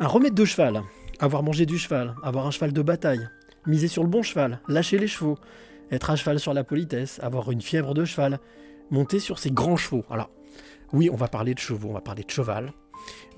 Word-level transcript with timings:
Un 0.00 0.08
remède 0.08 0.34
de 0.34 0.44
cheval, 0.44 0.82
avoir 1.20 1.44
mangé 1.44 1.66
du 1.66 1.78
cheval, 1.78 2.16
avoir 2.24 2.46
un 2.46 2.50
cheval 2.50 2.72
de 2.72 2.82
bataille, 2.82 3.28
miser 3.64 3.86
sur 3.86 4.02
le 4.02 4.08
bon 4.08 4.22
cheval, 4.22 4.60
lâcher 4.66 4.98
les 4.98 5.06
chevaux, 5.06 5.38
être 5.92 6.10
à 6.10 6.16
cheval 6.16 6.40
sur 6.40 6.52
la 6.52 6.64
politesse, 6.64 7.20
avoir 7.22 7.52
une 7.52 7.60
fièvre 7.60 7.94
de 7.94 8.04
cheval, 8.04 8.40
monter 8.90 9.20
sur 9.20 9.38
ses 9.38 9.52
grands 9.52 9.76
chevaux. 9.76 10.04
Alors, 10.10 10.30
oui, 10.92 11.10
on 11.10 11.16
va 11.16 11.28
parler 11.28 11.54
de 11.54 11.60
chevaux, 11.60 11.90
on 11.90 11.94
va 11.94 12.00
parler 12.00 12.24
de 12.24 12.30
cheval, 12.30 12.72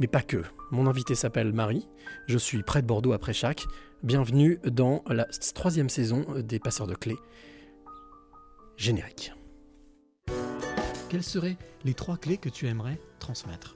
mais 0.00 0.06
pas 0.06 0.22
que. 0.22 0.42
Mon 0.70 0.86
invité 0.86 1.14
s'appelle 1.14 1.52
Marie, 1.52 1.86
je 2.26 2.38
suis 2.38 2.62
près 2.62 2.80
de 2.80 2.86
Bordeaux 2.86 3.12
après 3.12 3.34
chaque. 3.34 3.66
Bienvenue 4.02 4.58
dans 4.64 5.02
la 5.08 5.26
troisième 5.54 5.90
saison 5.90 6.24
des 6.38 6.58
Passeurs 6.58 6.86
de 6.86 6.94
clés. 6.94 7.18
Générique. 8.78 9.32
Quelles 11.10 11.22
seraient 11.22 11.58
les 11.84 11.94
trois 11.94 12.16
clés 12.16 12.38
que 12.38 12.48
tu 12.48 12.66
aimerais 12.66 12.98
transmettre? 13.18 13.75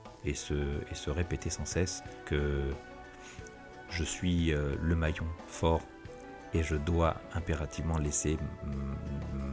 et 0.25 0.33
se, 0.33 1.09
répéter 1.09 1.49
sans 1.49 1.65
cesse 1.65 2.03
que 2.25 2.69
je 3.89 4.03
suis 4.03 4.53
euh, 4.53 4.75
le 4.81 4.95
maillon 4.95 5.25
fort 5.47 5.81
et 6.53 6.63
je 6.63 6.75
dois 6.75 7.15
impérativement 7.33 7.97
laisser 7.97 8.37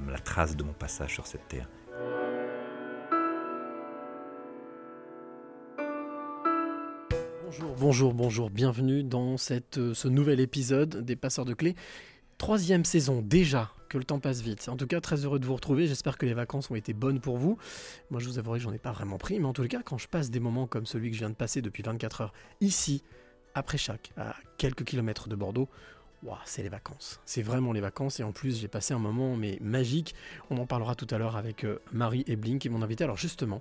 la 0.09 0.19
trace 0.19 0.57
de 0.57 0.65
mon 0.65 0.73
passage 0.73 1.15
sur 1.15 1.27
cette 1.27 1.47
terre. 1.49 1.69
Bonjour, 7.45 7.75
bonjour, 7.77 8.15
bonjour, 8.15 8.51
bienvenue 8.51 9.03
dans 9.03 9.37
euh, 9.51 9.95
ce 9.95 10.09
nouvel 10.09 10.39
épisode 10.39 11.05
des 11.05 11.17
Passeurs 11.17 11.45
de 11.45 11.55
Clés. 11.55 11.77
Troisième 12.37 12.85
saison 12.85 13.23
déjà, 13.23 13.73
que 13.89 13.99
le 13.99 14.05
temps 14.05 14.21
passe 14.21 14.41
vite. 14.41 14.69
En 14.69 14.77
tout 14.77 14.87
cas, 14.87 15.01
très 15.01 15.25
heureux 15.25 15.39
de 15.39 15.47
vous 15.47 15.55
retrouver, 15.55 15.87
j'espère 15.87 16.19
que 16.19 16.27
les 16.27 16.35
vacances 16.35 16.71
ont 16.71 16.75
été 16.75 16.93
bonnes 16.93 17.21
pour 17.21 17.39
vous. 17.39 17.59
Moi 18.11 18.21
je 18.21 18.27
vous 18.27 18.39
avouerai 18.39 18.59
que 18.59 18.65
j'en 18.65 18.73
ai 18.73 18.79
pas 18.79 18.93
vraiment 18.93 19.19
pris, 19.19 19.39
mais 19.41 19.47
en 19.47 19.53
tout 19.53 19.67
cas, 19.67 19.83
quand 19.85 19.99
je 19.99 20.09
passe 20.09 20.31
des 20.31 20.41
moments 20.41 20.67
comme 20.67 20.87
celui 20.87 21.11
que 21.11 21.15
je 21.15 21.21
viens 21.21 21.31
de 21.31 21.35
passer 21.35 21.63
depuis 21.63 21.83
24 21.83 22.21
heures, 22.23 22.33
ici, 22.61 23.03
après 23.55 23.79
chaque, 23.79 24.13
à 24.17 24.35
quelques 24.57 24.85
kilomètres 24.85 25.29
de 25.29 25.37
Bordeaux, 25.37 25.69
c'est 26.45 26.63
les 26.63 26.69
vacances. 26.69 27.21
C'est 27.25 27.43
vraiment 27.43 27.73
les 27.73 27.81
vacances. 27.81 28.21
Et 28.21 28.23
en 28.23 28.33
plus, 28.33 28.59
j'ai 28.59 28.69
passé 28.69 28.95
un 28.95 28.99
moment 28.99 29.37
magique. 29.61 30.15
On 30.51 30.59
en 30.59 30.67
parlera 30.67 30.95
tout 30.95 31.07
à 31.11 31.19
l'heure 31.19 31.37
avec 31.37 31.65
euh, 31.65 31.79
Marie 31.93 32.25
Ebling 32.27 32.59
qui 32.59 32.69
est 32.69 32.71
mon 32.71 32.83
invité. 32.83 33.05
Alors 33.05 33.17
justement, 33.17 33.61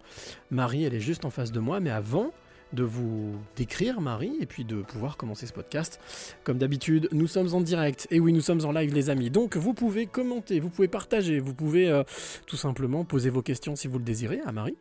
Marie, 0.52 0.84
elle 0.84 0.94
est 0.94 1.00
juste 1.00 1.26
en 1.26 1.30
face 1.30 1.52
de 1.52 1.60
moi. 1.60 1.80
Mais 1.80 1.92
avant 1.92 2.32
de 2.74 2.84
vous 2.84 3.36
décrire, 3.56 4.02
Marie, 4.02 4.34
et 4.40 4.46
puis 4.46 4.66
de 4.66 4.82
pouvoir 4.82 5.18
commencer 5.18 5.48
ce 5.48 5.54
podcast, 5.54 6.00
comme 6.44 6.58
d'habitude, 6.58 7.08
nous 7.12 7.28
sommes 7.28 7.54
en 7.54 7.62
direct. 7.62 8.08
Et 8.12 8.20
oui, 8.20 8.34
nous 8.34 8.42
sommes 8.42 8.66
en 8.66 8.72
live, 8.72 8.94
les 8.94 9.10
amis. 9.10 9.30
Donc, 9.30 9.56
vous 9.56 9.74
pouvez 9.74 10.06
commenter, 10.06 10.60
vous 10.60 10.70
pouvez 10.70 10.88
partager, 10.88 11.40
vous 11.40 11.54
pouvez 11.54 11.90
euh, 11.90 12.04
tout 12.46 12.58
simplement 12.58 13.06
poser 13.06 13.30
vos 13.30 13.42
questions 13.42 13.76
si 13.76 13.88
vous 13.88 13.98
le 13.98 14.04
désirez 14.04 14.42
à 14.46 14.52
Marie. 14.52 14.78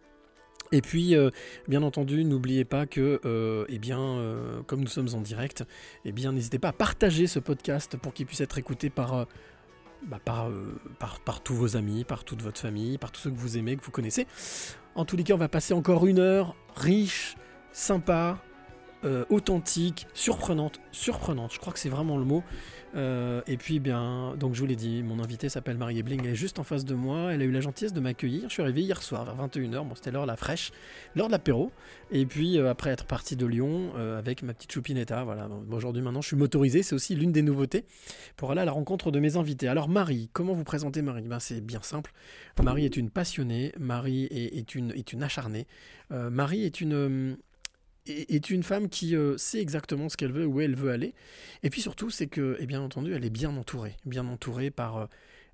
Et 0.73 0.83
puis, 0.83 1.15
euh, 1.15 1.31
bien 1.69 1.85
entendu, 1.85 2.25
n'oubliez 2.25 2.65
pas 2.65 2.87
que, 2.87 3.21
euh, 3.25 3.65
eh 3.69 3.79
bien, 3.79 4.21
comme 4.67 4.81
nous 4.81 4.89
sommes 4.89 5.09
en 5.15 5.21
direct, 5.21 5.65
eh 6.05 6.11
bien, 6.11 6.33
n'hésitez 6.33 6.59
pas 6.59 6.69
à 6.69 6.73
partager 6.73 7.29
ce 7.29 7.39
podcast 7.39 7.97
pour 7.97 8.13
qu'il 8.13 8.27
puisse 8.27 8.41
être 8.41 8.59
écouté 8.59 8.91
par, 8.91 9.27
bah, 10.09 10.19
par, 10.25 10.51
par, 10.99 11.21
par 11.21 11.41
tous 11.41 11.55
vos 11.55 11.77
amis, 11.77 12.03
par 12.03 12.25
toute 12.25 12.43
votre 12.43 12.59
famille, 12.59 12.99
par 12.99 13.13
tous 13.13 13.21
ceux 13.21 13.31
que 13.31 13.39
vous 13.39 13.57
aimez, 13.57 13.77
que 13.77 13.85
vous 13.85 13.93
connaissez. 13.93 14.27
En 14.97 15.05
tous 15.05 15.17
les 15.17 15.23
cas, 15.23 15.35
on 15.35 15.39
va 15.39 15.49
passer 15.49 15.73
encore 15.73 16.07
une 16.07 16.19
heure 16.19 16.57
riche, 16.75 17.37
sympa, 17.77 18.39
euh, 19.05 19.27
authentique, 19.29 20.07
surprenante, 20.15 20.81
surprenante. 20.93 21.53
Je 21.53 21.59
crois 21.59 21.75
que 21.75 21.79
c'est 21.79 21.91
vraiment 21.91 22.17
le 22.17 22.25
mot. 22.25 22.43
Euh, 22.95 23.43
et 23.47 23.59
puis, 23.59 23.81
bien, 23.81 24.35
donc 24.41 24.55
je 24.55 24.61
vous 24.61 24.67
l'ai 24.67 24.77
dit, 24.77 25.03
mon 25.03 25.23
invité 25.23 25.51
s'appelle 25.51 25.77
Marie 25.77 25.99
Ebling, 25.99 26.23
elle 26.25 26.31
est 26.31 26.35
juste 26.35 26.59
en 26.59 26.65
face 26.65 26.87
de 26.87 26.95
moi. 26.95 27.35
Elle 27.35 27.43
a 27.43 27.45
eu 27.45 27.51
la 27.51 27.61
gentillesse 27.61 27.93
de 27.93 28.01
m'accueillir. 28.01 28.45
Je 28.49 28.55
suis 28.55 28.63
arrivé 28.63 28.81
hier 28.81 29.03
soir 29.03 29.27
vers 29.27 29.47
21h. 29.47 29.87
Bon, 29.87 29.95
c'était 29.95 30.11
l'heure 30.11 30.25
la 30.25 30.37
fraîche, 30.37 30.73
l'heure 31.15 31.27
de 31.27 31.33
l'apéro. 31.33 31.71
Et 32.11 32.25
puis, 32.25 32.59
euh, 32.59 32.71
après 32.71 32.89
être 32.89 33.05
parti 33.05 33.37
de 33.37 33.45
Lyon 33.45 33.95
avec 33.95 34.43
ma 34.43 34.55
petite 34.55 34.73
choupinetta, 34.73 35.25
voilà. 35.25 35.47
Aujourd'hui, 35.71 36.01
maintenant, 36.01 36.23
je 36.23 36.29
suis 36.29 36.37
motorisé. 36.37 36.83
C'est 36.83 36.95
aussi 36.95 37.15
l'une 37.15 37.33
des 37.33 37.43
nouveautés 37.43 37.85
pour 38.39 38.51
aller 38.53 38.63
à 38.63 38.65
la 38.65 38.73
rencontre 38.73 39.11
de 39.11 39.21
mes 39.21 39.37
invités. 39.37 39.69
Alors, 39.69 39.91
Marie, 39.91 40.31
comment 40.33 40.55
vous 40.55 40.65
présentez 40.65 41.03
Marie? 41.03 41.29
Ben, 41.29 41.41
C'est 41.41 41.61
bien 41.61 41.83
simple. 41.83 42.13
Marie 42.63 42.87
est 42.87 42.97
une 42.97 43.11
passionnée. 43.11 43.73
Marie 43.79 44.25
est, 44.31 44.75
une, 44.75 44.93
est 44.93 45.13
une 45.13 45.23
acharnée. 45.23 45.67
Marie 46.11 46.65
est 46.65 46.81
une. 46.81 47.37
Est 48.07 48.51
une 48.51 48.63
femme 48.63 48.89
qui 48.89 49.17
euh, 49.17 49.37
sait 49.37 49.61
exactement 49.61 50.09
ce 50.09 50.17
qu'elle 50.17 50.33
veut, 50.33 50.47
où 50.47 50.61
elle 50.61 50.75
veut 50.75 50.91
aller. 50.91 51.15
Et 51.63 51.71
puis 51.71 51.81
surtout, 51.81 52.11
c'est 52.11 52.27
que, 52.27 52.57
et 52.61 52.67
bien 52.67 52.81
entendu, 52.81 53.15
elle 53.15 53.25
est 53.25 53.31
bien 53.31 53.57
entourée, 53.57 53.97
bien 54.05 54.27
entourée 54.27 54.71
par, 54.71 54.97
euh, 54.97 55.07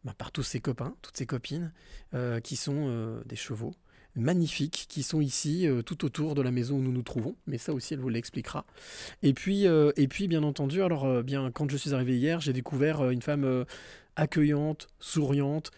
bah, 0.04 0.14
par 0.16 0.32
tous 0.32 0.42
ses 0.42 0.60
copains, 0.60 0.94
toutes 1.02 1.16
ses 1.16 1.26
copines, 1.26 1.72
euh, 2.14 2.40
qui 2.40 2.56
sont 2.56 3.22
des 3.26 3.36
chevaux 3.36 3.74
magnifiques, 4.14 4.86
qui 4.88 5.02
sont 5.02 5.22
ici 5.22 5.66
tout 5.86 6.04
autour 6.04 6.34
de 6.34 6.42
la 6.42 6.50
maison 6.50 6.76
où 6.76 6.82
nous 6.82 6.92
nous 6.92 7.02
trouvons. 7.02 7.34
Mais 7.46 7.56
ça 7.56 7.72
aussi, 7.72 7.94
elle 7.94 8.00
vous 8.00 8.10
l'expliquera. 8.10 8.66
Et 9.22 9.32
puis, 9.32 9.64
et 9.64 10.08
puis, 10.08 10.28
bien 10.28 10.42
entendu, 10.42 10.82
alors 10.82 11.22
bien, 11.22 11.50
quand 11.50 11.70
je 11.70 11.76
suis 11.78 11.94
arrivé 11.94 12.18
hier, 12.18 12.40
j'ai 12.40 12.52
découvert 12.52 13.08
une 13.08 13.22
femme 13.22 13.64
accueillante, 14.16 14.88
souriante, 15.00 15.70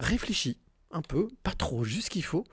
réfléchie. 0.00 0.56
Un 0.94 1.02
peu, 1.02 1.28
pas 1.42 1.52
trop, 1.52 1.82
juste 1.82 2.08
qu'il 2.08 2.22
faut. 2.22 2.44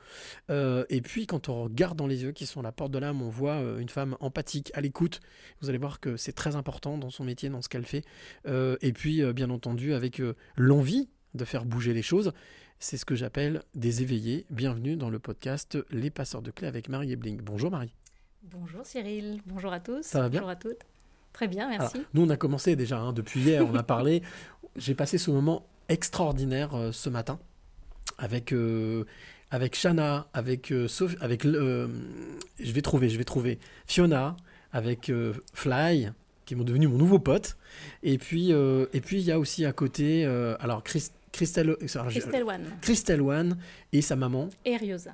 Euh, 0.50 0.84
et 0.90 1.02
puis, 1.02 1.28
quand 1.28 1.48
on 1.48 1.64
regarde 1.64 1.98
dans 1.98 2.08
les 2.08 2.24
yeux 2.24 2.32
qui 2.32 2.48
sont 2.48 2.64
la 2.64 2.72
porte 2.72 2.92
de 2.92 2.98
l'âme, 2.98 3.22
on 3.22 3.30
voit 3.30 3.54
euh, 3.54 3.78
une 3.78 3.88
femme 3.88 4.18
empathique, 4.20 4.72
à 4.74 4.82
l'écoute. 4.82 5.20
Vous 5.62 5.70
allez 5.70 5.78
voir 5.78 6.00
que 6.00 6.18
c'est 6.18 6.34
très 6.34 6.56
important 6.56 6.98
dans 6.98 7.12
son 7.12 7.24
métier, 7.24 7.50
dans 7.50 7.62
ce 7.62 7.70
qu'elle 7.70 7.86
fait. 7.86 8.04
Euh, 8.48 8.78
et 8.82 8.94
puis, 8.94 9.24
bien 9.34 9.52
entendu, 9.52 9.94
avec 9.94 10.22
l'envie 10.58 11.08
de 11.36 11.46
faire 11.46 11.66
bouger 11.66 11.94
les 11.94 12.02
choses. 12.02 12.34
C'est 12.80 12.98
ce 12.98 13.06
que 13.06 13.14
j'appelle 13.14 13.62
des 13.76 14.02
éveillés. 14.02 14.48
Bienvenue 14.50 14.96
dans 14.96 15.12
le 15.12 15.20
podcast 15.20 15.78
Les 15.92 16.10
Passeurs 16.10 16.42
de 16.42 16.50
Clés 16.50 16.68
avec 16.68 16.90
Marie 16.90 17.12
Ebling. 17.12 17.40
Bonjour 17.42 17.70
Marie. 17.70 17.94
Bonjour 18.42 18.84
Cyril, 18.88 19.40
bonjour 19.46 19.72
à 19.72 19.80
tous. 19.80 20.02
Ça 20.02 20.20
va 20.20 20.30
bien? 20.30 20.40
Bonjour 20.40 20.50
à 20.50 20.56
toutes. 20.56 20.80
Très 21.32 21.48
bien, 21.48 21.70
merci. 21.70 21.98
Alors, 21.98 22.10
nous, 22.16 22.24
on 22.24 22.30
a 22.30 22.38
commencé 22.38 22.76
déjà 22.76 23.00
hein, 23.00 23.14
depuis 23.14 23.40
hier, 23.40 23.64
on 23.70 23.76
a 23.76 23.84
parlé. 23.84 24.24
J'ai 24.76 24.96
passé 24.96 25.20
ce 25.20 25.30
moment 25.30 25.68
extraordinaire 25.90 26.74
euh, 26.74 26.92
ce 26.92 27.10
matin 27.10 27.40
avec, 28.22 28.54
euh, 28.54 29.04
avec 29.50 29.76
Shana, 29.76 30.30
avec, 30.34 30.72
euh, 30.72 30.88
Sophie- 30.88 31.18
avec 31.20 31.44
euh, 31.46 31.88
je 32.60 32.72
vais 32.72 32.82
trouver, 32.82 33.10
je 33.10 33.18
vais 33.18 33.24
trouver 33.26 33.60
Fiona, 33.88 34.38
avec 34.72 35.10
euh, 35.10 35.34
Fly, 35.54 36.12
qui 36.46 36.54
est 36.54 36.58
devenu 36.58 36.88
mon 36.88 36.98
nouveau 36.98 37.20
pote. 37.20 37.58
Et 38.04 38.18
puis, 38.18 38.54
euh, 38.54 38.86
et 38.94 39.02
puis 39.02 39.18
il 39.20 39.24
y 39.26 39.32
a 39.32 39.40
aussi 39.40 39.66
à 39.66 39.74
côté, 39.74 40.26
euh, 40.26 40.56
alors 40.60 40.84
Chris- 40.84 41.12
Christelle, 41.34 41.76
Christelle 41.80 42.44
One 42.44 42.64
Christelle 42.82 43.22
One 43.22 43.58
et 43.94 44.02
sa 44.02 44.16
maman. 44.16 44.50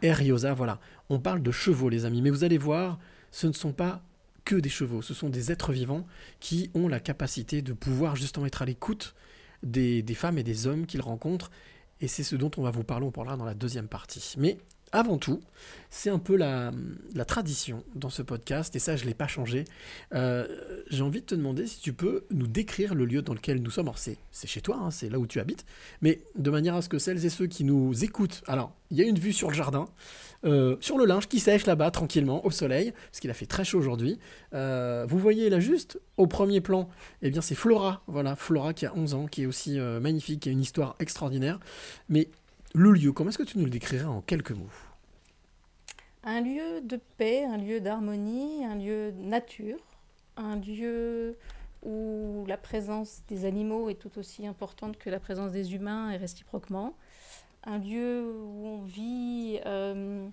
et 0.02 0.12
Riosa. 0.12 0.54
Voilà. 0.54 0.80
On 1.10 1.20
parle 1.20 1.42
de 1.42 1.52
chevaux, 1.52 1.90
les 1.90 2.06
amis. 2.06 2.22
Mais 2.22 2.30
vous 2.32 2.44
allez 2.44 2.58
voir, 2.58 2.98
ce 3.32 3.48
ne 3.48 3.54
sont 3.54 3.72
pas 3.72 4.02
que 4.44 4.56
des 4.56 4.70
chevaux. 4.70 5.02
Ce 5.04 5.14
sont 5.14 5.30
des 5.30 5.52
êtres 5.52 5.72
vivants 5.74 6.06
qui 6.40 6.72
ont 6.74 6.88
la 6.88 7.00
capacité 7.00 7.62
de 7.62 7.74
pouvoir 7.74 8.16
justement 8.16 8.46
être 8.48 8.62
à 8.62 8.66
l'écoute 8.66 9.14
des, 9.64 10.02
des 10.02 10.14
femmes 10.16 10.38
et 10.40 10.44
des 10.44 10.66
hommes 10.68 10.86
qu'ils 10.88 11.02
rencontrent. 11.02 11.52
Et 12.00 12.08
c'est 12.08 12.24
ce 12.24 12.36
dont 12.36 12.52
on 12.58 12.64
va 12.64 12.72
vous 12.72 12.84
parler. 12.84 13.06
On 13.06 13.12
parlera 13.12 13.38
dans 13.38 13.46
la 13.46 13.54
deuxième 13.54 13.88
partie. 13.88 14.36
Mais 14.38 14.58
avant 14.92 15.18
tout, 15.18 15.42
c'est 15.90 16.10
un 16.10 16.20
peu 16.20 16.36
la, 16.36 16.72
tradition 17.26 17.84
dans 17.96 18.10
ce 18.10 18.22
podcast. 18.22 18.76
Et 18.76 18.80
ça, 18.80 18.96
je 18.96 19.04
ne 19.04 19.10
l'ai 19.10 19.14
pas 19.14 19.28
changé. 19.28 19.66
Euh, 20.14 20.48
J'ai 20.90 21.02
envie 21.02 21.22
de 21.22 21.26
te 21.26 21.36
demander 21.36 21.68
si 21.68 21.80
tu 21.80 21.94
peux 21.94 22.26
nous 22.32 22.48
décrire 22.48 22.96
le 22.96 23.06
lieu 23.06 23.22
dans 23.22 23.34
lequel 23.34 23.62
nous 23.62 23.72
sommes. 23.72 23.92
C'est 23.96 24.48
chez 24.48 24.62
toi, 24.62 24.78
hein, 24.82 24.92
c'est 24.92 25.10
là 25.10 25.20
où 25.20 25.28
tu 25.28 25.40
habites. 25.40 25.66
Mais 26.02 26.22
de 26.36 26.50
manière 26.50 26.76
à 26.76 26.82
ce 26.82 26.90
que 26.90 27.00
celles 27.00 27.26
et 27.26 27.30
ceux 27.30 27.48
qui 27.48 27.64
nous 27.64 28.04
écoutent. 28.04 28.44
Alors, 28.48 28.74
il 28.92 28.98
y 28.98 29.02
a 29.02 29.06
une 29.06 29.20
vue 29.20 29.34
sur 29.34 29.50
le 29.50 29.56
jardin. 29.56 29.88
Euh, 30.46 30.78
sur 30.82 30.98
le 30.98 31.06
linge 31.06 31.28
qui 31.28 31.40
sèche 31.40 31.66
là-bas 31.66 31.90
tranquillement 31.90 32.46
au 32.46 32.52
soleil, 32.52 32.94
parce 33.10 33.20
qu'il 33.20 33.32
a 33.32 33.34
fait 33.34 33.48
très 33.48 33.66
chaud 33.66 33.80
aujourd'hui. 33.80 34.20
Euh, 34.54 35.06
vous 35.10 35.18
voyez 35.18 35.50
là 35.50 35.60
juste 35.60 36.00
au 36.16 36.28
premier 36.28 36.62
plan, 36.62 36.90
eh 37.24 37.32
bien 37.32 37.42
c'est 37.42 37.56
Flora, 37.56 38.04
voilà, 38.06 38.36
Flora 38.36 38.76
qui 38.76 38.86
a 38.86 38.96
11 38.96 39.16
ans, 39.16 39.26
qui 39.26 39.44
est 39.44 39.46
aussi 39.48 39.80
magnifique, 39.80 40.42
qui 40.42 40.50
a 40.50 40.52
une 40.52 40.62
histoire 40.62 40.96
extraordinaire. 41.00 41.60
Mais 42.08 42.30
le 42.76 42.92
lieu, 42.92 43.12
comment 43.12 43.32
est-ce 43.32 43.40
que 43.40 43.44
tu 43.44 43.58
nous 43.58 43.66
le 43.66 43.72
décrirais 43.72 44.06
en 44.06 44.22
quelques 44.22 44.52
mots? 44.52 44.70
Un 46.24 46.42
lieu 46.42 46.82
de 46.82 47.00
paix, 47.18 47.46
un 47.46 47.58
lieu 47.58 47.80
d'harmonie, 47.80 48.66
un 48.66 48.76
lieu 48.76 49.12
nature, 49.18 49.80
un 50.36 50.58
lieu 50.58 51.38
où 51.84 52.44
la 52.48 52.58
présence 52.58 53.22
des 53.30 53.46
animaux 53.46 53.90
est 53.90 53.96
tout 53.96 54.18
aussi 54.18 54.46
importante 54.46 54.98
que 54.98 55.10
la 55.10 55.20
présence 55.20 55.52
des 55.52 55.74
humains 55.76 56.12
et 56.12 56.18
réciproquement. 56.18 56.94
Un 57.64 57.78
lieu 57.78 58.34
où 58.44 58.66
on 58.66 58.82
vit 58.82 59.60
euh, 59.66 60.28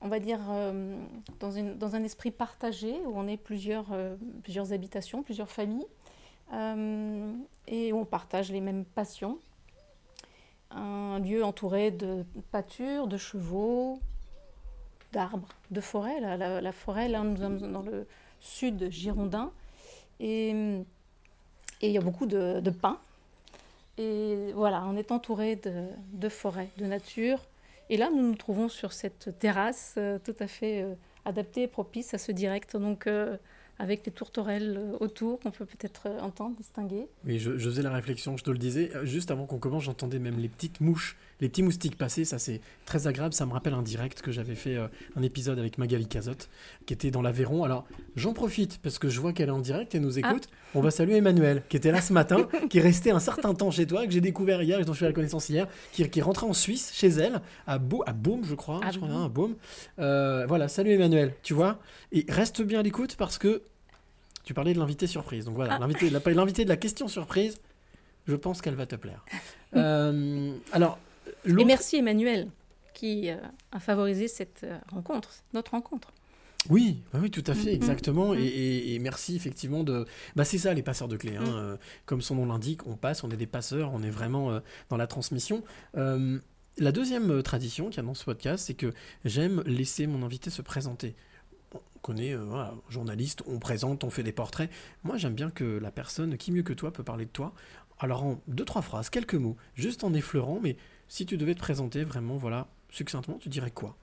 on 0.00 0.08
va 0.08 0.18
dire, 0.20 0.40
euh, 0.50 0.98
dans, 1.40 1.50
une- 1.50 1.78
dans 1.78 1.94
un 1.96 2.04
esprit 2.04 2.30
partagé, 2.30 2.92
où 3.06 3.12
on 3.16 3.26
est 3.26 3.38
plusieurs, 3.38 3.86
euh, 3.92 4.16
plusieurs 4.42 4.72
habitations, 4.74 5.22
plusieurs 5.22 5.50
familles, 5.50 5.86
et 7.66 7.92
où 7.92 7.98
on 7.98 8.04
partage 8.04 8.52
les 8.52 8.60
mêmes 8.60 8.84
passions. 8.84 9.38
Un 10.70 11.18
lieu 11.20 11.42
entouré 11.42 11.90
de 11.90 12.24
pâtures, 12.50 13.06
de 13.06 13.16
chevaux, 13.16 13.98
d'arbres, 15.14 15.48
de 15.70 15.80
forêts. 15.80 16.20
La, 16.20 16.72
forêt, 16.72 17.08
là, 17.08 17.22
nous 17.22 17.36
sommes 17.36 17.72
dans 17.72 17.82
le 17.82 18.06
sud 18.40 18.90
girondin, 18.90 19.50
et 20.20 20.50
il 21.80 21.90
y 21.90 21.98
a 21.98 22.00
beaucoup 22.00 22.26
de, 22.26 22.70
pins. 22.70 22.98
Et 23.96 24.52
voilà, 24.54 24.84
on 24.86 24.96
est 24.96 25.12
entouré 25.12 25.56
de, 25.56 25.86
de 26.12 26.28
forêts, 26.28 26.70
de 26.78 26.86
nature. 26.86 27.38
Et 27.90 27.96
là, 27.96 28.10
nous 28.10 28.22
nous 28.22 28.34
trouvons 28.34 28.68
sur 28.68 28.92
cette 28.92 29.38
terrasse 29.38 29.94
euh, 29.98 30.18
tout 30.18 30.34
à 30.40 30.46
fait 30.46 30.82
euh, 30.82 30.94
adaptée 31.24 31.62
et 31.62 31.68
propice 31.68 32.14
à 32.14 32.18
ce 32.18 32.32
direct. 32.32 32.76
Donc, 32.76 33.06
euh, 33.06 33.36
avec 33.78 34.06
les 34.06 34.12
tourterelles 34.12 34.80
autour 35.00 35.40
qu'on 35.40 35.50
peut 35.50 35.66
peut-être 35.66 36.08
entendre, 36.20 36.56
distinguer. 36.56 37.08
Oui, 37.26 37.38
je, 37.38 37.58
je 37.58 37.68
faisais 37.68 37.82
la 37.82 37.90
réflexion, 37.90 38.36
je 38.36 38.44
te 38.44 38.50
le 38.50 38.58
disais. 38.58 38.90
Juste 39.02 39.30
avant 39.30 39.46
qu'on 39.46 39.58
commence, 39.58 39.84
j'entendais 39.84 40.18
même 40.18 40.38
les 40.38 40.48
petites 40.48 40.80
mouches, 40.80 41.16
les 41.40 41.48
petits 41.48 41.62
moustiques 41.62 41.96
passer. 41.96 42.24
Ça, 42.24 42.38
c'est 42.38 42.60
très 42.84 43.06
agréable. 43.06 43.34
Ça 43.34 43.46
me 43.46 43.52
rappelle 43.52 43.74
un 43.74 43.82
direct 43.82 44.22
que 44.22 44.32
j'avais 44.32 44.54
fait, 44.54 44.76
euh, 44.76 44.88
un 45.16 45.22
épisode 45.22 45.58
avec 45.58 45.78
Magali 45.78 46.06
Cazotte, 46.06 46.48
qui 46.86 46.94
était 46.94 47.10
dans 47.10 47.22
l'Aveyron. 47.22 47.64
Alors, 47.64 47.86
j'en 48.16 48.32
profite 48.32 48.78
parce 48.78 48.98
que 48.98 49.08
je 49.08 49.20
vois 49.20 49.32
qu'elle 49.32 49.48
est 49.48 49.52
en 49.52 49.60
direct 49.60 49.94
et 49.94 50.00
nous 50.00 50.18
écoute. 50.18 50.48
On 50.74 50.80
va 50.80 50.90
saluer 50.90 51.16
Emmanuel, 51.16 51.62
qui 51.68 51.76
était 51.76 51.92
là 51.92 52.00
ce 52.00 52.12
matin, 52.12 52.48
qui 52.70 52.78
est 52.78 52.82
resté 52.82 53.10
un 53.10 53.20
certain 53.20 53.54
temps 53.54 53.70
chez 53.70 53.86
toi, 53.86 54.06
que 54.06 54.12
j'ai 54.12 54.20
découvert 54.20 54.62
hier 54.62 54.80
et 54.80 54.84
dont 54.84 54.92
je 54.92 54.98
fais 54.98 55.06
la 55.06 55.12
connaissance 55.12 55.48
hier, 55.48 55.68
qui, 55.92 56.08
qui 56.08 56.18
est 56.18 56.22
rentré 56.22 56.46
en 56.46 56.52
Suisse, 56.52 56.90
chez 56.92 57.08
elle, 57.08 57.40
à, 57.66 57.78
Beau, 57.78 58.02
à 58.06 58.12
Baume, 58.12 58.44
je 58.44 58.54
crois. 58.54 58.80
Je 58.90 58.96
crois 58.96 59.08
bien, 59.08 59.24
à 59.24 59.28
Baume. 59.28 59.54
Euh, 59.98 60.46
voilà, 60.46 60.68
salut 60.68 60.90
Emmanuel, 60.92 61.34
tu 61.42 61.54
vois. 61.54 61.78
Et 62.12 62.24
reste 62.28 62.62
bien 62.62 62.80
à 62.80 62.82
l'écoute 62.82 63.16
parce 63.16 63.38
que 63.38 63.62
tu 64.44 64.54
parlais 64.54 64.74
de 64.74 64.78
l'invité 64.78 65.06
surprise. 65.06 65.44
Donc 65.44 65.54
voilà, 65.54 65.74
Ah. 65.74 65.78
l'invité 65.78 66.64
de 66.64 66.68
la 66.68 66.76
question 66.76 67.08
surprise, 67.08 67.58
je 68.26 68.36
pense 68.36 68.62
qu'elle 68.62 68.74
va 68.74 68.86
te 68.86 68.96
plaire. 68.96 69.24
Euh, 69.76 70.54
alors, 70.70 71.00
Et 71.46 71.64
merci 71.64 71.96
Emmanuel 71.96 72.48
qui 72.94 73.28
euh, 73.30 73.36
a 73.72 73.80
favorisé 73.80 74.28
cette 74.28 74.60
euh, 74.64 74.78
rencontre, 74.90 75.30
notre 75.52 75.72
rencontre. 75.72 76.12
Oui, 76.70 77.02
bah 77.12 77.18
oui, 77.20 77.30
tout 77.30 77.44
à 77.46 77.54
fait, 77.54 77.70
Mhm. 77.70 77.74
exactement. 77.76 78.32
Mhm. 78.32 78.38
Et, 78.40 78.44
et- 78.46 78.94
et 78.94 78.98
merci 78.98 79.36
effectivement 79.36 79.84
de. 79.84 80.06
Bah, 80.36 80.44
c'est 80.44 80.58
ça 80.58 80.72
les 80.72 80.82
passeurs 80.82 81.08
de 81.08 81.16
clés. 81.16 81.36
hein. 81.36 81.44
Euh, 81.46 81.76
comme 82.06 82.22
son 82.22 82.36
nom 82.36 82.46
l'indique, 82.46 82.86
on 82.86 82.96
passe, 82.96 83.22
on 83.24 83.30
est 83.30 83.36
des 83.36 83.46
passeurs, 83.46 83.90
on 83.92 84.02
est 84.02 84.10
vraiment 84.10 84.50
euh, 84.50 84.60
dans 84.88 84.96
la 84.96 85.06
transmission. 85.06 85.62
Euh, 85.96 86.38
la 86.78 86.92
deuxième 86.92 87.42
tradition 87.42 87.88
qu'il 87.88 87.98
y 87.98 88.00
a 88.00 88.02
dans 88.04 88.14
ce 88.14 88.24
podcast, 88.24 88.64
c'est 88.66 88.74
que 88.74 88.94
j'aime 89.24 89.62
laisser 89.66 90.06
mon 90.06 90.22
invité 90.24 90.48
se 90.50 90.62
présenter. 90.62 91.14
On 91.74 91.80
connaît, 92.00 92.34
voilà, 92.34 92.74
journaliste, 92.88 93.42
on 93.46 93.58
présente, 93.58 94.02
on 94.04 94.10
fait 94.10 94.22
des 94.22 94.32
portraits. 94.32 94.70
Moi, 95.02 95.16
j'aime 95.18 95.34
bien 95.34 95.50
que 95.50 95.64
la 95.78 95.90
personne 95.90 96.36
qui 96.36 96.50
mieux 96.52 96.62
que 96.62 96.72
toi 96.72 96.92
peut 96.92 97.02
parler 97.04 97.24
de 97.26 97.30
toi. 97.30 97.52
Alors 98.00 98.24
en 98.24 98.40
deux 98.48 98.64
trois 98.64 98.82
phrases, 98.82 99.08
quelques 99.10 99.34
mots, 99.34 99.56
juste 99.76 100.02
en 100.04 100.12
effleurant. 100.14 100.58
Mais 100.62 100.76
si 101.08 101.26
tu 101.26 101.36
devais 101.36 101.54
te 101.54 101.60
présenter 101.60 102.04
vraiment, 102.04 102.36
voilà, 102.36 102.66
succinctement, 102.90 103.38
tu 103.38 103.48
dirais 103.48 103.70
quoi? 103.70 103.96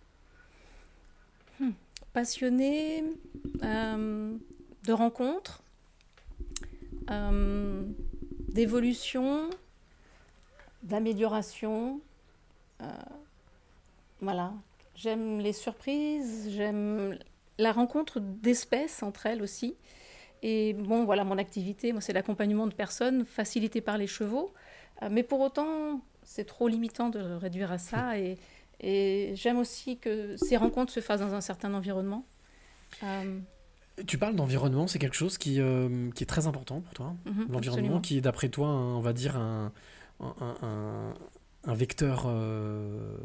Passionné 2.13 3.03
euh, 3.63 4.36
de 4.83 4.92
rencontres, 4.92 5.63
euh, 7.09 7.83
d'évolution, 8.50 9.50
d'amélioration. 10.83 12.01
euh, 12.81 12.86
voilà. 14.19 14.53
J'aime 14.95 15.39
les 15.39 15.53
surprises, 15.53 16.50
j'aime 16.50 17.18
la 17.57 17.71
rencontre 17.71 18.19
d'espèces 18.19 19.01
entre 19.03 19.25
elles 19.25 19.42
aussi. 19.42 19.75
Et 20.44 20.74
bon, 20.74 21.06
voilà, 21.06 21.24
mon 21.24 21.38
activité, 21.38 21.94
c'est 22.01 22.13
l'accompagnement 22.13 22.68
de 22.68 22.74
personnes 22.74 23.25
facilité 23.25 23.80
par 23.80 23.98
les 23.98 24.07
chevaux. 24.07 24.53
Mais 25.09 25.24
pour 25.24 25.39
autant, 25.39 26.01
c'est 26.33 26.45
trop 26.45 26.67
limitant 26.67 27.09
de 27.09 27.19
réduire 27.19 27.71
à 27.71 27.77
ça. 27.77 28.17
Et, 28.17 28.37
et 28.79 29.33
j'aime 29.35 29.57
aussi 29.59 29.97
que 29.97 30.37
ces 30.37 30.55
rencontres 30.57 30.91
se 30.93 31.01
fassent 31.01 31.19
dans 31.27 31.33
un 31.33 31.41
certain 31.41 31.73
environnement. 31.73 32.23
Euh, 33.03 33.39
Tu 34.07 34.17
parles 34.17 34.35
d'environnement, 34.35 34.87
c'est 34.87 34.99
quelque 34.99 35.15
chose 35.23 35.37
qui, 35.37 35.59
euh, 35.59 36.09
qui 36.15 36.23
est 36.23 36.27
très 36.35 36.47
important 36.47 36.79
pour 36.81 36.93
toi. 36.93 37.13
mhm, 37.25 37.47
L'environnement 37.49 37.99
qui 37.99 38.17
est 38.17 38.21
d'après 38.21 38.49
toi, 38.49 38.67
un- 38.67 38.95
on 38.95 39.01
va 39.01 39.13
dire, 39.13 39.35
un, 39.35 39.71
un, 40.21 40.55
un- 40.61 41.13
un 41.63 41.73
vecteur 41.73 42.23
euh, 42.25 43.15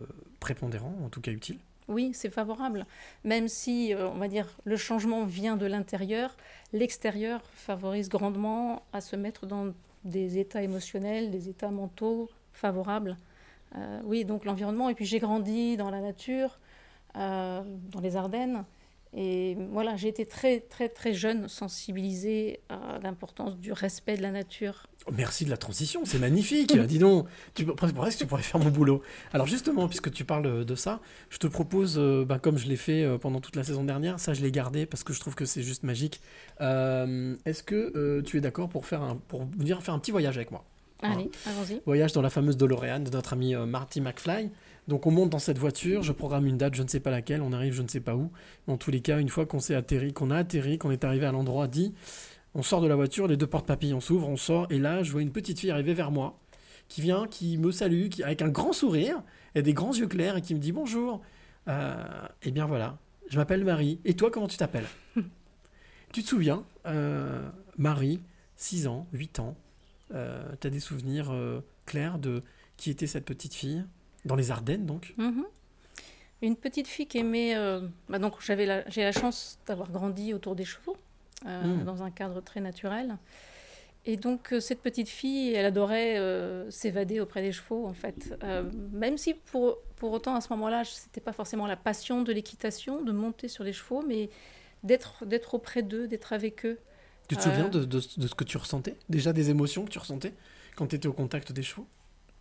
prépondérant, 0.41 0.95
en 1.05 1.09
tout 1.09 1.21
cas 1.21 1.31
utile. 1.33 1.59
Oui, 1.89 2.11
c'est 2.13 2.31
favorable. 2.31 2.85
Même 3.25 3.47
si, 3.49 3.95
on 3.97 4.19
va 4.19 4.29
dire, 4.29 4.49
le 4.65 4.77
changement 4.77 5.25
vient 5.25 5.57
de 5.57 5.67
l'intérieur, 5.67 6.37
l'extérieur 6.73 7.41
favorise 7.55 8.09
grandement 8.09 8.83
à 8.93 9.01
se 9.01 9.15
mettre 9.15 9.47
dans 9.47 9.73
des 10.05 10.39
états 10.39 10.63
émotionnels, 10.63 11.31
des 11.31 11.49
états 11.49 11.71
mentaux 11.71 12.29
favorables. 12.57 13.17
Euh, 13.77 14.01
oui, 14.05 14.25
donc 14.25 14.45
l'environnement. 14.45 14.89
Et 14.89 14.95
puis 14.95 15.05
j'ai 15.05 15.19
grandi 15.19 15.77
dans 15.77 15.91
la 15.91 16.01
nature, 16.01 16.59
euh, 17.17 17.63
dans 17.91 18.01
les 18.01 18.17
Ardennes. 18.17 18.65
Et 19.19 19.57
voilà, 19.71 19.97
j'ai 19.97 20.09
été 20.09 20.27
très, 20.27 20.61
très, 20.61 20.91
très 20.91 21.15
jeune 21.15 21.49
sensibilisée 21.49 22.61
à 22.69 22.99
l'importance 23.03 23.57
du 23.57 23.73
respect 23.73 24.17
de 24.19 24.23
la 24.23 24.31
nature. 24.31 24.89
Oh, 25.07 25.13
Merci 25.17 25.47
de 25.47 25.51
la 25.51 25.57
transition, 25.57 26.05
c'est 26.05 26.19
magnifique. 26.19 26.77
Dis 26.77 26.99
donc, 26.99 27.27
tu, 27.55 27.65
presque 27.65 28.19
tu 28.19 28.27
pourrais 28.27 28.43
faire 28.43 28.61
mon 28.61 28.69
boulot. 28.69 29.01
Alors 29.33 29.47
justement, 29.47 29.89
puisque 29.89 30.11
tu 30.11 30.25
parles 30.25 30.67
de 30.67 30.75
ça, 30.75 31.01
je 31.31 31.39
te 31.39 31.47
propose, 31.47 31.97
euh, 31.99 32.27
ben, 32.27 32.39
comme 32.39 32.59
je 32.59 32.67
l'ai 32.69 32.77
fait 32.77 33.05
euh, 33.05 33.17
pendant 33.17 33.41
toute 33.41 33.57
la 33.57 33.65
saison 33.65 33.85
dernière, 33.85 34.21
ça 34.21 34.35
je 34.35 34.43
l'ai 34.43 34.51
gardé 34.51 34.85
parce 34.85 35.03
que 35.03 35.15
je 35.15 35.21
trouve 35.21 35.35
que 35.35 35.47
c'est 35.47 35.63
juste 35.63 35.83
magique. 35.83 36.21
Euh, 36.61 37.37
Est-ce 37.47 37.63
que 37.63 37.93
euh, 37.97 38.21
tu 38.21 38.37
es 38.37 38.41
d'accord 38.43 38.69
pour 38.69 38.85
pour 39.29 39.47
venir 39.57 39.83
faire 39.83 39.95
un 39.95 39.99
petit 39.99 40.11
voyage 40.11 40.37
avec 40.37 40.51
moi? 40.51 40.63
Allez, 41.03 41.31
allons-y. 41.47 41.83
Voyage 41.85 42.13
dans 42.13 42.23
la 42.23 42.31
fameuse 42.31 42.57
DeLorean 42.57 43.01
de 43.01 43.11
notre 43.11 43.35
ami 43.35 43.55
euh, 43.55 43.67
Marty 43.67 44.01
McFly. 44.01 44.51
Donc 44.89 45.07
on 45.07 45.11
monte 45.11 45.31
dans 45.31 45.39
cette 45.39 45.59
voiture, 45.59 46.03
je 46.03 46.13
programme 46.13 46.47
une 46.47 46.59
date, 46.59 46.75
je 46.75 46.83
ne 46.83 46.89
sais 46.89 47.01
pas 47.01 47.11
laquelle, 47.11 47.43
on 47.43 47.53
arrive 47.53 47.75
je 47.75 47.83
ne 47.83 47.89
sais 47.89 48.01
pas 48.01 48.15
où. 48.15 48.31
En 48.67 48.77
tous 48.77 48.91
les 48.91 49.01
cas, 49.01 49.19
une 49.19 49.29
fois 49.29 49.45
qu'on 49.45 49.59
s'est 49.59 49.75
atterri, 49.75 50.13
qu'on 50.13 50.31
a 50.31 50.37
atterri, 50.37 50.79
qu'on 50.79 50.91
est 50.91 51.05
arrivé 51.05 51.27
à 51.27 51.33
l'endroit 51.33 51.67
dit, 51.67 51.93
on 52.55 52.63
sort 52.63 52.81
de 52.81 52.87
la 52.87 52.95
voiture, 52.95 53.27
les 53.27 53.37
deux 53.37 53.49
portes 53.49 53.67
papillons 53.67 54.01
s'ouvrent, 54.01 54.29
on 54.29 54.37
sort, 54.37 54.67
et 54.71 54.79
là 54.79 55.03
je 55.03 55.11
vois 55.11 55.23
une 55.23 55.33
petite 55.33 55.59
fille 55.59 55.73
arriver 55.73 55.93
vers 55.93 56.13
moi, 56.13 56.39
qui 56.89 57.01
vient, 57.01 57.27
qui 57.27 57.59
me 57.59 57.73
salue, 57.73 58.09
qui, 58.09 58.23
avec 58.23 58.43
un 58.43 58.49
grand 58.49 58.73
sourire 58.73 59.23
et 59.57 59.63
des 59.63 59.75
grands 59.75 59.93
yeux 59.93 60.07
clairs, 60.07 60.37
et 60.37 60.43
qui 60.43 60.55
me 60.55 60.61
dit 60.61 60.73
bonjour. 60.73 61.21
Euh, 61.69 61.95
et 62.45 62.53
bien 62.53 62.65
voilà, 62.65 62.97
je 63.29 63.37
m'appelle 63.39 63.65
Marie. 63.65 63.99
Et 64.05 64.15
toi, 64.15 64.31
comment 64.31 64.49
tu 64.49 64.57
t'appelles? 64.57 64.89
Tu 66.13 66.23
te 66.23 66.29
souviens, 66.29 66.65
euh, 66.87 67.47
Marie, 67.77 68.21
6 68.55 68.87
ans, 68.87 69.07
8 69.13 69.41
ans, 69.41 69.57
euh, 70.15 70.43
tu 70.61 70.67
as 70.67 70.71
des 70.71 70.81
souvenirs 70.81 71.31
euh, 71.33 71.61
clairs 71.87 72.19
de 72.19 72.43
qui 72.77 72.91
était 72.91 73.07
cette 73.07 73.25
petite 73.25 73.55
fille? 73.55 73.85
Dans 74.25 74.37
les 74.37 74.51
Ardennes, 74.51 74.87
donc? 74.87 75.15
Mhm. 75.19 75.45
Une 76.43 76.57
petite 76.57 76.87
fille 76.89 77.07
qui 77.07 77.19
aimait. 77.19 77.55
euh, 77.57 77.81
bah 78.09 78.19
donc 78.19 78.35
j'avais 78.41 78.67
la- 78.67 78.89
j'ai 78.91 79.03
la 79.05 79.13
chance 79.13 79.59
d'avoir 79.67 79.91
grandi 79.91 80.35
autour 80.35 80.55
des 80.57 80.65
chevaux, 80.65 80.97
euh, 81.47 81.63
Mm. 81.65 81.85
dans 81.85 82.03
un 82.03 82.11
cadre 82.11 82.41
très 82.43 82.61
naturel. 82.61 83.17
Et 84.05 84.17
donc 84.17 84.55
cette 84.61 84.83
petite 84.83 85.09
fille, 85.09 85.53
elle 85.55 85.65
adorait 85.67 86.21
s'évader 86.71 87.19
auprès 87.21 87.43
des 87.43 87.51
chevaux, 87.53 87.87
en 87.87 87.93
fait. 87.95 88.35
Même 88.93 89.19
si 89.19 89.35
pour, 89.35 89.79
pour 89.97 90.13
autant, 90.13 90.37
à 90.37 90.41
ce 90.41 90.53
moment-là, 90.53 90.85
c'était 90.85 91.21
pas 91.21 91.33
forcément 91.33 91.67
la 91.67 91.75
passion 91.77 92.23
de 92.23 92.33
l'équitation, 92.33 93.03
de 93.03 93.11
monter 93.11 93.49
sur 93.49 93.65
les 93.65 93.73
chevaux, 93.73 94.05
mais 94.07 94.29
d'être 94.85 95.25
d'être 95.27 95.55
auprès 95.55 95.83
d'eux, 95.83 96.07
d'être 96.07 96.33
avec 96.33 96.65
eux. 96.67 96.79
Tu 97.29 97.37
te 97.37 97.41
Euh. 97.41 97.45
souviens 97.45 97.69
de, 97.69 97.85
de- 97.85 98.01
de 98.17 98.27
ce 98.27 98.35
que 98.35 98.45
tu 98.45 98.57
ressentais? 98.57 98.97
Déjà 99.09 99.33
des 99.33 99.51
émotions 99.51 99.85
que 99.85 99.91
tu 99.91 99.99
ressentais 99.99 100.33
quand 100.77 100.87
tu 100.89 100.97
étais 100.97 101.09
au 101.09 101.13
contact 101.13 101.53
des 101.53 101.63
chevaux? 101.63 101.87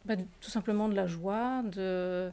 Bah, 0.05 0.15
tout 0.15 0.49
simplement 0.51 0.87
de 0.89 0.93
la 0.95 1.07
joie, 1.07 1.63
de 1.63 2.31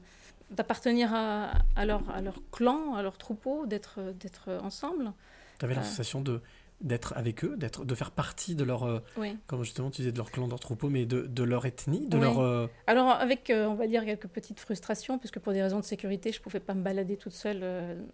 d'appartenir 0.50 1.14
à, 1.14 1.52
à, 1.76 1.87
leur, 1.87 2.11
à 2.11 2.21
leur 2.21 2.35
clan, 2.50 2.94
à 2.94 3.00
leur 3.02 3.16
troupeau, 3.16 3.64
d'être 3.64 4.00
d'être 4.21 4.50
ensemble. 4.62 5.12
Tu 5.59 5.64
avais 5.64 5.75
la 5.75 5.80
Euh. 5.80 5.85
sensation 5.85 6.21
de 6.21 6.42
d'être 6.82 7.12
avec 7.16 7.44
eux, 7.44 7.56
d'être, 7.56 7.84
de 7.84 7.94
faire 7.94 8.10
partie 8.10 8.54
de 8.54 8.64
leur, 8.64 8.82
euh, 8.84 8.98
Oui. 9.16 9.36
comme 9.46 9.62
justement 9.64 9.90
tu 9.90 10.02
disais, 10.02 10.12
de 10.12 10.16
leur 10.18 10.30
clan, 10.30 10.46
de 10.46 10.50
leur 10.50 10.60
troupeau, 10.60 10.88
mais 10.88 11.06
de, 11.06 11.22
de 11.22 11.42
leur 11.44 11.64
ethnie, 11.64 12.06
de 12.08 12.16
Oui. 12.16 12.22
leur... 12.24 12.40
euh, 12.40 12.66
Alors 12.86 13.10
avec, 13.10 13.50
euh, 13.50 13.66
on 13.66 13.74
va 13.74 13.86
dire, 13.86 14.04
quelques 14.04 14.26
petites 14.26 14.58
frustrations, 14.60 15.18
puisque 15.18 15.38
pour 15.38 15.52
des 15.52 15.62
raisons 15.62 15.78
de 15.78 15.84
sécurité, 15.84 16.32
je 16.32 16.38
ne 16.38 16.42
pouvais 16.42 16.60
pas 16.60 16.74
me 16.74 16.82
balader 16.82 17.16
toute 17.16 17.32
seule 17.32 17.60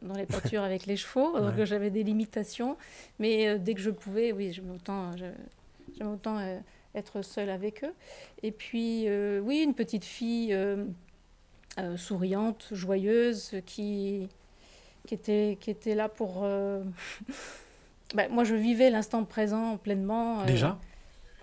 dans 0.02 0.14
les 0.14 0.26
pâtures 0.26 0.62
avec 0.62 0.86
les 0.86 0.96
chevaux, 0.96 1.38
donc 1.40 1.56
Ouais. 1.56 1.66
j'avais 1.66 1.90
des 1.90 2.02
limitations. 2.04 2.76
Mais 3.18 3.58
dès 3.58 3.74
que 3.74 3.80
je 3.80 3.90
pouvais, 3.90 4.32
oui, 4.32 4.52
j'aimais 4.52 4.74
autant, 4.74 5.12
j'aimais 5.16 6.10
autant 6.10 6.38
être 6.94 7.22
seule 7.22 7.50
avec 7.50 7.84
eux. 7.84 7.94
Et 8.42 8.52
puis, 8.52 9.06
oui, 9.42 9.62
une 9.62 9.74
petite 9.74 10.04
fille 10.04 10.54
souriante, 11.96 12.68
joyeuse, 12.72 13.52
qui, 13.64 14.28
qui, 15.06 15.14
était, 15.14 15.56
qui 15.60 15.70
était 15.70 15.94
là 15.94 16.08
pour... 16.08 16.46
bah, 18.14 18.28
moi, 18.28 18.44
je 18.44 18.54
vivais 18.54 18.90
l'instant 18.90 19.24
présent 19.24 19.76
pleinement. 19.76 20.40
euh, 20.40 20.44
Déjà? 20.46 20.78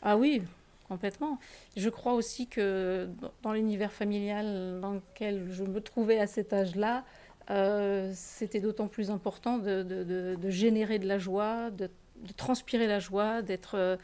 Ah 0.01 0.17
oui, 0.17 0.41
complètement. 0.87 1.39
Je 1.77 1.89
crois 1.89 2.13
aussi 2.13 2.47
que 2.47 3.09
dans- 3.43 3.53
l'univers 3.53 3.91
familial 3.91 4.79
dans 4.81 4.93
lequel 4.93 5.47
je 5.51 5.63
me 5.63 5.81
trouvais 5.81 6.19
à 6.19 6.27
cet 6.27 6.53
âge-là, 6.53 7.03
euh, 7.51 8.11
c'était 8.15 8.59
d'autant 8.59 8.87
plus 8.87 9.11
important 9.11 9.57
de, 9.57 9.83
de- 9.83 10.03
de- 10.03 10.35
de 10.35 10.49
générer 10.49 10.99
de 10.99 11.07
la 11.07 11.17
joie, 11.19 11.69
de, 11.71 11.89
de 12.17 12.33
transpirer 12.33 12.87
la 12.87 12.99
joie, 12.99 13.41
d'être... 13.41 13.75
euh, 13.75 13.97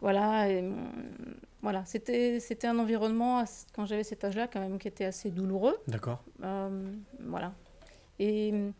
voilà, 0.00 0.48
et, 0.50 0.58
hum, 0.60 0.76
voilà. 1.62 1.84
C'était, 1.86 2.38
c'était 2.40 2.66
un 2.66 2.78
environnement, 2.78 3.42
quand 3.74 3.86
j'avais 3.86 4.04
cet 4.04 4.24
âge-là, 4.24 4.46
quand 4.46 4.60
même, 4.60 4.78
qui 4.78 4.88
était 4.88 5.06
assez 5.06 5.30
douloureux. 5.30 5.76
D'accord. 5.88 6.22
Euh, 6.44 6.68
voilà. 7.20 7.52
Et 8.18 8.50
hum, 8.52 8.72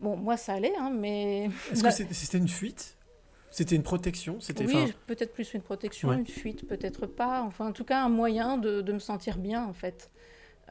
bon, 0.00 0.16
moi, 0.16 0.36
ça 0.36 0.54
allait, 0.54 0.74
hein, 0.78 0.90
mais... 0.94 1.44
Est-ce 1.72 1.82
Bah, 1.82 1.90
que 1.90 1.94
c'était 1.94 2.14
c'était 2.14 2.38
une 2.38 2.48
fuite? 2.48 2.96
C'était 3.50 3.76
une 3.76 3.82
protection? 3.84 4.40
C'était 4.40 4.66
oui, 4.66 4.92
peut-être 5.06 5.32
plus 5.32 5.54
une 5.54 5.62
protection, 5.62 6.08
Ouais. 6.08 6.16
une 6.16 6.26
fuite, 6.26 6.66
peut-être 6.66 7.06
pas. 7.06 7.42
Enfin, 7.42 7.68
en 7.68 7.72
tout 7.72 7.84
cas, 7.84 8.02
un 8.02 8.08
moyen 8.08 8.56
de, 8.58 8.80
de 8.80 8.92
me 8.92 8.98
sentir 8.98 9.38
bien, 9.38 9.64
en 9.64 9.72
fait. 9.72 10.10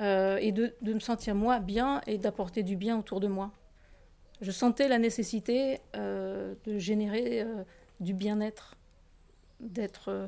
Euh, 0.01 0.37
et 0.37 0.51
de, 0.51 0.73
de 0.81 0.93
me 0.93 0.99
sentir 0.99 1.35
moi 1.35 1.59
bien 1.59 2.01
et 2.07 2.17
d'apporter 2.17 2.63
du 2.63 2.75
bien 2.75 2.97
autour 2.99 3.19
de 3.19 3.27
moi. 3.27 3.51
Je 4.41 4.49
sentais 4.51 4.87
la 4.89 4.97
nécessité 4.97 5.79
euh, 5.95 6.55
de 6.65 6.77
générer 6.79 7.41
euh, 7.43 7.63
du 7.99 8.13
bien-être, 8.15 8.75
d'être. 9.61 10.27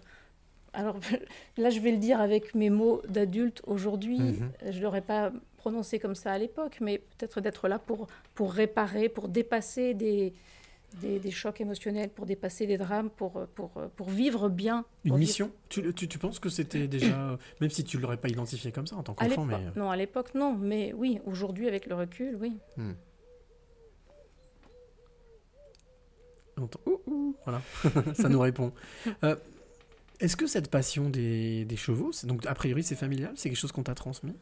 alors 0.73 0.97
là, 1.57 1.69
je 1.71 1.79
vais 1.79 1.91
le 1.91 1.97
dire 1.97 2.21
avec 2.21 2.53
mes 2.55 2.69
mots 2.69 3.01
d'adulte 3.09 3.61
aujourd'hui. 3.65 4.19
Mhm. 4.19 4.51
Je 4.69 4.77
ne 4.77 4.83
l'aurais 4.83 5.01
pas 5.01 5.31
prononcé 5.65 5.98
comme 5.98 6.13
ça 6.13 6.31
à 6.31 6.38
l'époque, 6.38 6.77
mais 6.79 7.00
peut-être 7.00 7.41
d'être 7.41 7.67
là 7.67 7.79
pour, 7.79 8.05
pour 8.36 8.53
réparer, 8.53 9.10
pour 9.10 9.29
dépasser 9.29 9.95
des, 9.95 10.31
des, 11.01 11.17
des 11.17 11.31
chocs 11.31 11.60
émotionnels, 11.60 12.10
pour 12.12 12.27
dépasser 12.27 12.67
des 12.67 12.77
drames, 12.77 13.10
pour, 13.10 13.48
pour, 13.55 13.72
pour 13.95 14.10
vivre 14.12 14.48
bien. 14.48 14.86
une 15.05 15.17
mission 15.17 15.50
tu, 15.67 15.91
tu, 15.95 16.07
tu 16.07 16.19
penses 16.19 16.38
que 16.38 16.50
c'était 16.50 16.88
déjà, 16.88 17.31
euh, 17.31 17.38
même 17.62 17.72
si 17.72 17.84
tu 17.84 17.98
l'aurais 17.98 18.17
pas 18.17 18.27
identifié 18.27 18.72
comme 18.72 18.86
ça 18.86 18.95
en 18.95 19.01
tant 19.01 19.15
qu'enfant, 19.15 19.43
mais 19.43 19.57
Non, 19.75 19.89
à 19.89 19.95
l'époque, 19.95 20.36
non. 20.36 20.53
Mais 20.53 20.93
oui, 20.93 21.19
aujourd'hui, 21.25 21.67
avec 21.67 21.88
le 21.88 21.95
recul, 21.95 22.38
oui. 22.39 22.60
on 26.57 26.62
entend 26.62 26.79
ouh, 26.86 27.01
ouh, 27.07 27.36
voilà, 27.43 27.62
ça 28.13 28.29
nous 28.29 28.39
répond. 28.39 28.72
Euh, 29.24 29.36
Est-ce 30.19 30.38
que 30.38 30.48
cette 30.48 30.69
passion 30.72 31.10
des, 31.10 31.65
des 31.65 31.75
chevaux, 31.75 32.12
donc 32.24 32.45
a 32.45 32.53
priori 32.53 32.84
c'est 32.84 32.95
familial, 32.95 33.34
c'est 33.36 33.50
quelque 33.50 33.57
chose 33.57 33.72
qu'on 33.72 33.84
t'a 33.84 33.95
transmis, 33.95 34.36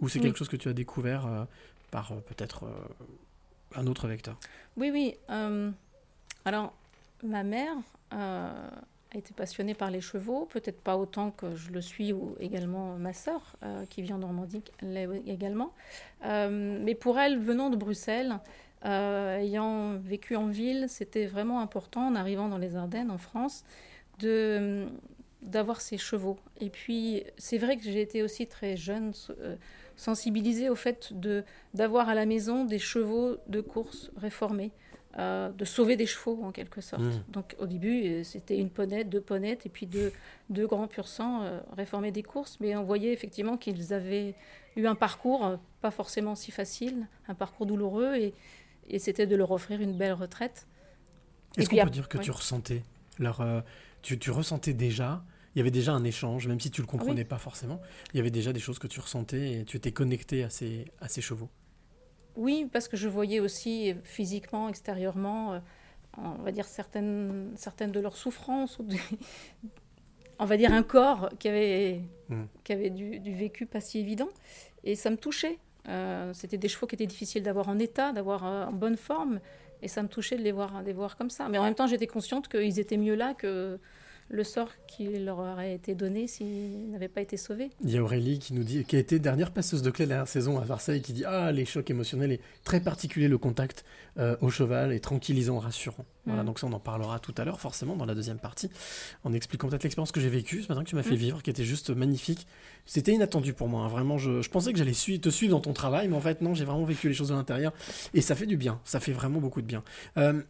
ou 0.00 0.08
c'est 0.08 0.18
Oui. 0.18 0.24
quelque 0.26 0.38
chose 0.38 0.48
que 0.48 0.56
tu 0.56 0.68
as 0.68 0.72
découvert 0.72 1.26
euh, 1.26 1.44
par 1.90 2.12
euh, 2.12 2.20
peut-être 2.20 2.64
euh, 2.64 2.70
un 3.76 3.86
autre 3.86 4.08
vecteur? 4.08 4.38
Oui, 4.76 4.90
oui. 4.90 5.16
alors, 6.44 6.72
ma 7.22 7.42
mère 7.42 7.74
a 8.10 8.70
été 9.14 9.34
passionnée 9.34 9.74
par 9.74 9.90
les 9.90 10.00
chevaux, 10.00 10.46
peut-être 10.46 10.80
pas 10.80 10.96
autant 10.96 11.30
que 11.30 11.54
je 11.56 11.70
le 11.70 11.82
suis, 11.82 12.12
ou 12.12 12.36
également 12.40 12.96
ma 12.96 13.12
sœur, 13.12 13.56
qui 13.90 14.00
vit 14.00 14.12
en 14.14 14.18
Normandie, 14.18 14.62
l'est 14.80 15.08
également. 15.26 15.74
Mais 16.24 16.94
pour 16.94 17.18
elle, 17.18 17.38
venant 17.38 17.68
de 17.68 17.76
Bruxelles, 17.76 18.38
ayant 18.84 19.98
vécu 19.98 20.36
en 20.36 20.46
ville, 20.46 20.86
c'était 20.88 21.26
vraiment 21.26 21.60
important, 21.60 22.06
en 22.06 22.14
arrivant 22.14 22.48
dans 22.48 22.58
les 22.58 22.76
Ardennes, 22.76 23.10
en 23.10 23.18
France, 23.18 23.64
de 24.20 24.86
d'avoir 25.42 25.80
ces 25.80 25.98
chevaux. 25.98 26.38
Et 26.60 26.70
puis, 26.70 27.24
c'est 27.36 27.58
vrai 27.58 27.76
que 27.76 27.84
j'ai 27.84 28.00
été 28.00 28.22
aussi 28.22 28.46
très 28.46 28.76
jeune, 28.76 29.12
euh, 29.40 29.56
sensibilisée 29.98 30.70
au 30.70 30.76
fait 30.76 31.12
de 31.12 31.44
d'avoir 31.74 32.08
à 32.08 32.14
la 32.14 32.24
maison 32.24 32.64
des 32.64 32.78
chevaux 32.78 33.36
de 33.48 33.60
course 33.60 34.10
réformés, 34.16 34.70
euh, 35.18 35.50
de 35.50 35.64
sauver 35.64 35.96
des 35.96 36.06
chevaux 36.06 36.38
en 36.44 36.52
quelque 36.52 36.80
sorte. 36.80 37.02
Mhm. 37.02 37.24
Donc 37.30 37.56
au 37.58 37.66
début, 37.66 38.04
euh, 38.04 38.24
c'était 38.24 38.56
une 38.56 38.70
ponette, 38.70 39.08
deux 39.08 39.20
ponettes 39.20 39.66
et 39.66 39.68
puis 39.68 39.86
deux, 39.86 40.12
deux 40.48 40.66
grands 40.66 40.86
pur 40.86 41.08
sang 41.08 41.42
euh, 41.42 41.60
réformés 41.76 42.12
des 42.12 42.22
courses. 42.22 42.58
Mais 42.60 42.76
on 42.76 42.84
voyait 42.84 43.12
effectivement 43.12 43.56
qu'ils 43.56 43.92
avaient 43.92 44.34
eu 44.76 44.86
un 44.86 44.94
parcours 44.94 45.58
pas 45.80 45.90
forcément 45.90 46.36
si 46.36 46.52
facile, 46.52 47.08
un 47.26 47.34
parcours 47.34 47.66
douloureux 47.66 48.14
et, 48.14 48.34
et 48.88 49.00
c'était 49.00 49.26
de 49.26 49.34
leur 49.34 49.50
offrir 49.50 49.80
une 49.80 49.96
belle 49.96 50.12
retraite. 50.12 50.68
Et 51.56 51.62
Est-ce 51.62 51.70
qu'on 51.70 51.82
peut 51.82 51.90
dire 51.90 52.08
que 52.08 52.18
tu 52.18 52.30
ressentais 52.30 52.82
leur, 53.18 53.42
tu, 54.08 54.18
tu 54.18 54.30
ressentais 54.30 54.72
déjà, 54.72 55.22
il 55.54 55.58
y 55.58 55.60
avait 55.60 55.70
déjà 55.70 55.92
un 55.92 56.04
échange, 56.04 56.48
même 56.48 56.60
si 56.60 56.70
tu 56.70 56.80
le 56.80 56.86
Ah 56.88 56.92
comprenais 56.92 57.24
pas 57.24 57.36
forcément, 57.38 57.80
il 58.12 58.16
y 58.16 58.20
avait 58.20 58.30
déjà 58.30 58.52
des 58.54 58.60
choses 58.60 58.78
que 58.78 58.86
tu 58.86 59.00
ressentais 59.00 59.60
et 59.60 59.64
tu 59.64 59.76
étais 59.76 59.92
connecté 59.92 60.44
à 60.44 60.50
ces, 60.50 60.86
à 61.00 61.08
ces 61.08 61.20
chevaux. 61.20 61.50
Oui, 62.36 62.66
parce 62.72 62.88
que 62.88 62.96
je 62.96 63.08
voyais 63.08 63.40
aussi 63.40 63.90
euh, 63.90 63.94
physiquement, 64.04 64.68
extérieurement, 64.68 65.52
euh, 65.52 65.58
on 66.16 66.42
va 66.42 66.52
dire 66.52 66.66
certaines, 66.66 67.52
certaines 67.56 67.92
de 67.92 68.00
leurs 68.00 68.16
souffrances, 68.16 68.78
ou 68.78 68.86
on 70.38 70.44
va 70.46 70.56
dire 70.56 70.72
un 70.72 70.82
corps 70.82 71.28
qui 71.38 71.48
avait, 71.48 72.00
Mm. 72.28 72.44
qui 72.64 72.72
avait 72.72 72.90
du, 72.90 73.20
du 73.20 73.34
vécu 73.34 73.66
pas 73.66 73.80
si 73.80 73.98
évident. 73.98 74.28
Et 74.84 74.94
ça 74.96 75.10
me 75.10 75.16
touchait. 75.16 75.58
Euh, 75.88 76.32
C'était 76.34 76.58
des 76.58 76.68
chevaux 76.68 76.86
qui 76.86 76.94
étaient 76.94 77.06
difficiles 77.06 77.42
d'avoir 77.42 77.68
en 77.68 77.78
état, 77.78 78.12
d'avoir 78.12 78.44
euh, 78.46 78.66
en 78.66 78.72
bonne 78.72 78.96
forme. 78.96 79.40
Et 79.80 79.88
ça 79.88 80.02
me 80.02 80.08
touchait 80.08 80.36
de 80.36 80.42
les 80.42 80.52
voir, 80.52 80.80
de 80.82 80.86
les 80.86 80.92
voir 80.92 81.16
comme 81.16 81.30
ça. 81.30 81.48
Mais 81.48 81.56
en 81.58 81.64
même 81.64 81.74
temps, 81.74 81.86
j'étais 81.86 82.06
consciente 82.06 82.48
qu'ils 82.48 82.78
étaient 82.78 82.96
mieux 82.96 83.14
là 83.14 83.32
que 83.34 83.78
le 84.30 84.44
sort 84.44 84.68
qui 84.86 85.08
leur 85.18 85.38
aurait 85.38 85.74
été 85.74 85.94
donné 85.94 86.26
s'ils 86.28 86.90
n'avaient 86.90 87.08
pas 87.08 87.20
été 87.22 87.36
sauvés. 87.36 87.70
Il 87.82 87.90
y 87.90 87.96
a 87.96 88.02
Aurélie 88.02 88.38
qui 88.38 88.52
nous 88.52 88.62
dit, 88.64 88.84
qui 88.84 88.96
a 88.96 88.98
été 88.98 89.18
dernière 89.18 89.50
passeuse 89.52 89.80
de 89.82 89.90
clé 89.90 90.04
la 90.04 90.16
dernière 90.16 90.28
saison 90.28 90.58
à 90.58 90.64
Marseille, 90.64 91.00
qui 91.00 91.12
dit 91.12 91.24
Ah, 91.24 91.50
les 91.52 91.64
chocs 91.64 91.88
émotionnels 91.90 92.32
et 92.32 92.40
très 92.64 92.80
particulier 92.80 93.28
le 93.28 93.38
contact 93.38 93.84
euh, 94.18 94.36
au 94.40 94.50
cheval 94.50 94.92
est 94.92 95.00
tranquillisant, 95.00 95.58
rassurant. 95.58 96.04
Voilà, 96.26 96.42
Mm. 96.42 96.46
donc 96.46 96.58
ça, 96.58 96.66
on 96.66 96.72
en 96.72 96.80
parlera 96.80 97.18
tout 97.20 97.34
à 97.38 97.44
l'heure, 97.44 97.58
forcément, 97.60 97.96
dans 97.96 98.04
la 98.04 98.14
deuxième 98.14 98.38
partie, 98.38 98.68
en 99.24 99.32
expliquant 99.32 99.68
peut-être 99.68 99.84
l'expérience 99.84 100.12
que 100.12 100.20
j'ai 100.20 100.28
vécue 100.28 100.62
ce 100.62 100.68
matin, 100.68 100.84
que 100.84 100.88
tu 100.90 100.96
m'as 100.96 101.02
fait 101.02 101.14
Mm. 101.14 101.18
vivre, 101.18 101.42
qui 101.42 101.48
était 101.50 101.64
juste 101.64 101.90
magnifique. 101.90 102.46
C'était 102.84 103.12
inattendu 103.12 103.54
pour 103.54 103.68
moi, 103.68 103.82
hein, 103.84 103.88
vraiment. 103.88 104.18
Je, 104.18 104.42
je 104.42 104.50
pensais 104.50 104.72
que 104.72 104.78
j'allais 104.78 104.92
te 104.92 105.28
suivre 105.30 105.52
dans 105.52 105.60
ton 105.60 105.72
travail, 105.72 106.08
mais 106.08 106.16
en 106.16 106.20
fait, 106.20 106.42
non, 106.42 106.52
j'ai 106.54 106.64
vraiment 106.66 106.84
vécu 106.84 107.08
les 107.08 107.14
choses 107.14 107.28
de 107.28 107.34
l'intérieur. 107.34 107.72
Et 108.12 108.20
ça 108.20 108.34
fait 108.34 108.46
du 108.46 108.56
bien, 108.56 108.80
ça 108.84 109.00
fait 109.00 109.12
vraiment 109.12 109.40
beaucoup 109.40 109.62
de 109.62 109.66
bien. 109.66 109.82
Euh, 110.18 110.42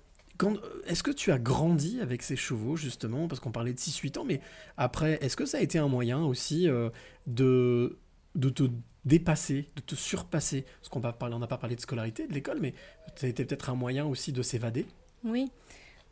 Est-ce 0.86 1.02
que 1.02 1.10
tu 1.10 1.32
as 1.32 1.38
grandi 1.38 2.00
avec 2.00 2.22
ces 2.22 2.36
chevaux, 2.36 2.76
justement 2.76 3.28
Parce 3.28 3.40
qu'on 3.40 3.50
parlait 3.50 3.72
de 3.72 3.78
6-8 3.78 4.18
ans, 4.18 4.24
mais 4.24 4.40
après, 4.76 5.18
est-ce 5.20 5.36
que 5.36 5.46
ça 5.46 5.58
a 5.58 5.60
été 5.60 5.78
un 5.78 5.88
moyen 5.88 6.22
aussi 6.22 6.68
euh, 6.68 6.90
de, 7.26 7.98
de 8.34 8.48
te 8.48 8.64
dépasser, 9.04 9.68
de 9.76 9.82
te 9.82 9.94
surpasser? 9.94 10.64
Parce 10.80 10.88
qu'on 10.88 11.00
n'a 11.00 11.46
pas 11.46 11.58
parlé 11.58 11.74
de 11.76 11.80
scolarité, 11.80 12.26
de 12.26 12.32
l'école, 12.32 12.58
mais 12.60 12.74
ça 13.16 13.26
a 13.26 13.30
été 13.30 13.44
peut-être 13.44 13.70
un 13.70 13.74
moyen 13.74 14.06
aussi 14.06 14.32
de 14.32 14.42
s'évader? 14.42 14.86
Oui. 15.24 15.50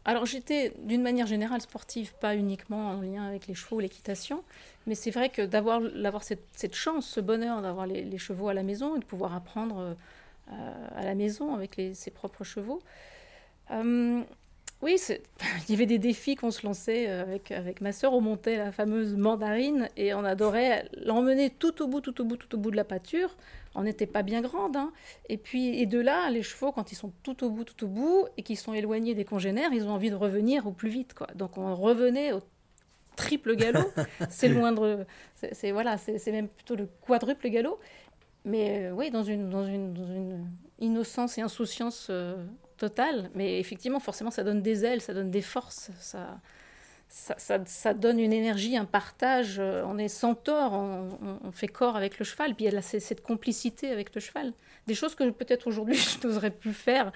Alors 0.05 0.25
j'étais 0.25 0.73
d'une 0.85 1.03
manière 1.03 1.27
générale 1.27 1.61
sportive, 1.61 2.15
pas 2.21 2.37
uniquement 2.37 2.91
en 2.91 3.01
lien 3.01 3.27
avec 3.27 3.49
les 3.49 3.55
chevaux, 3.55 3.81
l'équitation, 3.81 4.45
mais 4.87 4.95
c'est 4.95 5.11
vrai 5.11 5.31
que 5.31 5.43
d'avoir 5.43 6.23
cette, 6.23 6.45
cette 6.53 6.77
chance, 6.77 7.09
ce 7.09 7.19
bonheur 7.19 7.61
d'avoir 7.61 7.89
les, 7.89 8.17
chevaux 8.19 8.49
à 8.49 8.55
la 8.55 8.63
maison 8.63 8.95
et 8.95 9.01
de 9.01 9.05
pouvoir 9.05 9.35
apprendre 9.35 9.97
euh, 10.53 10.89
à 10.95 11.05
la 11.05 11.17
maison 11.17 11.55
avec 11.55 11.81
ses 11.93 12.11
propres 12.13 12.45
chevaux. 12.45 12.81
Euh, 13.71 14.23
oui, 14.83 14.97
il 15.69 15.71
y 15.71 15.75
avait 15.75 15.87
des 15.87 15.99
défis 15.99 16.37
qu'on 16.37 16.51
se 16.51 16.67
lançait 16.67 17.09
euh, 17.09 17.23
avec, 17.23 17.51
avec 17.51 17.81
ma 17.81 17.93
sœur. 17.93 18.13
On 18.13 18.21
montait 18.21 18.57
la 18.57 18.73
fameuse 18.73 19.15
mandarine 19.17 19.89
et 19.97 20.13
on 20.15 20.25
adorait 20.25 20.89
l'emmener 21.05 21.51
tout 21.51 21.83
au 21.83 21.87
bout, 21.89 22.01
tout 22.01 22.21
au 22.21 22.25
bout, 22.25 22.37
tout 22.37 22.55
au 22.55 22.59
bout 22.59 22.71
de 22.71 22.77
la 22.77 22.85
pâture. 22.85 23.37
On 23.75 23.83
n'était 23.83 24.07
pas 24.07 24.23
bien 24.23 24.43
grande. 24.43 24.77
hein. 24.77 24.93
Et 25.29 25.39
puis, 25.39 25.81
et 25.81 25.87
de 25.87 25.99
là, 25.99 26.31
les 26.31 26.43
chevaux, 26.43 26.73
quand 26.73 26.93
ils 26.93 26.97
sont 26.97 27.13
tout 27.23 27.43
au 27.45 27.51
bout, 27.51 27.65
tout 27.65 27.85
au 27.85 27.89
bout, 27.89 28.27
et 28.37 28.43
qu'ils 28.43 28.57
sont 28.59 28.75
éloignés 28.75 29.15
des 29.15 29.25
congénères, 29.25 29.73
ils 29.73 29.85
ont 29.87 29.91
envie 29.93 30.11
de 30.11 30.15
revenir 30.15 30.67
au 30.67 30.73
plus 30.73 30.89
vite. 30.91 31.15
Quoi. 31.15 31.27
Donc 31.35 31.59
on 31.59 31.75
revenait 31.75 32.33
au 32.33 32.41
triple 33.17 33.57
galop. 33.57 33.91
c'est 34.31 34.49
moindre. 34.51 35.07
C'est 35.53 35.73
voilà, 35.73 35.97
c'est 35.97 36.33
même 36.33 36.49
plutôt 36.49 36.77
le 36.77 36.89
quadruple 37.07 37.49
galop. 37.49 37.79
Mais 38.45 38.87
euh, 38.87 38.93
oui, 38.93 39.11
dans 39.11 39.25
une, 39.25 39.51
dans, 39.51 39.65
une, 39.67 39.93
dans 39.93 40.07
une 40.07 40.47
innocence 40.79 41.37
et 41.39 41.41
insouciance 41.41 42.09
euh, 42.11 42.37
totale. 42.77 43.31
Mais 43.35 43.59
effectivement, 43.61 44.01
forcément, 44.01 44.31
ça 44.31 44.43
donne 44.45 44.63
des 44.63 44.85
ailes, 44.85 45.01
ça 45.01 45.15
donne 45.15 45.31
des 45.31 45.43
forces, 45.43 45.91
ça, 46.01 46.39
ça, 47.09 47.35
ça, 47.39 47.59
ça 47.67 47.95
donne 47.95 48.19
une 48.19 48.33
énergie, 48.33 48.77
un 48.77 48.85
partage. 48.85 49.57
euh, 49.59 49.83
On 49.87 49.97
est 49.99 50.09
centaure, 50.09 50.73
on, 50.73 51.19
on- 51.45 51.53
fait 51.53 51.69
corps 51.69 51.97
avec 51.97 52.19
le 52.19 52.25
cheval. 52.25 52.55
Puis 52.55 52.65
il 52.67 52.73
y 52.73 52.77
a 52.77 52.83
cette 52.83 53.23
complicité 53.23 53.91
avec 53.91 54.15
le 54.15 54.21
cheval. 54.21 54.53
Des 54.87 54.95
choses 54.95 55.15
que 55.15 55.29
peut-être 55.31 55.67
aujourd'hui 55.67 55.95
je 56.23 56.27
n'oserais 56.27 56.51
plus 56.51 56.73
faire, 56.73 57.13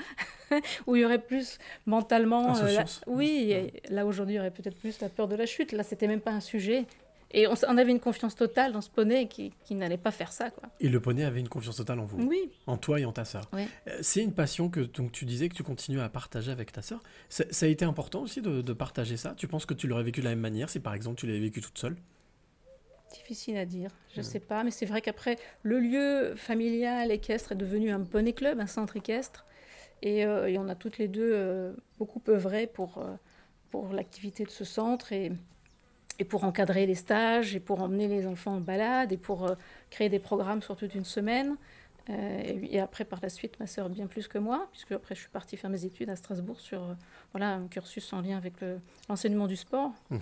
où 0.87 0.97
il 0.97 1.03
y 1.03 1.05
aurait 1.05 1.19
plus 1.21 1.59
mentalement. 1.87 2.57
euh, 2.57 2.73
la- 2.73 2.85
oui, 3.07 3.71
là 3.89 4.07
aujourd'hui 4.07 4.35
il 4.35 4.39
y 4.39 4.41
aurait 4.41 4.51
peut-être 4.51 4.77
plus 4.79 5.01
la 5.01 5.09
peur 5.09 5.29
de 5.29 5.37
la 5.37 5.47
chute. 5.47 5.73
Là, 5.73 5.83
c'était 5.83 6.07
même 6.09 6.21
pas 6.21 6.33
un 6.33 6.41
sujet. 6.41 6.87
Et 7.33 7.47
on, 7.47 7.79
avait 7.79 7.93
une 7.93 8.01
confiance 8.01 8.35
totale 8.35 8.73
dans 8.73 8.81
ce 8.81 8.91
poney 8.91 9.29
qui, 9.29 9.53
qui 9.65 9.77
n'allait 9.77 9.97
pas 9.97 10.11
faire 10.11 10.33
ça. 10.33 10.51
Quoi. 10.51 10.69
Et 10.81 10.89
le 10.89 11.01
poney 11.01 11.25
avait 11.25 11.39
une 11.39 11.49
confiance 11.49 11.77
totale 11.77 12.01
en 12.01 12.05
vous, 12.05 12.19
Oui, 12.27 12.51
en 12.67 12.77
toi 12.77 12.99
et 12.99 13.05
en 13.05 13.13
ta 13.13 13.25
sœur. 13.25 13.49
Oui. 13.53 13.63
Euh, 13.87 13.99
C'est 14.03 14.23
une 14.23 14.33
passion 14.33 14.69
que 14.69 14.81
donc, 14.81 15.13
tu 15.13 15.27
disais 15.27 15.49
que 15.49 15.55
tu 15.55 15.63
continues 15.63 16.01
à 16.01 16.09
partager 16.09 16.51
avec 16.51 16.73
ta 16.73 16.83
sœur. 16.83 17.01
Ça, 17.29 17.45
ça 17.51 17.67
a 17.67 17.69
été 17.69 17.85
important 17.85 18.23
aussi 18.23 18.43
de, 18.43 18.63
de 18.63 18.73
partager 18.73 19.17
ça? 19.17 19.35
Tu 19.37 19.47
penses 19.47 19.65
que 19.65 19.75
tu 19.75 19.87
l'aurais 19.87 20.03
vécu 20.03 20.21
de 20.21 20.25
la 20.25 20.31
même 20.31 20.41
manière 20.41 20.71
si 20.71 20.81
par 20.81 20.95
exemple 20.95 21.17
tu 21.17 21.27
l'avais 21.27 21.39
vécu 21.39 21.61
toute 21.61 21.79
seule? 21.79 21.97
Difficile 23.13 23.57
à 23.57 23.65
dire. 23.65 23.91
Je 24.15 24.23
sais 24.23 24.41
pas, 24.41 24.63
mais 24.65 24.71
c'est 24.71 24.87
vrai 24.87 25.01
qu'après, 25.01 25.37
le 25.63 25.81
lieu 25.81 26.35
familial 26.37 27.11
équestre 27.11 27.53
est 27.53 27.57
devenu 27.57 27.91
un 27.91 28.01
poney 28.01 28.33
club, 28.33 28.61
un 28.61 28.67
centre 28.67 28.97
équestre. 28.97 29.47
Et, 30.03 30.25
euh, 30.25 30.47
et 30.47 30.59
on 30.59 30.69
a 30.69 30.75
toutes 30.75 30.99
les 30.99 31.09
deux 31.09 31.31
euh, 31.33 31.73
beaucoup 31.99 32.23
œuvré 32.29 32.67
pour, 32.67 32.99
euh, 32.99 33.15
pour 33.71 33.93
l'activité 33.93 34.45
de 34.45 34.51
ce 34.51 34.65
centre 34.65 35.13
et, 35.13 35.33
et 36.21 36.25
pour 36.25 36.45
encadrer 36.45 36.87
les 36.87 36.95
stages 36.95 37.57
et 37.57 37.61
pour 37.61 37.81
emmener 37.81 38.07
les 38.07 38.27
enfants 38.27 38.55
en 38.57 38.61
balade 38.61 39.11
et 39.11 39.17
pour 39.17 39.47
euh, 39.49 39.55
créer 39.91 40.09
des 40.09 40.19
programmes 40.21 40.63
sur 40.63 40.77
toute 40.77 40.95
une 40.95 41.05
semaine. 41.07 41.57
Euh, 42.11 42.43
et, 42.45 42.75
et 42.77 42.81
après, 42.81 43.05
par 43.05 43.19
la 43.23 43.29
suite, 43.29 43.59
ma 43.59 43.67
sœur 43.67 43.89
bien 43.89 44.07
plus 44.07 44.29
que 44.29 44.39
moi, 44.39 44.69
puisque 44.71 44.93
après, 44.93 45.15
je 45.15 45.21
suis 45.21 45.31
partie 45.31 45.57
faire 45.57 45.71
mes 45.71 45.85
études 45.85 46.11
à 46.11 46.17
Strasbourg 46.17 46.61
sur 46.61 46.83
euh, 46.83 46.95
voilà, 47.33 47.55
un 47.55 47.67
cursus 47.69 48.13
en 48.13 48.21
lien 48.21 48.37
avec 48.37 48.61
le- 48.61 48.81
l'enseignement 49.09 49.47
du 49.47 49.57
sport. 49.57 49.93
Mhm. 50.11 50.21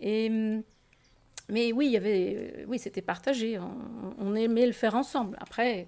Et, 0.00 0.28
hum, 0.30 0.62
mais 1.50 1.72
oui, 1.72 1.86
il 1.86 1.92
y 1.92 1.96
avait, 1.98 2.64
oui, 2.68 2.78
c'était 2.78 3.02
partagé. 3.02 3.58
On, 3.58 4.14
on 4.18 4.34
aimait 4.34 4.66
le 4.66 4.72
faire 4.72 4.94
ensemble. 4.94 5.36
Après, 5.40 5.86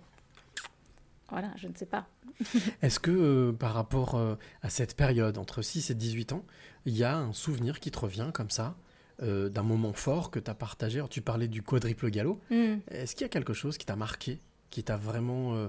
voilà, 1.30 1.48
je 1.56 1.68
ne 1.68 1.74
sais 1.74 1.86
pas. 1.86 2.06
Est-ce 2.82 3.00
que 3.00 3.10
euh, 3.10 3.52
par 3.52 3.72
rapport 3.72 4.14
euh, 4.16 4.34
à 4.62 4.68
cette 4.68 4.94
période 4.96 5.38
entre 5.38 5.62
6 5.62 5.90
et 5.90 5.94
18 5.94 6.32
ans, 6.32 6.44
il 6.84 6.96
y 6.96 7.04
a 7.04 7.16
un 7.16 7.32
souvenir 7.32 7.80
qui 7.80 7.90
te 7.90 7.98
revient 7.98 8.30
comme 8.34 8.50
ça, 8.50 8.76
euh, 9.22 9.48
d'un 9.48 9.62
moment 9.62 9.92
fort 9.92 10.30
que 10.30 10.38
tu 10.38 10.50
as 10.50 10.54
partagé 10.54 10.98
Alors, 10.98 11.08
Tu 11.08 11.20
parlais 11.22 11.48
du 11.48 11.62
quadruple 11.62 12.10
galop. 12.10 12.40
Hum. 12.50 12.80
Est-ce 12.90 13.14
qu'il 13.14 13.22
y 13.22 13.26
a 13.26 13.28
quelque 13.30 13.54
chose 13.54 13.78
qui 13.78 13.86
t'a 13.86 13.96
marqué, 13.96 14.38
qui 14.70 14.82
t'a 14.84 14.96
vraiment 14.96 15.54
euh, 15.54 15.68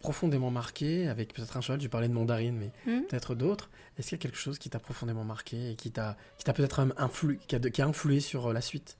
profondément 0.00 0.50
marqué, 0.50 1.08
avec 1.08 1.32
peut-être 1.34 1.56
un 1.56 1.60
cheval, 1.60 1.78
tu 1.80 1.88
parlais 1.88 2.08
de 2.08 2.14
mandarine, 2.14 2.56
mais 2.56 2.70
Hum. 2.92 3.04
peut-être 3.06 3.34
d'autres 3.34 3.70
Est-ce 3.98 4.08
qu'il 4.08 4.18
y 4.18 4.20
a 4.20 4.22
quelque 4.22 4.38
chose 4.38 4.58
qui 4.58 4.70
t'a 4.70 4.78
profondément 4.78 5.24
marqué 5.24 5.72
et 5.72 5.74
qui 5.76 5.90
t'a 5.92 6.16
peut-être 6.54 6.80
même 6.80 6.94
influ, 6.96 7.38
qui, 7.46 7.54
a, 7.54 7.58
de- 7.58 7.68
qui 7.68 7.82
a 7.82 7.86
influé 7.86 8.20
sur 8.20 8.46
euh, 8.48 8.52
la 8.52 8.60
suite? 8.60 8.96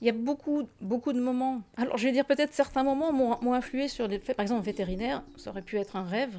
Il 0.00 0.06
y 0.06 0.10
a 0.10 0.12
beaucoup, 0.12 0.68
beaucoup 0.80 1.12
de 1.12 1.20
moments. 1.20 1.62
Alors, 1.76 1.96
je 1.96 2.04
vais 2.06 2.12
dire 2.12 2.26
peut-être 2.26 2.52
certains 2.52 2.82
moments 2.82 3.12
m'ont 3.12 3.40
m'ont 3.40 3.54
influé 3.54 3.88
sur 3.88 4.06
les 4.08 4.18
faits. 4.18 4.36
Par 4.36 4.42
exemple, 4.42 4.64
vétérinaire, 4.66 5.22
ça 5.36 5.50
aurait 5.50 5.62
pu 5.62 5.76
être 5.78 5.96
un 5.96 6.02
rêve 6.04 6.38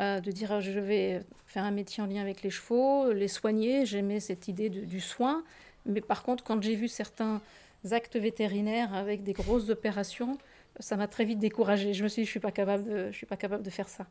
euh, 0.00 0.20
de 0.20 0.30
dire 0.30 0.52
ah, 0.52 0.60
je 0.60 0.78
vais 0.80 1.22
faire 1.46 1.64
un 1.64 1.70
métier 1.70 2.02
en 2.02 2.06
lien 2.06 2.20
avec 2.20 2.42
les 2.42 2.50
chevaux, 2.50 3.12
les 3.12 3.28
soigner. 3.28 3.86
J'aimais 3.86 4.20
cette 4.20 4.48
idée 4.48 4.70
de- 4.70 4.84
du 4.84 5.00
soin. 5.00 5.44
Mais 5.86 6.00
par 6.00 6.22
contre, 6.22 6.42
quand 6.44 6.62
j'ai 6.62 6.74
vu 6.76 6.88
certains 6.88 7.40
actes 7.90 8.16
vétérinaires 8.16 8.94
avec 8.94 9.22
des 9.22 9.32
grosses 9.34 9.68
opérations, 9.68 10.38
ça 10.80 10.96
m'a 10.96 11.06
très 11.06 11.24
vite 11.24 11.38
découragée. 11.38 11.92
Je 11.94 12.02
me 12.02 12.08
suis 12.08 12.22
dit, 12.22 12.26
je 12.26 12.30
suis 12.30 12.40
pas 12.40 12.50
capable 12.50 12.84
de, 12.84 13.10
je 13.12 13.16
suis 13.16 13.26
pas 13.26 13.36
capable 13.36 13.62
de 13.62 13.70
faire 13.70 13.88
ça. 13.88 14.06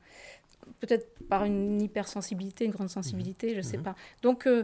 Peut-être 0.80 1.08
par 1.28 1.44
une 1.44 1.82
hypersensibilité, 1.82 2.64
une 2.66 2.72
grande 2.72 2.90
sensibilité, 2.90 3.54
je 3.56 3.62
sais 3.62 3.78
Mhm. 3.78 3.84
pas. 3.84 3.96
Donc, 4.22 4.48
euh, 4.48 4.64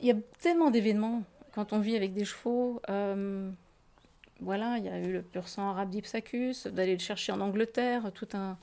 il 0.00 0.06
y 0.08 0.10
a 0.10 0.16
tellement 0.40 0.70
d'événements 0.70 1.22
quand 1.52 1.72
on 1.72 1.78
vit 1.78 1.96
avec 1.96 2.12
des 2.12 2.24
chevaux. 2.26 2.82
euh, 2.90 3.50
voilà, 4.40 4.76
il 4.76 4.84
y 4.84 4.88
a 4.90 4.98
eu 5.00 5.12
le 5.14 5.22
pur 5.22 5.48
sang 5.48 5.70
arabe 5.70 5.88
d'Ipsacus, 5.88 6.66
d'aller 6.66 6.92
le 6.92 6.98
chercher 6.98 7.32
en 7.32 7.40
Angleterre, 7.40 8.10
tout 8.12 8.28
un, 8.34 8.58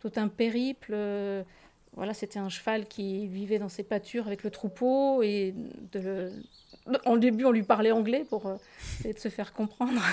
tout 0.00 0.12
un 0.16 0.28
périple. 0.28 0.92
euh, 0.94 1.42
voilà, 1.94 2.14
c'était 2.14 2.38
un 2.38 2.48
cheval 2.48 2.86
qui 2.86 3.26
vivait 3.26 3.58
dans 3.58 3.68
ses 3.68 3.82
pâtures 3.82 4.26
avec 4.26 4.44
le 4.44 4.50
troupeau 4.50 5.22
et 5.22 5.54
de 5.92 5.98
le- 6.00 6.32
en 7.04 7.16
début, 7.16 7.44
on 7.44 7.50
lui 7.50 7.62
parlait 7.62 7.90
anglais 7.92 8.24
pour 8.28 8.46
euh, 8.46 8.56
de 9.04 9.18
se 9.18 9.28
faire 9.28 9.52
comprendre. 9.52 10.00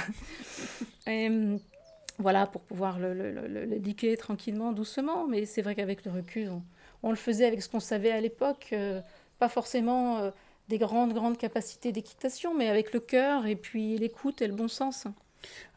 Hum, 1.08 1.60
voilà, 2.18 2.48
pour 2.48 2.62
pouvoir 2.62 2.98
le, 2.98 3.14
le, 3.14 4.18
tranquillement, 4.18 4.72
doucement. 4.72 5.28
Mais 5.28 5.46
c'est 5.46 5.62
vrai 5.62 5.76
qu'avec 5.76 6.04
le 6.04 6.12
recul, 6.12 6.52
on, 7.04 7.10
le 7.12 7.16
faisait 7.16 7.46
avec 7.46 7.62
ce 7.62 7.70
qu'on 7.70 7.80
savait 7.80 8.10
à 8.12 8.20
l'époque. 8.20 8.70
euh, 8.74 9.02
pas 9.38 9.50
forcément 9.50 10.32
des 10.70 10.78
grandes, 10.78 11.14
grandes 11.14 11.38
capacités 11.38 11.92
d'équitation, 11.92 12.56
mais 12.56 12.70
avec 12.70 12.94
le 12.94 13.00
cœur 13.00 13.46
et 13.46 13.56
puis 13.56 13.98
l'écoute 13.98 14.42
et 14.42 14.48
le 14.48 14.56
bon 14.56 14.68
sens. 14.68 15.06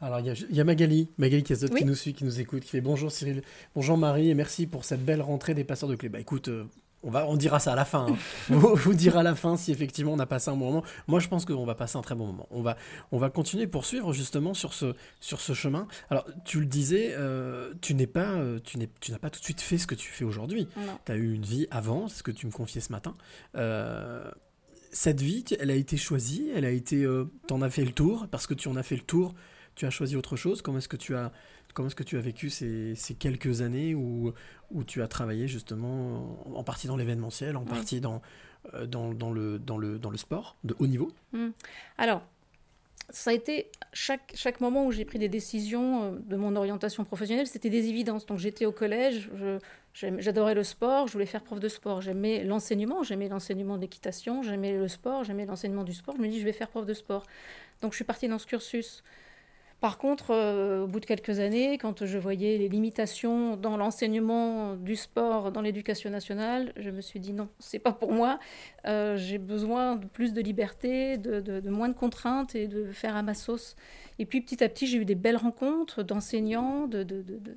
Alors, 0.00 0.20
il 0.20 0.26
y 0.26 0.30
a, 0.30 0.34
il 0.34 0.56
y 0.56 0.60
a 0.60 0.64
Magali, 0.64 1.08
Magali 1.18 1.42
qui, 1.42 1.52
Oui. 1.54 1.68
qui 1.78 1.84
nous 1.84 1.94
suit, 1.94 2.14
qui 2.14 2.25
nous 2.25 2.40
écoute, 2.40 2.62
qui 2.62 2.70
fait 2.70 2.80
bonjour 2.80 3.10
Cyril, 3.10 3.42
bonjour 3.75 3.96
Marie, 3.98 4.30
et 4.30 4.34
merci 4.34 4.66
pour 4.66 4.84
cette 4.84 5.04
belle 5.04 5.22
rentrée 5.22 5.54
des 5.54 5.64
passeurs 5.64 5.88
de 5.88 5.94
clés. 5.96 6.08
Bah 6.08 6.20
écoute, 6.20 6.48
euh, 6.48 6.64
on, 7.04 7.10
va, 7.10 7.26
on 7.28 7.37
dira 7.37 7.60
ça 7.60 7.72
à 7.72 7.76
la 7.76 7.84
fin. 7.84 8.06
hein. 8.10 8.16
vous, 8.48 8.75
vous 8.75 8.94
dira 8.94 9.20
à 9.20 9.22
la 9.22 9.34
fin 9.37 9.56
si 9.56 9.70
effectivement 9.72 10.12
on 10.12 10.18
a 10.18 10.26
passé 10.26 10.50
un 10.50 10.56
bon 10.56 10.66
moment. 10.66 10.84
Moi, 11.06 11.20
je 11.20 11.28
pense 11.28 11.44
qu'on 11.44 11.64
va 11.64 11.75
passer 11.76 11.96
un 11.96 12.00
très 12.02 12.14
bon 12.16 12.26
moment. 12.26 12.46
On 12.50 12.60
va, 12.62 12.76
on 13.12 13.18
va 13.18 13.30
continuer, 13.30 13.66
poursuivre 13.66 14.12
justement 14.12 14.52
sur 14.54 14.72
ce, 14.75 14.94
sur 15.20 15.40
ce 15.40 15.52
chemin. 15.52 15.87
Alors, 16.10 16.26
tu 16.44 16.58
le 16.60 16.66
disais, 16.66 17.14
euh, 17.16 17.72
tu 17.80 17.94
n'es 17.94 18.06
pas, 18.08 18.32
euh, 18.32 18.58
tu 18.64 18.78
n'es, 18.78 18.88
tu 19.00 19.12
n'as 19.12 19.18
pas 19.18 19.30
tout 19.30 19.38
de 19.40 19.44
suite 19.44 19.60
fait 19.60 19.78
ce 19.78 19.87
que 19.87 19.94
tu 19.94 20.10
fais 20.10 20.25
aujourd'hui. 20.25 20.68
Tu 21.06 21.12
as 21.12 21.16
eu 21.16 21.32
une 21.34 21.44
vie 21.44 21.66
avant, 21.70 22.08
c'est 22.08 22.18
ce 22.18 22.22
que 22.25 22.30
tu 22.32 22.46
me 22.46 22.52
confiais 22.52 22.80
ce 22.80 22.90
matin. 22.92 23.14
Cette 24.90 25.20
vie, 25.20 25.44
elle 25.60 25.70
a 25.70 25.75
été 25.75 25.98
choisie, 25.98 26.48
elle 26.54 26.64
a 26.64 26.70
été, 26.70 27.06
t'en 27.46 27.60
as 27.60 27.68
fait 27.68 27.84
le 27.84 27.92
tour, 27.92 28.26
parce 28.31 28.46
que 28.46 28.54
tu 28.54 28.68
en 28.68 28.76
as 28.76 28.83
fait 28.83 28.96
le 28.96 29.02
tour, 29.02 29.35
tu 29.78 29.86
as 29.86 29.90
choisi 29.90 30.16
autre 30.16 30.36
chose? 30.36 30.60
Comment 30.60 30.78
est-ce 30.78 30.88
que 30.88 30.96
tu 30.96 31.14
as, 31.14 31.32
comment 31.72 31.88
est-ce 31.88 31.96
que 31.96 32.02
tu 32.02 32.18
as 32.18 32.20
vécu 32.20 32.50
ces, 32.50 32.94
ces 32.96 33.14
quelques 33.14 33.62
années 33.62 33.94
où, 33.94 34.32
où 34.70 34.84
tu 34.84 35.02
as 35.02 35.08
travaillé 35.08 35.46
justement 35.48 36.38
en, 36.54 36.64
partie 36.64 36.88
dans 36.88 36.96
l'événementiel, 36.96 37.56
en 37.56 37.62
Oui. 37.62 37.68
partie 37.68 38.00
dans, 38.00 38.20
euh, 38.74 38.86
dans, 38.86 39.14
dans 39.14 39.30
le, 39.30 39.58
dans, 39.58 39.78
le, 39.78 39.98
dans 39.98 40.10
le 40.10 40.18
sport 40.18 40.56
de 40.64 40.74
haut 40.78 40.86
niveau? 40.86 41.12
Alors, 41.96 42.22
ça 43.10 43.30
a 43.30 43.32
été 43.32 43.70
chaque, 43.92 44.32
chaque 44.34 44.60
moment 44.60 44.84
où 44.84 44.92
j'ai 44.92 45.04
pris 45.04 45.18
des 45.18 45.28
décisions 45.28 46.02
euh, 46.02 46.18
de 46.26 46.36
mon 46.36 46.56
orientation 46.56 47.04
professionnelle, 47.04 47.46
c'était 47.46 47.70
des 47.70 47.88
évidences. 47.88 48.26
Donc 48.26 48.38
j'étais 48.38 48.66
au 48.66 48.72
collège, 48.72 49.30
j'adorais 49.94 50.54
le 50.54 50.64
sport, 50.64 51.06
je 51.06 51.12
voulais 51.12 51.26
faire 51.26 51.42
prof 51.42 51.60
de 51.60 51.68
sport. 51.68 52.02
J'aimais 52.02 52.44
l'enseignement, 52.44 53.04
j'aimais 53.04 53.28
l'enseignement 53.28 53.78
d'équitation, 53.78 54.42
j'aimais 54.42 54.76
le 54.76 54.88
sport, 54.88 55.22
j'aimais 55.24 55.46
l'enseignement 55.46 55.84
du 55.84 55.94
sport. 55.94 56.16
Je 56.16 56.22
me 56.22 56.28
dis, 56.28 56.40
je 56.40 56.44
vais 56.44 56.52
faire 56.52 56.68
prof 56.68 56.84
de 56.84 56.94
sport. 56.94 57.24
Donc 57.80 57.92
je 57.92 57.96
suis 57.96 58.04
partie 58.04 58.26
dans 58.28 58.38
ce 58.38 58.46
cursus. 58.46 59.04
Par 59.80 59.96
contre, 59.98 60.32
euh, 60.32 60.82
au 60.82 60.86
bout 60.88 60.98
de 60.98 61.06
quelques 61.06 61.38
années, 61.38 61.78
quand 61.78 62.04
je 62.04 62.18
voyais 62.18 62.58
les 62.58 62.68
limitations 62.68 63.56
dans 63.56 63.76
l'enseignement 63.76 64.74
du 64.74 64.96
sport, 64.96 65.52
dans 65.52 65.60
l'éducation 65.60 66.10
nationale, 66.10 66.72
je 66.76 66.90
me 66.90 67.00
suis 67.00 67.20
dit 67.20 67.32
non, 67.32 67.48
c'est 67.60 67.78
pas 67.78 67.92
pour 67.92 68.10
moi. 68.12 68.40
Euh, 68.86 69.16
j'ai 69.16 69.38
besoin 69.38 69.94
de 69.94 70.06
plus 70.06 70.32
de 70.32 70.40
liberté, 70.40 71.16
de, 71.16 71.60
moins 71.70 71.88
de 71.88 71.94
contraintes 71.94 72.56
et 72.56 72.66
de 72.66 72.86
faire 72.90 73.14
à 73.14 73.22
ma 73.22 73.34
sauce. 73.34 73.76
Et 74.18 74.26
puis 74.26 74.40
petit 74.40 74.64
à 74.64 74.68
petit, 74.68 74.88
j'ai 74.88 74.98
eu 74.98 75.04
des 75.04 75.14
belles 75.14 75.36
rencontres 75.36 76.02
d'enseignants 76.02 76.88
de, 76.88 77.04
de- 77.04 77.22
de- 77.22 77.38
de- 77.38 77.56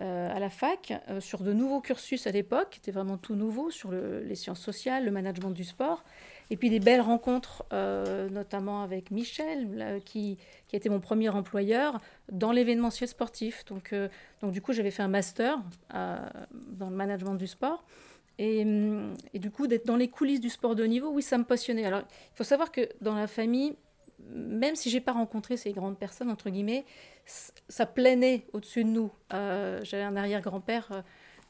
euh, 0.00 0.34
à 0.34 0.38
la 0.38 0.48
fac 0.48 0.92
sur 1.18 1.42
de 1.42 1.52
nouveaux 1.52 1.80
cursus 1.80 2.26
à 2.28 2.30
l'époque, 2.30 2.68
qui 2.70 2.78
étaient 2.78 2.92
vraiment 2.92 3.18
tout 3.18 3.34
nouveaux, 3.34 3.70
sur 3.70 3.90
le- 3.90 4.20
les 4.20 4.36
sciences 4.36 4.60
sociales, 4.60 5.04
le 5.04 5.10
management 5.10 5.50
du 5.50 5.64
sport. 5.64 6.04
Et 6.50 6.56
puis 6.56 6.70
des 6.70 6.80
belles 6.80 7.00
rencontres, 7.00 7.64
euh, 7.72 8.28
notamment 8.28 8.82
avec 8.82 9.10
Michel, 9.10 10.00
qui, 10.04 10.38
qui 10.68 10.76
été 10.76 10.88
mon 10.88 11.00
premier 11.00 11.28
employeur 11.30 12.00
dans 12.30 12.52
l'événementiel 12.52 13.08
sportif. 13.08 13.64
Donc, 13.66 13.92
euh, 13.92 14.08
donc 14.40 14.52
du 14.52 14.60
coup, 14.60 14.72
j'avais 14.72 14.90
fait 14.90 15.02
un 15.02 15.08
master 15.08 15.58
euh, 15.94 16.18
dans 16.52 16.90
le 16.90 16.96
management 16.96 17.34
du 17.34 17.46
sport. 17.46 17.84
Et, 18.38 18.62
hum, 18.62 19.14
et 19.34 19.38
du 19.38 19.50
coup, 19.50 19.66
d'être 19.66 19.86
dans 19.86 19.96
les 19.96 20.08
coulisses 20.08 20.40
du 20.40 20.50
sport 20.50 20.74
de 20.74 20.82
haut 20.82 20.88
niveau, 20.88 21.10
oui, 21.10 21.22
ça 21.22 21.38
me 21.38 21.44
passionnait. 21.44 21.84
Alors, 21.84 22.00
il 22.00 22.36
faut 22.36 22.44
savoir 22.44 22.72
que 22.72 22.88
dans 23.00 23.14
la 23.14 23.26
famille, 23.26 23.76
même 24.30 24.76
si 24.76 24.90
j'ai 24.90 25.00
pas 25.00 25.12
rencontré 25.12 25.56
ces 25.56 25.72
grandes 25.72 25.98
personnes, 25.98 26.30
entre 26.30 26.50
guillemets, 26.50 26.84
ça 27.24 27.86
planait 27.86 28.46
au-dessus 28.52 28.84
de 28.84 28.88
nous. 28.88 29.10
Euh, 29.32 29.80
J'avais 29.84 30.02
un 30.02 30.16
arrière-grand-père 30.16 31.02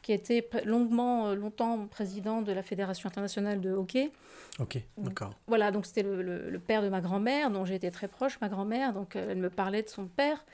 qui 0.02 0.12
était 0.12 0.40
pr- 0.40 0.64
longuement, 0.64 1.28
euh, 1.28 1.34
longtemps 1.34 1.86
président 1.86 2.42
de 2.42 2.52
la 2.52 2.62
Fédération 2.62 3.08
internationale 3.08 3.60
de 3.60 3.70
hockey. 3.70 4.10
Ok, 4.58 4.78
d'accord. 4.98 5.34
Voilà, 5.46 5.70
donc 5.70 5.86
c'était 5.86 6.02
le, 6.02 6.20
le- 6.22 6.50
le 6.50 6.58
père 6.58 6.82
de 6.82 6.88
ma 6.88 7.00
grand-mère, 7.00 7.50
dont 7.50 7.64
j'ai 7.64 7.76
été 7.76 7.90
très 7.90 8.08
proche, 8.08 8.38
ma 8.40 8.48
grand-mère. 8.48 8.92
Donc 8.92 9.16
euh, 9.16 9.28
elle 9.30 9.38
me 9.38 9.48
parlait 9.48 9.82
de 9.82 9.88
son 9.88 10.06
père, 10.06 10.44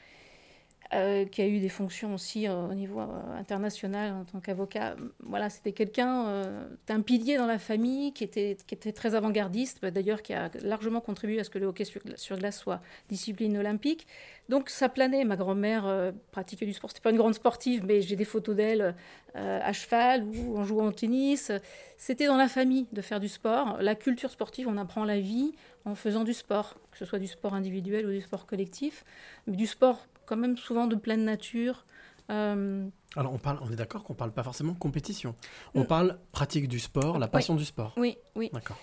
euh, 0.94 1.26
qui 1.26 1.42
a 1.42 1.46
eu 1.46 1.58
des 1.58 1.68
fonctions 1.68 2.14
aussi 2.14 2.48
euh, 2.48 2.66
au 2.66 2.72
niveau 2.72 3.00
euh, 3.00 3.38
international 3.38 4.14
en 4.14 4.24
tant 4.24 4.40
qu'avocat. 4.40 4.96
Voilà, 5.20 5.50
c'était 5.50 5.72
quelqu'un, 5.72 6.42
un 6.88 7.00
pilier 7.02 7.36
dans 7.36 7.46
la 7.46 7.58
famille 7.58 8.14
qui 8.14 8.24
était, 8.24 8.56
qui 8.66 8.74
était 8.74 8.92
très 8.92 9.14
avant-gardiste, 9.14 9.80
bah, 9.82 9.90
d'ailleurs 9.90 10.22
qui 10.22 10.32
a 10.32 10.50
largement 10.62 11.02
contribué 11.02 11.40
à 11.40 11.44
ce 11.44 11.50
que 11.50 11.58
le 11.58 11.66
hockey 11.66 11.84
sur, 11.84 12.38
glace 12.38 12.58
soit 12.58 12.80
discipline 13.10 13.58
olympique. 13.58 14.06
Donc 14.48 14.70
ça 14.70 14.88
planait. 14.88 15.24
Ma 15.24 15.36
grand-mère 15.36 16.12
pratiquait 16.30 16.64
du 16.64 16.72
sport. 16.72 16.90
C'était 16.90 17.02
pas 17.02 17.10
une 17.10 17.18
grande 17.18 17.34
sportive, 17.34 17.84
mais 17.84 18.00
j'ai 18.00 18.16
des 18.16 18.24
photos 18.24 18.56
d'elle 18.56 18.94
à 19.34 19.72
cheval 19.74 20.24
ou 20.24 20.56
en 20.56 20.64
jouant 20.64 20.86
au 20.86 20.92
tennis. 20.92 21.52
C'était 21.98 22.26
dans 22.26 22.38
la 22.38 22.48
famille 22.48 22.86
de 22.92 23.02
faire 23.02 23.20
du 23.20 23.28
sport. 23.28 23.76
La 23.82 23.94
culture 23.94 24.30
sportive, 24.30 24.68
on 24.68 24.78
apprend 24.78 25.04
la 25.04 25.20
vie 25.20 25.52
en 25.84 25.94
faisant 25.94 26.24
du 26.24 26.32
sport, 26.32 26.76
que 26.90 26.96
ce 26.96 27.04
soit 27.04 27.18
du 27.18 27.26
sport 27.26 27.52
individuel 27.52 28.06
ou 28.06 28.10
du 28.10 28.22
sport 28.22 28.46
collectif, 28.46 29.04
mais 29.46 29.56
du 29.56 29.66
sport 29.66 30.06
quand 30.28 30.36
même 30.36 30.56
souvent 30.56 30.86
de 30.86 30.94
pleine 30.96 31.24
nature. 31.24 31.86
Euh, 32.30 32.86
Alors, 33.16 33.32
on, 33.32 33.38
parle, 33.38 33.58
on 33.62 33.72
est 33.72 33.76
d'accord 33.76 34.04
qu'on 34.04 34.14
parle 34.14 34.32
pas 34.32 34.42
forcément 34.42 34.74
compétition. 34.74 35.34
On 35.74 35.82
Mm. 35.82 35.86
parle 35.86 36.18
pratique 36.32 36.68
du 36.68 36.78
sport, 36.78 37.18
la 37.18 37.26
passion 37.28 37.54
du 37.54 37.64
sport. 37.64 37.94
oui, 37.96 38.16
oui. 38.36 38.50
D'accord. 38.52 38.78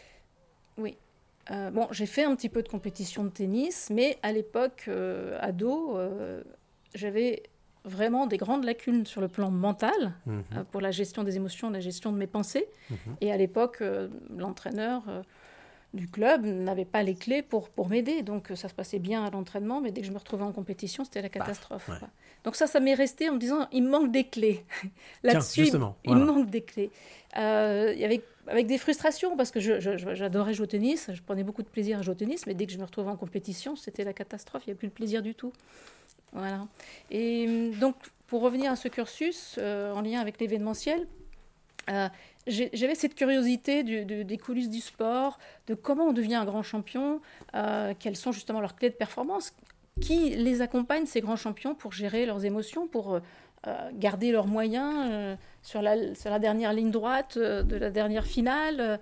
Euh, 1.52 1.70
bon, 1.70 1.88
j'ai 1.92 2.08
fait 2.08 2.24
un 2.24 2.36
petit 2.36 2.50
peu 2.50 2.64
de 2.64 2.68
compétition 2.68 3.24
de 3.24 3.30
tennis, 3.30 3.92
mais 3.94 4.18
à 4.24 4.32
l'époque, 4.32 4.86
euh, 4.88 5.38
ado, 5.42 5.96
euh, 5.96 6.42
j'avais 6.96 7.44
vraiment 7.84 8.26
des 8.26 8.38
grandes 8.38 8.64
lacunes 8.64 9.06
sur 9.06 9.22
le 9.22 9.28
plan 9.28 9.52
mental 9.52 10.16
Mhm, 10.26 10.66
pour 10.72 10.82
la 10.82 10.90
gestion 10.90 11.24
des 11.24 11.36
émotions, 11.36 11.70
la 11.70 11.82
gestion 11.82 12.12
de 12.12 12.18
mes 12.18 12.26
pensées. 12.26 12.68
mhm. 12.90 12.98
Et 13.22 13.32
à 13.32 13.38
l'époque, 13.38 13.84
l'entraîneur 14.36 15.04
du 15.96 16.08
club 16.08 16.46
n'avait 16.46 16.86
pas 16.86 17.02
les 17.02 17.16
clés 17.16 17.42
pour, 17.42 17.70
pour 17.70 17.90
m'aider. 17.90 18.22
Donc 18.22 18.52
euh, 18.52 18.56
ça 18.56 18.70
se 18.70 18.74
passait 18.74 19.00
bien 19.00 19.26
à 19.26 19.32
l'entraînement, 19.32 19.82
mais 19.82 19.92
dès 19.92 20.02
que 20.02 20.08
je 20.08 20.12
me 20.12 20.18
retrouvais 20.18 20.44
en 20.44 20.52
compétition, 20.52 21.04
c'était 21.04 21.22
la 21.22 21.30
catastrophe. 21.30 21.88
ouais. 21.90 22.00
quoi. 22.00 22.10
Donc 22.44 22.56
ça, 22.56 22.68
ça 22.68 22.80
m'est 22.80 22.94
resté 22.94 23.30
en 23.30 23.34
me 23.34 23.40
disant, 23.40 23.68
il 23.72 23.84
me 23.84 23.90
manque 23.90 24.12
des 24.12 24.26
clés. 24.26 24.64
Là-dessus, 25.24 25.68
il 25.68 25.72
voilà. 25.72 25.92
me 26.06 26.26
manque 26.26 26.50
des 26.50 26.62
clés. 26.62 26.92
Euh, 27.38 27.94
y 27.96 28.06
avait 28.06 28.22
avec 28.48 28.68
des 28.68 28.78
frustrations, 28.78 29.36
parce 29.36 29.50
que 29.50 29.60
j'adorais 29.60 30.54
jouer 30.54 30.66
au 30.66 30.68
tennis, 30.68 31.10
je 31.12 31.22
prenais 31.22 31.44
beaucoup 31.44 31.64
de 31.64 31.68
plaisir 31.68 31.98
à 31.98 32.02
jouer 32.04 32.12
au 32.12 32.18
tennis, 32.18 32.46
mais 32.46 32.54
dès 32.54 32.68
que 32.68 32.72
je 32.72 32.78
me 32.78 32.84
retrouvais 32.84 33.10
en 33.10 33.16
compétition, 33.16 33.76
c'était 33.76 34.04
la 34.04 34.14
catastrophe, 34.14 34.64
il 34.66 34.70
n'y 34.70 34.72
avait 34.74 34.78
plus 34.78 34.88
de 34.90 34.94
plaisir 34.94 35.24
du 35.24 35.34
tout. 35.34 35.52
Voilà. 36.32 36.68
Et 37.10 37.72
donc, 37.80 37.96
pour 38.28 38.42
revenir 38.42 38.72
à 38.72 38.76
ce 38.76 38.88
cursus, 38.88 39.56
euh, 39.58 39.92
en 39.94 40.02
lien 40.02 40.20
avec 40.20 40.40
l'événementiel, 40.40 41.08
euh, 41.90 42.08
j'avais 42.48 42.96
cette 42.96 43.16
curiosité 43.16 43.84
des 43.84 44.38
coulisses 44.38 44.70
du 44.70 44.82
sport, 44.82 45.40
de 45.68 45.74
comment 45.74 46.06
on 46.06 46.14
devient 46.14 46.36
un 46.36 46.46
grand 46.46 46.64
champion, 46.64 47.22
euh, 47.56 47.94
quelles 47.98 48.16
sont 48.16 48.32
justement 48.32 48.62
leurs 48.62 48.76
clés 48.76 48.90
de 48.90 48.96
performance, 48.96 49.54
qui 50.02 50.32
les 50.32 50.62
accompagne, 50.62 51.06
ces 51.06 51.22
grands 51.22 51.38
champions, 51.38 51.74
pour 51.74 51.92
gérer 51.92 52.26
leurs 52.26 52.46
émotions, 52.46 52.88
pour 52.88 53.16
euh, 53.16 53.90
garder 53.94 54.32
leurs 54.32 54.46
moyens 54.46 55.38
sur, 55.64 55.82
la, 55.82 55.98
dernière 56.38 56.74
ligne 56.74 56.92
droite 56.92 57.38
de 57.38 57.76
la 57.76 57.90
dernière 57.90 58.26
finale. 58.26 59.00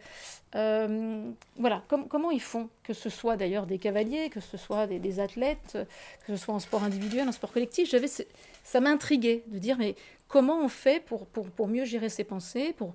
voilà, 0.53 1.83
Com- 1.89 2.07
comment 2.07 2.31
ils 2.31 2.41
font, 2.41 2.69
que 2.83 2.93
ce 2.93 3.09
soit 3.09 3.35
d'ailleurs 3.35 3.65
des 3.65 3.77
cavaliers, 3.77 4.29
que 4.29 4.39
ce 4.39 4.55
soit 4.55 4.87
des, 4.87 5.19
athlètes, 5.19 5.77
que 6.25 6.37
ce 6.37 6.37
soit 6.37 6.53
en 6.53 6.59
sport 6.59 6.83
individuel, 6.83 7.27
en 7.27 7.33
sport 7.33 7.51
collectif? 7.51 7.93
Ça 8.63 8.79
m'intriguait 8.79 9.43
de 9.47 9.59
dire, 9.59 9.75
mais 9.77 9.95
comment 10.33 10.59
on 10.65 10.67
fait 10.67 10.99
pour, 11.05 11.27
pour, 11.27 11.49
pour 11.51 11.67
mieux 11.67 11.85
gérer 11.85 12.09
ses 12.09 12.23
pensées 12.23 12.73
pour... 12.75 12.93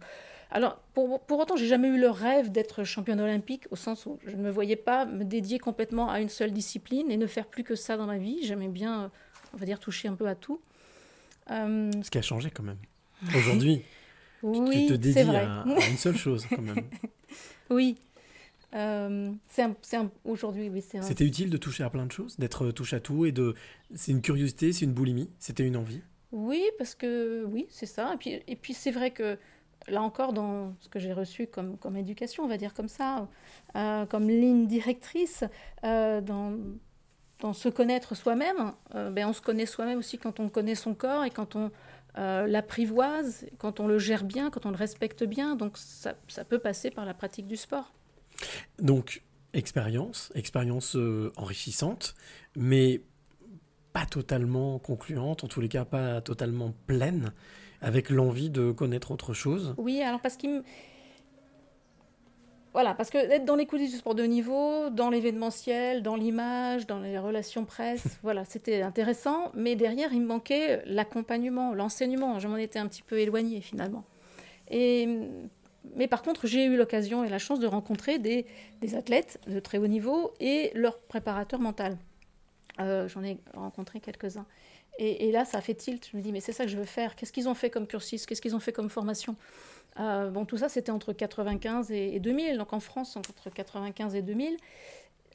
Alors, 0.51 0.81
pour, 0.95 1.21
pour 1.21 1.39
autant, 1.39 1.57
j'ai 1.57 1.67
jamais 1.67 1.89
eu 1.89 1.99
le 2.01 2.09
rêve 2.11 2.51
d'être 2.51 2.83
championne 2.83 3.21
olympique, 3.21 3.67
au 3.71 3.77
sens 3.77 4.07
où 4.07 4.19
je 4.27 4.35
ne 4.35 4.43
me 4.43 4.51
voyais 4.51 4.77
pas 4.77 5.05
me 5.05 5.23
dédier 5.23 5.59
complètement 5.59 6.11
à 6.11 6.21
une 6.21 6.31
seule 6.31 6.53
discipline 6.53 7.11
et 7.11 7.17
ne 7.19 7.27
faire 7.27 7.47
plus 7.47 7.65
que 7.65 7.75
ça 7.77 7.97
dans 7.99 8.07
ma 8.07 8.17
vie. 8.19 8.39
J'aimais 8.43 8.69
bien, 8.69 9.11
on 9.53 9.57
va 9.59 9.67
dire, 9.67 9.79
toucher 9.79 10.09
un 10.09 10.15
peu 10.15 10.27
à 10.27 10.35
tout. 10.35 10.59
Euh, 11.51 11.91
Ce 12.03 12.11
qui 12.11 12.17
a 12.19 12.23
changé 12.23 12.51
quand 12.51 12.63
même. 12.63 12.79
Aujourd'hui, 13.37 13.83
oui, 14.43 14.87
tu 14.87 14.87
te 14.87 14.93
dédies 14.95 15.23
vrai. 15.23 15.37
à, 15.45 15.61
à 15.63 15.89
une 15.91 15.97
seule 15.99 16.17
chose 16.17 16.47
quand 16.49 16.63
même. 16.63 16.85
Oui. 17.71 17.97
Euh, 18.75 19.31
aujourd'hui, 20.25 20.71
oui, 20.71 20.83
c'est 20.87 20.99
un- 20.99 21.03
C'était 21.03 21.25
utile 21.27 21.51
de 21.51 21.59
toucher 21.59 21.85
à 21.85 21.91
plein 21.91 22.07
de 22.07 22.13
choses, 22.13 22.37
d'être 22.39 22.71
touche 22.71 22.95
à 22.95 23.01
tout 23.01 23.27
et 23.27 23.33
de. 23.33 23.55
C'est 23.95 24.13
une 24.13 24.23
curiosité, 24.23 24.73
c'est 24.73 24.87
une 24.87 24.93
boulimie, 24.95 25.29
c'était 25.39 25.67
une 25.67 25.77
envie. 25.77 26.01
Oui, 26.33 26.65
parce 26.77 26.95
que 26.95 27.45
oui, 27.45 27.67
c'est 27.71 27.87
ça. 27.87 28.13
Et 28.15 28.17
puis, 28.17 28.43
et 28.47 28.57
puis 28.57 28.75
c'est 28.75 28.91
vrai 28.91 29.11
que 29.11 29.39
là 29.87 30.03
encore, 30.03 30.33
dans 30.33 30.75
ce 30.81 30.89
que 30.89 30.99
j'ai 30.99 31.13
reçu 31.13 31.47
comme, 31.47 31.79
comme 31.79 31.97
éducation, 31.97 32.45
on 32.45 32.49
va 32.49 32.57
dire 32.57 32.75
comme 32.75 32.89
ça, 32.89 33.29
euh, 33.77 34.07
comme 34.07 34.29
ligne 34.29 34.67
directrice, 34.67 35.45
euh, 35.85 36.21
dans, 36.21 36.59
dans 37.41 37.53
se 37.53 37.69
connaître 37.69 38.15
soi-même, 38.15 38.73
euh, 38.95 39.11
ben, 39.11 39.29
on 39.29 39.33
se 39.33 39.41
connaît 39.41 39.67
soi-même 39.67 39.99
aussi 39.99 40.19
quand 40.19 40.41
on 40.41 40.49
connaît 40.49 40.75
son 40.75 40.95
corps 40.95 41.25
et 41.25 41.31
quand 41.31 41.57
on 41.57 41.71
l'apprivoise, 42.17 43.47
quand 43.59 43.79
on 43.79 43.87
le 43.87 44.01
gère 44.01 44.25
bien, 44.25 44.51
quand 44.51 44.67
on 44.67 44.71
le 44.71 44.77
respecte 44.77 45.23
bien. 45.23 45.55
Donc 45.55 45.79
ça, 45.79 46.15
ça 46.27 46.45
peut 46.45 46.59
passer 46.59 46.91
par 46.91 47.05
la 47.05 47.15
pratique 47.15 47.47
du 47.47 47.57
sport. 47.57 47.93
Donc, 48.81 49.23
expérience, 49.53 50.33
expérience 50.35 50.97
enrichissante, 51.37 52.17
mais 52.57 53.03
pas 53.99 54.07
totalement 54.07 54.79
concluante, 54.79 55.43
en 55.43 55.49
tous 55.49 55.61
les 55.61 55.69
cas 55.69 55.85
pas 55.85 56.21
totalement 56.21 56.73
pleine, 56.87 57.33
avec 57.81 58.11
l'envie 58.11 58.49
de 58.51 58.71
connaître 58.71 59.11
autre 59.11 59.33
chose. 59.33 59.75
Oui, 59.77 60.03
alors 60.03 60.21
parce 60.21 60.37
qu'il 60.37 60.51
me- 60.51 60.63
Voilà, 62.75 62.95
parce 62.95 63.11
que 63.11 63.19
être 63.19 63.45
dans 63.45 63.57
les 63.57 63.67
coulisses 63.67 63.91
du 63.91 63.97
sport 63.97 64.15
de 64.15 64.23
haut 64.23 64.27
niveau, 64.27 64.89
dans 64.91 65.11
l'événementiel, 65.11 66.03
dans 66.03 66.15
l'image, 66.15 66.87
dans 66.87 67.01
les 67.01 67.19
relations 67.19 67.65
presse, 67.65 68.05
voilà, 68.23 68.45
c'était 68.45 68.83
intéressant, 68.83 69.51
mais 69.55 69.75
derrière, 69.75 70.13
il 70.13 70.21
me 70.21 70.27
manquait 70.27 70.83
l'accompagnement, 70.87 71.75
l'enseignement. 71.75 72.39
Je 72.39 72.47
m'en 72.47 72.57
étais 72.57 72.79
un 72.79 72.87
petit 72.87 73.03
peu 73.03 73.19
éloignée 73.19 73.61
finalement. 73.63 74.05
Et, 74.71 75.09
mais 75.97 76.07
par 76.07 76.23
contre, 76.23 76.47
j'ai 76.47 76.67
eu 76.67 76.77
l'occasion 76.77 77.25
et 77.25 77.29
la 77.31 77.39
chance 77.39 77.59
de 77.59 77.67
rencontrer 77.67 78.21
des, 78.21 78.47
des 78.81 78.95
athlètes 78.95 79.41
de 79.49 79.59
très 79.59 79.79
haut 79.79 79.89
niveau 79.89 80.33
et 80.39 80.71
leur 80.75 80.99
préparateur 81.01 81.59
mental. 81.59 81.97
Euh, 82.81 83.09
J'en 83.09 83.23
ai 83.25 83.39
rencontré 83.55 84.01
quelques-uns. 84.01 84.47
Et, 85.01 85.31
là, 85.31 85.45
ça 85.45 85.61
fait 85.61 85.75
tilt. 85.75 86.09
Je 86.11 86.17
me 86.17 86.23
dis, 86.23 86.33
mais 86.33 86.41
c'est 86.41 86.53
ça 86.53 86.65
que 86.65 86.71
je 86.71 86.77
veux 86.77 86.85
faire. 86.85 87.15
Qu'est-ce 87.15 87.33
qu'ils 87.33 87.49
ont 87.49 87.55
fait 87.55 87.71
comme 87.71 87.87
cursus? 87.87 88.27
Qu'est-ce 88.27 88.43
qu'ils 88.43 88.57
ont 88.57 88.61
fait 88.61 88.73
comme 88.73 88.91
formation? 88.91 89.37
Euh, 90.01 90.29
Bon, 90.31 90.45
tout 90.45 90.57
ça, 90.57 90.69
c'était 90.69 90.91
entre 90.91 91.13
95 91.13 91.93
et, 91.93 92.17
et 92.17 92.19
2000. 92.21 92.59
Donc 92.59 92.73
en 92.73 92.81
France, 92.81 93.17
entre 93.17 93.49
95 93.49 94.17
et 94.17 94.23
2000, 94.23 94.57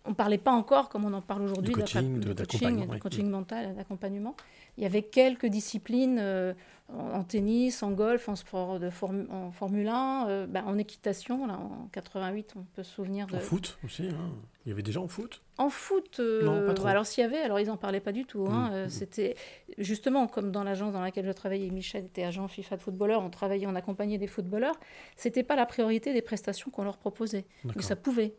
on 0.05 0.09
ne 0.09 0.15
parlait 0.15 0.37
pas 0.37 0.51
encore, 0.51 0.89
comme 0.89 1.05
on 1.05 1.13
en 1.13 1.21
parle 1.21 1.43
aujourd'hui, 1.43 1.73
De 1.73 1.79
coaching, 1.79 2.19
de- 2.19 2.33
de 2.33 2.45
coaching, 2.45 2.87
oui. 2.89 3.23
mental, 3.29 3.75
d'accompagnement. 3.75 4.35
Il 4.77 4.83
y 4.83 4.85
avait 4.85 5.03
quelques 5.03 5.45
disciplines 5.45 6.17
euh, 6.19 6.53
en, 6.89 7.19
en 7.19 7.23
tennis, 7.23 7.83
en 7.83 7.91
golf, 7.91 8.27
en 8.27 8.35
sport 8.35 8.79
de 8.79 8.89
formu- 8.89 9.29
en 9.31 9.51
Formule 9.51 9.87
1, 9.87 10.27
euh, 10.27 10.47
ben, 10.47 10.63
en 10.65 10.77
équitation. 10.77 11.45
Là, 11.47 11.53
en 11.57 11.87
88, 11.91 12.53
on 12.57 12.63
peut 12.75 12.83
se 12.83 12.91
souvenir 12.95 13.27
de. 13.27 13.35
En 13.37 13.39
foot 13.39 13.77
aussi, 13.85 14.07
hein. 14.07 14.31
il 14.65 14.69
y 14.69 14.71
avait 14.73 14.81
déjà 14.81 14.99
en 14.99 15.07
foot? 15.07 15.41
En 15.57 15.69
foot, 15.69 16.19
euh, 16.19 16.43
Non, 16.43 16.65
pas 16.65 16.73
trop. 16.73 16.87
alors 16.87 17.05
s'il 17.05 17.21
y 17.21 17.25
avait, 17.25 17.37
alors 17.37 17.59
ils 17.59 17.67
n'en 17.67 17.77
parlaient 17.77 17.99
pas 18.01 18.11
du 18.11 18.25
tout. 18.25 18.45
hein, 18.49 18.69
Mm, 18.71 18.73
euh, 18.73 18.85
mm. 18.87 18.89
C'était 18.89 19.35
justement 19.77 20.27
comme 20.27 20.51
dans 20.51 20.63
l'agence 20.63 20.91
dans 20.91 21.01
laquelle 21.01 21.25
je 21.27 21.31
travaillais, 21.31 21.69
Michel 21.69 22.05
était 22.05 22.23
agent 22.23 22.47
FIFA 22.47 22.75
de 22.77 22.81
footballeurs, 22.81 23.21
on 23.21 23.29
travaillait, 23.29 23.67
on 23.67 23.75
accompagnait 23.75 24.17
des 24.17 24.27
footballeurs. 24.27 24.75
C'était 25.15 25.43
pas 25.43 25.55
la 25.55 25.65
priorité 25.65 26.13
des 26.13 26.21
prestations 26.23 26.71
qu'on 26.71 26.83
leur 26.83 26.97
proposait, 26.97 27.45
mais 27.75 27.81
ça 27.83 27.95
pouvait. 27.95 28.33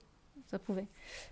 Ça 0.54 0.60
pouvait. 0.60 0.86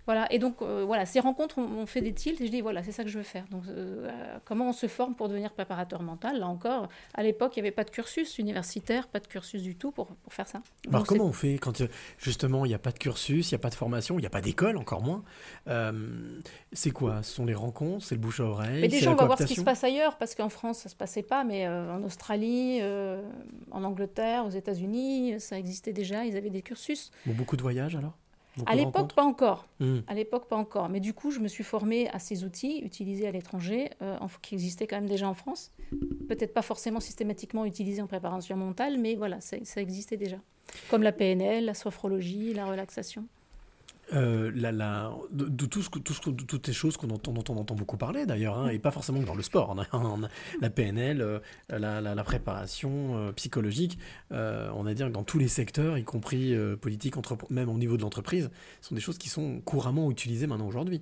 Voilà. 0.07 0.27
Et 0.33 0.41
donc, 0.41 0.63
euh, 0.63 0.83
voilà, 0.85 1.07
ces 1.07 1.21
rencontres 1.21 1.59
ont, 1.59 1.83
ont 1.83 1.87
fait 1.87 2.01
des 2.01 2.13
tilts 2.13 2.41
et 2.41 2.47
je 2.47 2.51
dis, 2.51 2.61
voilà, 2.61 2.83
c'est 2.83 2.91
ça 2.91 3.05
que 3.05 3.09
je 3.09 3.19
veux 3.19 3.23
faire. 3.23 3.45
Donc, 3.53 3.63
euh, 3.69 4.09
euh, 4.09 4.39
comment 4.45 4.71
on 4.71 4.73
se 4.73 4.89
forme 4.89 5.15
pour 5.15 5.29
devenir 5.29 5.53
préparateur 5.53 6.03
mental? 6.03 6.41
Là 6.41 6.49
encore, 6.49 6.89
à 7.15 7.23
l'époque, 7.23 7.53
il 7.55 7.61
n'y 7.63 7.69
avait 7.69 7.75
pas 7.77 7.85
de 7.85 7.91
cursus 7.91 8.39
universitaire, 8.39 9.07
pas 9.07 9.21
de 9.21 9.29
cursus 9.29 9.63
du 9.63 9.77
tout 9.77 9.93
pour, 9.93 10.09
pour 10.09 10.33
faire 10.33 10.49
ça. 10.49 10.61
Alors 10.89 11.03
Donc, 11.03 11.07
comment 11.07 11.27
on 11.27 11.33
fait 11.33 11.55
quand 11.55 11.85
justement 12.19 12.65
il 12.65 12.71
n'y 12.71 12.75
a 12.75 12.81
pas 12.81 12.91
de 12.91 12.99
cursus, 12.99 13.49
il 13.49 13.55
n'y 13.55 13.61
a 13.61 13.61
pas 13.61 13.71
de 13.71 13.77
formation, 13.77 14.19
il 14.19 14.23
n'y 14.23 14.27
a 14.27 14.31
pas 14.31 14.41
d'école 14.41 14.77
encore 14.77 15.03
moins? 15.03 15.23
Euh, 15.69 16.41
C'est 16.73 16.91
quoi? 16.91 17.23
Ce 17.23 17.33
sont 17.33 17.45
les 17.45 17.55
rencontres, 17.55 18.05
c'est 18.05 18.17
le 18.17 18.21
bouche 18.21 18.41
à 18.41 18.45
oreille 18.47 18.81
Mais 18.81 18.89
déjà, 18.89 19.13
on 19.13 19.15
va 19.15 19.27
voir 19.27 19.39
ce 19.39 19.45
qui 19.45 19.55
se 19.55 19.63
passe 19.63 19.85
ailleurs, 19.85 20.19
parce 20.19 20.35
qu'en 20.35 20.49
France, 20.49 20.81
ça 20.81 20.89
se 20.89 20.97
passait 20.97 21.23
pas, 21.23 21.45
mais 21.45 21.69
en 21.69 22.03
Australie, 22.03 22.81
en 23.71 23.85
Angleterre, 23.85 24.45
aux 24.47 24.51
États-Unis, 24.51 25.39
ça 25.39 25.57
existait 25.57 25.93
déjà, 25.93 26.25
ils 26.25 26.37
avaient 26.37 26.51
des 26.51 26.63
cursus. 26.63 27.13
Bon, 27.25 27.35
Beaucoup 27.35 27.57
de 27.57 27.63
voyages 27.63 27.95
alors? 27.95 28.19
Beaucoup 28.57 28.71
À 28.71 28.75
l'époque, 28.75 29.15
pas 29.15 29.25
encore. 29.25 29.67
Hmm. 29.81 30.01
À 30.07 30.15
l'époque, 30.15 30.47
pas 30.47 30.57
encore. 30.57 30.89
Mais 30.89 31.01
du 31.01 31.15
coup, 31.15 31.31
je 31.31 31.41
me 31.41 31.49
suis 31.49 31.65
formée 31.65 32.09
à 32.11 32.19
ces 32.19 32.45
outils 32.45 32.81
utilisés 32.81 33.27
à 33.27 33.31
l'étranger, 33.31 33.91
euh, 34.03 34.19
qui 34.43 34.55
existaient 34.55 34.87
quand 34.87 34.97
même 34.97 35.09
déjà 35.09 35.29
en 35.29 35.35
France. 35.35 35.73
Peut-être 36.29 36.53
pas 36.53 36.63
forcément 36.63 37.01
systématiquement 37.01 37.65
utilisés 37.65 38.03
en 38.03 38.07
préparation 38.07 38.57
mentale, 38.57 38.99
mais 38.99 39.15
voilà, 39.15 39.41
ça, 39.41 39.57
ça 39.65 39.81
existait 39.81 40.17
déjà. 40.17 40.37
Comme 40.91 41.03
la 41.03 41.13
PNL, 41.13 41.65
la 41.65 41.75
sophrologie, 41.75 42.53
la 42.55 42.67
relaxation. 42.67 43.27
Euh, 44.15 44.53
la, 44.55 44.73
la- 44.73 45.15
de, 45.31 45.47
de 45.47 45.67
tout 45.67 45.81
ce 45.83 45.89
tout 45.89 46.13
ce 46.13 46.29
de 46.31 46.45
toutes 46.45 46.67
ces 46.67 46.73
choses 46.75 46.97
qu'on 46.99 47.09
entend, 47.11 47.33
dont 47.33 47.45
on 47.49 47.57
entend 47.57 47.75
beaucoup 47.75 47.97
parler 47.97 48.27
d'ailleurs, 48.27 48.59
hein, 48.59 48.69
et 48.69 48.79
pas 48.79 48.91
forcément 48.91 49.21
que 49.21 49.27
dans 49.27 49.35
le 49.35 49.43
sport. 49.43 49.75
On 49.93 50.23
a 50.25 50.29
la 50.61 50.71
PNL, 50.71 51.23
euh, 51.23 51.39
la, 51.71 52.01
la- 52.01 52.25
préparation 52.25 53.17
euh, 53.17 53.33
psychologique, 53.33 53.99
on 54.31 54.83
va 54.83 54.95
dire 54.95 55.07
que 55.09 55.13
dans 55.13 55.25
tous 55.25 55.39
les 55.39 55.49
secteurs, 55.49 55.97
y 55.99 56.05
compris 56.05 56.55
politique, 56.81 57.15
même 57.51 57.69
au 57.69 57.79
niveau 57.79 57.97
de 57.97 58.03
l'entreprise, 58.03 58.51
sont 58.81 58.95
des 58.95 59.01
choses 59.01 59.19
qui 59.19 59.29
sont 59.29 59.61
couramment 59.61 60.11
utilisées 60.11 60.47
maintenant 60.47 60.69
aujourd'hui. 60.69 61.01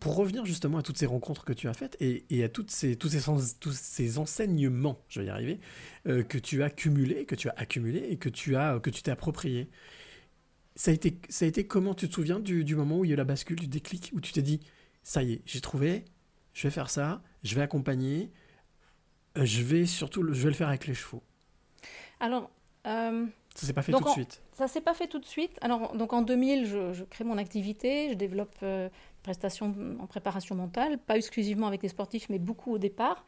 Pour 0.00 0.16
revenir 0.16 0.46
justement 0.46 0.78
à 0.78 0.82
toutes 0.82 0.96
ces 0.96 1.04
rencontres 1.04 1.44
que 1.44 1.52
tu 1.52 1.68
as 1.68 1.74
faites 1.74 1.98
et, 2.00 2.24
et 2.30 2.42
à 2.44 2.48
toutes 2.48 2.70
ces, 2.70 2.96
tous, 2.96 3.08
ces, 3.10 3.20
sens- 3.20 3.58
tous 3.60 3.72
ces 3.74 4.18
enseignements, 4.18 4.98
je 5.08 5.20
vais 5.20 5.26
y 5.26 5.30
arriver, 5.30 5.60
que 6.06 6.38
tu 6.38 6.62
as 6.62 6.70
cumulés, 6.70 7.26
que 7.26 7.34
tu 7.34 7.48
as 7.50 7.54
accumulés 7.58 8.06
et 8.08 8.16
que 8.16 8.30
tu 8.30 8.56
as, 8.56 8.80
que 8.80 8.88
tu 8.88 9.02
t'es 9.02 9.10
approprié. 9.10 9.68
Ça 10.74 10.90
a, 10.90 10.94
été, 10.94 11.18
ça 11.28 11.44
a 11.44 11.48
été 11.48 11.66
comment 11.66 11.94
Tu 11.94 12.08
te 12.08 12.14
souviens 12.14 12.40
du, 12.40 12.74
moment 12.74 12.98
où 12.98 13.04
il 13.04 13.08
y 13.08 13.10
a 13.12 13.14
eu 13.14 13.16
la 13.16 13.24
bascule, 13.24 13.58
du 13.58 13.66
déclic, 13.66 14.10
où 14.14 14.20
tu 14.20 14.32
t'es 14.32 14.42
dit, 14.42 14.60
ça 15.02 15.22
y 15.22 15.34
est, 15.34 15.42
j'ai 15.44 15.60
trouvé, 15.60 16.04
je 16.54 16.62
vais 16.66 16.70
faire 16.70 16.88
ça, 16.88 17.22
je 17.42 17.54
vais 17.54 17.62
accompagner, 17.62 18.30
euh, 19.36 19.44
je 19.44 19.62
vais 19.62 19.86
surtout, 19.86 20.22
je 20.32 20.42
vais 20.42 20.50
le 20.50 20.54
faire 20.54 20.68
avec 20.68 20.86
les 20.86 20.94
chevaux? 20.94 21.22
Alors, 22.20 22.50
euh, 22.86 23.26
Ça 23.54 23.66
s'est 23.66 23.72
pas 23.72 23.82
fait 23.82 23.92
Donc 23.92 24.02
tout 24.02 24.08
de 24.08 24.12
suite. 24.12 24.42
Ça 24.52 24.68
s'est 24.68 24.80
pas 24.80 24.94
fait 24.94 25.06
tout 25.06 25.18
de 25.18 25.24
suite. 25.24 25.58
Alors, 25.60 25.94
donc 25.96 26.12
en 26.12 26.22
2000, 26.22 26.66
je, 26.66 26.92
je 26.92 27.04
crée 27.04 27.24
mon 27.24 27.38
activité, 27.38 28.08
je 28.10 28.14
développe 28.14 28.54
euh, 28.62 28.88
prestations 29.22 29.74
en 30.00 30.06
préparation 30.06 30.54
mentale, 30.54 30.98
pas 30.98 31.16
exclusivement 31.16 31.66
avec 31.66 31.82
les 31.82 31.88
sportifs, 31.88 32.28
mais 32.28 32.38
beaucoup 32.38 32.72
au 32.72 32.78
départ. 32.78 33.24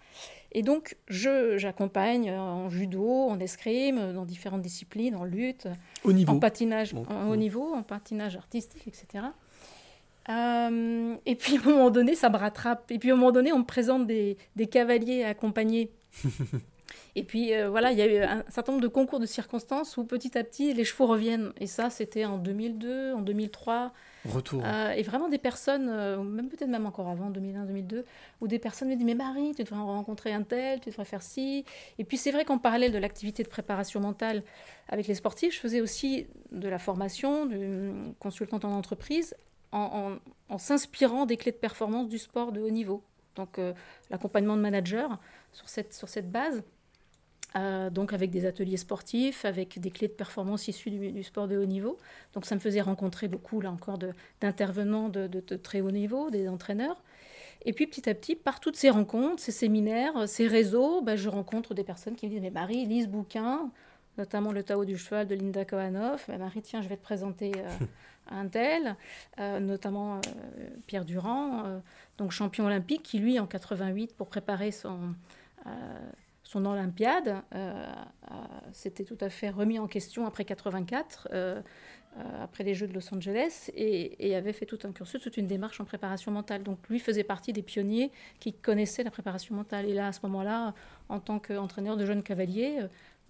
Et 0.53 0.63
donc, 0.63 0.97
je 1.09 1.57
j'accompagne 1.57 2.31
euh, 2.31 2.39
en 2.39 2.69
judo, 2.69 3.09
en 3.09 3.39
escrime, 3.39 3.99
euh, 3.99 4.13
dans 4.13 4.25
différentes 4.25 4.63
disciplines, 4.63 5.15
en 5.15 5.25
lutte, 5.25 5.69
Au 6.05 6.13
niveau. 6.13 6.33
en 6.33 6.39
patinage 6.39 6.95
Bon, 6.95 7.07
en 7.09 7.29
haut 7.29 7.37
mm. 7.37 7.39
niveau, 7.39 7.75
en 7.75 7.83
patinage 7.83 8.37
artistique, 8.37 8.87
etc. 8.87 9.25
Euh, 10.29 11.17
et 11.27 11.35
puis, 11.35 11.57
à 11.57 11.61
un 11.61 11.71
moment 11.71 11.91
donné, 11.91 12.15
ça 12.15 12.29
me 12.29 12.37
rattrape. 12.37 12.91
Et 12.91 12.99
puis, 12.99 13.11
à 13.11 13.15
un 13.15 13.17
moment 13.17 13.33
donné, 13.33 13.53
on 13.53 13.61
me 13.61 13.65
présente 13.65 14.07
des, 14.07 14.37
des 14.57 14.67
cavaliers 14.67 15.25
à 15.25 15.29
accompagner. 15.29 15.91
Et 17.17 17.23
puis 17.23 17.55
euh, 17.55 17.69
voilà, 17.71 17.93
il 17.93 17.99
y 17.99 18.03
a 18.03 18.07
eu 18.07 18.19
un 18.23 18.43
certain 18.49 18.73
nombre 18.73 18.83
de 18.83 18.89
concours 18.89 19.21
de 19.21 19.27
circonstances 19.27 19.97
où 19.97 20.05
petit 20.05 20.37
à 20.37 20.43
petit 20.43 20.75
les 20.75 20.85
chevaux 20.85 21.07
reviennent. 21.07 21.53
Et 21.61 21.67
ça, 21.69 21.89
c'était 21.89 22.25
en 22.25 22.39
2002, 22.39 23.13
en 23.15 23.21
2003. 23.21 23.93
Retour. 24.25 24.63
Euh, 24.65 24.91
et 24.91 25.03
vraiment 25.03 25.29
des 25.29 25.39
personnes, 25.39 25.89
euh, 25.89 26.23
même 26.23 26.49
peut-être 26.49 26.69
même 26.71 26.87
encore 26.87 27.09
avant, 27.09 27.31
2001, 27.31 27.67
2002, 27.67 28.05
où 28.41 28.49
des 28.49 28.59
personnes 28.59 28.89
me 28.89 28.97
disent 28.97 29.05
Mais 29.05 29.15
Marie, 29.15 29.53
tu 29.55 29.63
devrais 29.63 29.79
rencontrer 29.81 30.33
un 30.33 30.43
tel, 30.43 30.81
tu 30.81 30.91
devrais 30.91 31.05
faire 31.05 31.23
ci. 31.23 31.65
Et 31.99 32.05
puis 32.05 32.17
c'est 32.17 32.33
vrai 32.33 32.45
qu'en 32.45 32.59
parallèle 32.59 32.91
de 32.91 32.99
l'activité 32.99 33.43
de 33.45 33.49
préparation 33.49 34.01
mentale 34.01 34.43
avec 34.89 35.07
les 35.07 35.15
sportifs, 35.15 35.55
je 35.55 35.61
faisais 35.61 35.81
aussi 35.81 36.27
de 36.51 36.69
la 36.69 36.79
formation, 36.79 37.47
du 37.47 37.93
consultante 38.19 38.65
en 38.65 38.73
entreprise, 38.73 39.37
en, 39.73 40.19
en- 40.51 40.55
en 40.55 40.59
s'inspirant 40.59 41.27
des 41.27 41.37
clés 41.37 41.53
de 41.53 41.57
performance 41.59 42.09
du 42.09 42.19
sport 42.19 42.51
de 42.53 42.61
haut 42.61 42.71
niveau. 42.71 43.03
donc 43.37 43.59
l'accompagnement 44.11 44.57
de 44.57 44.63
manager 44.63 45.19
sur 45.53 45.69
cette, 45.69 45.93
sur 45.95 46.09
cette 46.09 46.31
base. 46.31 46.63
Euh, 47.57 47.89
donc 47.89 48.13
avec 48.13 48.31
des 48.33 48.47
ateliers 48.47 48.77
sportifs, 48.77 49.45
avec 49.45 49.79
des 49.79 49.93
clés 49.93 50.09
de 50.09 50.13
performance 50.13 50.67
issues 50.67 50.91
du, 50.91 51.13
du 51.13 51.23
sport 51.23 51.47
de 51.47 51.57
haut 51.57 51.65
niveau. 51.67 51.99
Donc 52.33 52.47
ça 52.47 52.57
me 52.57 52.61
faisait 52.61 52.81
rencontrer 52.81 53.29
beaucoup, 53.29 53.61
là 53.61 53.71
encore, 53.71 53.97
d'intervenants 54.41 55.09
de, 55.09 55.29
de- 55.29 55.39
de 55.41 55.57
très 55.57 55.81
haut 55.81 55.93
niveau, 55.93 56.31
des 56.31 56.49
entraîneurs. 56.49 57.01
Et 57.65 57.73
puis 57.73 57.87
petit 57.87 58.11
à 58.11 58.15
petit, 58.15 58.35
par 58.35 58.59
toutes 58.59 58.75
ces 58.75 58.91
rencontres, 58.91 59.41
ces 59.41 59.53
séminaires, 59.53 60.29
ces 60.29 60.49
réseaux, 60.49 61.01
bah, 61.01 61.15
je 61.15 61.29
rencontre 61.29 61.75
des 61.75 61.85
personnes 61.85 62.17
qui 62.17 62.27
me 62.27 62.33
disent 62.33 62.43
Mais 62.43 62.51
Marie, 62.51 62.87
lis 62.87 63.03
ce 63.05 63.09
bouquin, 63.09 63.71
notamment 64.19 64.51
Le 64.51 64.65
Tao 64.65 64.85
du 64.85 64.99
cheval 64.99 65.29
de 65.29 65.37
Linda 65.37 65.65
Kohanov. 65.65 66.25
Bah, 66.27 66.39
Marie, 66.39 66.61
tiens, 66.61 66.83
je 66.83 66.89
vais 66.89 66.97
te 66.97 67.03
présenter 67.05 67.53
euh, 67.57 67.69
un 68.33 68.49
tel, 68.49 68.97
euh, 69.39 69.61
notamment 69.61 70.21
Pierre 70.89 71.05
Durand, 71.05 71.63
donc 72.19 72.33
champion 72.33 72.67
olympique, 72.67 73.05
qui 73.05 73.21
lui, 73.21 73.39
en 73.39 73.47
88, 73.47 74.17
pour 74.17 74.27
préparer 74.27 74.73
son, 74.73 75.15
son 76.55 76.67
Olympiade, 76.67 77.43
euh, 77.55 77.85
euh, 78.31 78.35
s'était 78.73 79.05
tout 79.05 79.19
à 79.21 79.29
fait 79.29 79.51
remis 79.51 79.81
en 79.81 79.89
question 79.89 80.25
après 80.25 80.45
84. 80.45 81.29
euh, 81.33 81.61
après 82.41 82.63
les 82.63 82.75
Jeux 82.75 82.87
de 82.87 82.93
Los 82.93 83.13
Angeles 83.13 83.73
et, 83.75 84.29
et 84.29 84.37
avait 84.37 84.53
fait 84.53 84.67
tout 84.67 84.79
un 84.85 84.93
cursus, 84.93 85.21
toute 85.21 85.37
une 85.37 85.49
démarche 85.49 85.81
en 85.81 85.85
préparation 85.85 86.31
mentale. 86.31 86.63
Donc 86.63 86.79
lui 86.89 87.01
faisait 87.01 87.25
partie 87.25 87.53
des 87.53 87.63
pionniers 87.63 88.13
qui 88.39 88.53
connaissaient 88.53 89.03
la 89.03 89.11
préparation 89.11 89.57
mentale. 89.57 89.87
Et 89.87 89.95
là, 89.95 90.07
à 90.07 90.13
ce 90.13 90.21
moment-là, 90.23 90.75
en 91.09 91.19
tant 91.19 91.41
qu'entraîneur 91.41 91.97
de 91.97 92.07
jeunes 92.07 92.23
cavaliers, 92.23 92.79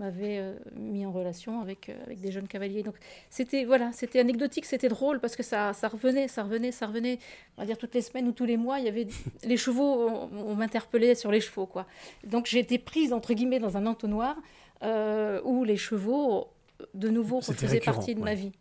m'avait 0.01 0.39
euh, 0.39 0.55
mis 0.77 1.07
en 1.07 1.13
relation 1.13 1.61
avec, 1.61 1.89
euh, 1.89 1.95
avec 2.05 2.21
des 2.21 2.33
jeunes 2.33 2.49
cavaliers. 2.49 2.83
Donc 2.83 2.97
c'était 3.31 3.65
voilà, 3.65 3.93
c'était 3.93 4.19
anecdotique, 4.21 4.65
c'était 4.65 4.89
drôle 4.89 5.21
parce 5.21 5.37
que 5.37 5.43
ça, 5.43 5.73
ça 5.73 5.89
revenait, 5.89 6.29
ça 6.29 6.43
revenait, 6.43 6.73
ça 6.73 6.87
revenait. 6.87 7.19
On 7.57 7.63
va 7.63 7.67
dire 7.67 7.79
toutes 7.79 7.95
les 7.95 8.01
semaines 8.03 8.27
ou 8.29 8.33
tous 8.33 8.45
les 8.45 8.57
mois, 8.57 8.79
il 8.81 8.87
y 8.87 8.89
avait 8.89 9.07
les 9.45 9.57
chevaux, 9.57 10.09
on, 10.09 10.29
on 10.51 10.55
m'interpellait 10.57 11.15
sur 11.15 11.31
les 11.31 11.41
chevaux 11.41 11.67
quoi. 11.67 11.87
Donc 12.27 12.47
j'ai 12.47 12.59
été 12.59 12.79
prise 12.79 13.13
entre 13.13 13.35
guillemets 13.35 13.61
dans 13.61 13.77
un 13.77 13.87
entonnoir 13.87 14.37
euh, 14.83 15.41
où 15.45 15.65
les 15.65 15.77
chevaux 15.77 16.49
de 16.95 17.09
nouveau 17.09 17.41
faisaient 17.55 17.81
partie 17.95 18.15
de 18.15 18.21
ma 18.21 18.35
vie. 18.35 18.53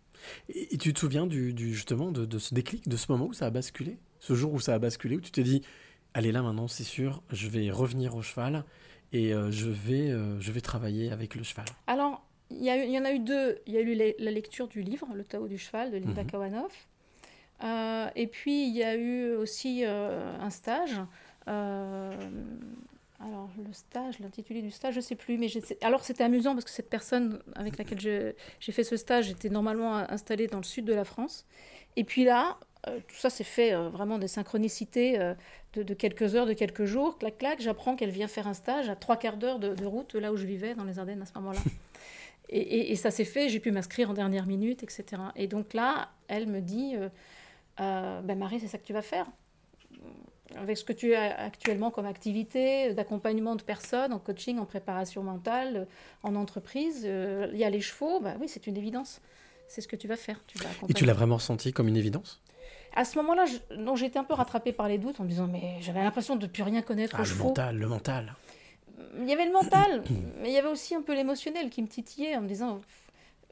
Et, 0.49 0.75
et 0.75 0.77
tu 0.77 0.93
te 0.93 0.99
souviens 0.99 1.27
du, 1.27 1.53
du- 1.53 1.73
justement 1.73 2.11
de, 2.11 2.25
de 2.25 2.37
ce 2.39 2.53
déclic, 2.53 2.87
de 2.87 2.95
ce 2.95 3.11
moment 3.11 3.25
où 3.25 3.33
ça 3.33 3.47
a 3.47 3.49
basculé? 3.49 3.97
Ce 4.19 4.35
jour 4.35 4.53
où 4.53 4.59
ça 4.59 4.73
a 4.75 4.79
basculé, 4.79 5.17
où 5.17 5.21
tu 5.21 5.31
t'es 5.31 5.43
dit 5.43 5.63
Allez, 6.13 6.31
là 6.31 6.41
maintenant, 6.43 6.67
c'est 6.67 6.83
sûr, 6.83 7.23
je 7.31 7.47
vais 7.49 7.71
revenir 7.71 8.15
au 8.15 8.21
cheval 8.21 8.63
et 9.13 9.33
euh, 9.33 9.51
je, 9.51 9.69
vais, 9.69 10.09
euh, 10.09 10.39
je 10.41 10.51
vais 10.51 10.61
travailler 10.61 11.11
avec 11.11 11.35
le 11.35 11.43
cheval. 11.43 11.65
Alors, 11.87 12.21
il 12.49 12.63
y, 12.63 12.99
en 12.99 13.05
a 13.05 13.11
eu 13.13 13.19
deux. 13.19 13.59
Il 13.67 13.73
y 13.73 13.77
a 13.77 13.81
eu 13.81 13.95
la 14.19 14.31
lecture 14.31 14.67
du 14.67 14.81
livre, 14.81 15.07
Le 15.13 15.23
Tao 15.23 15.47
du 15.47 15.57
cheval, 15.57 15.91
de 15.91 15.97
Linda 15.97 16.23
Mhm. 16.23 16.29
Kawanov. 16.29 16.71
Euh, 17.63 18.07
et 18.15 18.27
puis, 18.27 18.67
il 18.67 18.75
y 18.75 18.83
a 18.83 18.95
eu 18.95 19.33
aussi 19.35 19.85
un 19.85 20.49
stage. 20.49 20.99
Alors, 23.25 23.49
le 23.57 23.71
stage, 23.71 24.19
l'intitulé 24.19 24.61
du 24.61 24.69
stage, 24.69 24.95
je 24.95 24.99
ne 24.99 25.03
sais 25.03 25.15
plus. 25.15 25.37
Mais 25.37 25.47
alors, 25.81 26.03
c'était 26.03 26.23
amusant 26.23 26.53
parce 26.53 26.65
que 26.65 26.71
cette 26.71 26.89
personne 26.89 27.41
avec 27.55 27.77
laquelle 27.77 27.99
j'ai 28.59 28.71
fait 28.71 28.83
ce 28.83 28.97
stage 28.97 29.29
était 29.29 29.49
normalement 29.49 29.95
installée 29.95 30.47
dans 30.47 30.57
le 30.57 30.63
sud 30.63 30.85
de 30.85 30.93
la 30.93 31.05
France. 31.05 31.45
Et 31.95 32.03
puis 32.03 32.25
là, 32.25 32.57
euh, 32.87 32.99
tout 33.07 33.15
ça 33.15 33.29
s'est 33.29 33.43
fait 33.45 33.73
euh, 33.73 33.89
vraiment 33.89 34.17
des 34.17 34.27
synchronicités 34.27 35.17
euh, 35.19 35.33
de, 35.73 35.83
de 35.83 35.93
quelques 35.93 36.35
heures, 36.35 36.45
de 36.45 36.53
quelques 36.53 36.85
jours. 36.85 37.17
Clac, 37.17 37.37
clac, 37.37 37.61
j'apprends 37.61 37.95
qu'elle 37.95 38.09
vient 38.11 38.27
faire 38.27 38.47
un 38.47 38.53
stage 38.53 38.89
à 38.89 38.95
trois 38.95 39.17
quarts 39.17 39.37
d'heure 39.37 39.59
de, 39.59 39.73
de 39.75 39.85
route, 39.85 40.13
là 40.15 40.31
où 40.31 40.37
je 40.37 40.45
vivais, 40.45 40.75
dans 40.75 40.83
les 40.83 40.99
Ardennes 40.99 41.21
à 41.21 41.25
ce 41.25 41.33
moment-là. 41.35 41.59
Et, 42.49 42.59
et- 42.59 42.91
et 42.91 42.95
ça 42.97 43.09
s'est 43.09 43.25
fait, 43.25 43.49
j'ai 43.49 43.59
pu 43.59 43.71
m'inscrire 43.71 44.11
en 44.11 44.13
dernière 44.13 44.45
minute, 44.45 44.83
etc. 44.83 45.05
Et 45.35 45.47
donc 45.47 45.73
là, 45.73 46.09
elle 46.27 46.45
me 46.45 46.59
dit, 46.59 46.91
euh, 46.95 47.09
euh, 47.79 48.21
ben 48.21 48.37
Marie, 48.37 48.59
c'est 48.59 48.67
ça 48.67 48.77
que 48.77 48.85
tu 48.85 48.93
vas 48.93 49.01
faire. 49.01 49.25
Avec 50.57 50.77
ce 50.77 50.83
que 50.83 50.93
tu 50.93 51.15
as 51.15 51.33
actuellement 51.41 51.89
comme 51.89 52.05
activité 52.05 52.93
d'accompagnement 52.93 53.55
de 53.55 53.63
personnes, 53.63 54.13
en 54.13 54.19
coaching, 54.19 54.59
en 54.59 54.65
préparation 54.65 55.23
mentale, 55.23 55.87
en 56.21 56.35
entreprise, 56.35 57.03
euh, 57.05 57.47
il 57.53 57.57
y 57.57 57.63
a 57.63 57.71
les 57.71 57.81
chevaux, 57.81 58.19
bah 58.19 58.35
oui, 58.39 58.47
c'est 58.47 58.67
une 58.67 58.77
évidence. 58.77 59.19
C'est 59.67 59.81
ce 59.81 59.87
que 59.87 59.95
tu 59.95 60.07
vas 60.07 60.17
faire. 60.17 60.39
Tu 60.45 60.59
vas 60.59 60.65
Et 60.89 60.93
tu 60.93 61.05
l'as 61.05 61.13
vraiment 61.13 61.39
senti 61.39 61.71
comme 61.73 61.87
une 61.87 61.97
évidence? 61.97 62.42
À 62.95 63.05
ce 63.05 63.17
moment-là, 63.17 63.45
je- 63.45 63.75
non, 63.75 63.95
j'étais 63.95 64.19
un 64.19 64.23
peu 64.23 64.33
rattrapée 64.33 64.71
par 64.71 64.87
les 64.87 64.97
doutes 64.97 65.19
en 65.19 65.23
me 65.23 65.29
disant, 65.29 65.47
mais 65.47 65.77
j'avais 65.81 66.03
l'impression 66.03 66.35
de 66.35 66.43
ne 66.45 66.51
plus 66.51 66.63
rien 66.63 66.81
connaître 66.81 67.15
Ah, 67.19 67.23
le 67.27 67.35
mental, 67.35 67.77
le 67.77 67.87
mental. 67.87 68.35
Il 69.19 69.27
y 69.29 69.33
avait 69.33 69.45
le 69.45 69.51
mental, 69.51 70.03
mais 70.41 70.49
il 70.49 70.53
y 70.53 70.57
avait 70.57 70.67
aussi 70.69 70.95
un 70.95 71.01
peu 71.01 71.13
l'émotionnel 71.15 71.69
qui 71.69 71.81
me 71.81 71.87
titillait 71.87 72.35
en 72.35 72.41
me 72.41 72.47
disant 72.47 72.81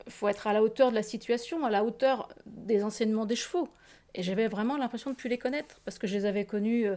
faut 0.07 0.27
être 0.27 0.47
à 0.47 0.53
la 0.53 0.63
hauteur 0.63 0.89
de 0.89 0.95
la 0.95 1.03
situation, 1.03 1.63
à 1.65 1.69
la 1.69 1.83
hauteur 1.83 2.29
des 2.47 2.83
enseignements 2.83 3.25
des 3.25 3.35
chevaux. 3.35 3.67
Et 4.15 4.23
j'avais 4.23 4.47
vraiment 4.47 4.75
l'impression 4.77 5.11
de 5.11 5.15
ne 5.15 5.17
plus 5.19 5.29
les 5.29 5.37
connaître 5.37 5.79
parce 5.85 5.99
que 5.99 6.07
je 6.07 6.13
les 6.17 6.25
avais 6.25 6.45
connus, 6.45 6.87
euh, 6.87 6.95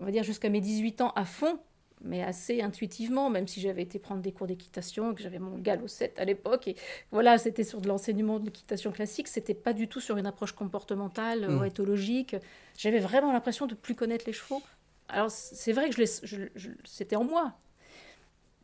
on 0.00 0.04
va 0.04 0.10
dire, 0.10 0.22
jusqu'à 0.24 0.50
mes 0.50 0.60
18 0.60 1.00
ans 1.00 1.12
à 1.16 1.24
fond, 1.24 1.58
mais 2.04 2.22
assez 2.22 2.60
intuitivement, 2.62 3.30
même 3.30 3.48
si 3.48 3.60
j'avais 3.60 3.82
été 3.82 3.98
prendre 3.98 4.20
des 4.22 4.30
cours 4.32 4.46
d'équitation, 4.46 5.14
que 5.14 5.22
j'avais 5.22 5.38
mon 5.38 5.58
galop 5.58 5.88
7 5.88 6.18
à 6.18 6.24
l'époque. 6.24 6.68
Et 6.68 6.76
voilà, 7.10 7.38
c'était 7.38 7.64
sur 7.64 7.80
de 7.80 7.88
l'enseignement 7.88 8.38
de 8.38 8.44
l'équitation 8.44 8.92
classique, 8.92 9.26
c'était 9.28 9.54
pas 9.54 9.72
du 9.72 9.88
tout 9.88 10.00
sur 10.00 10.16
une 10.18 10.26
approche 10.26 10.52
comportementale 10.52 11.50
ou 11.50 11.64
éthologique. 11.64 12.36
J'avais 12.76 13.00
vraiment 13.00 13.32
l'impression 13.32 13.66
de 13.66 13.74
plus 13.74 13.94
connaître 13.94 14.24
les 14.26 14.32
chevaux. 14.32 14.62
Alors, 15.08 15.30
c'est 15.30 15.72
vrai 15.72 15.88
que 15.90 15.96
je 15.96 16.00
les- 16.02 16.20
je- 16.22 16.48
je- 16.54 16.70
c'était 16.84 17.16
en 17.16 17.24
moi, 17.24 17.54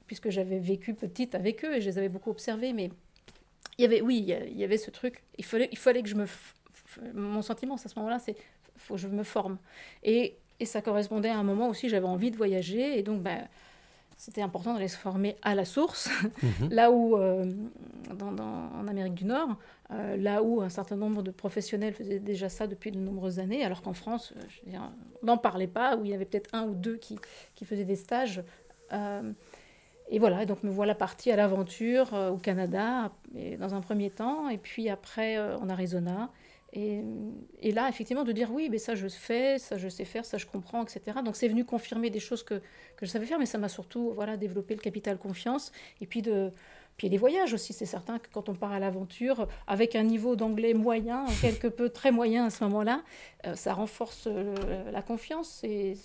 puisque 0.07 0.31
j'avais 0.31 0.59
vécu 0.59 0.94
petite 0.94 1.35
avec 1.35 1.64
eux 1.64 1.76
et 1.76 1.81
je 1.81 1.88
les 1.88 1.98
avais 1.98 2.09
beaucoup 2.09 2.31
observés, 2.31 2.72
mais 2.72 2.90
il 3.79 3.83
y 3.83 3.85
avait, 3.85 4.00
oui, 4.03 4.18
il 4.18 4.59
y 4.59 4.64
avait 4.64 4.79
ce 4.79 4.90
truc. 4.90 5.22
Il 5.38 5.44
fallait, 5.44 5.68
il 5.72 5.79
fallait 5.79 6.03
que 6.03 6.09
je 6.09 6.14
me, 6.16 6.26
mon 7.14 7.42
sentiment 7.42 7.74
à 7.74 7.79
ce 7.79 7.98
moment-là, 7.98 8.18
c'est, 8.18 8.37
faut 8.76 8.94
que 8.94 9.00
je 9.00 9.09
me 9.09 9.22
forme. 9.22 9.59
Et, 10.03 10.37
et 10.61 10.66
ça 10.66 10.81
correspondait 10.83 11.31
à 11.31 11.38
un 11.38 11.42
moment 11.42 11.68
aussi, 11.68 11.88
j'avais 11.88 12.07
envie 12.07 12.31
de 12.31 12.37
voyager 12.37 12.99
et 12.99 13.03
donc, 13.03 13.20
ben, 13.23 13.49
c'était 14.16 14.42
important 14.42 14.75
d'aller 14.75 14.88
se 14.88 14.99
former 14.99 15.37
à 15.42 15.55
la 15.55 15.64
source, 15.64 16.11
Mhm. 16.42 16.68
là 16.70 16.90
où, 16.90 17.16
euh, 17.16 17.51
dans, 18.14 18.33
dans- 18.33 18.70
en 18.79 18.87
Amérique 18.87 19.14
du 19.14 19.25
Nord, 19.25 19.57
euh, 19.92 20.16
là 20.18 20.42
où 20.42 20.61
un 20.61 20.68
certain 20.68 20.96
nombre 20.96 21.23
de 21.23 21.31
professionnels 21.31 21.94
faisaient 21.94 22.18
déjà 22.18 22.49
ça 22.51 22.66
depuis 22.66 22.90
de 22.92 22.99
nombreuses 22.99 23.38
années, 23.38 23.64
alors 23.64 23.81
qu'en 23.81 23.94
France, 23.94 24.35
euh, 24.37 24.40
je 24.51 24.61
veux 24.64 24.70
dire, 24.73 24.83
on 25.23 25.27
n'en 25.27 25.38
parlait 25.38 25.66
pas, 25.66 25.96
où 25.96 26.05
il 26.05 26.11
y 26.11 26.14
avait 26.14 26.27
peut-être 26.27 26.51
un 26.55 26.64
ou 26.64 26.75
deux 26.75 26.96
qui, 26.96 27.18
qui 27.55 27.64
faisaient 27.64 27.85
des 27.87 27.96
stages. 27.96 28.42
Euh, 28.92 29.33
et 30.12 30.18
voilà, 30.18 30.44
donc 30.44 30.62
me 30.64 30.70
voilà 30.70 30.94
partie 30.94 31.31
à 31.31 31.37
l'aventure 31.37 32.12
au 32.12 32.37
Canada, 32.37 33.11
et 33.35 33.57
dans 33.57 33.75
un 33.75 33.81
premier 33.81 34.11
temps, 34.11 34.49
et 34.51 34.59
puis 34.59 34.88
après 34.90 35.38
en 35.38 35.68
Arizona. 35.70 36.31
Et, 36.72 37.02
là, 37.72 37.88
effectivement, 37.88 38.22
de 38.22 38.33
dire 38.33 38.52
oui, 38.52 38.68
mais 38.70 38.78
ça 38.78 38.94
je 38.94 39.09
fais, 39.09 39.59
ça 39.59 39.76
je 39.76 39.88
sais 39.88 40.04
faire, 40.04 40.24
ça 40.24 40.38
je 40.38 40.46
comprends, 40.46 40.83
etc. 40.85 41.18
Donc 41.24 41.35
c'est 41.37 41.48
venu 41.48 41.64
confirmer 41.64 42.11
des 42.11 42.20
choses 42.20 42.42
que, 42.44 42.54
que 42.96 43.06
je 43.06 43.06
savais 43.06 43.26
faire, 43.26 43.38
mais 43.40 43.46
ça 43.46 43.59
m'a 43.59 43.68
surtout 43.68 44.12
voilà, 44.14 44.37
développé 44.37 44.74
le 44.74 44.80
capital 44.80 45.18
confiance. 45.18 45.72
Et 46.00 46.06
puis, 46.06 46.22
de, 46.22 46.52
puis 46.96 47.09
les 47.09 47.16
voyages 47.18 47.54
aussi, 47.54 47.72
c'est 47.72 47.87
certain 47.87 48.18
que 48.20 48.28
quand 48.33 48.48
on 48.48 48.54
part 48.54 48.70
à 48.72 48.78
l'aventure, 48.78 49.48
avec 49.66 49.96
un 49.96 50.04
niveau 50.04 50.37
d'anglais 50.37 50.74
moyen, 50.74 51.24
quelque 51.40 51.66
peu 51.66 51.88
très 51.88 52.12
moyen 52.12 52.46
à 52.46 52.50
ce 52.50 52.62
moment-là, 52.64 53.02
euh, 53.46 53.56
ça 53.56 53.74
renforce 53.74 54.28
euh, 54.28 54.90
la 54.92 55.02
confiance 55.02 55.64
et 55.64 55.96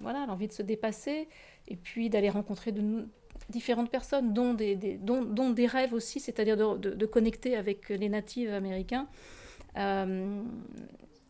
voilà, 0.00 0.24
l'envie 0.26 0.48
de 0.48 0.52
se 0.52 0.62
dépasser, 0.62 1.28
et 1.68 1.76
puis 1.76 2.08
d'aller 2.10 2.30
rencontrer 2.30 2.72
de 2.72 3.06
différentes 3.48 3.90
personnes, 3.90 4.32
dont 4.32 4.54
des, 4.54 4.74
des- 4.74 4.96
dont, 4.96 5.22
dont 5.22 5.50
des 5.50 5.66
rêves 5.66 5.92
aussi, 5.92 6.18
c'est-à-dire 6.18 6.56
de, 6.56 6.78
de- 6.78 6.94
de 6.94 7.06
connecter 7.06 7.56
avec 7.56 7.90
les 7.90 8.08
natifs 8.08 8.50
américains. 8.50 9.06
Euh, 9.76 10.42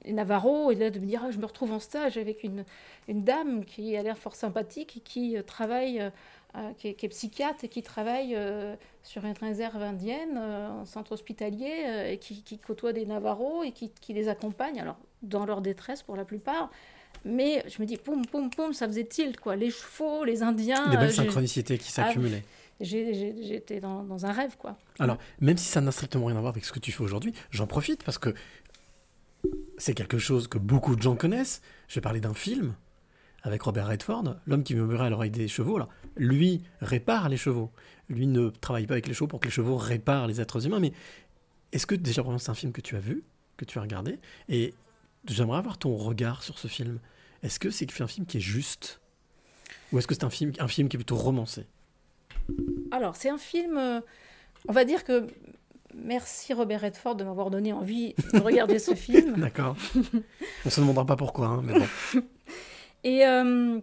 les 0.05 0.13
Navarro, 0.13 0.73
et 0.73 0.75
là 0.75 0.91
de 0.91 0.99
me 0.99 1.07
dire, 1.07 1.23
Ah, 1.25 1.31
je 1.31 1.39
me 1.39 1.47
retrouve 1.47 1.73
en 1.73 1.79
stage 1.79 2.17
avec 2.19 2.43
une, 2.43 2.65
une 3.09 3.23
dame 3.23 3.65
qui 3.65 3.97
a 3.97 4.03
l'air 4.03 4.19
fort 4.19 4.35
sympathique 4.35 4.97
et 4.97 5.01
qui 5.01 5.37
euh, 5.37 5.43
travaille, 5.43 6.01
euh, 6.01 6.11
euh, 6.57 6.73
qui, 6.77 6.89
est, 6.89 6.95
qui 6.95 7.07
est 7.07 7.09
psychiatre 7.09 7.65
et 7.65 7.69
qui 7.69 7.83
travaille 7.83 8.35
euh, 8.35 8.75
sur 9.05 9.25
une 9.25 9.35
réserve 9.41 9.81
indienne, 9.81 10.37
euh, 10.37 10.71
en 10.71 10.85
centre 10.87 11.13
hospitalier, 11.13 11.85
euh, 11.87 12.11
et 12.11 12.19
qui, 12.19 12.43
qui 12.43 12.59
côtoie 12.59 12.93
des 12.93 13.07
Navarros 13.07 13.63
et 13.63 13.71
qui, 13.71 13.91
qui 14.01 14.13
les 14.13 14.29
accompagne, 14.29 14.81
alors 14.81 14.97
dans 15.23 15.47
leur 15.47 15.61
détresse 15.61 16.03
pour 16.03 16.17
la 16.17 16.25
plupart. 16.25 16.71
Mais 17.25 17.63
je 17.69 17.81
me 17.81 17.87
dis, 17.87 17.97
poum, 17.97 18.27
poum, 18.27 18.51
poum, 18.51 18.73
ça 18.73 18.89
faisait 18.89 19.05
tilt, 19.05 19.39
quoi. 19.39 19.55
Les 19.55 19.71
chevaux, 19.71 20.25
les 20.25 20.43
Indiens. 20.43 20.89
Des 20.89 20.97
euh, 20.97 21.01
belles 21.01 21.13
synchronicités 21.13 21.79
qui 21.79 21.93
s'accumulaient. 21.93 22.43
J'étais 22.81 23.81
dans, 23.81 24.03
dans 24.03 24.27
un 24.27 24.33
rêve, 24.33 24.57
quoi. 24.59 24.77
Alors, 24.99 25.19
même 25.41 25.57
si 25.57 25.67
ça 25.67 25.81
n'a 25.81 25.93
strictement 25.93 26.27
rien 26.27 26.37
à 26.37 26.41
voir 26.41 26.53
avec 26.53 26.65
ce 26.65 26.73
que 26.73 26.79
tu 26.79 26.93
fais 26.93 27.03
aujourd'hui, 27.03 27.33
j'en 27.51 27.67
profite 27.67 28.03
parce 28.05 28.19
que 28.19 28.35
c'est 29.79 29.95
quelque 29.95 30.19
chose 30.19 30.49
que 30.49 30.59
beaucoup 30.59 30.97
de 30.97 31.03
gens 31.03 31.17
connaissent. 31.17 31.63
Je 31.89 31.97
vais 31.97 32.01
parler 32.01 32.21
d'un 32.21 32.35
film 32.35 32.75
avec 33.43 33.63
Robert 33.63 33.89
Redford, 33.89 34.37
L'homme 34.47 34.63
qui 34.63 34.75
murmurait 34.75 35.07
à 35.07 35.11
l'oreille 35.11 35.31
des 35.31 35.49
chevaux. 35.49 35.79
Là. 35.79 35.89
Lui 36.17 36.63
répare 36.81 37.29
les 37.29 37.37
chevaux. 37.37 37.71
Lui 38.09 38.27
ne 38.27 38.51
travaille 38.51 38.87
pas 38.87 38.95
avec 38.95 39.09
les 39.09 39.15
chevaux 39.15 39.27
pour 39.27 39.41
que 39.41 39.47
les 39.47 39.51
chevaux 39.53 39.77
réparent 39.77 40.27
les 40.27 40.41
êtres 40.41 40.65
humains. 40.67 40.81
Mais 40.81 40.93
est-ce 41.73 41.87
que 41.87 41.95
déjà, 41.95 42.23
c'est 42.39 42.51
un 42.51 42.55
film 42.55 42.73
que 42.73 42.81
tu 42.81 42.97
as 42.97 43.01
vu, 43.01 43.25
que 43.57 43.65
tu 43.65 43.79
as 43.79 43.83
regardé 43.83 44.19
Et 44.49 44.75
j'aimerais 45.27 45.59
avoir 45.59 45.79
ton 45.79 45.97
regard 45.97 46.43
sur 46.43 46.59
ce 46.59 46.69
film. 46.69 47.01
Est-ce 47.43 47.59
que 47.59 47.71
c'est 47.71 48.01
un 48.01 48.07
film 48.07 48.27
qui 48.27 48.39
est 48.39 48.41
juste? 48.41 49.01
Ou 49.91 49.99
est-ce 49.99 50.07
que 50.07 50.15
c'est 50.15 50.25
un 50.25 50.31
film, 50.31 50.53
un 50.59 50.69
film 50.69 50.89
qui 50.89 50.97
est 50.97 50.99
plutôt 50.99 51.17
romancé? 51.17 51.67
Alors, 52.91 53.17
c'est 53.17 53.29
un 53.31 53.39
film. 53.39 53.77
euh, 53.79 54.01
on 54.69 54.73
va 54.73 54.85
dire 54.85 55.05
que. 55.05 55.27
Merci 55.95 56.55
Robert 56.55 56.81
Redford 56.81 57.17
de 57.17 57.25
m'avoir 57.25 57.51
donné 57.51 57.75
envie 57.75 58.15
de 58.33 58.39
regarder 58.41 58.79
ce 58.79 58.95
film. 59.07 59.35
D'accord. 59.37 59.77
On 60.65 60.71
se 60.71 60.81
demandera 60.81 61.05
pas 61.05 61.17
pourquoi, 61.17 61.49
hein, 61.49 61.63
mais 61.63 61.75
bon. 61.79 62.23
Et 63.05 63.27
euh, 63.27 63.79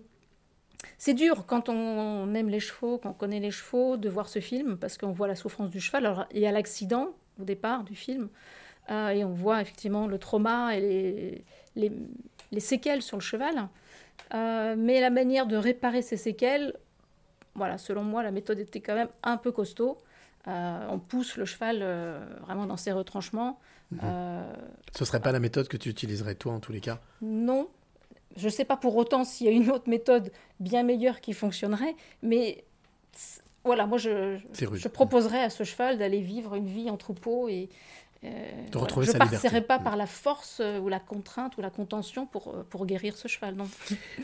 c'est 0.97 1.13
dur 1.13 1.45
quand 1.45 1.69
on 1.69 2.33
aime 2.33 2.49
les 2.49 2.59
chevaux, 2.59 2.97
quand 2.97 3.09
on 3.11 3.13
connaît 3.13 3.39
les 3.39 3.51
chevaux, 3.51 3.95
de 3.95 4.09
voir 4.09 4.27
ce 4.27 4.39
film, 4.39 4.77
parce 4.77 4.97
qu'on 4.97 5.11
voit 5.11 5.27
la 5.27 5.35
souffrance 5.35 5.69
du 5.69 5.79
cheval. 5.79 6.07
Alors, 6.07 6.25
il 6.33 6.39
y 6.39 6.47
a 6.47 6.51
l'accident 6.51 7.09
au 7.39 7.43
départ 7.43 7.83
du 7.83 7.93
film, 7.95 8.29
euh, 8.89 9.09
et 9.09 9.23
on 9.23 9.33
voit 9.33 9.61
effectivement 9.61 10.07
le 10.07 10.17
trauma 10.17 10.75
et 10.75 10.81
les, 10.81 11.45
les, 11.75 11.91
les 12.51 12.59
séquelles 12.59 13.03
sur 13.03 13.17
le 13.17 13.21
cheval. 13.21 13.69
Euh, 14.33 14.75
mais 14.75 14.99
la 14.99 15.11
manière 15.11 15.45
de 15.45 15.57
réparer 15.57 16.01
ces 16.01 16.17
séquelles, 16.17 16.73
voilà, 17.55 17.77
selon 17.77 18.03
moi, 18.03 18.23
la 18.23 18.31
méthode 18.31 18.59
était 18.59 18.81
quand 18.81 18.95
même 18.95 19.09
un 19.23 19.37
peu 19.37 19.51
costaud. 19.51 19.97
Euh, 20.47 20.87
on 20.89 20.99
pousse 20.99 21.35
le 21.37 21.45
cheval 21.45 21.79
euh, 21.81 22.25
vraiment 22.41 22.65
dans 22.65 22.77
ses 22.77 22.91
retranchements. 22.91 23.59
Euh, 24.03 24.53
Ce 24.95 25.03
serait 25.03 25.19
pas 25.19 25.31
la 25.31 25.39
méthode 25.39 25.67
que 25.67 25.77
tu 25.77 25.89
utiliserais 25.89 26.35
toi 26.35 26.53
en 26.53 26.59
tous 26.59 26.71
les 26.71 26.79
cas? 26.79 26.99
Non, 27.21 27.67
je 28.37 28.45
ne 28.45 28.49
sais 28.51 28.65
pas 28.65 28.77
pour 28.77 28.95
autant 28.95 29.23
s'il 29.25 29.47
y 29.47 29.49
a 29.49 29.53
une 29.53 29.69
autre 29.69 29.89
méthode 29.89 30.31
bien 30.59 30.83
meilleure 30.83 31.21
qui 31.21 31.33
fonctionnerait, 31.33 31.95
mais 32.21 32.63
voilà, 33.65 33.85
moi 33.85 33.97
je, 33.97 34.37
je 34.53 34.87
proposerais 34.87 35.41
à 35.41 35.49
ce 35.49 35.63
cheval 35.63 35.97
d'aller 35.97 36.21
vivre 36.21 36.55
une 36.55 36.67
vie 36.67 36.89
en 36.89 36.97
troupeau 36.97 37.49
et 37.49 37.69
euh, 38.25 38.27
retrouver 38.75 39.05
je 39.05 39.11
ne 39.13 39.23
liberté. 39.23 39.61
pas 39.61 39.79
Mm. 39.79 39.83
par 39.83 39.95
la 39.95 40.05
force 40.05 40.57
euh, 40.59 40.79
ou 40.79 40.89
la 40.89 40.99
contrainte 40.99 41.57
ou 41.57 41.61
la 41.61 41.69
contention 41.69 42.25
pour, 42.25 42.49
euh, 42.49 42.65
pour 42.69 42.85
guérir 42.85 43.15
ce 43.15 43.27
cheval. 43.29 43.55
Non. 43.55 43.67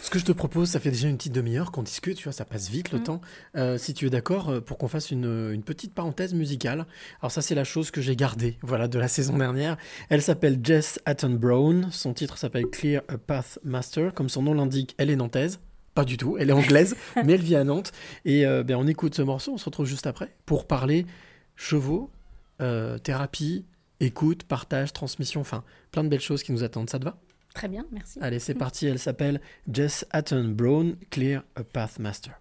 Ce 0.02 0.10
que 0.10 0.20
je 0.20 0.26
te 0.26 0.32
propose, 0.34 0.70
ça 0.70 0.80
fait 0.82 0.92
déjà 0.92 1.08
une 1.08 1.16
petite 1.18 1.32
demi-heure 1.34 1.72
qu'on 1.72 1.84
discute, 1.84 2.18
tu 2.18 2.26
vois, 2.26 2.34
ça 2.34 2.44
passe 2.46 2.68
vite 2.70 2.92
le 2.92 2.98
Mhm. 3.00 3.04
temps. 3.06 3.22
Euh, 3.56 3.78
si 3.78 3.94
tu 3.94 4.06
es 4.08 4.10
d'accord, 4.10 4.62
pour 4.66 4.78
qu'on 4.78 4.88
fasse 4.90 5.12
une, 5.12 5.52
une 5.54 5.64
petite 5.64 5.94
parenthèse 5.94 6.34
musicale. 6.34 6.86
Alors 7.22 7.32
ça, 7.32 7.42
c'est 7.42 7.56
la 7.56 7.64
chose 7.64 7.90
que 7.92 8.02
j'ai 8.02 8.16
gardée, 8.18 8.58
voilà, 8.62 8.88
de 8.90 9.00
la 9.00 9.08
saison 9.08 9.38
dernière. 9.38 9.78
Elle 10.10 10.22
s'appelle 10.22 10.60
Jess 10.62 11.00
Hatton 11.06 11.32
Brown. 11.40 11.88
Son 11.92 12.14
titre 12.14 12.38
s'appelle 12.38 12.66
Clear 12.68 13.02
a 13.08 13.18
Path 13.18 13.60
Master. 13.64 14.14
Comme 14.14 14.28
son 14.30 14.42
nom 14.44 14.54
l'indique, 14.54 14.94
elle 14.98 15.10
est 15.10 15.16
nantaise. 15.16 15.60
Pas 15.94 16.04
du 16.04 16.18
tout, 16.18 16.36
elle 16.38 16.50
est 16.50 16.54
anglaise, 16.54 16.98
mais 17.26 17.34
elle 17.36 17.42
vit 17.42 17.56
à 17.56 17.64
Nantes. 17.64 17.94
Et 18.26 18.46
euh, 18.46 18.64
ben, 18.64 18.76
on 18.76 18.86
écoute 18.88 19.16
ce 19.16 19.22
morceau, 19.22 19.54
on 19.54 19.58
se 19.58 19.64
retrouve 19.64 19.86
juste 19.86 20.06
après 20.08 20.36
pour 20.46 20.68
parler 20.68 21.06
chevaux, 21.56 22.10
thérapie, 23.04 23.66
écoute, 24.00 24.44
partage, 24.44 24.94
transmission, 24.94 25.42
enfin, 25.42 25.64
plein 25.92 26.04
de 26.04 26.10
belles 26.10 26.20
choses 26.20 26.44
qui 26.44 26.52
nous 26.52 26.64
attendent. 26.64 26.90
Ça 26.90 27.00
te 27.00 27.06
va? 27.06 27.18
Très 27.54 27.70
bien, 27.70 27.86
merci. 27.92 28.20
Allez, 28.22 28.40
c'est 28.40 28.54
parti. 28.54 28.86
Elle 28.86 29.00
s'appelle 29.00 29.40
Jess 29.72 30.06
Hatton 30.12 30.50
Brown, 30.50 30.98
Clear 31.10 31.44
a 31.56 31.64
Path 31.64 32.00
Master. 32.00 32.34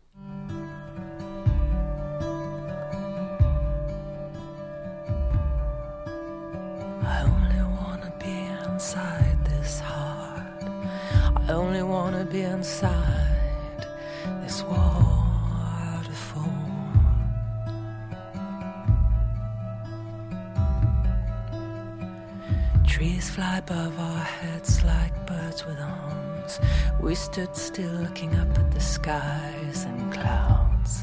I 7.07 7.23
only 7.23 7.63
wanna 7.63 8.13
be 8.19 8.49
inside 8.73 9.39
this 9.45 9.79
heart. 9.79 10.65
I 11.49 11.53
only 11.53 11.83
wanna 11.83 12.25
be 12.25 12.43
inside 12.43 13.87
this 14.43 14.65
waterfall. 14.65 15.24
Trees 22.95 23.29
fly 23.29 23.59
above 23.59 23.99
our 23.99 24.23
heads 24.23 24.85
like 24.85 25.27
birds 25.27 25.67
with 25.67 25.81
arms. 25.81 26.61
We 27.01 27.17
stood 27.17 27.57
still 27.57 27.91
looking 27.91 28.33
up 28.37 28.57
at 28.57 28.71
the 28.71 28.81
skies 28.81 29.85
and 29.85 30.13
clouds. 30.13 31.03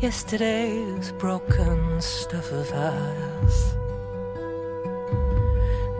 Yesterday's 0.00 1.12
broken 1.20 2.00
stuff 2.00 2.50
of 2.50 2.72
us 2.72 3.74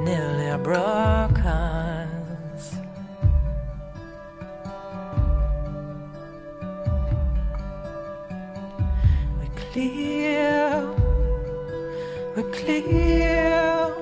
nearly 0.00 0.64
broke 0.64 1.38
clear, 9.76 10.88
we 12.34 12.42
clear 12.44 13.92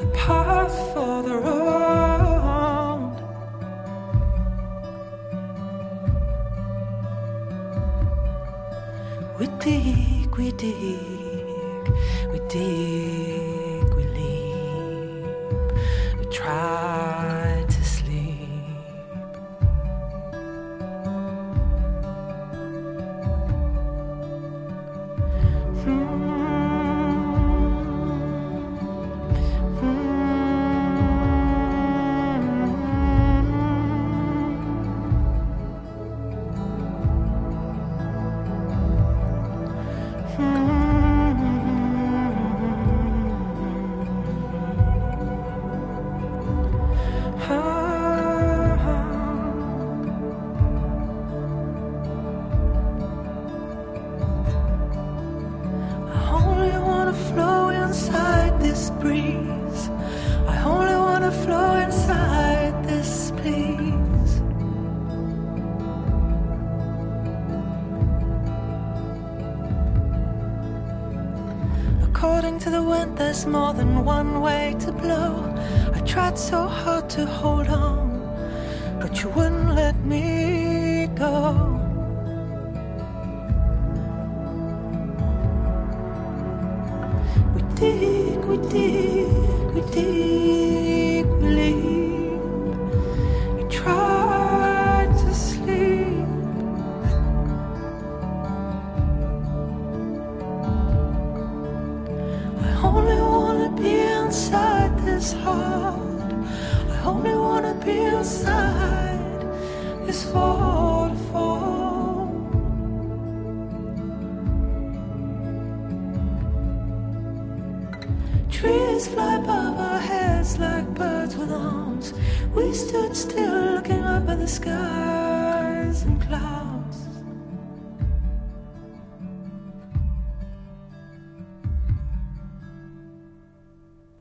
a 0.00 0.06
path 0.14 0.76
for 0.94 1.24
the 1.24 1.36
road. 1.46 3.16
We 9.40 9.46
dig, 9.58 10.36
we 10.36 10.52
dig, 10.52 11.84
we 12.30 12.38
dig, 12.48 12.87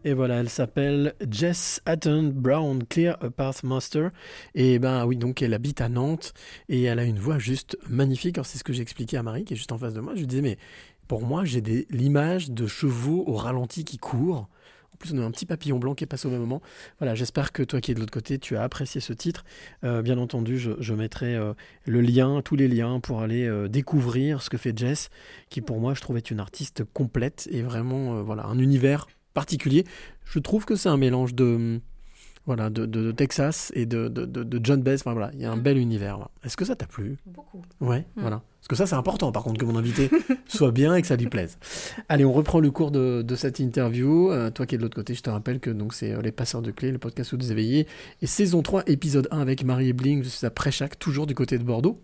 Et 0.08 0.14
voilà, 0.14 0.36
elle 0.36 0.48
s'appelle 0.48 1.16
Jess 1.30 1.82
Hatton 1.86 2.32
Brown, 2.34 2.82
Clear 2.86 3.18
a 3.22 3.30
Path 3.30 3.64
Master. 3.64 4.12
Et 4.56 4.80
ben 4.80 5.06
oui, 5.06 5.18
donc 5.18 5.42
elle 5.42 5.54
habite 5.54 5.82
à 5.82 5.90
Nantes 5.90 6.34
et 6.70 6.84
elle 6.84 7.00
a 7.00 7.04
une 7.04 7.20
voix 7.20 7.40
juste 7.40 7.78
magnifique. 7.90 8.38
Alors 8.38 8.46
c'est 8.46 8.58
ce 8.58 8.64
que 8.64 8.72
j'ai 8.72 8.82
expliqué 8.82 9.18
à 9.18 9.24
Marie 9.24 9.44
qui 9.44 9.54
est 9.54 9.58
juste 9.58 9.74
en 9.74 9.78
face 9.78 9.94
de 9.94 10.00
moi. 10.00 10.14
Je 10.16 10.22
lui 10.22 10.28
disais, 10.28 10.42
mais 10.42 10.58
pour 11.10 11.24
moi, 11.24 11.44
j'ai 11.44 11.62
l'image 11.90 12.52
de 12.52 12.68
chevaux 12.68 13.26
au 13.28 13.34
ralenti 13.34 13.84
qui 13.84 13.98
courent. 13.98 14.48
En 14.94 14.98
plus, 14.98 15.12
on 15.14 15.22
a 15.22 15.26
un 15.26 15.32
petit 15.32 15.46
papillon 15.46 15.78
blanc 15.78 15.94
qui 15.94 16.06
est 16.06 16.08
passé 16.08 16.26
au 16.26 16.32
même 16.32 16.40
moment. 16.40 16.62
Voilà, 17.00 17.14
j'espère 17.14 17.52
que 17.52 17.62
toi 17.62 17.82
qui 17.82 17.92
es 17.92 17.94
de 17.94 18.00
l'autre 18.00 18.14
côté, 18.14 18.40
tu 18.40 18.56
as 18.56 18.64
apprécié 18.64 19.02
ce 19.02 19.12
titre. 19.12 19.44
Euh, 19.84 20.02
bien 20.02 20.18
entendu, 20.20 20.58
je, 20.58 20.94
mettrai 20.94 21.36
euh, 21.36 21.54
le 21.86 22.00
lien, 22.00 22.42
tous 22.42 22.56
les 22.56 22.70
liens 22.70 23.02
pour 23.02 23.20
aller 23.20 23.46
euh, 23.46 23.68
découvrir 23.68 24.42
ce 24.42 24.50
que 24.50 24.56
fait 24.58 24.76
Jess, 24.76 25.10
qui 25.50 25.60
pour 25.60 25.82
moi, 25.82 25.96
je 25.96 26.00
trouve, 26.00 26.16
est 26.16 26.32
une 26.32 26.40
artiste 26.40 26.86
complète 26.94 27.50
et 27.52 27.62
vraiment, 27.62 28.24
voilà, 28.24 28.46
un 28.46 28.58
univers 28.58 29.08
particulier. 29.42 29.86
Je 30.26 30.40
trouve 30.40 30.66
que 30.66 30.76
c'est 30.76 30.90
un 30.90 30.98
mélange 30.98 31.34
de, 31.36 31.80
voilà, 32.48 32.70
de, 32.70 32.86
de- 32.86 33.04
de 33.04 33.12
Texas 33.12 33.72
et 33.76 33.86
de, 33.86 34.08
de, 34.08 34.60
John 34.64 34.82
Baez. 34.82 34.96
Enfin 34.96 35.14
voilà, 35.14 35.30
il 35.36 35.42
y 35.42 35.46
a 35.46 35.52
un 35.52 35.58
bel 35.58 35.78
univers. 35.78 36.28
Est-ce 36.44 36.58
que 36.58 36.66
ça 36.66 36.76
t'a 36.76 36.88
plu? 36.88 37.18
Beaucoup. 37.28 37.62
Ouais, 37.80 38.06
Mm. 38.16 38.22
voilà. 38.22 38.42
Parce 38.60 38.68
que 38.70 38.76
ça, 38.76 38.86
c'est 38.88 38.96
important, 38.96 39.32
par 39.32 39.44
contre, 39.44 39.60
que 39.60 39.66
mon 39.66 39.78
invité 39.78 40.10
soit 40.48 40.72
bien 40.72 40.96
et 40.96 41.02
que 41.02 41.08
ça 41.08 41.16
lui 41.16 41.28
plaise. 41.28 41.58
Allez, 42.10 42.26
on 42.26 42.34
reprend 42.34 42.60
le 42.60 42.72
cours 42.72 42.90
de, 42.92 43.22
de 43.22 43.36
cette 43.36 43.60
interview. 43.60 44.32
Euh, 44.32 44.50
toi 44.50 44.66
qui 44.66 44.74
es 44.76 44.78
de 44.80 44.84
l'autre 44.84 44.96
côté, 44.96 45.14
je 45.14 45.22
te 45.22 45.30
rappelle 45.30 45.60
que 45.60 45.70
donc 45.70 45.94
c'est 45.94 46.12
euh, 46.12 46.22
Les 46.22 46.32
Passeurs 46.34 46.62
de 46.64 46.72
Clés, 46.72 46.92
le 46.92 46.98
podcast 46.98 47.32
où 47.34 47.38
des 47.38 47.52
éveillés. 47.52 47.86
Et 48.24 48.28
saison 48.28 48.62
3, 48.64 48.84
épisode 48.88 49.28
1 49.32 49.40
avec 49.40 49.64
Marie 49.64 49.90
Ebling, 49.90 50.24
je 50.24 50.30
suis 50.30 50.46
à 50.46 50.50
Préchac, 50.50 50.98
toujours 51.00 51.28
du 51.28 51.36
côté 51.36 51.58
de 51.60 51.64
Bordeaux. 51.64 52.02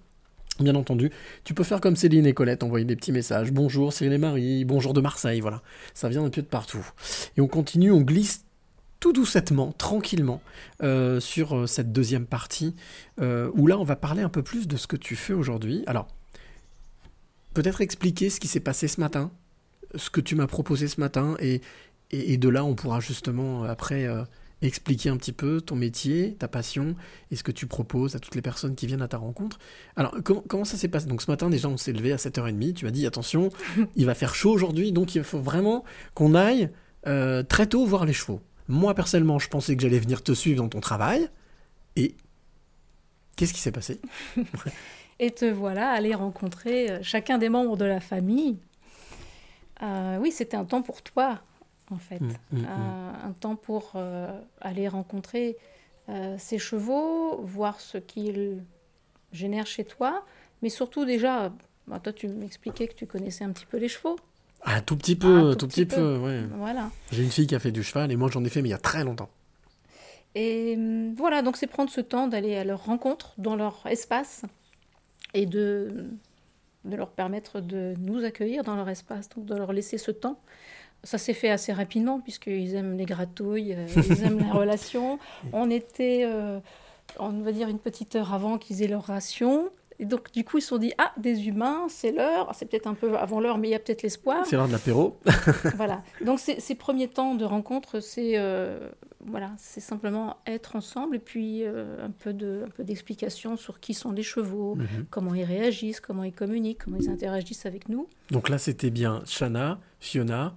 Bien 0.60 0.76
entendu, 0.76 1.10
tu 1.43 1.56
peux 1.56 1.64
faire 1.64 1.82
comme 1.82 1.95
Céline 1.95 2.28
et 2.28 2.34
Colette, 2.34 2.62
envoyer 2.62 2.86
des 2.86 2.95
petits 2.95 3.12
messages. 3.12 3.51
Bonjour 3.51 3.91
Céline 3.91 4.14
et 4.14 4.18
Marie, 4.20 4.66
bonjour 4.66 4.93
de 4.93 5.01
Marseille, 5.01 5.39
voilà. 5.39 5.64
Ça 5.95 6.10
vient 6.10 6.24
un 6.24 6.30
peu 6.30 6.43
de 6.43 6.47
partout. 6.47 6.88
Et 7.36 7.41
on 7.41 7.47
continue, 7.47 7.91
on 7.91 8.01
glisse 8.01 8.45
tout 8.99 9.14
doucettement, 9.14 9.72
tranquillement, 9.72 10.41
euh, 10.84 11.20
sur 11.20 11.58
euh, 11.58 11.68
cette 11.68 11.91
deuxième 11.91 12.28
partie, 12.28 12.76
euh, 13.20 13.49
où 13.56 13.66
là 13.66 13.80
on 13.80 13.84
va 13.84 13.95
parler 13.95 14.22
un 14.22 14.30
peu 14.30 14.43
plus 14.43 14.68
de 14.68 14.78
ce 14.78 14.86
que 14.86 14.95
tu 14.95 15.16
fais 15.16 15.34
aujourd'hui. 15.34 15.84
Alors, 15.88 16.08
peut-être 17.56 17.82
expliquer 17.82 18.30
ce 18.30 18.39
qui 18.39 18.47
s'est 18.47 18.60
passé 18.60 18.88
ce 18.88 19.01
matin, 19.01 19.32
ce 19.95 20.12
que 20.12 20.22
tu 20.22 20.36
m'as 20.36 20.47
proposé 20.47 20.88
ce 20.88 20.99
matin, 20.99 21.36
et, 21.39 21.62
de 22.12 22.49
là 22.49 22.64
on 22.64 22.76
pourra 22.76 22.99
justement 22.99 23.64
après 23.64 24.08
expliquer 24.68 25.09
un 25.09 25.18
petit 25.18 25.32
peu 25.32 25.61
ton 25.61 25.76
métier, 25.76 26.36
ta 26.39 26.47
passion, 26.47 26.95
et 27.32 27.36
ce 27.36 27.43
que 27.43 27.51
tu 27.51 27.68
proposes 27.68 28.16
à 28.16 28.20
toutes 28.20 28.36
les 28.36 28.41
personnes 28.41 28.76
qui 28.76 28.88
viennent 28.88 29.01
à 29.01 29.07
ta 29.07 29.18
rencontre. 29.18 29.59
Alors, 29.95 30.16
comment, 30.24 30.43
comment 30.47 30.66
ça 30.66 30.78
s'est 30.78 30.88
passé? 30.88 31.07
Donc 31.07 31.22
ce 31.22 31.30
matin 31.30 31.49
déjà 31.49 31.68
on 31.68 31.78
s'est 31.78 31.93
levé 31.93 32.11
à 32.14 32.18
7h30, 32.18 32.74
tu 32.74 32.86
m'as 32.86 32.91
dit 32.91 33.05
attention, 33.05 33.49
il 33.95 34.05
va 34.05 34.16
faire 34.16 34.36
chaud 34.36 34.51
aujourd'hui, 34.51 34.91
donc 34.91 35.16
il 35.16 35.24
faut 35.24 35.39
vraiment 35.39 35.84
qu'on 36.14 36.36
aille 36.36 36.70
euh, 37.07 37.43
très 37.43 37.68
tôt 37.68 37.86
voir 37.86 38.05
les 38.05 38.14
chevaux. 38.14 38.41
Moi 38.68 38.93
personnellement 38.93 39.39
je 39.39 39.49
pensais 39.49 39.76
que 39.76 39.82
j'allais 39.82 39.99
venir 39.99 40.24
te 40.24 40.34
suivre 40.34 40.61
dans 40.61 40.70
ton 40.70 40.80
travail, 40.80 41.30
et 41.95 42.16
qu'est-ce 43.36 43.53
qui 43.53 43.61
s'est 43.61 43.72
passé? 43.72 43.99
Et 45.20 45.32
te 45.32 45.45
voilà 45.45 45.91
aller 45.91 46.16
rencontrer 46.16 46.89
euh, 46.89 46.99
chacun 47.01 47.38
des 47.38 47.49
membres 47.49 47.78
de 47.78 47.86
la 47.86 47.99
famille. 47.99 48.57
Euh, 49.82 50.18
oui, 50.20 50.32
c'était 50.32 50.57
un 50.57 50.66
temps 50.66 50.82
pour 50.82 51.01
toi, 51.01 51.41
en 51.91 51.97
fait. 51.97 52.19
Mm, 52.21 52.34
mm, 52.51 52.59
mm. 52.61 52.65
Un 53.25 53.31
temps 53.39 53.55
pour 53.55 53.91
euh, 53.95 54.39
aller 54.61 54.88
rencontrer 54.88 55.57
euh, 56.09 56.36
ces 56.38 56.57
chevaux, 56.59 57.41
voir 57.43 57.79
ce 57.79 57.97
qu'ils 57.97 58.63
génèrent 59.31 59.67
chez 59.67 59.86
toi, 59.86 60.23
mais 60.61 60.69
surtout 60.69 61.05
déjà, 61.05 61.51
bah, 61.88 61.99
toi 61.99 62.13
tu 62.13 62.27
m'expliquais 62.27 62.88
que 62.88 62.93
tu 62.95 63.07
connaissais 63.07 63.43
un 63.43 63.51
petit 63.51 63.65
peu 63.65 63.77
les 63.77 63.88
chevaux. 63.89 64.17
Ah, 64.63 64.79
tout 64.81 64.95
petit 64.95 65.15
peu, 65.15 65.49
Ah, 65.49 65.51
tout, 65.51 65.55
tout 65.59 65.67
petit, 65.67 65.86
petit 65.86 65.95
peu, 65.95 66.15
peu. 66.15 66.17
ouais. 66.25 66.41
Voilà. 66.55 66.89
J'ai 67.11 67.23
une 67.23 67.31
fille 67.31 67.47
qui 67.47 67.55
a 67.55 67.59
fait 67.59 67.71
du 67.71 67.84
cheval 67.84 68.11
et 68.11 68.15
moi 68.15 68.29
j'en 68.31 68.43
ai 68.45 68.49
fait 68.49 68.61
mais 68.61 68.69
il 68.69 68.71
y 68.71 68.75
a 68.75 68.77
très 68.79 69.03
longtemps. 69.03 69.29
Et 70.36 70.77
voilà, 71.15 71.41
donc 71.41 71.57
c'est 71.57 71.67
prendre 71.67 71.91
ce 71.91 72.01
temps 72.01 72.27
d'aller 72.27 72.55
à 72.55 72.63
leur 72.63 72.86
rencontre 72.86 73.34
dans 73.38 73.55
leur 73.55 73.86
espace 73.86 74.41
et 75.36 75.45
de, 75.45 76.07
de 76.86 76.95
leur 76.95 77.09
permettre 77.11 77.59
de 77.61 77.93
nous 77.99 78.23
accueillir 78.23 78.63
dans 78.63 78.75
leur 78.75 78.89
espace, 78.89 79.29
donc 79.29 79.45
de 79.45 79.55
leur 79.55 79.73
laisser 79.73 79.97
ce 79.97 80.11
temps. 80.11 80.39
Ça 81.04 81.18
s'est 81.18 81.34
fait 81.34 81.49
assez 81.49 81.74
rapidement 81.74 82.20
puisqu'ils 82.20 82.76
aiment 82.76 82.97
les 82.97 83.06
gratouilles, 83.06 83.74
euh, 83.74 83.88
ils 84.10 84.24
aiment 84.24 84.39
la 84.39 84.54
relation. 84.54 85.20
On 85.51 85.70
était, 85.70 86.24
euh, 86.26 86.60
on 87.20 87.30
va 87.41 87.51
dire, 87.51 87.68
une 87.68 87.80
petite 87.80 88.16
heure 88.16 88.34
avant 88.34 88.58
qu'ils 88.58 88.82
aient 88.84 88.88
leur 88.88 89.04
ration. 89.04 89.70
Et 89.99 90.06
donc, 90.06 90.32
du 90.32 90.43
coup, 90.43 90.58
ils 90.58 90.62
se 90.62 90.70
sont 90.70 90.80
dit, 90.80 90.91
ah, 90.97 91.14
des 91.18 91.47
humains, 91.47 91.86
c'est 91.88 92.12
l'heure. 92.12 92.49
C'est 92.56 92.66
peut-être 92.66 92.88
un 92.88 92.95
peu 92.95 93.16
avant 93.18 93.39
l'heure, 93.39 93.58
mais 93.58 93.68
il 93.68 93.72
y 93.72 93.76
a 93.76 93.80
peut-être 93.80 94.01
l'espoir. 94.01 94.45
C'est 94.45 94.56
l'heure 94.56 94.68
de 94.68 94.72
l'apéro. 94.72 95.18
voilà. 95.76 96.01
Donc 96.26 96.39
ces, 96.39 96.76
premiers 96.76 97.08
temps 97.08 97.36
de 97.36 97.45
rencontre, 97.45 97.99
c'est 97.99 98.34
euh, 98.38 98.89
voilà, 99.26 99.51
c'est 99.58 99.80
simplement 99.82 100.38
être 100.47 100.76
ensemble 100.76 101.16
et 101.16 101.20
puis 101.20 101.64
euh, 101.64 102.04
un 102.06 102.10
peu 102.10 102.34
de, 102.34 102.64
un 102.66 102.70
peu 102.70 102.84
d'explication 102.84 103.56
sur 103.56 103.80
qui 103.80 103.93
sont 103.93 104.12
les 104.12 104.24
chevaux, 104.24 104.76
Mhm. 104.76 105.06
comment 105.10 105.34
ils 105.34 105.43
réagissent, 105.43 105.99
comment 105.99 106.24
ils 106.24 106.34
communiquent, 106.34 106.84
comment 106.84 106.97
ils 106.99 107.10
interagissent 107.10 107.66
avec 107.66 107.88
nous. 107.88 108.08
Donc 108.32 108.49
là 108.49 108.58
c'était 108.58 108.89
bien 108.89 109.22
Shana, 109.26 109.80
Fiona 109.99 110.56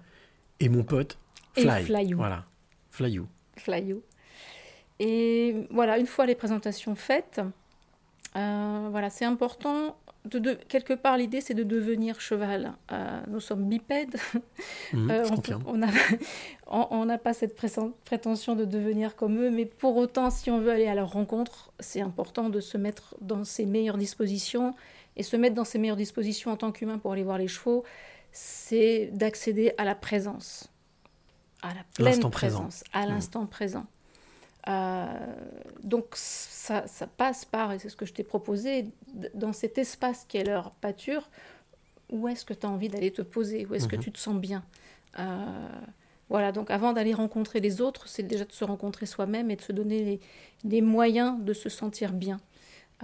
et 0.60 0.68
mon 0.68 0.82
pote 0.84 1.18
Et 1.56 1.62
Fly. 1.62 1.84
Flyou. 1.84 2.16
Voilà, 2.18 2.44
Flyou. 2.90 3.26
Flyou. 3.56 4.02
Et 4.98 5.66
voilà, 5.70 5.98
une 5.98 6.06
fois 6.06 6.26
les 6.26 6.34
présentations 6.34 6.94
faites, 6.94 7.40
euh, 8.36 8.88
voilà, 8.90 9.10
c'est 9.10 9.24
important. 9.24 9.96
De, 10.24 10.40
de- 10.40 10.54
quelque 10.68 10.92
part, 10.94 11.16
l'idée, 11.16 11.40
c'est 11.40 11.54
de 11.54 11.62
devenir 11.62 12.20
cheval. 12.20 12.72
Euh, 12.90 13.20
nous 13.28 13.38
sommes 13.40 13.68
bipèdes. 13.68 14.16
Mhm, 14.92 15.10
Euh, 15.10 15.24
on 15.66 15.76
n'a 15.76 15.86
on- 16.66 16.86
on 16.90 17.04
n'a 17.04 17.18
pas 17.18 17.32
cette 17.32 17.54
prétention 17.56 18.54
de 18.56 18.64
devenir 18.64 19.14
comme 19.16 19.38
eux, 19.38 19.50
mais 19.50 19.66
pour 19.66 19.96
autant, 19.96 20.30
si 20.30 20.50
on 20.50 20.58
veut 20.60 20.70
aller 20.70 20.86
à 20.88 20.94
leur 20.94 21.12
rencontre, 21.12 21.70
c'est 21.80 22.00
important 22.00 22.48
de 22.48 22.60
se 22.60 22.76
mettre 22.78 23.14
dans 23.20 23.44
ses 23.44 23.66
meilleures 23.66 23.98
dispositions. 23.98 24.74
Et 25.18 25.22
se 25.22 25.34
mettre 25.36 25.54
dans 25.54 25.64
ses 25.64 25.78
meilleures 25.78 25.96
dispositions 25.96 26.50
en 26.50 26.56
tant 26.56 26.72
qu'humain 26.72 26.98
pour 26.98 27.12
aller 27.12 27.22
voir 27.22 27.38
les 27.38 27.48
chevaux, 27.48 27.84
c'est 28.38 29.06
d'accéder 29.12 29.72
à 29.78 29.84
la 29.84 29.94
présence, 29.94 30.68
à 31.62 31.68
la 31.68 31.80
pleine 31.94 32.06
L'instant 32.08 32.28
présent. 32.30 32.58
présence, 32.58 32.84
à 32.92 33.06
Mm. 33.06 33.08
l'instant 33.08 33.46
présent. 33.46 33.86
Euh, 34.68 35.06
donc 35.82 36.04
ça, 36.14 36.86
ça 36.86 37.06
passe 37.06 37.44
par, 37.46 37.72
et 37.72 37.78
c'est 37.78 37.88
ce 37.88 37.96
que 37.96 38.04
je 38.04 38.12
t'ai 38.12 38.24
proposé, 38.24 38.86
dans 39.32 39.54
cet 39.54 39.78
espace 39.78 40.26
qui 40.28 40.36
est 40.36 40.44
leur 40.44 40.72
pâture, 40.72 41.30
où 42.10 42.28
est-ce 42.28 42.44
que 42.44 42.52
tu 42.52 42.66
as 42.66 42.68
envie 42.68 42.88
d'aller 42.90 43.10
te 43.10 43.22
poser 43.22 43.64
Où 43.64 43.74
est-ce 43.74 43.88
que 43.88 43.96
Mhm. 43.96 44.02
tu 44.02 44.12
te 44.12 44.18
sens 44.18 44.36
bien? 44.36 44.64
Euh, 45.18 45.46
Voilà, 46.28 46.50
donc 46.50 46.72
avant 46.72 46.92
d'aller 46.92 47.14
rencontrer 47.14 47.60
les 47.60 47.80
autres, 47.80 48.08
c'est 48.08 48.24
déjà 48.24 48.44
de 48.44 48.50
se 48.52 48.64
rencontrer 48.64 49.06
soi-même 49.06 49.48
et 49.50 49.54
de 49.56 49.62
se 49.62 49.70
donner 49.72 50.02
les, 50.04 50.20
les 50.64 50.80
moyens 50.82 51.40
de 51.40 51.52
se 51.52 51.68
sentir 51.68 52.12
bien. 52.12 52.40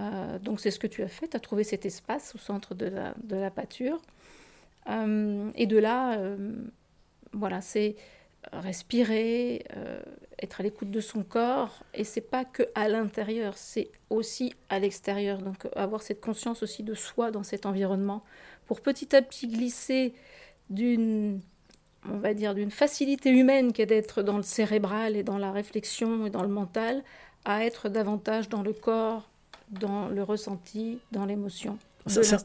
Euh, 0.01 0.39
donc 0.41 0.59
c'est 0.61 0.73
ce 0.73 0.81
que 0.81 0.89
tu 0.89 1.05
as 1.05 1.09
fait, 1.09 1.29
tu 1.29 1.37
as 1.37 1.41
trouvé 1.41 1.63
cet 1.63 1.87
espace 1.87 2.35
au 2.35 2.39
centre 2.39 2.75
de 2.75 2.87
la, 2.87 3.15
de 3.23 3.37
la 3.37 3.51
pâture. 3.53 4.03
Euh, 4.89 5.51
et 5.55 5.67
de 5.67 5.79
là, 5.79 6.19
euh, 6.19 6.37
voilà, 7.33 7.61
c'est 7.61 7.97
respirer, 8.53 9.65
euh, 9.77 10.03
être 10.43 10.61
à 10.61 10.63
l'écoute 10.65 10.91
de 10.91 11.01
son 11.01 11.23
corps. 11.23 11.85
Et 11.95 12.05
c'est 12.05 12.21
pas 12.21 12.45
que 12.45 12.65
à 12.75 12.89
l'intérieur, 12.89 13.57
c'est 13.57 13.91
aussi 14.11 14.53
à 14.69 14.79
l'extérieur. 14.79 15.39
Donc 15.39 15.69
avoir 15.77 16.03
cette 16.03 16.21
conscience 16.21 16.63
aussi 16.63 16.83
de 16.83 16.95
soi 16.95 17.31
dans 17.31 17.43
cet 17.43 17.67
environnement 17.67 18.23
pour 18.67 18.81
petit 18.81 19.15
à 19.15 19.23
petit 19.23 19.49
glisser 19.49 20.15
d'une 20.71 21.41
on 22.11 22.19
va 22.19 22.35
dire 22.35 22.55
d'une 22.55 22.73
facilité 22.73 23.31
humaine 23.31 23.73
qui 23.73 23.83
est 23.83 23.87
d'être 23.87 24.23
dans 24.23 24.37
le 24.37 24.43
cérébral 24.43 25.15
et 25.15 25.23
dans 25.23 25.39
la 25.39 25.53
réflexion 25.53 26.27
et 26.27 26.31
dans 26.31 26.43
le 26.43 26.49
mental 26.49 27.05
à 27.45 27.65
être 27.65 27.89
davantage 27.89 28.49
dans 28.49 28.63
le 28.63 28.73
corps, 28.73 29.31
dans 29.71 30.09
le 30.09 30.23
ressenti, 30.23 30.99
dans 31.13 31.27
l'émotion. 31.27 31.79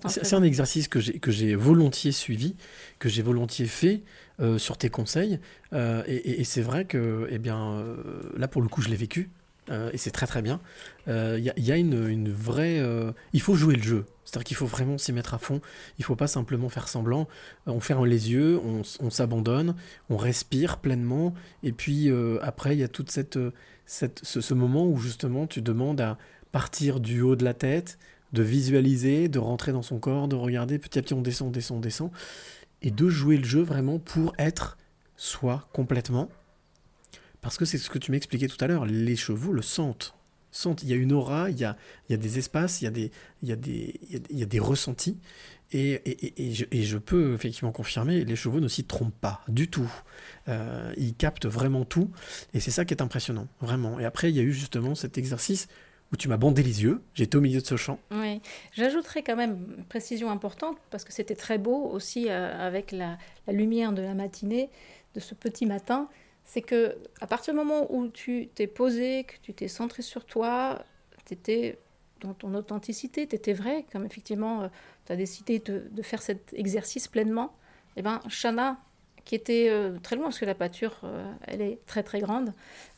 C'est 0.09 0.33
un 0.35 0.43
exercice 0.43 0.87
que 0.87 0.99
j'ai 0.99 1.55
volontiers 1.55 2.11
suivi, 2.11 2.55
que 2.99 3.09
j'ai 3.09 3.21
volontiers 3.21 3.65
fait 3.67 4.03
euh, 4.39 4.57
sur 4.57 4.77
tes 4.77 4.89
conseils. 4.89 5.39
Euh, 5.73 6.03
et 6.07 6.41
et- 6.41 6.43
c'est 6.43 6.61
vrai 6.61 6.85
que, 6.85 7.27
eh 7.31 7.39
bien, 7.39 7.71
euh, 7.71 7.95
là 8.37 8.47
pour 8.47 8.61
le 8.61 8.67
coup, 8.69 8.81
je 8.81 8.89
l'ai 8.89 8.95
vécu. 8.95 9.29
euh, 9.69 9.89
et 9.91 9.97
c'est 9.97 10.11
très 10.11 10.27
très 10.27 10.41
bien. 10.41 10.61
Il 11.07 11.39
y, 11.43 11.49
a- 11.49 11.53
il 11.57 11.65
y 11.65 11.71
a 11.73 11.75
une, 11.77 12.07
une 12.07 12.31
vraie. 12.31 12.81
il 13.33 13.41
faut 13.41 13.55
jouer 13.55 13.75
le 13.75 13.83
jeu. 13.83 14.05
C'est-à-dire 14.25 14.43
qu'il 14.45 14.57
faut 14.57 14.65
vraiment 14.65 14.97
s'y 14.97 15.11
mettre 15.13 15.33
à 15.33 15.37
fond. 15.39 15.59
Il 15.99 16.05
faut 16.05 16.15
pas 16.15 16.27
simplement 16.27 16.69
faire 16.69 16.87
semblant. 16.87 17.27
On 17.65 17.79
ferme 17.79 18.05
les 18.05 18.31
yeux, 18.31 18.59
on, 18.63 19.09
s'abandonne, 19.09 19.75
on 20.09 20.17
respire 20.17 20.77
pleinement. 20.77 21.33
Et 21.63 21.71
puis 21.71 22.09
après, 22.41 22.75
il 22.75 22.79
y 22.79 22.83
a 22.83 22.87
toute 22.89 23.09
cette, 23.11 23.39
cette, 23.85 24.19
ce, 24.23 24.39
ce 24.41 24.53
moment 24.53 24.85
où 24.87 24.97
justement 24.97 25.47
tu 25.47 25.61
demandes 25.61 25.99
à 26.01 26.17
partir 26.51 26.99
du 26.99 27.21
haut 27.21 27.35
de 27.35 27.43
la 27.43 27.53
tête, 27.53 27.97
de 28.33 28.43
visualiser, 28.43 29.29
de 29.29 29.39
rentrer 29.39 29.71
dans 29.71 29.81
son 29.81 29.99
corps, 29.99 30.27
de 30.27 30.35
regarder 30.35 30.79
petit 30.79 30.99
à 30.99 31.01
petit 31.01 31.13
on 31.13 31.21
descend, 31.21 31.49
on 31.49 31.51
descend, 31.51 31.77
on 31.77 31.81
descend, 31.81 32.11
et 32.81 32.91
de 32.91 33.09
jouer 33.09 33.37
le 33.37 33.45
jeu 33.45 33.61
vraiment 33.61 33.99
pour 33.99 34.33
être 34.37 34.77
soi 35.15 35.67
complètement. 35.73 36.29
Parce 37.41 37.57
que 37.57 37.65
c'est 37.65 37.77
ce 37.77 37.89
que 37.89 37.99
tu 37.99 38.11
m'expliquais 38.11 38.47
tout 38.47 38.57
à 38.63 38.67
l'heure, 38.67 38.85
les 38.85 39.15
chevaux 39.15 39.53
le 39.53 39.61
sentent. 39.61 40.13
sentent. 40.51 40.83
Il 40.83 40.89
y 40.89 40.93
a 40.93 40.95
une 40.95 41.13
aura, 41.13 41.49
il 41.49 41.57
y 41.57 41.63
a, 41.63 41.77
il 42.07 42.11
y 42.11 42.15
a 42.15 42.17
des 42.17 42.37
espaces, 42.37 42.81
il 42.81 42.85
y 42.85 42.87
a 42.87 42.91
des, 42.91 43.11
il 43.43 43.49
y 43.49 43.51
a 43.51 43.55
des, 43.55 43.99
il 44.29 44.37
y 44.39 44.43
a, 44.43 44.45
des 44.45 44.59
ressentis. 44.59 45.17
Et, 45.71 45.91
et, 45.91 46.25
et- 46.27 46.47
et 46.47 46.53
je, 46.53 46.65
et 46.71 46.83
je 46.83 46.97
peux 46.97 47.33
effectivement 47.33 47.71
confirmer, 47.71 48.23
les 48.25 48.35
chevaux 48.35 48.59
ne 48.59 48.67
s'y 48.67 48.83
trompent 48.85 49.19
pas 49.19 49.41
du 49.47 49.67
tout. 49.69 49.91
Euh, 50.47 50.93
ils 50.97 51.13
captent 51.13 51.45
vraiment 51.45 51.85
tout. 51.85 52.09
Et 52.53 52.59
c'est 52.59 52.71
ça 52.71 52.85
qui 52.85 52.93
est 52.93 53.01
impressionnant, 53.01 53.47
vraiment. 53.61 53.99
Et 53.99 54.05
après, 54.05 54.29
il 54.31 54.35
y 54.35 54.39
a 54.39 54.43
eu 54.43 54.53
justement 54.53 54.95
cet 54.95 55.17
exercice 55.17 55.67
où 56.11 56.15
tu 56.15 56.27
m'as 56.27 56.37
bandé 56.37 56.63
les 56.63 56.83
yeux. 56.83 57.01
J'étais 57.13 57.35
au 57.35 57.41
milieu 57.41 57.61
de 57.61 57.65
ce 57.65 57.75
champ. 57.75 57.99
Oui, 58.11 58.41
j'ajouterais 58.73 59.23
quand 59.23 59.35
même 59.35 59.75
une 59.77 59.85
précision 59.85 60.29
importante 60.29 60.77
parce 60.89 61.03
que 61.03 61.11
c'était 61.11 61.35
très 61.35 61.57
beau 61.57 61.89
aussi 61.89 62.29
euh, 62.29 62.65
avec 62.65 62.91
la, 62.91 63.17
lumière 63.47 63.91
de 63.91 64.01
la 64.01 64.13
matinée, 64.13 64.69
de 65.15 65.19
ce 65.19 65.33
petit 65.35 65.65
matin. 65.65 66.09
c'est 66.45 66.61
que 66.61 66.97
à 67.21 67.27
partir 67.27 67.53
du 67.53 67.59
moment 67.59 67.87
où 67.93 68.07
tu 68.07 68.49
t'es 68.55 68.67
posé, 68.67 69.25
que 69.25 69.35
tu 69.41 69.53
t'es 69.53 69.67
centré 69.67 70.01
sur 70.01 70.25
toi, 70.25 70.83
tu 71.25 71.33
étais 71.33 71.77
dans 72.21 72.33
ton 72.33 72.53
authenticité, 72.55 73.27
tu 73.27 73.35
étais 73.35 73.53
vrai, 73.53 73.85
comme 73.91 74.05
effectivement 74.05 74.69
tu 75.05 75.13
as 75.13 75.15
décidé 75.15 75.59
de, 75.59 75.87
de, 75.91 76.01
faire 76.01 76.21
cet 76.21 76.53
exercice 76.53 77.07
pleinement, 77.07 77.53
et 77.95 77.99
eh 77.99 78.01
ben 78.01 78.21
Shana, 78.27 78.77
qui 79.27 79.35
était 79.35 79.67
euh, 79.69 79.99
très 80.01 80.15
loin, 80.15 80.25
parce 80.25 80.39
que 80.39 80.45
la 80.45 80.55
pâture, 80.55 81.01
euh, 81.03 81.29
elle 81.47 81.61
est 81.61 81.79
très 81.85 82.01
très 82.01 82.21
grande, 82.21 82.53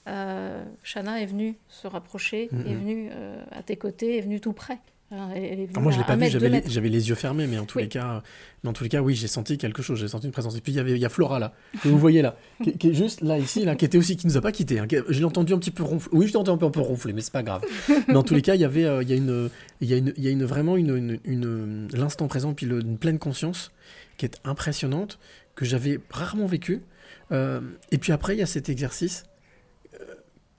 euh, 0.07 0.63
Shana 0.83 1.21
est 1.21 1.25
venue 1.27 1.57
se 1.67 1.87
rapprocher, 1.87 2.49
Mhm. 2.51 2.59
est 2.67 2.75
venue 2.75 3.09
euh, 3.11 3.41
à 3.51 3.61
tes 3.63 3.75
côtés, 3.75 4.17
est 4.17 4.21
venue 4.21 4.39
tout 4.39 4.53
près. 4.53 4.79
Hein, 5.11 5.29
Elle, 5.35 5.43
elle 5.43 5.51
est 5.53 5.55
venue 5.65 5.73
Ah, 5.75 5.79
moi, 5.79 5.91
je 5.91 5.97
l'ai 5.97 6.03
pas 6.03 6.15
vu, 6.15 6.27
j'avais 6.29 6.49
les, 6.89 7.09
yeux 7.09 7.15
fermés, 7.15 7.47
mais 7.47 7.57
en 7.57 7.65
tous 7.65 7.79
Oui. 7.79 7.85
les 7.85 7.89
cas, 7.89 8.21
en 8.63 8.73
tous 8.73 8.83
les 8.83 8.89
cas, 8.91 9.01
oui, 9.01 9.15
j'ai 9.15 9.27
senti 9.27 9.57
quelque 9.57 9.81
chose, 9.81 9.99
j'ai 9.99 10.07
senti 10.07 10.27
une 10.27 10.31
présence. 10.31 10.55
Et 10.55 10.61
puis 10.61 10.71
il 10.71 10.75
y 10.75 10.79
avait, 10.79 10.91
il 10.91 10.99
y 10.99 11.05
a 11.05 11.09
Flora 11.09 11.39
là, 11.39 11.53
que 11.81 11.89
vous 11.89 11.97
voyez 11.97 12.21
là, 12.21 12.35
qui, 12.63 12.77
qui 12.77 12.89
est 12.89 12.93
juste 12.93 13.21
là 13.21 13.39
ici, 13.39 13.65
là, 13.65 13.75
qui 13.75 13.85
était 13.85 13.97
aussi, 13.97 14.17
qui 14.17 14.27
nous 14.27 14.37
a 14.37 14.41
pas 14.41 14.51
quitté. 14.51 14.79
je 15.09 15.17
l'ai 15.19 15.25
entendu 15.25 15.53
un 15.53 15.57
petit 15.57 15.71
peu 15.71 15.81
ronfler. 15.81 16.15
Oui, 16.15 16.27
je 16.27 16.33
l'ai 16.33 16.37
entendu 16.37 16.57
un 16.57 16.59
peu, 16.59 16.65
un 16.67 16.71
peu 16.71 16.79
ronfler, 16.81 17.13
mais 17.13 17.21
c'est 17.21 17.33
pas 17.33 17.41
grave. 17.41 17.63
mais 18.07 18.15
en 18.15 18.21
tous 18.23 18.35
les 18.35 18.43
cas, 18.43 18.53
il 18.53 18.61
y 18.61 18.65
avait, 18.65 18.85
euh, 18.85 19.01
il 19.01 19.09
y 19.09 19.13
a 19.13 19.15
une, 19.15 19.49
il 19.81 19.89
y 19.89 19.93
a 19.95 19.97
une, 19.97 20.13
il 20.15 20.23
y 20.23 20.27
a 20.27 20.31
une 20.31 20.43
vraiment 20.45 20.77
une, 20.77 20.95
une, 20.95 21.19
une- 21.25 21.87
l'instant 21.91 22.27
présent, 22.27 22.53
puis 22.53 22.67
le- 22.67 22.81
une 22.81 22.99
pleine 22.99 23.17
conscience 23.17 23.71
qui 24.17 24.25
est 24.25 24.39
impressionnante 24.43 25.17
que 25.55 25.65
j'avais 25.65 25.99
rarement 26.11 26.45
vécu. 26.45 26.83
Euh, 27.31 27.61
et 27.91 27.97
puis 27.97 28.11
après, 28.11 28.35
il 28.35 28.39
y 28.39 28.43
a 28.43 28.45
cet 28.45 28.69
exercice 28.69 29.23
euh, 29.23 29.27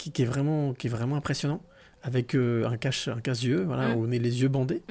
qui, 0.01 0.13
qui 0.13 0.23
est 0.23 0.25
vraiment, 0.25 0.73
qui 0.73 0.87
est 0.87 0.91
vraiment 0.91 1.17
impressionnant 1.17 1.61
avec 2.03 2.35
euh, 2.35 2.67
un 2.67 2.79
cache, 2.79 3.09
un 3.09 3.21
casse-yeux, 3.21 3.65
voilà, 3.65 3.89
Mm. 3.89 3.97
où 3.97 4.07
on 4.07 4.11
est 4.11 4.19
les 4.19 4.41
yeux 4.41 4.49
bandés. 4.49 4.83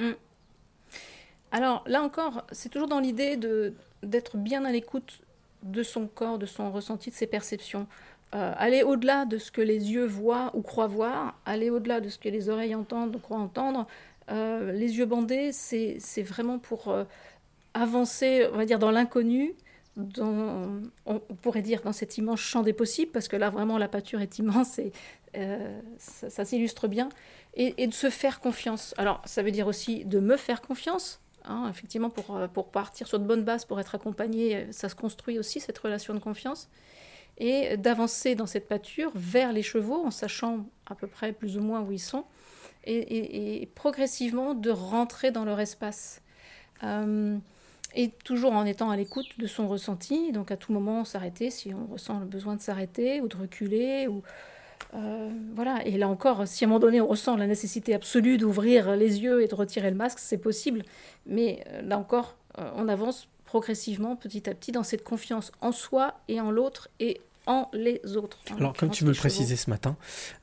Alors 1.50 1.82
là 1.86 2.00
encore, 2.02 2.44
c'est 2.52 2.68
toujours 2.68 2.88
dans 2.88 3.00
l'idée 3.00 3.36
de 3.36 3.74
d'être 4.02 4.36
bien 4.36 4.64
à 4.64 4.72
l'écoute 4.72 5.20
de 5.64 5.82
son 5.82 6.06
corps, 6.06 6.38
de 6.38 6.46
son 6.46 6.70
ressenti, 6.70 7.10
de 7.10 7.14
ses 7.14 7.26
perceptions. 7.26 7.86
Euh, 8.34 8.52
aller 8.56 8.82
au-delà 8.84 9.24
de 9.24 9.36
ce 9.38 9.50
que 9.50 9.60
les 9.60 9.90
yeux 9.92 10.06
voient 10.06 10.52
ou 10.54 10.62
croient 10.62 10.86
voir, 10.86 11.34
aller 11.44 11.68
au-delà 11.68 12.00
de 12.00 12.08
ce 12.08 12.18
que 12.18 12.28
les 12.28 12.48
oreilles 12.48 12.76
entendent 12.76 13.16
ou 13.16 13.18
croient 13.18 13.38
entendre. 13.38 13.86
Euh, 14.30 14.70
les 14.72 14.96
yeux 14.98 15.06
bandés, 15.06 15.50
c'est 15.52 15.96
c'est 15.98 16.22
vraiment 16.22 16.58
pour 16.60 16.88
euh, 16.88 17.04
avancer, 17.74 18.46
on 18.52 18.56
va 18.56 18.64
dire, 18.64 18.78
dans 18.78 18.92
l'inconnu, 18.92 19.54
on 19.96 21.18
pourrait 21.42 21.62
dire 21.62 21.82
dans 21.82 21.92
cet 21.92 22.18
immense 22.18 22.40
champ 22.40 22.62
des 22.62 22.72
possibles, 22.72 23.12
parce 23.12 23.28
que 23.28 23.36
là 23.36 23.50
vraiment 23.50 23.78
la 23.78 23.88
pâture 23.88 24.20
est 24.20 24.38
immense 24.38 24.78
et 24.78 24.92
euh, 25.36 25.80
ça, 25.98 26.44
s'illustre 26.44 26.88
bien, 26.88 27.08
et, 27.54 27.86
de 27.86 27.92
se 27.92 28.10
faire 28.10 28.40
confiance. 28.40 28.94
Alors 28.98 29.22
ça 29.24 29.42
veut 29.42 29.52
dire 29.52 29.66
aussi 29.66 30.04
de 30.04 30.18
me 30.18 30.36
faire 30.36 30.60
confiance, 30.60 31.20
hein, 31.44 31.68
effectivement 31.70 32.10
pour, 32.10 32.36
euh, 32.36 32.48
pour 32.48 32.70
partir 32.70 33.06
sur 33.06 33.20
de 33.20 33.24
bonnes 33.24 33.44
bases, 33.44 33.64
pour 33.64 33.78
être 33.78 33.94
accompagné, 33.94 34.56
euh, 34.56 34.72
ça 34.72 34.88
se 34.88 34.96
construit 34.96 35.38
aussi 35.38 35.60
cette 35.60 35.78
relation 35.78 36.14
de 36.14 36.18
confiance, 36.18 36.68
et 37.38 37.76
d'avancer 37.76 38.34
dans 38.34 38.46
cette 38.46 38.68
pâture 38.68 39.12
vers 39.14 39.52
les 39.52 39.62
chevaux 39.62 40.04
en 40.04 40.10
sachant 40.10 40.66
à 40.86 40.94
peu 40.94 41.06
près 41.06 41.32
plus 41.32 41.56
ou 41.56 41.60
moins 41.60 41.80
où 41.80 41.92
ils 41.92 42.00
sont, 42.00 42.24
et, 42.84 43.68
progressivement 43.74 44.54
de 44.54 44.70
rentrer 44.70 45.30
dans 45.30 45.44
leur 45.44 45.60
espace. 45.60 46.22
Et 47.94 48.10
toujours 48.24 48.52
en 48.52 48.64
étant 48.64 48.90
à 48.90 48.96
l'écoute 48.96 49.38
de 49.38 49.46
son 49.46 49.68
ressenti, 49.68 50.32
donc 50.32 50.50
à 50.50 50.56
tout 50.56 50.72
moment 50.72 51.04
s'arrêter 51.04 51.50
si 51.50 51.72
on 51.74 51.92
ressent 51.92 52.18
le 52.20 52.26
besoin 52.26 52.56
de 52.56 52.60
s'arrêter 52.60 53.20
ou 53.20 53.28
de 53.28 53.36
reculer. 53.36 54.06
Ou, 54.08 54.22
euh, 54.94 55.30
voilà. 55.54 55.84
Et 55.86 55.98
là 55.98 56.08
encore, 56.08 56.46
si 56.46 56.64
à 56.64 56.66
un 56.66 56.68
moment 56.68 56.80
donné 56.80 57.00
on 57.00 57.06
ressent 57.06 57.36
la 57.36 57.46
nécessité 57.46 57.94
absolue 57.94 58.38
d'ouvrir 58.38 58.96
les 58.96 59.20
yeux 59.20 59.42
et 59.42 59.48
de 59.48 59.54
retirer 59.54 59.90
le 59.90 59.96
masque, 59.96 60.18
c'est 60.20 60.38
possible. 60.38 60.82
Mais 61.26 61.64
euh, 61.68 61.82
là 61.82 61.98
encore, 61.98 62.36
euh, 62.58 62.70
on 62.76 62.88
avance 62.88 63.28
progressivement, 63.44 64.14
petit 64.14 64.48
à 64.48 64.54
petit, 64.54 64.70
dans 64.72 64.84
cette 64.84 65.02
confiance 65.02 65.50
en 65.60 65.72
soi 65.72 66.20
et 66.28 66.40
en 66.40 66.50
l'autre 66.52 66.88
et 67.00 67.20
en 67.46 67.68
les 67.72 68.00
autres. 68.16 68.38
En 68.52 68.56
Alors, 68.56 68.74
comme 68.74 68.90
tu 68.90 69.04
me 69.04 69.10
le 69.10 69.16
précisais 69.16 69.56
ce 69.56 69.70
matin, 69.70 69.96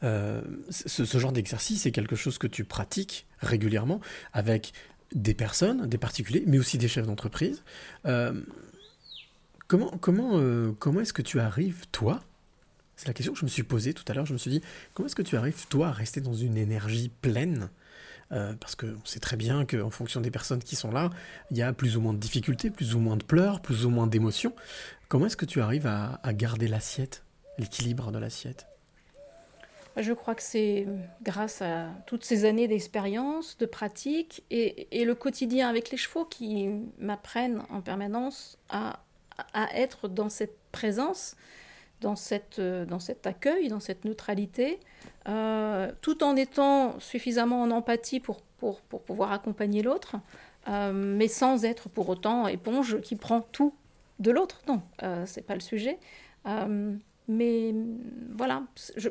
euh, 0.04 0.41
ce, 0.70 1.06
ce 1.06 1.18
genre 1.18 1.32
d'exercice 1.32 1.86
est 1.86 1.91
quelque 1.91 2.18
chose 2.18 2.38
que 2.38 2.48
tu 2.48 2.66
pratiques 2.66 3.26
régulièrement 3.39 4.02
avec 4.34 4.74
des 5.14 5.34
personnes, 5.34 5.88
des 5.88 5.97
particuliers, 5.97 6.43
mais 6.47 6.60
aussi 6.60 6.78
des 6.78 6.88
chefs 6.88 7.05
d'entreprise. 7.05 7.64
Euh, 8.05 8.41
comment 9.68 9.91
comment, 9.99 10.32
euh, 10.34 10.72
comment 10.80 11.01
est-ce 11.01 11.14
que 11.14 11.22
tu 11.22 11.39
arrives, 11.39 11.86
toi? 11.91 12.22
C'est 12.95 13.08
la 13.08 13.14
question 13.14 13.34
que 13.34 13.39
je 13.39 13.45
me 13.45 13.49
suis 13.49 13.64
posée 13.64 13.93
tout 13.93 14.03
à 14.08 14.14
l'heure. 14.14 14.26
Je 14.26 14.34
me 14.34 14.38
suis 14.38 14.49
dit, 14.51 14.62
comment 14.93 15.08
est-ce 15.08 15.16
que 15.16 15.22
tu 15.22 15.38
arrives, 15.38 15.68
toi, 15.68 15.89
à 15.89 15.91
rester 15.91 16.20
dans 16.20 16.34
une 16.34 16.58
énergie 16.58 17.10
pleine? 17.22 17.70
Euh, 18.34 18.53
parce 18.60 18.76
qu'on 18.76 19.05
sait 19.05 19.22
très 19.22 19.38
bien 19.38 19.66
qu'en 19.66 19.89
fonction 19.89 20.20
des 20.20 20.32
personnes 20.32 20.62
qui 20.62 20.76
sont 20.76 20.91
là, 20.91 21.12
il 21.49 21.58
y 21.58 21.62
a 21.62 21.72
plus 21.72 21.95
ou 21.95 22.01
moins 22.01 22.14
de 22.14 22.20
difficultés, 22.20 22.70
plus 22.70 22.93
ou 22.93 22.99
moins 22.99 23.16
de 23.16 23.24
pleurs, 23.24 23.62
plus 23.62 23.86
ou 23.86 23.89
moins 23.89 24.08
d'émotions. 24.08 24.53
Comment 25.08 25.28
est-ce 25.28 25.38
que 25.38 25.45
tu 25.45 25.62
arrives 25.62 25.88
à, 25.88 26.20
à 26.24 26.34
garder 26.34 26.68
l'assiette, 26.68 27.24
l'équilibre 27.58 28.12
de 28.12 28.20
l'assiette? 28.20 28.68
Je 29.98 30.14
crois 30.14 30.36
que 30.36 30.43
c'est 30.43 30.88
grâce 31.24 31.62
à 31.62 31.88
toutes 32.06 32.24
ces 32.24 32.45
années 32.45 32.68
d'expérience, 32.68 33.58
de 33.58 33.66
pratique 33.66 34.43
et, 34.52 34.88
le 35.06 35.16
quotidien 35.16 35.68
avec 35.70 35.89
les 35.89 35.98
chevaux 35.98 36.26
qui 36.26 36.70
m'apprennent 37.00 37.64
en 37.70 37.82
permanence 37.82 38.58
à, 38.70 39.00
être 39.74 40.08
dans 40.08 40.30
cette 40.30 40.58
présence, 40.72 41.36
dans, 42.02 42.16
cette, 42.16 42.60
euh, 42.60 42.86
dans 42.86 43.00
cet 43.00 43.28
accueil, 43.28 43.68
dans 43.68 43.80
cette 43.80 44.04
neutralité, 44.04 44.80
euh, 45.28 45.91
tout 46.02 46.24
en 46.24 46.36
étant 46.36 47.00
suffisamment 47.00 47.62
en 47.62 47.70
empathie 47.70 48.20
pour, 48.20 48.41
pour, 48.58 48.82
pour 48.82 49.04
pouvoir 49.04 49.32
accompagner 49.32 49.84
l'autre, 49.84 50.16
euh, 50.68 50.91
mais 50.93 51.28
sans 51.28 51.66
être 51.66 51.88
pour 51.89 52.10
autant 52.10 52.48
éponge 52.48 53.00
qui 53.02 53.16
prend 53.16 53.41
tout 53.41 53.74
de 54.20 54.32
l'autre. 54.32 54.62
Non, 54.68 54.82
euh, 55.04 55.24
c'est 55.26 55.41
pas 55.41 55.54
le 55.54 55.60
sujet. 55.60 55.98
Mais 57.28 57.73
voilà, 58.36 58.63
je, 58.95 59.09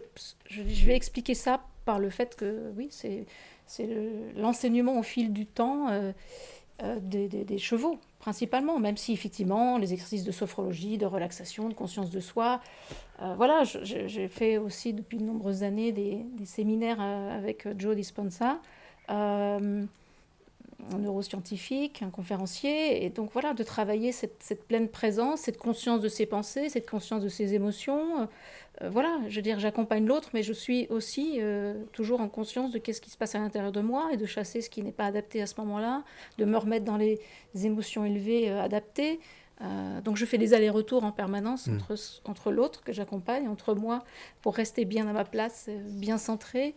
je, 0.48 0.62
vais 0.86 0.96
expliquer 0.96 1.34
ça 1.34 1.60
par 1.84 1.98
le 1.98 2.08
fait 2.10 2.34
que 2.36 2.72
oui, 2.76 2.88
c'est 2.90 3.26
c'est 3.66 3.86
le- 3.86 4.32
l'enseignement 4.40 4.98
au 4.98 5.02
fil 5.02 5.32
du 5.32 5.44
temps 5.44 5.88
euh, 5.88 6.12
euh, 6.82 6.98
des, 7.00 7.28
des- 7.28 7.58
chevaux, 7.58 7.98
principalement, 8.20 8.78
même 8.78 8.96
si 8.96 9.12
effectivement 9.12 9.76
les 9.78 9.92
exercices 9.92 10.24
de 10.24 10.32
sophrologie, 10.32 10.98
de 10.98 11.06
relaxation, 11.06 11.68
de 11.68 11.74
conscience 11.74 12.10
de 12.10 12.20
soi, 12.20 12.60
euh, 13.22 13.34
voilà, 13.36 13.64
j'ai 13.64 14.28
fait 14.28 14.58
aussi 14.58 14.92
depuis 14.92 15.18
de 15.18 15.24
nombreuses 15.24 15.62
années 15.62 15.92
des, 15.92 16.24
des 16.38 16.44
séminaires 16.46 17.00
avec 17.00 17.66
Joe 17.78 17.96
Dispenza. 17.96 18.60
Un 20.94 20.98
neuroscientifique, 20.98 22.02
un 22.02 22.10
conférencier, 22.10 23.04
et 23.04 23.10
donc 23.10 23.30
voilà, 23.32 23.54
de 23.54 23.62
travailler 23.62 24.12
cette, 24.12 24.42
cette 24.42 24.64
pleine 24.64 24.88
présence, 24.88 25.40
cette 25.40 25.58
conscience 25.58 26.00
de 26.00 26.08
ses 26.08 26.26
pensées, 26.26 26.68
cette 26.68 26.88
conscience 26.88 27.22
de 27.22 27.28
ses 27.28 27.54
émotions. 27.54 28.22
euh, 28.22 28.26
euh, 28.82 28.90
voilà, 28.90 29.18
je 29.28 29.36
veux 29.36 29.42
dire, 29.42 29.58
j'accompagne 29.58 30.06
l'autre, 30.06 30.30
mais 30.34 30.42
je 30.42 30.52
suis 30.52 30.86
aussi 30.90 31.38
euh, 31.40 31.82
toujours 31.92 32.20
en 32.20 32.28
conscience 32.28 32.72
de 32.72 32.78
qu'est-ce 32.78 33.00
qui 33.00 33.10
se 33.10 33.16
passe 33.16 33.34
à 33.34 33.38
l'intérieur 33.38 33.72
de 33.72 33.80
moi 33.80 34.10
et 34.12 34.16
de 34.16 34.26
chasser 34.26 34.60
ce 34.60 34.68
qui 34.70 34.82
n'est 34.82 34.92
pas 34.92 35.06
adapté 35.06 35.40
à 35.40 35.46
ce 35.46 35.54
moment-là, 35.60 36.04
de 36.38 36.44
me 36.44 36.56
remettre 36.58 36.84
dans 36.84 36.96
les 36.98 37.18
émotions 37.64 38.04
élevées 38.04 38.50
euh, 38.50 38.62
adaptées. 38.62 39.20
Euh, 39.62 40.02
donc 40.02 40.18
je 40.18 40.26
fais 40.26 40.36
des 40.36 40.52
allers-retours 40.52 41.04
en 41.04 41.12
permanence 41.12 41.66
Mm. 41.68 41.76
entre, 41.76 41.94
entre 42.26 42.52
l'autre 42.52 42.82
que 42.84 42.92
j'accompagne, 42.92 43.48
entre 43.48 43.74
moi, 43.74 44.04
pour 44.42 44.54
rester 44.54 44.84
bien 44.84 45.06
à 45.08 45.12
ma 45.14 45.24
place, 45.24 45.70
bien 45.88 46.18
centré. 46.18 46.74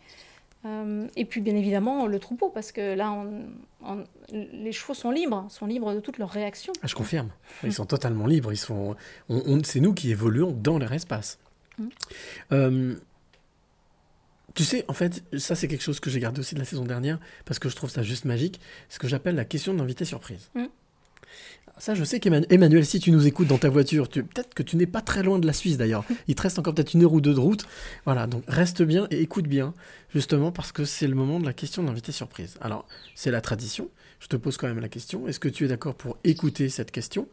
Euh, 0.66 1.08
et 1.16 1.24
puis 1.24 1.40
bien 1.40 1.56
évidemment 1.56 2.06
le 2.06 2.20
troupeau, 2.20 2.50
parce 2.50 2.72
que 2.74 2.94
là, 2.94 3.12
on- 3.14 3.46
on- 3.86 4.04
les 4.34 4.72
chevaux 4.74 4.94
sont 4.94 5.10
libres, 5.12 5.46
sont 5.50 5.66
libres 5.66 5.94
de 5.94 6.02
toutes 6.02 6.18
leurs 6.18 6.30
réactions. 6.32 6.74
Ah, 6.84 6.88
je 6.88 6.96
confirme. 6.96 7.30
Ils 7.64 7.72
sont 7.74 7.86
totalement 7.86 8.28
libres. 8.28 8.52
Ils 8.52 8.58
sont, 8.58 8.96
on, 9.30 9.42
on- 9.46 9.64
c'est 9.64 9.80
nous 9.80 9.94
qui 9.94 10.12
évoluons 10.12 10.52
dans 10.52 10.78
leur 10.78 10.92
espace. 10.92 11.40
Mm. 11.78 11.88
Euh, 12.52 12.96
tu 14.54 14.66
sais, 14.66 14.84
en 14.90 14.94
fait, 14.94 15.24
ça 15.38 15.56
c'est 15.56 15.70
quelque 15.70 15.84
chose 15.84 16.02
que 16.02 16.10
j'ai 16.10 16.20
gardé 16.20 16.42
aussi 16.42 16.56
de 16.56 16.60
la 16.60 16.66
saison 16.66 16.84
dernière 16.84 17.20
parce 17.46 17.60
que 17.60 17.70
je 17.70 17.76
trouve 17.78 17.90
ça 17.90 18.04
juste 18.04 18.26
magique. 18.26 18.60
Ce 18.90 19.00
que 19.00 19.08
j'appelle 19.08 19.36
la 19.36 19.46
question 19.46 19.74
d'invité 19.74 20.04
surprise. 20.04 20.50
Mm. 20.56 20.66
Ça, 21.78 21.94
je 21.96 22.04
sais 22.04 22.20
qu'Emmanuel, 22.20 22.86
si 22.86 23.00
tu 23.00 23.12
nous 23.12 23.26
écoutes 23.26 23.48
dans 23.48 23.58
ta 23.58 23.70
voiture, 23.70 24.10
tu- 24.10 24.24
peut-être 24.24 24.54
que 24.54 24.64
tu 24.64 24.76
n'es 24.76 24.86
pas 24.86 25.00
très 25.02 25.24
loin 25.24 25.40
de 25.40 25.48
la 25.48 25.54
Suisse 25.54 25.78
d'ailleurs. 25.78 26.04
Il 26.28 26.36
te 26.36 26.42
reste 26.42 26.60
encore 26.60 26.74
peut-être 26.76 26.94
une 26.94 27.04
heure 27.04 27.14
ou 27.14 27.22
deux 27.22 27.34
de 27.34 27.40
route. 27.40 27.66
Voilà, 28.04 28.28
donc 28.28 28.44
reste 28.50 28.82
bien 28.84 29.08
et 29.12 29.22
écoute 29.22 29.48
bien, 29.48 29.74
justement 30.10 30.52
parce 30.52 30.74
que 30.74 30.84
c'est 30.84 31.08
le 31.08 31.16
moment 31.16 31.40
de 31.40 31.46
la 31.46 31.54
question 31.54 31.82
d'invité 31.84 32.12
surprise. 32.12 32.58
Alors, 32.60 32.86
c'est 33.16 33.32
la 33.32 33.40
tradition. 33.40 33.90
Je 34.20 34.28
te 34.28 34.36
pose 34.36 34.58
quand 34.58 34.68
même 34.68 34.80
la 34.82 34.90
question. 34.90 35.26
Est-ce 35.30 35.40
que 35.40 35.48
tu 35.48 35.64
es 35.64 35.68
d'accord 35.70 35.96
pour 35.96 36.18
écouter 36.26 36.68
cette 36.68 36.92
question 36.92 37.30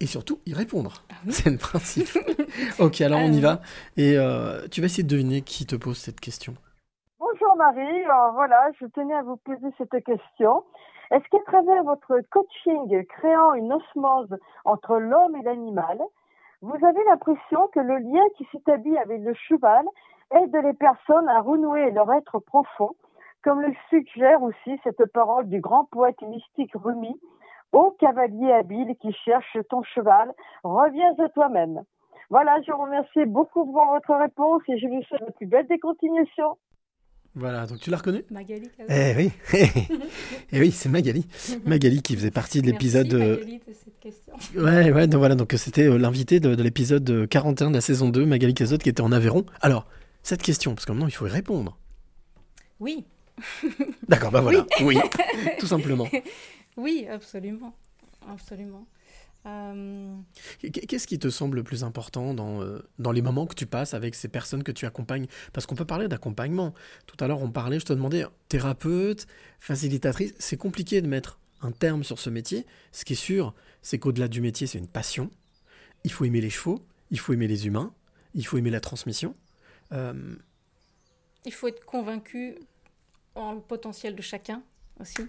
et 0.00 0.06
surtout 0.06 0.40
y 0.44 0.54
répondre? 0.54 1.04
Ah 1.10 1.14
oui. 1.26 1.32
C'est 1.32 1.50
le 1.50 1.58
principe. 1.58 2.08
ok, 2.80 3.00
alors 3.00 3.20
on 3.20 3.32
y 3.32 3.40
va. 3.40 3.62
Et 3.96 4.18
euh, 4.18 4.66
tu 4.72 4.80
vas 4.80 4.86
essayer 4.86 5.04
de 5.04 5.08
deviner 5.08 5.42
qui 5.42 5.66
te 5.66 5.76
pose 5.76 5.98
cette 5.98 6.18
question. 6.18 6.56
Bonjour 7.20 7.56
Marie, 7.56 8.04
Alors, 8.04 8.32
voilà, 8.34 8.70
je 8.80 8.86
tenais 8.86 9.14
à 9.14 9.22
vous 9.22 9.36
poser 9.36 9.68
cette 9.78 10.04
question. 10.04 10.64
Est-ce 11.14 11.28
qu'à 11.28 11.38
travers 11.46 11.84
votre 11.84 12.22
coaching 12.32 13.06
créant 13.06 13.54
une 13.54 13.72
osmose 13.72 14.36
entre 14.64 14.96
l'homme 14.96 15.36
et 15.36 15.42
l'animal, 15.42 16.02
vous 16.60 16.84
avez 16.84 17.04
l'impression 17.04 17.68
que 17.68 17.78
le 17.78 17.98
lien 17.98 18.24
qui 18.36 18.44
s'établit 18.50 18.98
avec 18.98 19.20
le 19.20 19.32
cheval 19.32 19.86
aide 20.32 20.56
les 20.56 20.72
personnes 20.72 21.28
à 21.28 21.40
renouer 21.40 21.92
leur 21.92 22.12
être 22.14 22.40
profond, 22.40 22.96
comme 23.44 23.60
le 23.60 23.72
suggère 23.90 24.42
aussi 24.42 24.80
cette 24.82 25.04
parole 25.12 25.48
du 25.48 25.60
grand 25.60 25.84
poète 25.84 26.20
mystique 26.22 26.72
Rumi 26.74 27.14
Ô 27.70 27.92
cavalier 28.00 28.50
habile 28.50 28.96
qui 28.96 29.12
cherche 29.12 29.56
ton 29.70 29.84
cheval, 29.84 30.32
reviens 30.64 31.14
à 31.16 31.28
toi-même. 31.28 31.84
Voilà, 32.28 32.60
je 32.62 32.72
vous 32.72 32.82
remercie 32.82 33.24
beaucoup 33.24 33.64
pour 33.72 33.86
votre 33.86 34.16
réponse 34.16 34.62
et 34.66 34.78
je 34.78 34.88
vous 34.88 35.02
souhaite 35.02 35.20
la 35.20 35.30
plus 35.30 35.46
belle 35.46 35.68
des 35.68 35.78
continuations. 35.78 36.56
Voilà, 37.36 37.66
donc 37.66 37.80
tu 37.80 37.90
l'as 37.90 37.96
reconnu 37.96 38.22
Magali. 38.30 38.68
Cazot. 38.76 38.92
Eh 38.92 39.14
oui, 39.16 39.32
eh 40.52 40.60
oui, 40.60 40.70
c'est 40.70 40.88
Magali. 40.88 41.26
Magali 41.64 42.00
qui 42.00 42.14
faisait 42.14 42.30
partie 42.30 42.62
de 42.62 42.66
l'épisode. 42.66 43.12
Merci, 43.12 43.24
euh, 43.24 43.36
Magali, 43.36 43.58
de 43.58 43.74
cette 43.74 43.98
question. 43.98 44.34
Ouais, 44.56 44.92
ouais, 44.92 45.06
donc 45.08 45.18
voilà, 45.18 45.34
donc 45.34 45.52
c'était 45.56 45.88
euh, 45.88 45.98
l'invité 45.98 46.38
de, 46.38 46.54
de 46.54 46.62
l'épisode 46.62 47.08
euh, 47.10 47.26
41 47.26 47.70
de 47.70 47.74
la 47.74 47.80
saison 47.80 48.08
2, 48.08 48.24
Magali 48.24 48.54
Cazot, 48.54 48.78
qui 48.78 48.88
était 48.88 49.00
en 49.00 49.10
Aveyron. 49.10 49.44
Alors, 49.60 49.88
cette 50.22 50.42
question, 50.42 50.74
parce 50.74 50.86
que 50.86 50.92
maintenant 50.92 51.08
il 51.08 51.12
faut 51.14 51.26
y 51.26 51.30
répondre. 51.30 51.76
Oui. 52.78 53.04
D'accord, 54.08 54.30
bah 54.30 54.40
voilà, 54.40 54.64
oui, 54.82 54.96
tout 55.58 55.66
simplement. 55.66 56.06
Oui, 56.76 57.06
absolument. 57.10 57.74
Absolument. 58.30 58.86
Euh, 59.46 60.14
Qu- 60.60 60.70
Qu'est-ce 60.70 61.06
qui 61.06 61.18
te 61.18 61.28
semble 61.28 61.56
le 61.56 61.62
plus 61.62 61.84
important 61.84 62.32
dans, 62.34 62.62
euh, 62.62 62.80
dans 62.98 63.12
les 63.12 63.20
moments 63.22 63.46
que 63.46 63.54
tu 63.54 63.66
passes 63.66 63.92
avec 63.94 64.14
ces 64.14 64.28
personnes 64.28 64.62
que 64.62 64.72
tu 64.72 64.86
accompagnes? 64.86 65.26
Parce 65.52 65.66
qu'on 65.66 65.74
peut 65.74 65.84
parler 65.84 66.08
d'accompagnement. 66.08 66.72
Tout 67.06 67.16
à 67.22 67.28
l'heure, 67.28 67.42
on 67.42 67.50
parlait, 67.50 67.78
je 67.78 67.84
te 67.84 67.92
demandais, 67.92 68.24
thérapeute, 68.48 69.26
facilitatrice, 69.60 70.34
c'est 70.38 70.56
compliqué 70.56 71.02
de 71.02 71.06
mettre 71.08 71.38
un 71.60 71.72
terme 71.72 72.04
sur 72.04 72.18
ce 72.18 72.30
métier. 72.30 72.66
Ce 72.92 73.04
qui 73.04 73.12
est 73.12 73.16
sûr, 73.16 73.54
c'est 73.82 73.98
qu'au-delà 73.98 74.28
du 74.28 74.40
métier, 74.40 74.66
c'est 74.66 74.78
une 74.78 74.88
passion. 74.88 75.30
Il 76.04 76.12
faut 76.12 76.24
aimer 76.24 76.40
les 76.40 76.50
chevaux, 76.50 76.84
il 77.10 77.18
faut 77.18 77.32
aimer 77.32 77.46
les 77.46 77.66
humains, 77.66 77.92
il 78.34 78.46
faut 78.46 78.56
aimer 78.56 78.70
la 78.70 78.80
transmission. 78.80 79.34
Euh, 79.92 80.36
il 81.44 81.52
faut 81.52 81.68
être 81.68 81.84
convaincu 81.84 82.56
en 83.34 83.52
le 83.52 83.60
potentiel 83.60 84.14
de 84.16 84.22
chacun 84.22 84.62
aussi. 85.00 85.22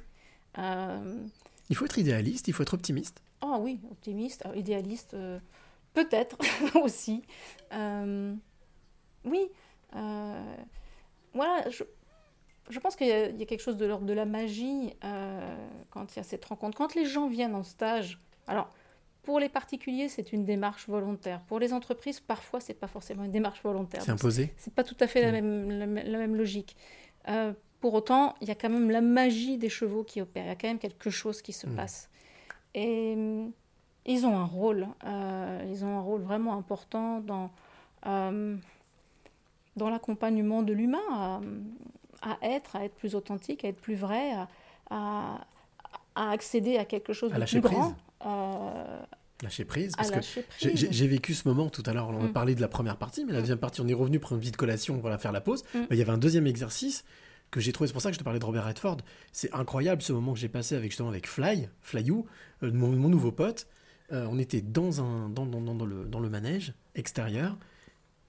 Il 0.58 1.76
faut 1.76 1.84
être 1.86 1.98
idéaliste, 1.98 2.48
il 2.48 2.54
faut 2.54 2.64
être 2.64 2.74
optimiste. 2.74 3.22
Ah 3.54 3.60
oui, 3.60 3.80
optimiste, 3.92 4.44
euh, 4.46 4.56
idéaliste, 4.56 5.14
euh, 5.14 5.40
peut-être 5.94 6.38
aussi. 6.84 7.24
Euh, 7.74 8.34
oui, 9.26 9.50
voilà, 11.34 11.70
je, 11.70 11.84
je 12.70 12.80
pense 12.80 12.96
qu'il 12.96 13.08
y, 13.08 13.12
a 13.12 13.28
il 13.30 13.38
y 13.40 13.44
a 13.44 13.46
quelque 13.46 13.62
chose 13.62 13.78
de 13.78 13.86
l'ordre 13.86 14.06
de 14.06 14.14
la 14.14 14.26
magie 14.26 14.94
quand 15.90 16.14
il 16.14 16.18
y 16.18 16.20
a 16.20 16.24
cette 16.24 16.46
rencontre. 16.46 16.78
Quand 16.78 16.96
les 16.96 17.06
gens 17.06 17.28
viennent 17.28 17.56
en 17.56 17.64
stage, 17.64 18.20
alors 18.48 18.70
pour 19.24 19.40
les 19.40 19.50
particuliers, 19.50 20.08
c'est 20.08 20.34
une 20.34 20.46
démarche 20.46 20.88
volontaire. 20.88 21.42
Pour 21.48 21.60
les 21.60 21.74
entreprises, 21.74 22.20
parfois, 22.20 22.60
c'est 22.60 22.76
pas 22.76 22.88
forcément 22.88 23.24
une 23.24 23.32
démarche 23.32 23.62
volontaire. 23.64 24.04
C'est 24.04 24.12
imposé. 24.12 24.54
c'est 24.58 24.74
pas 24.74 24.84
tout 24.84 24.98
à 25.00 25.08
fait 25.08 25.22
la 25.22 25.32
Mm. 25.32 25.34
même, 25.34 25.80
la, 25.80 25.86
même- 25.88 26.08
la 26.12 26.18
même 26.20 26.36
logique. 26.36 26.76
Euh, 27.28 27.52
pour 27.82 27.94
autant, 27.96 28.36
il 28.42 28.48
y 28.48 28.52
a 28.52 28.56
quand 28.56 28.70
même 28.70 28.92
la 28.92 29.02
magie 29.02 29.58
des 29.58 29.70
chevaux 29.70 30.04
qui 30.04 30.22
opère. 30.22 30.46
Il 30.46 30.48
y 30.50 30.52
a 30.52 30.56
quand 30.56 30.68
même 30.68 30.78
quelque 30.80 31.10
chose 31.10 31.42
qui 31.42 31.54
se 31.54 31.66
Mm. 31.68 31.76
passe. 31.76 32.10
Et 32.76 33.14
hum, 33.16 33.52
ils 34.06 34.26
ont 34.28 34.38
un 34.38 34.46
rôle. 34.46 34.88
euh, 35.06 35.66
ils 35.72 35.84
ont 35.84 35.98
un 35.98 36.02
rôle 36.02 36.22
vraiment 36.22 36.56
important 36.58 37.22
dans, 37.22 37.50
euh, 38.06 38.56
dans 39.76 39.90
l'accompagnement 39.90 40.62
de 40.62 40.74
l'humain 40.74 41.00
à, 41.12 41.40
à 42.22 42.38
être, 42.44 42.76
à 42.76 42.86
être 42.86 42.94
plus 42.96 43.16
authentique, 43.16 43.66
à 43.66 43.70
être 43.70 43.82
plus 43.82 43.96
vrai, 43.96 44.32
à, 44.34 44.48
à- 44.92 45.42
à 46.18 46.30
accéder 46.32 46.78
à 46.78 46.86
quelque 46.86 47.12
chose 47.14 47.32
de 47.32 47.46
plus 47.46 47.62
grand. 47.62 47.96
Euh, 48.26 49.00
Lâcher 49.44 49.66
prise. 49.66 49.94
Parce 49.98 50.12
que 50.12 50.16
lâcher 50.16 50.46
j'ai- 50.60 51.08
vécu 51.08 51.34
ce 51.34 51.46
moment 51.48 51.70
tout 51.70 51.84
à 51.86 51.94
l'heure. 51.94 52.08
On 52.10 52.22
a 52.22 52.28
Mm. 52.28 52.32
parlé 52.34 52.56
de 52.56 52.62
la 52.62 52.70
première 52.70 52.96
partie, 52.96 53.26
mais 53.26 53.34
la 53.34 53.40
deuxième 53.42 53.58
partie, 53.58 53.82
on 53.82 53.88
est 53.88 53.94
revenu 53.94 54.18
prendre 54.20 54.36
une 54.36 54.42
petite 54.42 54.56
collation, 54.56 54.98
voilà, 55.00 55.18
faire 55.18 55.34
la 55.34 55.42
pause. 55.42 55.64
Mm. 55.74 55.80
Il 55.92 55.98
y 55.98 56.02
avait 56.02 56.12
un 56.14 56.18
deuxième 56.18 56.48
exercice 56.48 57.04
que 57.56 57.62
j'ai 57.62 57.72
trouvé. 57.72 57.88
C'est 57.88 57.94
pour 57.94 58.02
ça 58.02 58.10
que 58.10 58.16
je 58.16 58.20
te 58.20 58.24
parlais 58.26 58.40
de 58.40 58.44
Robert 58.44 58.66
Redford. 58.66 58.98
C'est 59.32 59.52
incroyable 59.54 60.02
ce 60.02 60.12
moment 60.12 60.34
que 60.34 60.40
j'ai 60.40 60.50
passé 60.50 60.76
avec 60.76 60.92
justement 60.92 61.08
avec 61.08 61.26
Fly, 61.26 61.70
Flyou, 61.82 62.26
euh, 62.64 62.72
mon, 62.74 62.92
nouveau 63.08 63.32
pote. 63.32 63.68
Euh, 64.12 64.28
on 64.30 64.38
était 64.38 64.62
dans 64.62 65.02
un 65.02 65.30
dans, 65.30 65.46
dans, 65.46 65.62
dans, 65.62 65.86
le, 65.86 66.04
dans 66.04 66.20
le 66.20 66.30
manège 66.30 66.74
extérieur, 66.96 67.58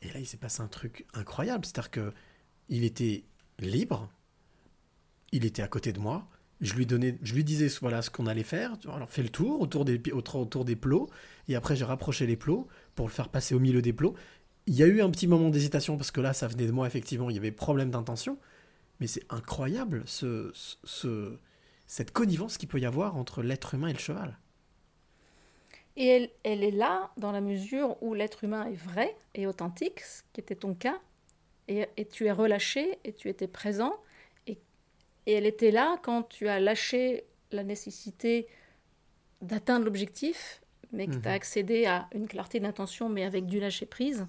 et 0.01 0.12
là 0.12 0.20
il 0.20 0.27
s'est 0.27 0.37
passé 0.37 0.62
un 0.62 0.68
truc 0.68 1.07
incroyable. 1.12 1.64
C'est-à-dire 1.64 1.91
que 1.91 2.12
il 2.68 2.85
était 2.85 3.24
libre, 3.59 4.09
il 5.33 5.45
était 5.45 5.62
à 5.62 5.68
côté 5.68 5.93
de 5.93 5.99
moi. 5.99 6.29
Je 6.61 6.74
lui 6.74 6.87
donnais, 6.87 7.18
je 7.20 7.35
lui 7.35 7.43
disais 7.43 7.66
voilà 7.81 8.03
ce 8.03 8.11
qu'on 8.11 8.29
allait 8.29 8.45
faire. 8.45 8.77
Alors 8.89 9.11
fais 9.11 9.24
le 9.24 9.29
tour 9.29 9.61
autour 9.61 9.85
des 9.85 10.01
autour, 10.12 10.41
autour 10.43 10.64
des 10.64 10.77
plots, 10.77 11.11
et 11.49 11.57
après 11.57 11.74
j'ai 11.74 11.85
rapproché 11.85 12.27
les 12.27 12.37
plots 12.37 12.68
pour 12.95 13.09
le 13.09 13.12
faire 13.12 13.29
passer 13.29 13.57
au 13.57 13.59
milieu 13.59 13.83
des 13.83 13.93
plots. 13.93 14.14
Il 14.68 14.74
y 14.77 14.85
a 14.85 14.87
eu 14.87 15.03
un 15.03 15.11
petit 15.11 15.27
moment 15.27 15.51
d'hésitation 15.51 15.97
parce 15.97 16.12
que 16.12 16.20
là 16.20 16.33
ça 16.33 16.47
venait 16.47 16.66
de 16.66 16.72
moi 16.72 16.87
effectivement, 16.87 17.29
il 17.29 17.35
y 17.35 17.39
avait 17.39 17.51
problème 17.51 17.91
d'intention, 17.91 18.39
mais 19.01 19.07
c'est 19.07 19.24
incroyable 19.30 20.03
ce, 20.07 20.51
ce- 20.55 20.76
ce- 20.84 21.38
cette 21.86 22.12
connivence 22.12 22.59
qu'il 22.59 22.68
peut 22.68 22.80
y 22.80 22.86
avoir 22.86 23.16
entre 23.16 23.42
l'être 23.42 23.74
humain 23.74 23.88
et 23.88 23.92
le 23.92 23.99
cheval. 23.99 24.38
Et 25.97 26.07
elle, 26.07 26.30
elle 26.44 26.62
est 26.62 26.70
là 26.70 27.11
dans 27.16 27.32
la 27.32 27.40
mesure 27.40 27.97
où 28.03 28.14
l'être 28.14 28.44
humain 28.44 28.66
est 28.66 28.74
vrai 28.76 29.16
et 29.34 29.47
authentique, 29.47 30.01
ce 30.01 30.22
qui 30.32 30.40
était 30.40 30.55
ton 30.57 30.74
cas, 30.74 31.01
et, 31.68 31.86
et 31.97 32.07
tu 32.07 32.26
es 32.26 32.32
relâché 32.32 32.99
et 33.05 33.12
tu 33.14 33.28
étais 33.30 33.49
présent, 33.49 33.94
et, 34.47 34.59
et 35.26 35.34
elle 35.34 35.47
était 35.47 35.70
là 35.72 35.99
quand 36.03 36.24
tu 36.24 36.49
as 36.49 36.61
lâché 36.61 37.24
la 37.53 37.64
nécessité 37.64 38.49
d'atteindre 39.42 39.86
l'objectif, 39.86 40.62
mais 40.92 41.09
que 41.09 41.16
Mhm. 41.16 41.22
tu 41.22 41.28
as 41.28 41.32
accédé 41.32 41.86
à 41.86 42.09
une 42.14 42.28
clarté 42.28 42.61
d'intention, 42.61 43.09
mais 43.09 43.24
avec 43.24 43.47
du 43.47 43.61
lâcher 43.61 43.86
prise. 43.86 44.26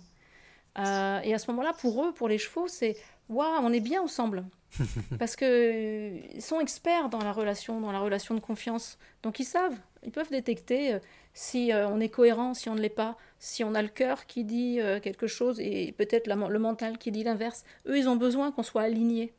Euh, 0.80 1.20
et 1.22 1.34
à 1.34 1.40
ce 1.40 1.52
moment-là, 1.52 1.74
pour 1.74 2.06
eux, 2.06 2.14
pour 2.14 2.30
les 2.30 2.38
chevaux, 2.38 2.68
c'est 2.68 2.98
waouh, 3.30 3.60
on 3.64 3.74
est 3.74 3.82
bien 3.82 4.02
ensemble. 4.02 4.46
Parce 5.20 5.36
que 5.36 6.12
ils 6.36 6.42
sont 6.42 6.60
experts 6.60 7.10
dans 7.10 7.20
la 7.20 7.32
relation, 7.32 7.80
dans 7.82 7.92
la 7.92 8.00
relation 8.00 8.36
de 8.36 8.40
confiance. 8.40 8.98
Donc 9.24 9.40
ils 9.40 9.46
savent, 9.46 9.78
ils 10.04 10.12
peuvent 10.12 10.30
détecter 10.30 10.94
euh, 10.94 11.00
si 11.34 11.72
euh, 11.72 11.88
on 11.88 12.00
est 12.00 12.10
cohérent, 12.10 12.54
si 12.54 12.70
on 12.70 12.76
ne 12.76 12.82
l'est 12.82 12.90
pas, 12.90 13.18
si 13.40 13.64
on 13.64 13.74
a 13.76 13.82
le 13.82 13.88
cœur 13.88 14.26
qui 14.26 14.44
dit 14.44 14.80
euh, 14.80 15.00
quelque 15.00 15.28
chose 15.28 15.60
et 15.60 15.94
peut-être 15.98 16.28
le 16.28 16.60
mental 16.60 16.98
qui 16.98 17.12
dit 17.12 17.24
l'inverse. 17.24 17.64
Eux, 17.88 17.98
ils 17.98 18.08
ont 18.10 18.16
besoin 18.18 18.52
qu'on 18.52 18.64
soit 18.64 18.84
alignés, 18.84 19.34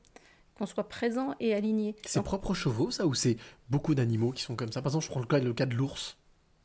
qu'on 0.56 0.66
soit 0.66 0.88
présent 0.88 1.34
et 1.40 1.54
aligné. 1.54 1.94
C'est 2.06 2.22
propre 2.22 2.50
aux 2.50 2.54
chevaux 2.54 2.90
ça 2.90 3.06
ou 3.06 3.14
c'est 3.14 3.36
beaucoup 3.68 3.94
d'animaux 3.94 4.32
qui 4.32 4.42
sont 4.42 4.56
comme 4.56 4.72
ça? 4.72 4.80
Par 4.82 4.90
exemple, 4.90 5.04
je 5.04 5.10
prends 5.10 5.20
le 5.20 5.26
cas, 5.26 5.38
le 5.38 5.52
cas 5.52 5.66
de 5.66 5.74
l'ours. 5.74 6.16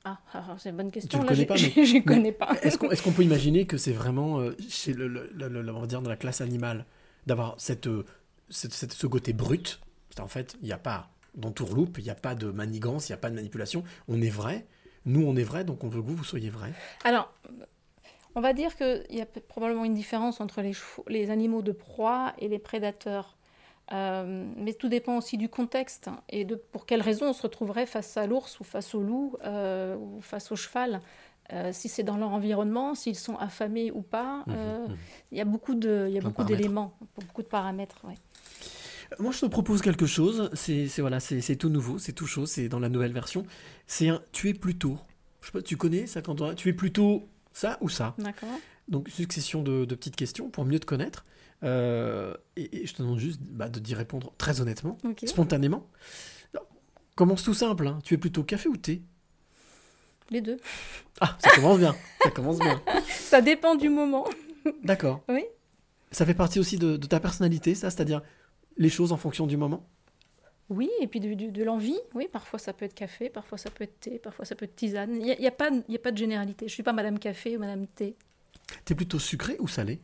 Ah, 0.05 0.19
ah, 0.33 0.43
ah, 0.49 0.55
c'est 0.57 0.69
une 0.69 0.77
bonne 0.77 0.91
question. 0.91 1.19
le 1.19 1.25
Là, 1.25 1.29
connais 1.29 1.39
j'ai- 1.41 1.45
pas, 1.45 1.55
j'ai- 1.55 1.73
mais, 1.77 1.85
je 1.85 1.93
mais 1.95 2.01
connais 2.03 2.31
pas. 2.31 2.53
Est-ce 2.63 3.01
qu'on 3.03 3.11
peut 3.11 3.23
imaginer 3.23 3.65
que 3.65 3.77
c'est 3.77 3.93
vraiment 3.93 4.39
euh, 4.39 4.55
chez 4.69 4.93
le, 4.93 5.07
le- 5.07 5.29
le- 5.33 5.47
le- 5.61 5.73
on 5.73 5.79
va 5.79 5.87
dire 5.87 6.01
dans 6.01 6.09
la 6.09 6.17
classe 6.17 6.41
animale 6.41 6.85
d'avoir 7.25 7.55
cette, 7.57 7.87
euh, 7.87 8.03
cette- 8.53 8.73
cette- 8.73 8.93
ce 8.93 9.07
côté 9.07 9.33
brut 9.33 9.79
qu'en 10.15 10.27
fait, 10.27 10.55
il 10.61 10.65
n'y 10.65 10.71
a 10.73 10.77
pas 10.77 11.09
dans 11.35 11.51
Tourloupe, 11.51 11.97
il 11.97 12.03
n'y 12.03 12.09
a 12.09 12.15
pas 12.15 12.35
de 12.35 12.51
manigance, 12.51 13.09
il 13.09 13.11
n'y 13.11 13.15
a 13.15 13.17
pas 13.17 13.29
de 13.29 13.35
manipulation. 13.35 13.83
On 14.07 14.21
est 14.21 14.29
vrai. 14.29 14.65
Nous, 15.05 15.25
on 15.25 15.35
est 15.35 15.43
vrai, 15.43 15.63
donc 15.63 15.83
on 15.83 15.89
veut 15.89 16.01
que 16.01 16.07
vous, 16.07 16.15
vous 16.15 16.23
soyez 16.23 16.49
vrai. 16.49 16.71
Alors, 17.03 17.33
on 18.35 18.41
va 18.41 18.53
dire 18.53 18.75
qu'il 18.77 19.03
y 19.09 19.21
a 19.21 19.25
probablement 19.25 19.83
une 19.83 19.95
différence 19.95 20.39
entre 20.41 20.61
les, 20.61 20.73
les 21.07 21.29
animaux 21.29 21.61
de 21.61 21.71
proie 21.71 22.33
et 22.39 22.47
les 22.47 22.59
prédateurs. 22.59 23.35
Euh, 23.91 24.45
mais 24.55 24.73
tout 24.73 24.87
dépend 24.87 25.17
aussi 25.17 25.37
du 25.37 25.49
contexte 25.49 26.09
et 26.29 26.45
de 26.45 26.55
pour 26.55 26.85
quelles 26.85 27.01
raisons 27.01 27.27
on 27.27 27.33
se 27.33 27.41
retrouverait 27.41 27.85
face 27.85 28.15
à 28.15 28.25
l'ours 28.27 28.59
ou 28.61 28.63
face 28.63 28.95
au 28.95 29.01
loup 29.01 29.35
euh, 29.43 29.97
ou 29.97 30.21
face 30.21 30.51
au 30.53 30.55
cheval. 30.55 31.01
Euh, 31.51 31.71
si 31.73 31.89
c'est 31.89 32.03
dans 32.03 32.15
leur 32.15 32.29
environnement, 32.31 32.95
s'ils 32.95 33.17
sont 33.17 33.35
affamés 33.35 33.91
ou 33.91 34.01
pas, 34.01 34.45
il 35.31 35.37
y 35.37 35.41
a 35.41 35.45
beaucoup 35.45 35.75
de, 35.75 36.05
il 36.07 36.13
y 36.13 36.17
a 36.17 36.21
beaucoup 36.21 36.43
d'éléments, 36.45 36.93
beaucoup 37.17 37.41
de 37.41 37.47
paramètres. 37.47 37.99
ouais. 38.05 38.15
Moi, 39.19 39.31
je 39.31 39.39
te 39.41 39.45
propose 39.45 39.81
quelque 39.81 40.05
chose. 40.05 40.49
C'est 40.53 40.87
voilà, 40.99 41.19
c'est 41.19 41.55
tout 41.55 41.69
nouveau, 41.69 41.97
c'est 41.99 42.13
tout 42.13 42.27
chaud, 42.27 42.45
c'est 42.45 42.69
dans 42.69 42.79
la 42.79 42.89
nouvelle 42.89 43.13
version. 43.13 43.45
C'est 43.87 44.09
un 44.09 44.21
tu 44.31 44.49
es 44.49 44.53
plutôt. 44.53 44.97
Je 45.41 45.47
sais 45.47 45.51
pas, 45.51 45.61
tu 45.61 45.77
connais 45.77 46.07
ça 46.07 46.21
quand 46.21 46.41
on 46.41 46.53
tu 46.55 46.69
es 46.69 46.73
plutôt 46.73 47.27
ça 47.51 47.77
ou 47.81 47.89
ça. 47.89 48.15
D'accord. 48.17 48.49
Donc 48.87 49.09
succession 49.09 49.61
de, 49.61 49.85
de 49.85 49.95
petites 49.95 50.15
questions 50.15 50.49
pour 50.49 50.65
mieux 50.65 50.79
te 50.79 50.85
connaître. 50.85 51.25
Euh, 51.63 52.33
et, 52.57 52.81
et 52.83 52.87
je 52.87 52.93
te 52.93 53.01
demande 53.01 53.19
juste 53.19 53.39
bah, 53.41 53.69
de 53.69 53.79
d'y 53.79 53.95
répondre 53.95 54.33
très 54.37 54.59
honnêtement, 54.59 54.97
spontanément. 55.25 55.87
Alors, 56.53 56.67
commence 57.15 57.43
tout 57.43 57.53
simple. 57.53 57.87
hein. 57.87 57.99
Tu 58.03 58.13
es 58.13 58.17
plutôt 58.17 58.43
café 58.43 58.67
ou 58.67 58.75
thé? 58.75 59.01
Les 60.29 60.41
deux. 60.41 60.57
Ah, 61.21 61.37
ça 61.39 61.51
commence 61.51 61.79
bien. 61.79 61.95
ça 62.23 62.31
commence 62.31 62.59
bien. 62.59 62.81
Ça 63.07 63.41
dépend 63.41 63.75
du 63.75 63.89
moment. 63.89 64.25
D'accord. 64.83 65.23
Oui. 65.29 65.43
Ça 66.11 66.25
fait 66.25 66.33
partie 66.33 66.59
aussi 66.59 66.77
de, 66.77 66.97
de 66.97 67.07
ta 67.07 67.19
personnalité, 67.19 67.73
ça, 67.75 67.89
c'est-à-dire 67.89 68.21
les 68.77 68.89
choses 68.89 69.11
en 69.11 69.17
fonction 69.17 69.47
du 69.47 69.57
moment. 69.57 69.83
Oui, 70.69 70.89
et 71.01 71.07
puis 71.07 71.19
de, 71.19 71.33
de- 71.33 71.49
de 71.49 71.63
l'envie. 71.63 71.99
Oui, 72.13 72.27
parfois 72.31 72.57
ça 72.57 72.73
peut 72.73 72.85
être 72.85 72.93
café, 72.95 73.29
parfois 73.29 73.57
ça 73.57 73.69
peut 73.69 73.83
être 73.83 73.99
thé, 73.99 74.17
parfois 74.19 74.45
ça 74.45 74.55
peut 74.55 74.65
être 74.65 74.75
tisane. 74.75 75.15
Il 75.17 75.23
n'y 75.23 75.31
a, 75.31 75.39
y 75.39 75.47
a 75.47 75.51
pas 75.51 75.69
il 75.69 75.91
y 75.93 75.95
a 75.95 75.99
pas 75.99 76.11
de 76.11 76.17
généralité. 76.17 76.65
Je 76.67 76.71
ne 76.71 76.75
suis 76.75 76.83
pas 76.83 76.93
Madame 76.93 77.19
Café 77.19 77.57
ou 77.57 77.59
Madame 77.59 77.85
Thé. 77.87 78.15
T'es 78.85 78.95
plutôt 78.95 79.19
sucré 79.19 79.57
ou 79.59 79.67
salé? 79.67 79.99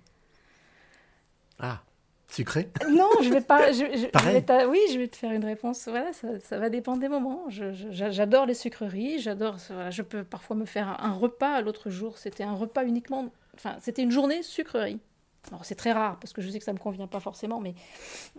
Ah, 1.60 1.82
sucré? 2.30 2.70
Non, 2.90 3.10
je 3.24 3.30
vais 3.30 3.42
pas. 3.42 3.72
Je, 3.72 3.86
je- 3.94 3.98
je 4.02 4.06
Pareil. 4.08 4.34
vais 4.36 4.42
t'a- 4.42 4.68
oui, 4.68 4.80
je 4.92 4.98
vais 5.00 5.08
te 5.08 5.16
faire 5.16 5.32
une 5.32 5.46
réponse. 5.46 5.88
Voilà, 5.88 6.14
ça, 6.14 6.40
ça 6.40 6.60
va 6.60 6.70
dépendre 6.70 7.00
des 7.00 7.10
moments. 7.10 7.46
J'adore 7.50 8.46
les 8.46 8.54
sucreries. 8.54 9.20
J'adore. 9.20 9.58
voilà, 9.70 9.92
je 9.92 10.02
peux 10.02 10.24
parfois 10.24 10.56
me 10.56 10.66
faire 10.66 10.88
un, 10.90 11.10
un 11.10 11.14
repas. 11.14 11.62
L'autre 11.62 11.90
jour, 11.90 12.18
c'était 12.18 12.44
un 12.44 12.54
repas 12.54 12.86
uniquement. 12.86 13.32
Enfin, 13.56 13.78
c'était 13.82 14.04
une 14.04 14.12
journée 14.12 14.44
sucrerie. 14.44 15.00
Alors 15.48 15.66
c'est 15.66 15.76
très 15.76 15.92
rare 15.94 16.18
parce 16.20 16.34
que 16.34 16.42
je 16.42 16.50
sais 16.50 16.60
que 16.60 16.66
ça 16.66 16.74
me 16.74 16.78
convient 16.80 17.08
pas 17.08 17.20
forcément, 17.20 17.60
mais 17.60 17.74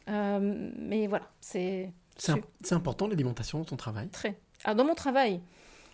euh, 0.08 0.70
mais 0.76 1.06
voilà, 1.06 1.26
c'est 1.40 1.90
C'est 2.16 2.32
im- 2.32 2.40
c'est 2.62 2.74
important 2.74 3.08
l'alimentation 3.08 3.58
dans 3.58 3.64
ton 3.64 3.76
travail 3.76 4.08
très. 4.08 4.38
Alors 4.64 4.76
dans 4.76 4.84
mon 4.84 4.94
travail, 4.94 5.40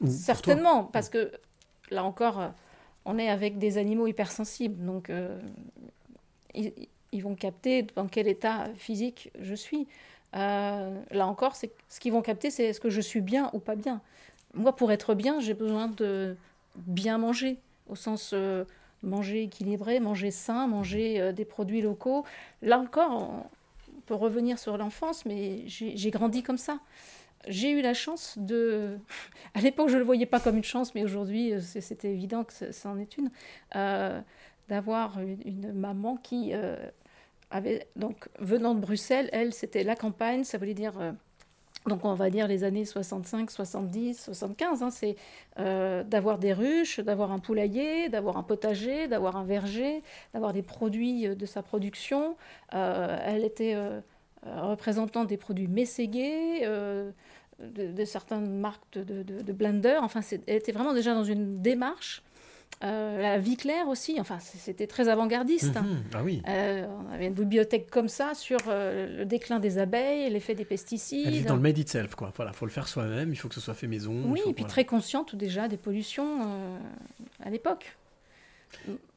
Ou 0.01 0.09
certainement, 0.09 0.85
parce 0.85 1.09
que 1.09 1.33
là 1.91 2.05
encore, 2.05 2.41
euh, 2.41 2.49
on 3.05 3.19
est 3.19 3.29
avec 3.29 3.59
des 3.59 3.79
animaux 3.79 4.07
hypersensibles, 4.09 4.85
donc 4.85 5.09
euh, 5.11 5.41
ils, 6.55 6.73
ils 7.13 7.23
vont 7.23 7.35
capter 7.35 7.83
dans 7.95 8.09
quel 8.09 8.29
état 8.29 8.67
physique 8.77 9.31
je 9.41 9.55
suis. 9.55 9.87
Euh, 10.35 11.01
là 11.13 11.27
encore, 11.27 11.55
c'est 11.55 11.71
ce 11.89 12.01
qu'ils 12.01 12.13
vont 12.13 12.23
capter, 12.23 12.51
c'est 12.51 12.65
est-ce 12.65 12.81
que 12.81 12.91
je 12.91 13.01
suis 13.01 13.21
bien 13.21 13.49
ou 13.53 13.59
pas 13.61 13.77
bien. 13.77 14.01
Moi, 14.55 14.75
pour 14.75 14.91
être 14.93 15.15
bien, 15.15 15.39
j'ai 15.41 15.55
besoin 15.55 15.87
de 15.89 16.37
bien 16.75 17.17
manger, 17.19 17.59
au 17.89 17.95
sens 17.95 18.35
manger 19.03 19.45
équilibré, 19.45 20.01
manger 20.01 20.31
sain, 20.31 20.67
manger 20.67 21.21
euh, 21.21 21.33
des 21.33 21.45
produits 21.45 21.83
locaux. 21.83 22.25
Là 22.63 22.79
encore, 22.79 23.47
on 23.97 24.01
peut 24.07 24.15
revenir 24.15 24.59
sur 24.59 24.77
l'enfance, 24.77 25.25
mais 25.27 25.65
j'ai 25.67 26.11
grandi 26.11 26.43
comme 26.43 26.59
ça. 26.59 26.81
J'ai 27.49 27.71
eu 27.71 27.83
la 27.83 27.95
chance 27.95 28.39
de... 28.39 28.99
À 29.55 29.61
l'époque, 29.61 29.89
je 29.89 29.95
ne 29.95 30.01
le 30.01 30.05
voyais 30.05 30.27
pas 30.27 30.41
comme 30.41 30.57
une 30.57 30.65
chance, 30.65 30.95
mais 30.95 31.05
aujourd'hui, 31.05 31.53
euh, 31.53 31.61
c'était 31.61 32.13
évident 32.13 32.45
que 32.45 32.53
ça 32.53 32.73
ça 32.73 32.91
en 32.91 32.99
est 32.99 33.17
une. 33.17 33.31
euh, 33.75 34.21
D'avoir 34.69 35.21
une, 35.21 35.73
maman 35.73 36.17
qui 36.17 36.53
avait... 37.53 37.87
Donc, 37.95 38.29
venant 38.41 38.75
de 38.75 38.81
Bruxelles, 38.81 39.31
elle, 39.33 39.53
c'était 39.53 39.85
la 39.85 39.95
campagne, 39.95 40.43
ça 40.43 40.59
voulait 40.59 40.75
dire... 40.75 40.95
donc 41.89 42.05
on 42.05 42.15
va 42.15 42.31
dire 42.31 42.47
les 42.49 42.65
années 42.65 42.85
65, 42.85 43.51
70, 43.51 44.21
75, 44.25 44.83
hein, 44.83 44.91
c'est 44.91 45.17
euh, 45.59 46.03
d'avoir 46.05 46.39
des 46.39 46.53
ruches, 46.53 47.01
d'avoir 47.01 47.33
un 47.33 47.39
poulailler, 47.39 48.09
d'avoir 48.09 48.37
un 48.37 48.43
potager, 48.43 49.09
d'avoir 49.09 49.37
un 49.37 49.45
verger, 49.45 50.03
d'avoir 50.35 50.53
des 50.53 50.63
produits 50.63 51.27
euh, 51.27 51.35
de 51.35 51.47
sa 51.47 51.63
production. 51.63 52.37
Euh, 52.75 53.19
elle 53.25 53.45
était 53.45 53.77
représentante 54.45 55.27
des 55.29 55.37
produits 55.37 55.67
Mességuet, 55.69 56.61
euh, 56.65 57.11
de, 57.59 58.05
certaines 58.05 58.61
marques 58.61 58.83
de, 58.93 59.03
de, 59.03 59.23
de- 59.23 59.43
de 59.43 59.53
blender. 59.53 59.99
Enfin, 60.03 60.21
elle 60.47 60.57
était 60.57 60.73
vraiment 60.73 60.93
déjà 60.93 61.15
dans 61.15 61.25
une 61.25 61.61
démarche. 61.63 62.23
Euh, 62.85 63.23
la 63.23 63.39
vie 63.39 63.57
claire 63.57 63.89
aussi, 63.89 64.21
enfin, 64.21 64.39
c'était 64.39 64.87
très 64.87 65.09
avant-gardiste. 65.09 65.77
hein. 65.79 65.83
Mhm. 65.83 66.03
Ah 66.15 66.23
oui. 66.23 66.43
Euh, 66.47 66.87
on 66.87 67.11
avait 67.13 67.29
une 67.29 67.33
bibliothèque 67.33 67.89
comme 67.91 68.09
ça 68.09 68.35
sur 68.35 68.59
euh, 68.69 69.19
le 69.21 69.25
déclin 69.25 69.59
des 69.61 69.79
abeilles, 69.79 70.29
l'effet 70.31 70.55
des 70.55 70.67
pesticides. 70.67 71.27
Elle 71.27 71.33
vit 71.35 71.43
dans 71.45 71.57
le 71.57 71.63
made 71.63 71.79
itself, 71.79 72.15
quoi. 72.15 72.33
Voilà, 72.37 72.53
faut 72.53 72.67
le 72.67 72.71
faire 72.71 72.87
soi-même, 72.87 73.31
il 73.33 73.37
faut 73.37 73.49
que 73.49 73.55
ce 73.55 73.63
soit 73.63 73.73
fait 73.73 73.87
maison. 73.87 74.13
Oui, 74.27 74.41
faut- 74.45 74.51
et 74.51 74.53
puis 74.53 74.63
voilà. 74.65 74.69
très 74.71 74.85
consciente 74.85 75.35
déjà 75.35 75.69
des 75.69 75.79
pollutions 75.79 76.79
à 77.43 77.49
l'époque. 77.49 77.97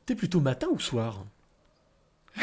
T'es 0.05 0.15
plutôt 0.15 0.39
matin 0.39 0.67
ou 0.71 0.79
soir? 0.79 1.25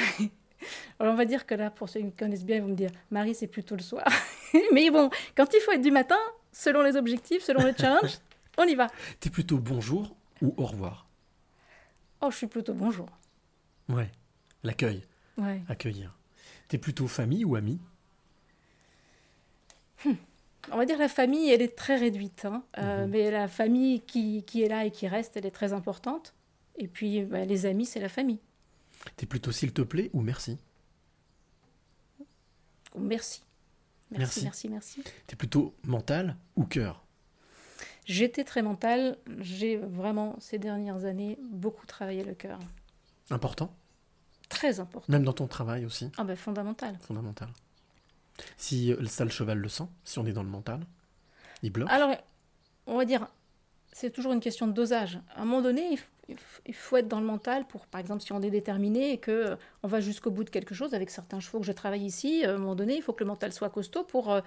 Alors 0.98 1.12
on 1.12 1.16
va 1.16 1.24
dire 1.24 1.46
que 1.46 1.54
là, 1.54 1.70
pour 1.70 1.88
ceux 1.88 2.00
qui 2.00 2.06
me 2.06 2.10
connaissent 2.10 2.44
bien, 2.44 2.56
ils 2.56 2.62
vont 2.62 2.68
me 2.68 2.74
dire 2.74 2.90
Marie, 3.10 3.34
c'est 3.34 3.46
plutôt 3.46 3.76
le 3.76 3.82
soir. 3.82 4.04
Mais 4.72 4.90
bon, 4.90 5.10
quand 5.36 5.46
il 5.54 5.60
faut 5.60 5.72
être 5.72 5.82
du 5.82 5.90
matin, 5.90 6.18
selon 6.52 6.82
les 6.82 6.96
objectifs, 6.96 7.42
selon 7.42 7.62
le 7.62 7.72
challenge, 7.78 8.18
on 8.58 8.64
y 8.64 8.74
va. 8.74 8.88
T'es 9.20 9.30
plutôt 9.30 9.58
bonjour 9.58 10.15
ou 10.42 10.54
au 10.56 10.66
revoir 10.66 11.06
Oh, 12.20 12.30
je 12.30 12.36
suis 12.36 12.46
plutôt 12.46 12.74
bonjour. 12.74 13.08
Ouais. 13.88 14.10
L'accueil, 14.62 15.02
Ouais. 15.38 15.62
accueillir. 15.68 16.14
T'es 16.68 16.78
plutôt 16.78 17.06
famille 17.08 17.44
ou 17.44 17.56
ami 17.56 17.78
On 20.72 20.76
va 20.76 20.84
dire 20.84 20.98
la 20.98 21.08
famille, 21.08 21.48
elle 21.50 21.62
est 21.62 21.76
très 21.76 21.96
réduite. 21.96 22.44
hein. 22.44 22.64
Euh, 22.78 23.06
Mais 23.06 23.30
la 23.30 23.46
famille 23.48 24.00
qui, 24.00 24.42
qui 24.44 24.62
est 24.62 24.68
là 24.68 24.84
et 24.84 24.90
qui 24.90 25.06
reste, 25.06 25.36
elle 25.36 25.46
est 25.46 25.50
très 25.52 25.72
importante. 25.72 26.34
Et 26.76 26.88
puis 26.88 27.22
bah, 27.24 27.44
les 27.44 27.66
amis, 27.66 27.86
c'est 27.86 28.00
la 28.00 28.08
famille. 28.08 28.40
T'es 29.16 29.26
plutôt 29.26 29.52
s'il 29.52 29.72
te 29.72 29.82
plaît 29.82 30.10
ou 30.12 30.20
merci? 30.22 30.58
Merci. 32.98 33.42
Merci. 34.10 34.40
Merci, 34.40 34.44
merci, 34.44 34.68
merci. 34.68 35.04
T'es 35.26 35.36
plutôt 35.36 35.74
mental 35.84 36.36
ou 36.56 36.64
cœur? 36.64 37.04
J'étais 38.06 38.44
très 38.44 38.62
mentale. 38.62 39.18
J'ai 39.40 39.76
vraiment, 39.76 40.36
ces 40.38 40.58
dernières 40.58 41.04
années, 41.04 41.38
beaucoup 41.50 41.86
travaillé 41.86 42.24
le 42.24 42.34
cœur. 42.34 42.58
Important? 43.30 43.74
Très 44.48 44.78
important. 44.80 45.12
Même 45.12 45.24
dans 45.24 45.32
ton 45.32 45.48
travail 45.48 45.84
aussi? 45.84 46.10
Ah 46.16 46.24
ben 46.24 46.36
fondamental. 46.36 46.96
Fondamental. 47.02 47.48
Si 48.56 48.92
euh, 48.92 49.04
ça, 49.06 49.24
le 49.24 49.30
cheval 49.30 49.58
le 49.58 49.68
sent, 49.68 49.88
si 50.04 50.18
on 50.20 50.26
est 50.26 50.32
dans 50.32 50.44
le 50.44 50.48
mental, 50.48 50.80
il 51.62 51.72
bloque? 51.72 51.90
Alors, 51.90 52.14
on 52.86 52.96
va 52.96 53.04
dire, 53.04 53.26
c'est 53.92 54.10
toujours 54.10 54.32
une 54.32 54.40
question 54.40 54.68
de 54.68 54.72
dosage. 54.72 55.18
À 55.34 55.42
un 55.42 55.44
moment 55.44 55.62
donné, 55.62 55.98
il, 56.66 56.74
faut 56.74 56.96
être 56.96 57.08
dans 57.08 57.20
le 57.20 57.26
mental 57.26 57.66
pour, 57.66 57.86
par 57.86 58.00
exemple, 58.00 58.22
si 58.22 58.32
on 58.32 58.42
est 58.42 58.50
déterminé 58.50 59.12
et 59.12 59.18
que 59.18 59.30
euh, 59.30 59.56
on 59.82 59.88
va 59.88 60.00
jusqu'au 60.00 60.30
bout 60.30 60.44
de 60.44 60.50
quelque 60.50 60.74
chose 60.74 60.94
avec 60.94 61.10
certains 61.10 61.40
chevaux 61.40 61.60
que 61.60 61.66
je 61.66 61.72
travaille 61.72 62.04
ici, 62.04 62.44
euh, 62.44 62.52
à 62.52 62.54
un 62.54 62.58
moment 62.58 62.74
donné, 62.74 62.96
il 62.96 63.02
faut 63.02 63.12
que 63.12 63.24
le 63.24 63.28
mental 63.28 63.52
soit 63.52 63.70
costaud 63.70 64.04
pour, 64.04 64.38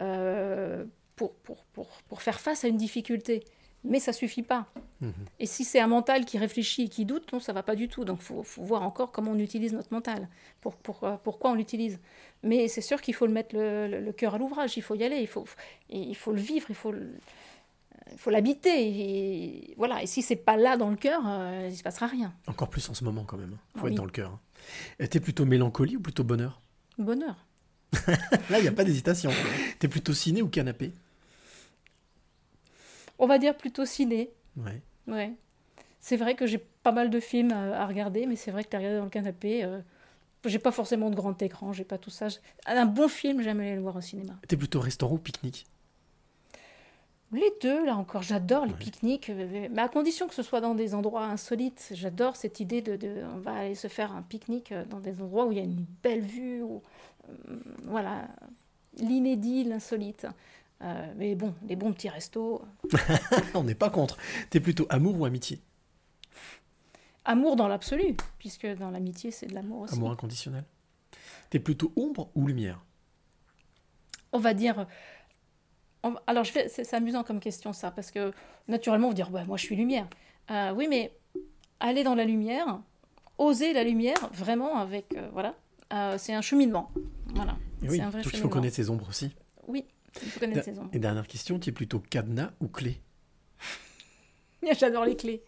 euh, 0.00 0.84
pour, 1.18 1.34
pour, 1.34 1.64
pour, 1.74 1.86
pour 2.08 2.22
faire 2.22 2.40
face 2.40 2.64
à 2.64 2.68
une 2.68 2.76
difficulté. 2.78 3.44
Mais 3.84 4.00
ça 4.00 4.12
suffit 4.12 4.42
pas. 4.42 4.66
Mhm. 5.00 5.12
Et 5.38 5.46
si 5.46 5.62
c'est 5.64 5.78
un 5.78 5.86
mental 5.86 6.24
qui 6.24 6.36
réfléchit 6.36 6.82
et 6.84 6.88
qui 6.88 7.04
doute, 7.04 7.32
non, 7.32 7.38
ça 7.38 7.52
va 7.52 7.62
pas 7.62 7.76
du 7.76 7.86
tout. 7.88 8.04
Donc, 8.04 8.18
il 8.20 8.24
faut, 8.24 8.42
faut 8.42 8.62
voir 8.64 8.82
encore 8.82 9.12
comment 9.12 9.30
on 9.32 9.38
utilise 9.38 9.72
notre 9.72 9.92
mental, 9.92 10.28
pour, 10.60 10.74
pour, 10.76 11.04
euh, 11.04 11.16
pourquoi 11.22 11.50
on 11.52 11.54
l'utilise. 11.54 12.00
Mais 12.42 12.66
c'est 12.66 12.80
sûr 12.80 13.00
qu'il 13.00 13.14
faut 13.14 13.26
le 13.26 13.32
mettre 13.32 13.54
le, 13.54 13.86
le- 13.86 14.00
le 14.00 14.12
cœur 14.12 14.34
à 14.34 14.38
l'ouvrage, 14.38 14.76
il 14.76 14.82
faut 14.82 14.96
y 14.96 15.04
aller, 15.04 15.18
il 15.20 15.28
faut, 15.28 15.44
il 15.90 16.16
faut 16.16 16.32
le 16.32 16.40
vivre, 16.40 16.66
il 16.70 16.74
faut 16.74 16.90
le- 16.90 17.14
il 18.10 18.18
faut 18.18 18.30
l'habiter. 18.30 18.74
Et, 18.88 19.74
voilà. 19.76 20.02
Et 20.02 20.06
si 20.06 20.22
c'est 20.22 20.36
pas 20.36 20.56
là 20.56 20.76
dans 20.76 20.90
le 20.90 20.96
cœur, 20.96 21.22
euh, 21.26 21.68
il 21.70 21.76
se 21.76 21.82
passera 21.84 22.06
rien. 22.08 22.32
Encore 22.48 22.68
plus 22.70 22.88
en 22.90 22.94
ce 22.94 23.04
moment 23.04 23.22
quand 23.24 23.36
même. 23.36 23.56
Faut 23.76 23.86
Ah 23.86 23.90
être 23.90 23.94
dans 23.94 24.04
le 24.06 24.10
cœur. 24.10 24.38
Euh, 25.00 25.06
T'es 25.06 25.20
plutôt 25.20 25.44
mélancolie 25.44 25.96
ou 25.96 26.00
plutôt 26.00 26.24
bonheur? 26.24 26.60
Bonheur. 26.98 27.36
Là, 28.50 28.58
il 28.58 28.62
n'y 28.62 28.68
a 28.68 28.72
pas 28.72 28.84
d'hésitation. 28.84 29.30
T'es 29.78 29.86
plutôt 29.88 30.14
ciné 30.14 30.42
ou 30.42 30.48
canapé? 30.48 30.92
On 33.18 33.26
va 33.26 33.38
dire 33.38 33.56
plutôt 33.56 33.84
ciné. 33.84 34.30
Ouais. 34.56 34.80
Ouais. 35.06 35.32
C'est 36.00 36.16
vrai 36.16 36.34
que 36.34 36.46
j'ai 36.46 36.58
pas 36.58 36.92
mal 36.92 37.10
de 37.10 37.20
films 37.20 37.52
à, 37.52 37.82
à 37.82 37.86
regarder, 37.86 38.26
mais 38.26 38.36
c'est 38.36 38.50
vrai 38.50 38.64
que 38.64 38.68
t'as 38.68 38.78
regardé 38.78 38.98
dans 38.98 39.04
le 39.04 39.10
canapé. 39.10 39.64
euh, 39.64 39.80
j'ai 40.44 40.60
pas 40.60 40.70
forcément 40.70 41.10
de 41.10 41.16
grand 41.16 41.40
écran, 41.42 41.72
j'ai 41.72 41.84
pas 41.84 41.98
tout 41.98 42.10
ça. 42.10 42.28
Un 42.66 42.86
bon 42.86 43.08
film, 43.08 43.42
j'aime 43.42 43.58
aller 43.60 43.74
le 43.74 43.80
voir 43.82 43.96
au 43.96 44.00
cinéma. 44.00 44.34
T'es 44.46 44.56
plutôt 44.56 44.80
restaurant 44.80 45.16
ou 45.16 45.18
pique-nique? 45.18 45.66
Les 47.30 47.52
deux, 47.60 47.84
là 47.84 47.94
encore, 47.96 48.22
j'adore 48.22 48.64
les 48.64 48.72
pique-niques, 48.72 49.28
euh, 49.28 49.68
mais 49.70 49.82
à 49.82 49.88
condition 49.88 50.28
que 50.28 50.34
ce 50.34 50.42
soit 50.42 50.62
dans 50.62 50.74
des 50.74 50.94
endroits 50.94 51.24
insolites. 51.26 51.90
J'adore 51.92 52.36
cette 52.36 52.58
idée 52.60 52.80
de, 52.80 52.96
de- 52.96 53.22
On 53.34 53.38
va 53.40 53.52
aller 53.52 53.74
se 53.74 53.88
faire 53.88 54.12
un 54.12 54.22
pique-nique 54.22 54.72
euh, 54.72 54.84
dans 54.86 55.00
des 55.00 55.20
endroits 55.20 55.44
où 55.44 55.52
il 55.52 55.58
y 55.58 55.60
a 55.60 55.64
une 55.64 55.84
belle 56.02 56.22
vue, 56.22 56.62
où, 56.62 56.82
euh, 57.28 57.58
voilà, 57.84 58.28
l'inédit, 58.96 59.64
l'insolite. 59.64 60.26
Euh, 60.82 61.12
mais 61.16 61.34
bon, 61.34 61.54
les 61.66 61.74
bons 61.76 61.92
petits 61.92 62.08
restos. 62.08 62.62
On 63.54 63.64
n'est 63.64 63.74
pas 63.74 63.90
contre. 63.90 64.16
T'es 64.50 64.60
plutôt 64.60 64.86
amour 64.90 65.18
ou 65.20 65.24
amitié? 65.24 65.60
Amour 67.24 67.56
dans 67.56 67.68
l'absolu, 67.68 68.16
puisque 68.38 68.66
dans 68.66 68.90
l'amitié, 68.90 69.30
c'est 69.30 69.46
de 69.46 69.54
l'amour 69.54 69.82
aussi. 69.82 69.94
Amour 69.94 70.10
inconditionnel? 70.12 70.64
T'es 71.50 71.58
plutôt 71.58 71.92
ombre 71.96 72.30
ou 72.34 72.46
lumière? 72.46 72.80
On 74.32 74.38
va 74.38 74.54
dire. 74.54 74.86
on 76.02 76.10
va- 76.12 76.22
alors, 76.26 76.44
je 76.44 76.52
c'est 76.52 76.68
c'est 76.84 76.94
amusant 76.96 77.24
comme 77.24 77.40
question, 77.40 77.72
ça, 77.72 77.90
parce 77.90 78.10
que 78.10 78.32
naturellement, 78.68 79.08
on 79.08 79.10
va 79.10 79.14
dire 79.14 79.32
ouais, 79.32 79.44
moi, 79.44 79.56
je 79.56 79.64
suis 79.64 79.76
lumière. 79.76 80.06
Euh, 80.50 80.72
oui, 80.72 80.86
mais 80.88 81.12
aller 81.80 82.04
dans 82.04 82.14
la 82.14 82.24
lumière, 82.24 82.80
oser 83.36 83.72
la 83.72 83.84
lumière, 83.84 84.30
vraiment, 84.32 84.78
avec. 84.78 85.14
euh, 85.16 85.28
voilà, 85.32 85.54
euh, 85.92 86.16
c'est 86.18 86.34
un 86.34 86.40
cheminement. 86.42 86.90
Voilà. 87.34 87.56
Et 87.82 87.88
oui, 87.90 87.96
c'est 87.96 88.02
un 88.02 88.10
vrai 88.10 88.22
donc 88.22 88.32
il 88.32 88.38
faut 88.38 88.48
connaître 88.48 88.76
ses 88.76 88.88
ombres 88.90 89.08
aussi. 89.08 89.30
Oui, 89.66 89.84
il 90.22 90.30
faut 90.30 90.40
connaître 90.40 90.64
ses 90.64 90.78
ombres. 90.78 90.90
Et 90.92 90.98
dernière 90.98 91.26
question, 91.26 91.58
tu 91.58 91.70
es 91.70 91.72
plutôt 91.72 92.00
cadenas 92.00 92.50
ou 92.60 92.68
clé 92.68 93.00
J'adore 94.78 95.04
les 95.04 95.16
clés. 95.16 95.42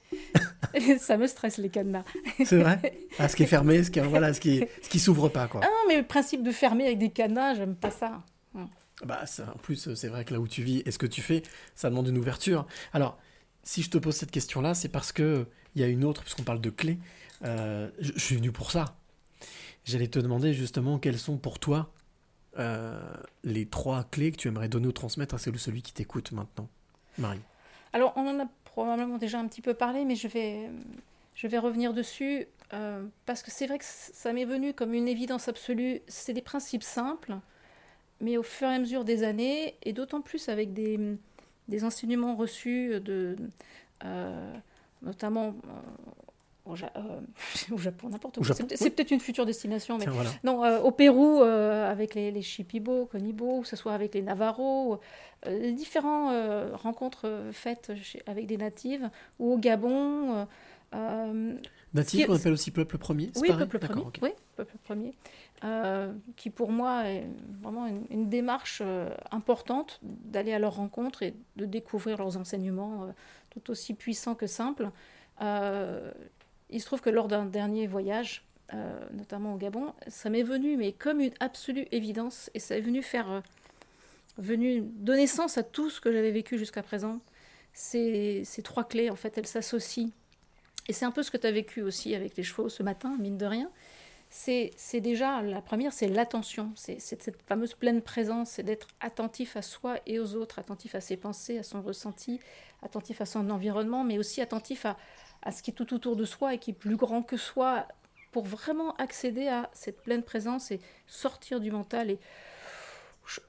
ça 0.98 1.16
me 1.16 1.26
stresse, 1.26 1.58
les 1.58 1.68
cadenas. 1.68 2.04
C'est 2.44 2.58
vrai 2.58 2.80
ah, 3.18 3.28
Ce 3.28 3.36
qui 3.36 3.42
est 3.42 3.46
fermé, 3.48 3.82
ce 3.82 3.90
qui, 3.90 4.00
voilà, 4.00 4.32
ce 4.32 4.40
qui, 4.40 4.64
ce 4.82 4.88
qui 4.88 4.98
s'ouvre 4.98 5.28
pas, 5.28 5.48
quoi. 5.48 5.60
Ah 5.64 5.66
non, 5.66 5.88
mais 5.88 5.98
le 5.98 6.06
principe 6.06 6.42
de 6.42 6.52
fermer 6.52 6.86
avec 6.86 6.98
des 6.98 7.10
cadenas, 7.10 7.54
j'aime 7.54 7.74
pas 7.74 7.90
ça. 7.90 8.22
Hmm. 8.54 8.66
Bah, 9.04 9.26
ça, 9.26 9.52
en 9.54 9.58
plus, 9.58 9.94
c'est 9.94 10.08
vrai 10.08 10.24
que 10.24 10.32
là 10.32 10.40
où 10.40 10.46
tu 10.46 10.62
vis 10.62 10.82
et 10.84 10.90
ce 10.90 10.98
que 10.98 11.06
tu 11.06 11.22
fais, 11.22 11.42
ça 11.74 11.90
demande 11.90 12.08
une 12.08 12.18
ouverture. 12.18 12.66
Alors, 12.92 13.18
si 13.62 13.82
je 13.82 13.90
te 13.90 13.98
pose 13.98 14.14
cette 14.14 14.30
question-là, 14.30 14.74
c'est 14.74 14.88
parce 14.88 15.12
que 15.12 15.46
il 15.74 15.80
y 15.80 15.84
a 15.84 15.88
une 15.88 16.04
autre, 16.04 16.22
puisqu'on 16.22 16.42
parle 16.42 16.60
de 16.60 16.70
clés. 16.70 16.98
euh, 17.44 17.88
je, 18.00 18.12
je 18.14 18.18
suis 18.18 18.36
venu 18.36 18.52
pour 18.52 18.70
ça. 18.70 18.96
J'allais 19.84 20.08
te 20.08 20.18
demander 20.18 20.52
justement 20.52 20.98
quelles 20.98 21.18
sont 21.18 21.38
pour 21.38 21.58
toi 21.58 21.92
euh, 22.58 23.00
les 23.44 23.66
trois 23.66 24.04
clés 24.04 24.32
que 24.32 24.36
tu 24.36 24.48
aimerais 24.48 24.68
donner 24.68 24.88
ou 24.88 24.92
transmettre 24.92 25.34
à 25.34 25.38
celui, 25.38 25.58
celui 25.58 25.82
qui 25.82 25.92
t'écoute 25.92 26.32
maintenant, 26.32 26.68
Marie. 27.18 27.40
Alors, 27.92 28.12
on 28.16 28.26
en 28.26 28.40
a 28.40 28.48
probablement 28.64 29.18
déjà 29.18 29.38
un 29.38 29.46
petit 29.46 29.62
peu 29.62 29.74
parlé, 29.74 30.04
mais 30.04 30.16
je 30.16 30.28
vais, 30.28 30.70
je 31.34 31.46
vais 31.46 31.58
revenir 31.58 31.92
dessus, 31.92 32.46
euh, 32.72 33.04
parce 33.26 33.42
que 33.42 33.50
c'est 33.50 33.66
vrai 33.66 33.78
que 33.78 33.84
ça 33.86 34.32
m'est 34.32 34.44
venu 34.44 34.74
comme 34.74 34.94
une 34.94 35.08
évidence 35.08 35.48
absolue. 35.48 36.00
C'est 36.08 36.32
des 36.32 36.42
principes 36.42 36.82
simples, 36.82 37.36
mais 38.20 38.36
au 38.36 38.42
fur 38.42 38.68
et 38.68 38.74
à 38.74 38.78
mesure 38.78 39.04
des 39.04 39.22
années, 39.22 39.76
et 39.82 39.92
d'autant 39.92 40.20
plus 40.20 40.48
avec 40.48 40.72
des, 40.72 40.98
des 41.68 41.84
enseignements 41.84 42.36
reçus, 42.36 43.00
de, 43.00 43.36
euh, 44.04 44.54
notamment 45.02 45.54
au, 46.66 46.76
Ja- 46.76 46.92
euh, 46.96 47.20
au 47.72 47.78
Japon, 47.78 48.08
n'importe 48.08 48.38
où. 48.38 48.44
C'est 48.44 48.62
oui. 48.82 48.90
peut-être 48.90 49.10
une 49.10 49.20
future 49.20 49.46
destination, 49.46 49.98
mais 49.98 50.06
voilà. 50.06 50.30
non, 50.44 50.64
euh, 50.64 50.78
au 50.80 50.90
Pérou, 50.90 51.40
euh, 51.42 51.90
avec 51.90 52.14
les, 52.14 52.30
les 52.30 52.42
Shipibo, 52.42 53.06
Konibo, 53.06 53.60
que 53.62 53.68
ce 53.68 53.76
soit 53.76 53.92
avec 53.92 54.14
les 54.14 54.22
Navarros, 54.22 55.00
les 55.46 55.72
différentes 55.72 56.34
rencontres 56.74 57.48
faites 57.52 57.92
chez- 58.02 58.22
avec 58.26 58.46
des 58.46 58.56
natives, 58.58 59.08
ou 59.38 59.54
au 59.54 59.58
Gabon, 59.58 60.46
Natif, 61.92 62.26
qu'on 62.26 62.34
appelle 62.36 62.52
aussi 62.52 62.70
peuple 62.70 62.98
premier 62.98 63.30
oui, 63.40 63.48
peuple 63.48 63.78
premier. 63.78 64.04
Oui, 64.22 64.30
peuple 64.56 64.76
premier. 64.84 65.14
Euh, 65.64 66.12
qui 66.36 66.48
pour 66.50 66.70
moi 66.70 67.04
est 67.06 67.26
vraiment 67.60 67.86
une, 67.86 68.04
une 68.10 68.28
démarche 68.28 68.80
euh, 68.84 69.10
importante 69.30 70.00
d'aller 70.02 70.52
à 70.52 70.58
leur 70.58 70.76
rencontre 70.76 71.22
et 71.22 71.34
de 71.56 71.64
découvrir 71.66 72.16
leurs 72.18 72.36
enseignements, 72.36 73.04
euh, 73.04 73.06
tout 73.50 73.70
aussi 73.70 73.94
puissants 73.94 74.34
que 74.34 74.46
simples. 74.46 74.88
Il 76.70 76.80
se 76.80 76.86
trouve 76.86 77.00
que 77.00 77.10
lors 77.10 77.28
d'un 77.28 77.44
dernier 77.44 77.86
voyage, 77.86 78.44
euh, 78.74 79.00
notamment 79.12 79.54
au 79.54 79.56
Gabon, 79.56 79.92
ça 80.06 80.30
m'est 80.30 80.42
venu, 80.42 80.76
mais 80.76 80.92
comme 80.92 81.20
une 81.20 81.34
absolue 81.40 81.86
évidence, 81.90 82.50
et 82.54 82.60
ça 82.60 82.76
est 82.76 82.80
venu 82.80 83.02
faire, 83.02 83.30
euh, 83.30 83.40
venu 84.38 84.80
donner 84.80 85.26
sens 85.26 85.58
à 85.58 85.62
tout 85.62 85.90
ce 85.90 86.00
que 86.00 86.12
j'avais 86.12 86.30
vécu 86.30 86.58
jusqu'à 86.58 86.82
présent. 86.82 87.20
Ces, 87.72 88.42
ces 88.44 88.62
trois 88.62 88.84
clés, 88.84 89.10
en 89.10 89.16
fait, 89.16 89.36
elles 89.38 89.46
s'associent. 89.46 90.10
Et 90.88 90.92
c'est 90.92 91.04
un 91.04 91.10
peu 91.10 91.22
ce 91.22 91.30
que 91.30 91.36
tu 91.36 91.46
as 91.46 91.52
vécu 91.52 91.82
aussi 91.82 92.14
avec 92.14 92.36
les 92.36 92.42
chevaux 92.42 92.68
ce 92.68 92.82
matin, 92.82 93.16
mine 93.18 93.38
de 93.38 93.46
rien. 93.46 93.70
C'est 94.32 95.00
déjà, 95.00 95.42
la 95.42 95.60
première, 95.60 95.92
c'est 95.92 96.06
l'attention. 96.06 96.70
C'est 96.76 97.00
cette 97.00 97.42
fameuse 97.46 97.74
pleine 97.74 98.00
présence, 98.00 98.50
c'est 98.50 98.62
d'être 98.62 98.86
attentif 99.00 99.56
à 99.56 99.62
soi 99.62 99.98
et 100.06 100.20
aux 100.20 100.36
autres, 100.36 100.60
attentif 100.60 100.94
à 100.94 101.00
ses 101.00 101.16
pensées, 101.16 101.58
à 101.58 101.64
son 101.64 101.82
ressenti, 101.82 102.38
attentif 102.82 103.20
à 103.20 103.26
son 103.26 103.50
environnement, 103.50 104.04
mais 104.04 104.18
aussi 104.18 104.40
attentif 104.40 104.86
à, 104.86 104.96
à 105.42 105.52
ce 105.52 105.62
qui 105.62 105.70
est 105.70 105.74
tout 105.74 105.92
autour 105.94 106.16
de 106.16 106.24
soi 106.24 106.54
et 106.54 106.58
qui 106.58 106.70
est 106.70 106.74
plus 106.74 106.96
grand 106.96 107.22
que 107.22 107.36
soi, 107.36 107.86
pour 108.32 108.44
vraiment 108.44 108.94
accéder 108.96 109.48
à 109.48 109.68
cette 109.72 110.02
pleine 110.02 110.22
présence 110.22 110.70
et 110.70 110.80
sortir 111.06 111.60
du 111.60 111.70
mental 111.70 112.10
et 112.10 112.18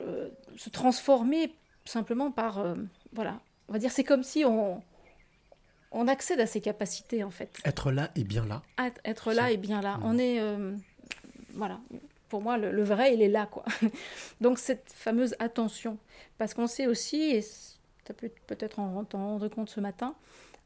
euh, 0.02 0.30
se 0.58 0.70
transformer 0.70 1.54
simplement 1.86 2.32
par, 2.32 2.60
euh, 2.60 2.76
voilà, 3.14 3.40
on 3.68 3.74
va 3.74 3.80
dire, 3.80 3.92
c'est 3.92 4.04
comme 4.04 4.24
si 4.24 4.46
on, 4.46 4.82
on 5.92 6.08
accède 6.08 6.40
à 6.40 6.46
ses 6.48 6.62
capacités 6.62 7.24
en 7.24 7.32
fait. 7.32 7.58
Être 7.66 7.92
là 7.92 8.10
et 8.16 8.24
bien 8.24 8.46
là. 8.46 8.62
Être- 8.80 9.02
Être 9.04 9.34
là 9.34 9.52
et 9.52 9.58
bien 9.58 9.82
là. 9.82 9.98
Mm. 9.98 10.02
On 10.06 10.18
est, 10.18 10.40
euh, 10.40 10.76
voilà, 11.54 11.80
pour 12.30 12.42
moi, 12.42 12.58
le, 12.58 12.72
le 12.72 12.84
vrai, 12.84 13.14
il 13.14 13.22
est 13.22 13.28
là, 13.30 13.46
quoi. 13.48 13.66
Donc 14.42 14.58
cette 14.60 14.92
fameuse 14.94 15.36
attention, 15.40 15.98
parce 16.38 16.54
qu'on 16.54 16.68
sait 16.68 16.88
aussi, 16.88 17.22
et 17.36 17.42
tu 18.06 18.12
as 18.12 18.16
pu 18.16 18.32
peut-être 18.48 18.80
en 18.80 18.94
rendre 19.12 19.48
compte 19.48 19.70
ce 19.70 19.80
matin, 19.80 20.16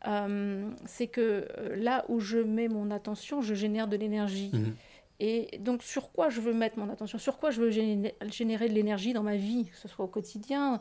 euh, 0.07 0.69
c'est 0.85 1.07
que 1.07 1.47
euh, 1.57 1.75
là 1.75 2.05
où 2.09 2.19
je 2.19 2.37
mets 2.37 2.67
mon 2.67 2.91
attention, 2.91 3.41
je 3.41 3.53
génère 3.53 3.87
de 3.87 3.97
l'énergie. 3.97 4.51
Mhm. 4.53 4.75
Et 5.19 5.57
donc, 5.59 5.81
sur 5.81 6.11
quoi 6.11 6.29
je 6.29 6.41
veux 6.41 6.53
mettre 6.53 6.77
mon 6.77 6.89
attention? 6.89 7.17
Sur 7.17 7.37
quoi 7.37 7.49
je 7.51 7.61
veux 7.61 7.69
géné- 7.71 8.13
générer 8.29 8.67
de 8.67 8.73
l'énergie 8.73 9.13
dans 9.13 9.23
ma 9.23 9.37
vie, 9.37 9.65
que 9.71 9.77
ce 9.77 9.87
soit 9.87 10.03
au 10.03 10.09
quotidien, 10.09 10.79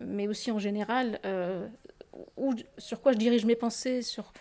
mais 0.00 0.26
aussi 0.28 0.50
en 0.50 0.58
général 0.58 1.20
euh, 1.24 1.66
ou 2.36 2.54
Sur 2.76 3.00
quoi 3.00 3.12
je 3.12 3.18
dirige 3.18 3.44
mes 3.44 3.54
pensées 3.54 4.02
Sur 4.02 4.32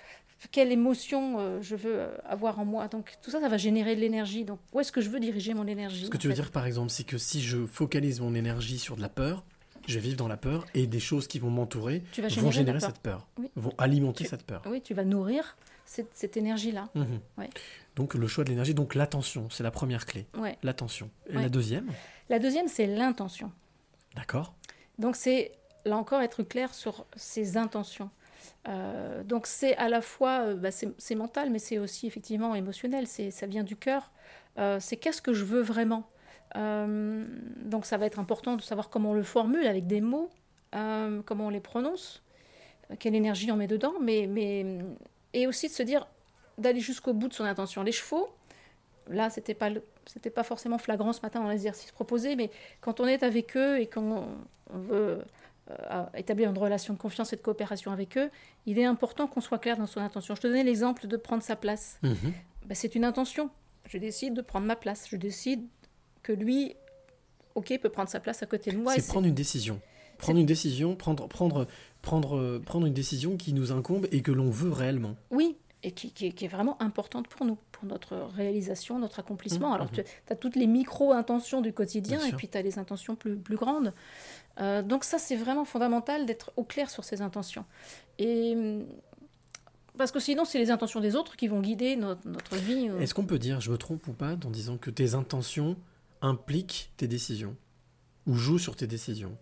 quelle 0.51 0.71
émotion 0.71 1.39
euh, 1.39 1.61
je 1.61 1.75
veux 1.75 2.07
avoir 2.25 2.59
en 2.59 2.65
moi? 2.65 2.87
Donc, 2.87 3.13
tout 3.21 3.29
ça, 3.31 3.39
ça 3.39 3.47
va 3.49 3.57
générer 3.57 3.95
de 3.95 4.01
l'énergie. 4.01 4.43
Donc, 4.43 4.59
où 4.73 4.79
est-ce 4.79 4.91
que 4.91 5.01
je 5.01 5.09
veux 5.09 5.19
diriger 5.19 5.53
mon 5.53 5.67
énergie 5.67 6.05
Ce 6.05 6.09
que 6.09 6.17
tu 6.17 6.27
veux 6.27 6.33
fait? 6.33 6.41
dire, 6.41 6.51
par 6.51 6.65
exemple, 6.65 6.89
c'est 6.89 7.03
que 7.05 7.17
si 7.19 7.41
je 7.41 7.65
focalise 7.65 8.21
mon 8.21 8.33
énergie 8.33 8.79
sur 8.79 8.95
de 8.95 9.01
la 9.01 9.09
peur, 9.09 9.43
je 9.87 9.95
vais 9.95 9.99
vivre 10.01 10.17
dans 10.17 10.27
la 10.27 10.37
peur 10.37 10.65
et 10.73 10.85
des 10.87 10.99
choses 10.99 11.27
qui 11.27 11.39
vont 11.39 11.49
m'entourer 11.49 12.03
vont 12.17 12.27
générer 12.29 12.51
générer 12.51 12.79
cette 12.79 12.99
peur, 12.99 13.27
Oui. 13.39 13.49
vont 13.55 13.73
alimenter 13.77 14.23
Tu- 14.25 14.29
cette 14.29 14.43
peur. 14.43 14.61
Oui, 14.67 14.81
tu 14.81 14.93
vas 14.93 15.03
nourrir 15.03 15.57
cette, 15.85 16.13
cette 16.13 16.37
énergie-là. 16.37 16.89
Mhm. 16.95 17.19
Ouais. 17.37 17.49
Donc 17.95 18.13
le 18.13 18.27
choix 18.27 18.43
de 18.43 18.49
l'énergie, 18.49 18.73
donc 18.73 18.93
l'attention, 18.95 19.49
c'est 19.49 19.63
la 19.63 19.71
première 19.71 20.05
clé. 20.05 20.27
Ouais. 20.37 20.57
L'attention. 20.63 21.09
Et 21.29 21.35
Ouais. 21.37 21.41
la 21.43 21.49
deuxième 21.49 21.87
La 22.29 22.39
deuxième, 22.39 22.67
c'est 22.67 22.85
l'intention. 22.87 23.51
D'accord. 24.15 24.53
Donc 24.99 25.15
c'est 25.15 25.51
là 25.85 25.95
encore 25.97 26.21
être 26.21 26.43
clair 26.43 26.73
sur 26.73 27.05
ses 27.15 27.55
intentions. 27.57 28.09
Euh, 28.67 29.23
donc 29.23 29.47
c'est 29.47 29.75
à 29.77 29.87
la 29.89 30.01
fois, 30.01 30.41
euh, 30.47 30.55
bah, 30.55 30.69
c'est 30.71 31.15
mental, 31.15 31.49
mais 31.49 31.59
c'est 31.59 31.79
aussi 31.79 32.05
effectivement 32.07 32.53
émotionnel, 32.55 33.07
c'est 33.07 33.31
ça 33.31 33.45
vient 33.47 33.63
du 33.63 33.75
cœur. 33.77 34.11
Euh, 34.57 34.79
c'est 34.81 34.97
qu'est-ce 34.97 35.21
que 35.21 35.33
je 35.33 35.45
veux 35.45 35.61
vraiment? 35.61 36.09
Euh, 36.55 37.25
donc 37.63 37.85
ça 37.85 37.97
va 37.97 38.05
être 38.05 38.19
important 38.19 38.55
de 38.55 38.61
savoir 38.61 38.89
comment 38.89 39.11
on 39.11 39.13
le 39.13 39.23
formule 39.23 39.67
avec 39.67 39.87
des 39.87 40.01
mots, 40.01 40.29
euh, 40.75 41.21
comment 41.25 41.47
on 41.47 41.49
les 41.49 41.59
prononce, 41.59 42.23
euh, 42.89 42.95
quelle 42.97 43.15
énergie 43.15 43.51
on 43.51 43.57
met 43.57 43.67
dedans, 43.67 43.93
mais, 44.01 44.27
mais 44.27 44.65
et 45.33 45.47
aussi 45.47 45.67
de 45.67 45.73
se 45.73 45.83
dire 45.83 46.07
d'aller 46.57 46.79
jusqu'au 46.79 47.13
bout 47.13 47.27
de 47.27 47.33
son 47.33 47.43
intention. 47.43 47.83
Les 47.83 47.91
chevaux, 47.91 48.29
là 49.09 49.29
c'était 49.29 49.53
pas 49.53 49.69
c'était 50.05 50.29
pas 50.29 50.43
forcément 50.43 50.77
flagrant 50.77 51.11
ce 51.11 51.21
matin 51.21 51.41
dans 51.41 51.49
l'exercice 51.49 51.91
proposé, 51.91 52.35
mais 52.35 52.49
quand 52.79 53.01
on 53.01 53.07
est 53.07 53.23
avec 53.23 53.57
eux 53.57 53.79
et 53.79 53.87
qu'on 53.87 54.25
on 54.73 54.77
veut 54.79 55.21
euh, 55.69 56.05
établir 56.15 56.49
une 56.49 56.57
relation 56.57 56.93
de 56.93 56.99
confiance 56.99 57.33
et 57.33 57.35
de 57.35 57.41
coopération 57.41 57.91
avec 57.91 58.17
eux, 58.17 58.29
il 58.65 58.79
est 58.79 58.85
important 58.85 59.27
qu'on 59.27 59.41
soit 59.41 59.59
clair 59.59 59.77
dans 59.77 59.85
son 59.85 59.99
intention. 59.99 60.33
Je 60.33 60.41
te 60.41 60.47
donnais 60.47 60.63
l'exemple 60.63 61.07
de 61.07 61.17
prendre 61.17 61.43
sa 61.43 61.57
place. 61.57 61.99
Mhm. 62.03 62.33
Ben, 62.65 62.75
c'est 62.75 62.95
une 62.95 63.03
intention. 63.03 63.49
Je 63.85 63.97
décide 63.97 64.33
de 64.33 64.41
prendre 64.41 64.65
ma 64.65 64.77
place. 64.77 65.07
Je 65.11 65.17
décide 65.17 65.65
que 66.27 66.33
lui, 66.33 66.75
ok, 67.55 67.79
peut 67.81 67.89
prendre 67.89 68.09
sa 68.09 68.19
place 68.19 68.43
à 68.43 68.45
côté 68.45 68.71
de 68.71 68.77
moi. 68.77 68.93
c'est 68.95 69.07
prendre 69.07 69.27
une 69.27 69.33
décision. 69.33 69.79
Prendre 70.17 70.39
une 70.39 70.45
décision, 70.45 70.95
prendre, 70.95 71.27
prendre, 71.27 71.67
prendre, 72.01 72.37
euh, 72.37 72.59
prendre 72.59 72.85
une 72.87 72.93
décision 72.93 73.37
qui 73.37 73.53
nous 73.53 73.71
incombe 73.71 74.07
et 74.11 74.21
que 74.21 74.31
l'on 74.31 74.49
veut 74.49 74.71
réellement. 74.71 75.15
Oui, 75.31 75.55
et 75.83 75.91
qui, 75.91 76.11
qui 76.11 76.25
est- 76.27 76.31
qui 76.31 76.45
est 76.45 76.47
vraiment 76.47 76.81
importante 76.81 77.27
pour 77.27 77.45
nous, 77.45 77.57
pour 77.71 77.85
notre 77.85 78.15
réalisation, 78.35 78.97
notre 78.99 79.19
accomplissement. 79.19 79.69
Mhm, 79.69 79.73
Alors, 79.75 79.87
mhm. 79.91 80.03
tu 80.25 80.33
as 80.33 80.35
toutes 80.35 80.55
les 80.55 80.65
micro-intentions 80.67 81.61
du 81.61 81.71
quotidien, 81.71 82.17
Bien 82.17 82.25
et 82.25 82.29
sûr. 82.29 82.37
puis 82.37 82.47
tu 82.47 82.57
as 82.57 82.63
les 82.63 82.79
intentions 82.79 83.15
plus, 83.15 83.37
plus 83.37 83.55
grandes. 83.57 83.93
Euh, 84.59 84.81
donc 84.81 85.03
ça, 85.03 85.19
c'est 85.19 85.35
vraiment 85.35 85.65
fondamental 85.65 86.25
d'être 86.25 86.51
au 86.57 86.63
clair 86.63 86.89
sur 86.89 87.03
ces 87.03 87.21
intentions. 87.21 87.63
Et... 88.17 88.53
hum, 88.55 88.85
Parce 89.99 90.11
que 90.11 90.19
sinon, 90.19 90.45
c'est 90.45 90.59
les 90.59 90.69
intentions 90.71 90.99
des 90.99 91.15
autres 91.15 91.35
qui 91.35 91.47
vont 91.47 91.59
guider 91.61 91.95
notre, 91.95 92.27
notre 92.27 92.55
vie. 92.55 92.87
euh. 92.89 92.99
Est-ce 92.99 93.13
qu'on 93.15 93.25
peut 93.25 93.39
dire, 93.39 93.61
je 93.61 93.71
me 93.71 93.77
trompe 93.77 94.07
ou 94.07 94.13
pas, 94.13 94.33
en 94.45 94.49
disant 94.51 94.77
que 94.77 94.89
tes 94.91 95.13
intentions 95.15 95.75
impliquent 96.21 96.91
tes 96.97 97.07
décisions 97.07 97.55
ou 98.25 98.35
jouent 98.35 98.59
sur 98.59 98.75
tes 98.75 98.87
décisions 98.87 99.37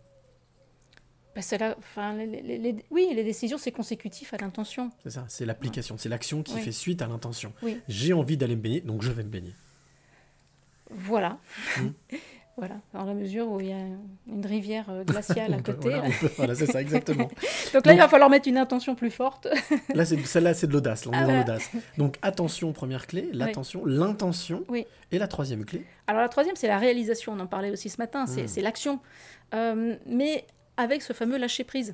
Ben, 1.36 1.44
la- 1.60 1.76
enfin, 1.78 2.14
les- 2.16 2.42
les- 2.42 2.58
les- 2.58 2.86
oui, 2.92 3.10
les 3.14 3.24
décisions, 3.24 3.58
c'est 3.58 3.72
consécutif 3.72 4.34
à 4.34 4.38
l'intention. 4.38 4.90
C'est 5.04 5.10
ça, 5.12 5.26
c'est 5.28 5.46
l'application, 5.46 5.98
c'est 5.98 6.08
l'action 6.08 6.44
qui 6.44 6.54
Oui. 6.56 6.62
fait 6.62 6.72
suite 6.72 7.02
à 7.02 7.08
l'intention. 7.08 7.52
Oui. 7.62 7.82
J'ai 7.90 8.14
envie 8.14 8.38
d'aller 8.38 8.56
me 8.56 8.62
baigner, 8.62 8.80
donc 8.82 9.02
je 9.02 9.12
vais 9.12 9.24
me 9.24 9.30
baigner. 9.30 9.54
Voilà. 10.90 11.40
Hmm. 11.78 11.90
voilà, 12.58 12.76
dans 12.94 13.04
la 13.04 13.14
mesure 13.14 13.50
où 13.50 13.60
il 13.60 13.68
y 13.68 13.74
a 13.74 13.78
une 14.28 14.46
rivière 14.46 14.86
euh, 14.90 15.04
glaciale 15.04 15.54
à 15.54 15.58
côté. 15.62 15.90
voilà, 15.90 16.04
on 16.06 16.10
peut- 16.12 16.32
voilà, 16.38 16.56
c'est 16.56 16.66
ça, 16.68 16.82
exactement. 16.82 17.28
Donc 17.74 17.86
là, 17.86 17.94
il 17.94 18.00
va 18.00 18.08
falloir 18.08 18.30
mettre 18.30 18.48
une 18.48 18.58
intention 18.58 18.96
plus 18.96 19.12
forte. 19.12 19.48
Là, 19.94 20.06
celle-là, 20.06 20.54
c'est 20.54 20.68
de 20.68 20.72
l'audace. 20.74 21.06
On 21.06 21.12
Ah, 21.12 21.18
est 21.18 21.20
dans 21.22 21.26
voilà. 21.28 21.40
l'audace. 21.42 21.70
Donc, 21.98 22.16
attention, 22.22 22.72
première 22.72 23.08
clé, 23.08 23.30
l'attention, 23.34 23.84
l'intention. 23.86 24.64
Oui. 24.70 24.86
Et 25.12 25.18
la 25.20 25.28
troisième 25.28 25.66
clé, 25.66 25.86
Alors 26.08 26.22
la 26.22 26.30
troisième, 26.30 26.56
c'est 26.56 26.68
la 26.68 26.78
réalisation. 26.78 27.34
On 27.34 27.40
en 27.42 27.48
parlait 27.48 27.72
aussi 27.72 27.90
ce 27.90 27.98
matin. 28.00 28.26
C'est 28.26 28.48
c'est 28.48 28.62
l'action. 28.62 29.00
Euh, 29.54 29.96
mais 30.06 30.46
avec 30.78 31.02
ce 31.02 31.14
fameux 31.14 31.38
lâcher-prise. 31.38 31.94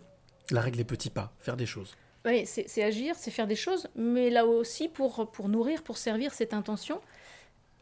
la 0.52 0.62
règle 0.62 0.78
des 0.78 0.84
petits 0.86 1.10
pas, 1.10 1.34
faire 1.40 1.58
des 1.58 1.66
choses. 1.66 1.96
Oui, 2.26 2.44
c'est 2.46 2.66
c'est 2.68 2.84
agir, 2.84 3.16
c'est 3.18 3.32
faire 3.32 3.48
des 3.48 3.56
choses, 3.56 3.88
mais 3.96 4.30
là 4.30 4.46
aussi 4.46 4.88
pour, 4.88 5.32
pour 5.32 5.50
nourrir, 5.50 5.82
pour 5.82 5.98
servir 5.98 6.34
cette 6.36 6.54
intention, 6.54 7.02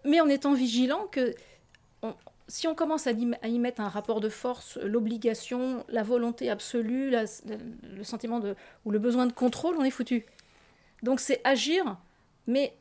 mais 0.05 0.21
en 0.21 0.29
étant 0.29 0.53
vigilant 0.53 1.07
que 1.11 1.35
on- 2.01 2.15
si 2.49 2.67
on 2.67 2.75
commence 2.75 3.07
à 3.07 3.11
y, 3.11 3.59
mettre 3.59 3.79
un 3.79 3.87
rapport 3.87 4.19
de 4.19 4.27
force, 4.29 4.77
l'obligation, 4.83 5.85
la 5.87 6.03
volonté 6.03 6.49
absolue, 6.49 7.09
la- 7.09 7.23
le 7.95 8.03
sentiment 8.03 8.39
de, 8.41 8.55
ou 8.85 8.91
le 8.91 8.99
besoin 8.99 9.25
de 9.27 9.31
contrôle, 9.33 9.75
on 9.79 9.83
est 9.85 9.91
foutu. 9.91 10.25
Donc 11.03 11.21
c'est 11.21 11.39
agir, 11.45 11.97
mais 12.47 12.73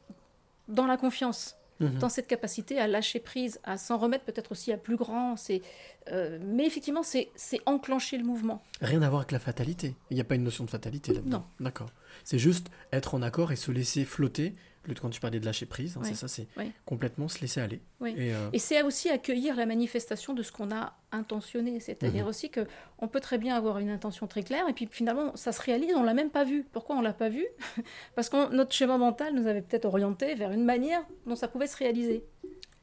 dans 0.67 0.87
la 0.87 0.97
confiance, 0.97 1.55
Mhm. 1.81 1.99
dans 2.01 2.09
cette 2.09 2.27
capacité 2.27 2.81
à 2.81 2.89
lâcher 2.89 3.21
prise, 3.21 3.61
à 3.63 3.77
s'en 3.77 3.99
remettre 3.99 4.25
peut-être 4.25 4.51
aussi 4.51 4.73
à 4.73 4.77
plus 4.77 4.97
grand. 4.97 5.37
C'est, 5.37 5.63
euh, 6.11 6.39
mais 6.43 6.67
effectivement, 6.67 7.05
c'est 7.05 7.29
c'est 7.37 7.61
enclencher 7.67 8.19
le 8.19 8.25
mouvement. 8.25 8.61
Rien 8.81 9.01
à 9.03 9.09
voir 9.09 9.21
avec 9.21 9.31
la 9.31 9.39
fatalité. 9.39 9.95
Il 10.11 10.15
n'y 10.17 10.21
a 10.21 10.25
pas 10.25 10.35
une 10.35 10.43
notion 10.43 10.65
de 10.65 10.71
fatalité 10.71 11.15
là-dedans. 11.15 11.39
Non. 11.61 11.65
D'accord. 11.65 11.91
C'est 12.25 12.41
juste 12.41 12.67
être 12.93 13.15
en 13.15 13.23
accord 13.23 13.53
et 13.53 13.57
se 13.57 13.71
laisser 13.71 14.05
flotter. 14.05 14.55
Quand 14.95 15.11
tu 15.11 15.21
parlais 15.21 15.41
de 15.41 15.45
lâcher 15.45 15.67
prise, 15.67 15.97
hein, 15.97 16.01
c'est 16.05 16.15
ça, 16.15 16.29
c'est 16.29 16.47
complètement 16.85 17.29
se 17.29 17.41
laisser 17.41 17.61
aller. 17.61 17.81
Et, 18.07 18.33
euh, 18.35 18.49
Et 18.53 18.59
c'est 18.59 18.83
aussi 18.83 19.09
accueillir 19.11 19.57
la 19.57 19.67
manifestation 19.67 20.35
de 20.35 20.43
ce 20.43 20.53
qu'on 20.53 20.71
a 20.71 20.95
intentionné. 21.13 21.81
C'est-à-dire 21.81 22.25
Mhm. 22.25 22.29
aussi 22.31 22.51
que 22.51 22.67
on 22.99 23.09
peut 23.09 23.21
très 23.21 23.39
bien 23.39 23.57
avoir 23.57 23.79
une 23.79 23.91
intention 23.91 24.27
très 24.27 24.43
claire 24.43 24.69
et 24.69 24.73
puis 24.73 24.89
finalement 24.91 25.35
ça 25.37 25.53
se 25.53 25.61
réalise, 25.63 25.95
on 25.95 26.03
l'a 26.03 26.15
même 26.15 26.31
pas 26.31 26.45
vu. 26.45 26.65
Pourquoi 26.73 26.97
on 26.97 27.01
l'a 27.01 27.13
pas 27.13 27.29
vu 27.29 27.45
Parce 28.15 28.29
que 28.29 28.53
notre 28.55 28.73
schéma 28.73 28.99
mental 28.99 29.35
nous 29.35 29.47
avait 29.47 29.63
peut-être 29.63 29.85
orienté 29.87 30.35
vers 30.35 30.51
une 30.53 30.65
manière 30.65 31.03
dont 31.27 31.37
ça 31.37 31.49
pouvait 31.49 31.67
se 31.67 31.77
réaliser. 31.77 32.25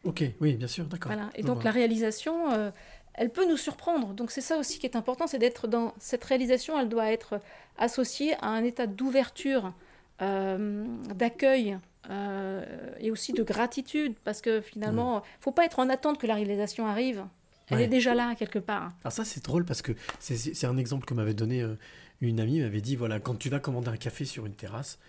Ok, 0.04 0.24
oui, 0.42 0.54
bien 0.56 0.68
sûr, 0.68 0.86
d'accord. 0.86 1.12
Voilà. 1.12 1.30
Et 1.36 1.42
donc 1.44 1.64
la 1.64 1.72
réalisation, 1.72 2.52
euh, 2.52 2.70
elle 3.16 3.32
peut 3.32 3.48
nous 3.50 3.58
surprendre. 3.58 4.14
Donc 4.14 4.30
c'est 4.30 4.42
ça 4.42 4.58
aussi 4.58 4.78
qui 4.78 4.86
est 4.86 4.96
important, 4.96 5.26
c'est 5.26 5.40
d'être 5.40 5.68
dans 5.68 5.94
cette 6.00 6.24
réalisation. 6.24 6.80
Elle 6.80 6.90
doit 6.90 7.12
être 7.12 7.40
associée 7.78 8.36
à 8.42 8.50
un 8.50 8.64
état 8.64 8.86
d'ouverture, 8.88 9.74
euh, 10.22 10.86
d'accueil. 11.14 11.78
Euh, 12.10 12.64
et 13.00 13.12
aussi 13.12 13.34
de 13.34 13.44
gratitude 13.44 14.16
parce 14.24 14.42
que 14.42 14.62
finalement, 14.62 15.24
faut 15.40 15.52
pas 15.52 15.66
être 15.66 15.80
en 15.80 15.90
attente 15.90 16.20
que 16.20 16.28
la 16.28 16.36
réalisation 16.36 16.86
arrive. 16.88 17.24
Elle 17.70 17.78
Ouais. 17.78 17.84
est 17.86 17.88
déjà 17.88 18.14
là 18.14 18.36
quelque 18.36 18.60
part. 18.60 18.92
Alors 19.04 19.12
ça, 19.14 19.26
c'est 19.26 19.44
drôle 19.44 19.66
parce 19.66 19.82
que 19.82 19.92
c'est- 20.20 20.66
un 20.66 20.78
exemple 20.78 21.06
que 21.06 21.14
m'avait 21.16 21.34
donné 21.34 21.62
euh, 21.62 21.76
une 22.22 22.40
amie. 22.40 22.62
m'avait 22.62 22.82
dit, 22.82 22.96
voilà, 22.96 23.20
quand 23.20 23.36
tu 23.36 23.50
vas 23.50 23.60
commander 23.60 23.90
un 23.90 23.98
café 23.98 24.24
sur 24.26 24.46
une 24.46 24.54
terrasse, 24.54 25.00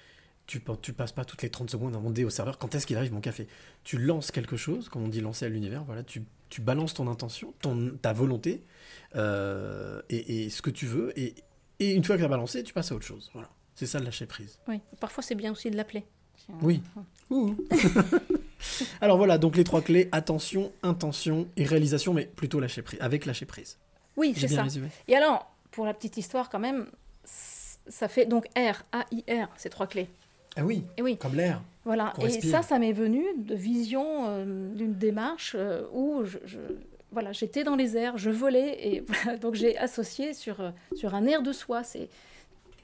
tu, 0.47 0.62
tu 0.80 0.92
passes 0.92 1.12
pas 1.12 1.24
toutes 1.24 1.42
les 1.42 1.51
30 1.51 1.68
secondes 1.70 1.92
à 1.94 1.99
demander 1.99 2.24
au 2.24 2.30
serveur 2.30 2.57
quand 2.57 2.74
est-ce 2.74 2.86
qu'il 2.86 2.97
arrive 2.97 3.12
mon 3.12 3.20
café? 3.20 3.47
Tu 3.84 3.99
lances 3.99 4.30
quelque 4.30 4.57
chose, 4.57 4.88
comme 4.88 5.03
on 5.03 5.09
dit 5.09 5.20
lancer 5.20 5.44
à 5.44 5.49
l'univers, 5.49 5.84
voilà, 5.84 6.03
tu, 6.03 6.22
tu 6.49 6.61
balances 6.62 6.94
ton 6.94 7.09
intention, 7.09 7.53
ton, 7.61 7.90
ta 8.01 8.12
volonté, 8.12 8.62
euh, 9.16 10.01
et, 10.09 10.44
et 10.44 10.51
ce 10.51 10.62
que 10.62 10.70
tu 10.70 10.86
veux, 10.86 11.18
et, 11.18 11.34
et 11.80 11.92
une 11.92 12.05
fois 12.05 12.16
que 12.16 12.20
tu 12.20 12.24
as 12.24 12.28
balancé, 12.28 12.62
tu 12.62 12.72
passes 12.72 12.92
à 12.92 12.94
autre 12.94 13.05
chose. 13.05 13.30
Voilà. 13.34 13.51
C'est 13.74 13.86
ça 13.86 13.99
le 13.99 14.05
lâcher 14.07 14.26
prise. 14.26 14.59
Oui, 14.68 14.80
parfois 15.01 15.22
c'est 15.22 15.34
bien 15.34 15.53
aussi 15.53 15.70
de 15.70 15.76
l'appeler. 15.76 16.07
Oui. 16.62 16.80
Alors 19.01 19.16
voilà, 19.16 19.39
donc 19.39 19.57
les 19.57 19.64
trois 19.64 19.80
clés, 19.82 20.09
attention, 20.12 20.72
intention 20.82 21.49
et 21.57 21.64
réalisation, 21.64 22.12
mais 22.14 22.26
plutôt 22.26 22.61
lâcher 22.61 22.82
prise, 22.82 23.01
avec 23.01 23.26
lâcher 23.26 23.47
prise. 23.47 23.78
Oui, 24.16 24.32
c'est 24.37 24.47
bien 24.47 24.57
ça. 24.57 24.62
résumé. 24.64 24.89
Et 25.09 25.16
alors, 25.16 25.51
pour 25.70 25.84
la 25.87 25.95
petite 25.95 26.16
histoire 26.16 26.49
quand 26.49 26.59
même, 26.59 26.87
ça 27.24 28.09
fait 28.09 28.26
donc 28.26 28.47
R, 28.57 28.82
A-I-R, 28.93 29.49
ces 29.57 29.68
trois 29.70 29.87
clés. 29.87 30.09
Ah 30.57 30.64
oui, 30.64 30.84
Et 30.97 31.03
oui, 31.03 31.16
comme 31.18 31.34
l'air. 31.34 31.62
voilà. 31.84 32.14
Et 32.20 32.24
respire. 32.24 32.51
ça, 32.51 32.62
ça 32.62 32.78
m'est 32.78 32.93
venu 32.95 33.24
de 33.37 33.55
vision 33.55 34.24
euh, 34.26 34.72
d'une 34.74 34.95
démarche 34.95 35.55
euh, 35.59 35.82
où 35.93 36.22
je, 36.24 36.39
je- 36.47 36.59
voilà, 37.12 37.32
j'étais 37.32 37.62
dans 37.62 37.76
les 37.76 37.97
airs, 37.97 38.16
je 38.16 38.30
volais, 38.30 38.78
et 38.95 39.01
voilà, 39.07 39.37
donc 39.39 39.55
j'ai 39.55 39.76
associé 39.76 40.32
sur, 40.32 40.61
euh, 40.61 40.70
sur 40.95 41.14
un 41.14 41.26
air 41.26 41.43
de 41.43 41.53
soi. 41.53 41.84
C'est, 41.84 42.09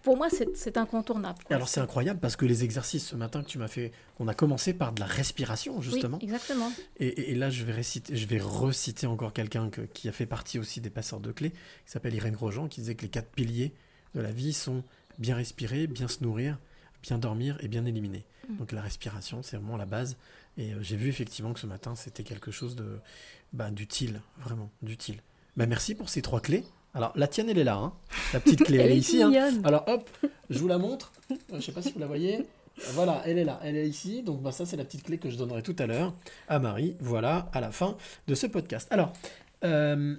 pour 0.03 0.17
moi, 0.17 0.29
c'est, 0.31 0.77
incontournable. 0.77 1.39
Quoi. 1.45 1.57
alors 1.57 1.69
c'est 1.69 1.81
incroyable 1.81 2.21
parce 2.21 2.37
que 2.37 2.45
les 2.45 2.65
exercices 2.65 3.07
ce 3.07 3.17
matin 3.17 3.43
que 3.43 3.49
tu 3.49 3.59
m'as 3.59 3.69
fait, 3.69 3.93
on 4.19 4.29
a 4.29 4.35
commencé 4.35 4.75
par 4.75 4.93
de 4.93 5.01
la 5.01 5.07
respiration 5.07 5.81
justement. 5.81 6.19
Oui, 6.19 6.25
exactement. 6.25 6.73
Et, 6.99 7.35
là, 7.35 7.51
je 7.51 7.65
vais, 7.65 7.73
réciter, 7.73 8.17
je 8.17 8.27
vais 8.27 8.41
reciter 8.41 9.07
encore 9.07 9.33
quelqu'un 9.33 9.71
que- 9.71 9.83
qui 9.83 10.09
a 10.09 10.13
fait 10.13 10.27
partie 10.27 10.59
aussi 10.59 10.81
des 10.81 10.91
passeurs 10.91 11.21
de 11.21 11.33
clés, 11.33 11.51
qui 11.51 11.57
s'appelle 11.87 12.15
Irène 12.15 12.35
Grosjean, 12.35 12.69
qui 12.69 12.81
disait 12.81 12.95
que 12.95 13.03
les 13.03 13.09
quatre 13.09 13.31
piliers 13.31 13.73
de 14.15 14.21
la 14.21 14.33
vie 14.33 14.53
sont 14.53 14.83
bien 15.19 15.37
respirer, 15.37 15.87
bien 15.87 16.09
se 16.09 16.23
nourrir, 16.23 16.59
bien 17.03 17.19
dormir 17.19 17.57
et 17.61 17.69
bien 17.69 17.85
éliminer. 17.85 18.25
Mm. 18.49 18.57
Donc 18.57 18.73
la 18.73 18.83
respiration, 18.83 19.43
c'est 19.43 19.57
vraiment 19.57 19.77
la 19.77 19.87
base. 19.87 20.17
Et 20.57 20.73
euh, 20.75 20.83
j'ai 20.83 20.97
vu 20.97 21.09
effectivement 21.09 21.53
que 21.53 21.61
ce 21.61 21.67
matin, 21.67 21.95
c'était 21.95 22.25
quelque 22.25 22.51
chose 22.51 22.77
de 22.77 22.99
bah, 23.53 23.71
d'utile, 23.71 24.21
vraiment, 24.39 24.71
d'utile. 24.83 25.21
Bah, 25.57 25.67
merci 25.67 25.95
pour 25.95 26.09
ces 26.09 26.23
trois 26.23 26.41
clés. 26.41 26.65
Alors, 26.95 27.13
la 27.17 27.27
tienne, 27.27 27.49
elle 27.49 27.59
est 27.59 27.65
là, 27.65 27.77
hein. 27.77 27.93
la 28.35 28.41
petite 28.41 28.65
clé, 28.65 28.79
elle, 28.81 28.91
est 28.93 28.97
ici. 28.99 29.23
hein. 29.23 29.31
Alors 29.65 29.85
hop, 29.89 30.09
je 30.51 30.59
vous 30.59 30.69
la 30.69 30.79
montre. 30.79 31.13
Euh, 31.31 31.37
Je 31.55 31.61
sais 31.61 31.73
pas 31.73 31.81
si 31.83 31.93
vous 31.93 31.99
la 32.01 32.07
voyez. 32.07 32.47
Voilà, 32.95 33.23
elle 33.27 33.39
est 33.39 33.45
là, 33.45 33.61
elle 33.63 33.77
est 33.77 33.89
ici. 33.89 34.23
Donc 34.23 34.43
bah, 34.43 34.53
ça, 34.53 34.67
c'est 34.67 34.77
la 34.77 34.85
petite 34.85 35.03
clé 35.05 35.19
que 35.19 35.31
je 35.31 35.37
donnerai 35.37 35.63
tout 35.63 35.77
à 35.79 35.87
l'heure 35.87 36.15
à 36.49 36.59
Marie. 36.59 36.97
Voilà, 37.01 37.51
à 37.53 37.61
la 37.61 37.71
fin 37.71 37.97
de 38.27 38.35
ce 38.35 38.47
podcast. 38.47 38.89
Alors, 38.91 39.13
euh, 39.65 40.17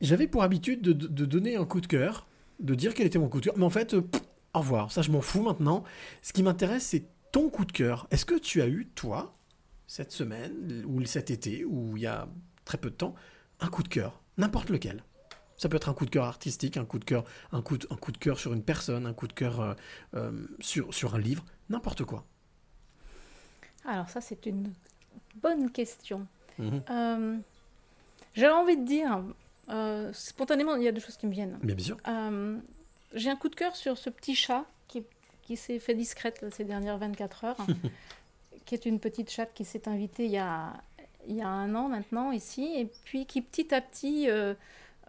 j'avais 0.00 0.26
pour 0.26 0.42
habitude 0.42 0.82
de, 0.82 0.92
de- 0.92 1.06
de 1.06 1.24
donner 1.24 1.56
un 1.56 1.64
coup 1.64 1.80
de 1.80 1.86
cœur, 1.86 2.26
de 2.60 2.74
dire 2.74 2.92
quel 2.94 3.06
était 3.06 3.18
mon 3.18 3.28
coup 3.28 3.40
de 3.40 3.46
cœur. 3.46 3.54
Mais 3.58 3.64
en 3.64 3.70
fait, 3.70 3.94
euh, 3.94 4.00
pff, 4.02 4.22
au 4.54 4.58
revoir. 4.60 4.90
Ça, 4.92 5.02
je 5.02 5.10
m'en 5.10 5.20
fous 5.22 5.42
maintenant. 5.42 5.84
Ce 6.22 6.32
qui 6.32 6.42
m'intéresse, 6.42 6.84
c'est 6.84 7.04
ton 7.32 7.48
coup 7.50 7.64
de 7.64 7.72
cœur. 7.72 8.06
Est-ce 8.10 8.24
que 8.26 8.38
tu 8.38 8.60
as 8.62 8.66
eu, 8.68 8.88
toi, 8.94 9.34
cette 9.86 10.12
semaine, 10.12 10.82
ou 10.86 11.04
cet 11.04 11.30
été, 11.30 11.64
ou 11.64 11.96
il 11.96 12.02
y 12.02 12.06
a 12.06 12.26
très 12.64 12.78
peu 12.78 12.90
de 12.90 12.94
temps, 12.96 13.14
un 13.60 13.68
coup 13.68 13.82
de 13.82 13.88
cœur? 13.88 14.20
N'importe 14.38 14.70
lequel. 14.70 15.04
Ça 15.56 15.68
peut 15.68 15.76
être 15.76 15.88
un 15.88 15.94
coup 15.94 16.04
de 16.04 16.10
cœur 16.10 16.24
artistique, 16.24 16.76
un 16.76 16.84
coup 16.84 16.98
de 16.98 17.04
cœur, 17.04 17.24
un 17.52 17.62
coup 17.62 17.78
de, 17.78 17.86
un 17.90 17.96
coup 17.96 18.12
de 18.12 18.18
cœur 18.18 18.38
sur 18.38 18.52
une 18.52 18.62
personne, 18.62 19.06
un 19.06 19.14
coup 19.14 19.26
de 19.26 19.32
cœur 19.32 19.60
euh, 19.60 19.74
euh, 20.14 20.32
sur, 20.60 20.92
sur 20.92 21.14
un 21.14 21.18
livre, 21.18 21.44
n'importe 21.70 22.04
quoi. 22.04 22.24
Alors 23.86 24.08
ça, 24.08 24.20
c'est 24.20 24.46
une 24.46 24.72
bonne 25.36 25.70
question. 25.70 26.26
Euh, 26.60 27.36
J'avais 28.34 28.52
envie 28.52 28.76
de 28.76 28.84
dire, 28.84 29.22
spontanément, 30.12 30.76
il 30.76 30.82
y 30.82 30.88
a 30.88 30.92
deux 30.92 31.00
choses 31.00 31.16
qui 31.16 31.26
me 31.26 31.32
viennent. 31.32 31.58
Mais 31.62 31.74
bien 31.74 31.86
sûr. 31.86 31.96
J'ai 33.14 33.30
un 33.30 33.36
coup 33.36 33.48
de 33.48 33.54
cœur 33.54 33.76
sur 33.76 33.96
ce 33.96 34.10
petit 34.10 34.34
chat 34.34 34.66
qui, 34.88 35.02
qui 35.42 35.56
s'est 35.56 35.78
fait 35.78 35.94
discrète 35.94 36.42
là, 36.42 36.50
ces 36.50 36.64
dernières 36.64 36.98
24 36.98 37.44
heures, 37.44 37.66
qui 38.66 38.74
est 38.74 38.84
une 38.84 38.98
petite 39.00 39.30
chatte 39.30 39.54
qui 39.54 39.64
s'est 39.64 39.88
invitée 39.88 40.26
il 40.26 40.32
y 40.32 40.38
a, 40.38 40.74
il 41.26 41.36
y 41.36 41.40
a 41.40 41.48
un 41.48 41.74
an 41.74 41.88
maintenant 41.88 42.32
ici, 42.32 42.72
et 42.76 42.90
puis 43.04 43.24
qui 43.24 43.40
petit 43.40 43.72
à 43.72 43.80
petit 43.80 44.28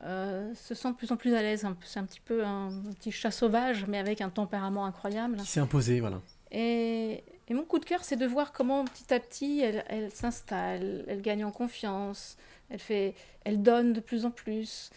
euh, 0.04 0.54
se 0.54 0.76
sent 0.76 0.92
de 0.92 0.96
plus 0.96 1.12
en 1.12 1.18
plus 1.18 1.34
à 1.34 1.42
l'aise. 1.42 1.66
C'est 1.84 2.00
un 2.00 2.06
petit 2.06 2.20
peu 2.20 2.46
un, 2.46 2.72
petit 2.96 3.12
chat 3.12 3.32
sauvage, 3.32 3.86
mais 3.88 3.98
avec 3.98 4.22
un 4.22 4.30
tempérament 4.30 4.86
incroyable. 4.86 5.38
Qui 5.38 5.48
s'est 5.48 5.60
imposé, 5.60 6.00
voilà. 6.00 6.22
Et, 6.52 7.24
et 7.48 7.54
mon 7.54 7.64
coup 7.64 7.80
de 7.80 7.86
cœur, 7.86 8.04
c'est 8.04 8.16
de 8.16 8.26
voir 8.26 8.54
comment 8.54 8.86
petit 8.86 9.14
à 9.14 9.20
petit 9.20 9.62
elle, 9.62 9.84
elle 9.90 10.12
s'installe, 10.12 11.04
elle 11.08 11.22
gagne 11.22 11.44
en 11.44 11.52
confiance, 11.52 12.38
elle, 12.70 12.80
fait, 12.80 13.16
elle 13.44 13.62
donne 13.62 13.94
de 13.94 14.00
plus 14.00 14.26
en 14.26 14.32
plus. 14.32 14.92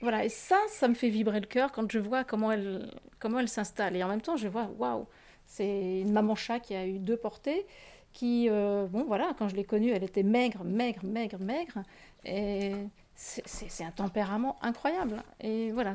Voilà, 0.00 0.24
et 0.24 0.28
ça, 0.28 0.56
ça 0.68 0.88
me 0.88 0.94
fait 0.94 1.08
vibrer 1.08 1.40
le 1.40 1.46
cœur 1.46 1.72
quand 1.72 1.90
je 1.90 1.98
vois 1.98 2.24
comment 2.24 2.52
elle, 2.52 2.90
comment 3.18 3.38
elle 3.38 3.48
s'installe. 3.48 3.96
Et 3.96 4.02
en 4.02 4.08
même 4.08 4.20
temps, 4.20 4.36
je 4.36 4.48
vois, 4.48 4.70
waouh, 4.78 5.06
c'est 5.46 6.00
une 6.00 6.12
maman 6.12 6.34
chat 6.34 6.60
qui 6.60 6.74
a 6.74 6.86
eu 6.86 6.98
deux 6.98 7.16
portées, 7.16 7.66
qui, 8.12 8.48
euh, 8.50 8.86
bon 8.86 9.04
voilà, 9.04 9.34
quand 9.38 9.48
je 9.48 9.56
l'ai 9.56 9.64
connue, 9.64 9.90
elle 9.90 10.04
était 10.04 10.22
maigre, 10.22 10.64
maigre, 10.64 11.04
maigre, 11.04 11.38
maigre. 11.38 11.82
Et 12.24 12.72
c'est- 13.16 13.82
un 13.84 13.90
tempérament 13.90 14.56
incroyable. 14.62 15.22
Et 15.40 15.72
voilà, 15.72 15.94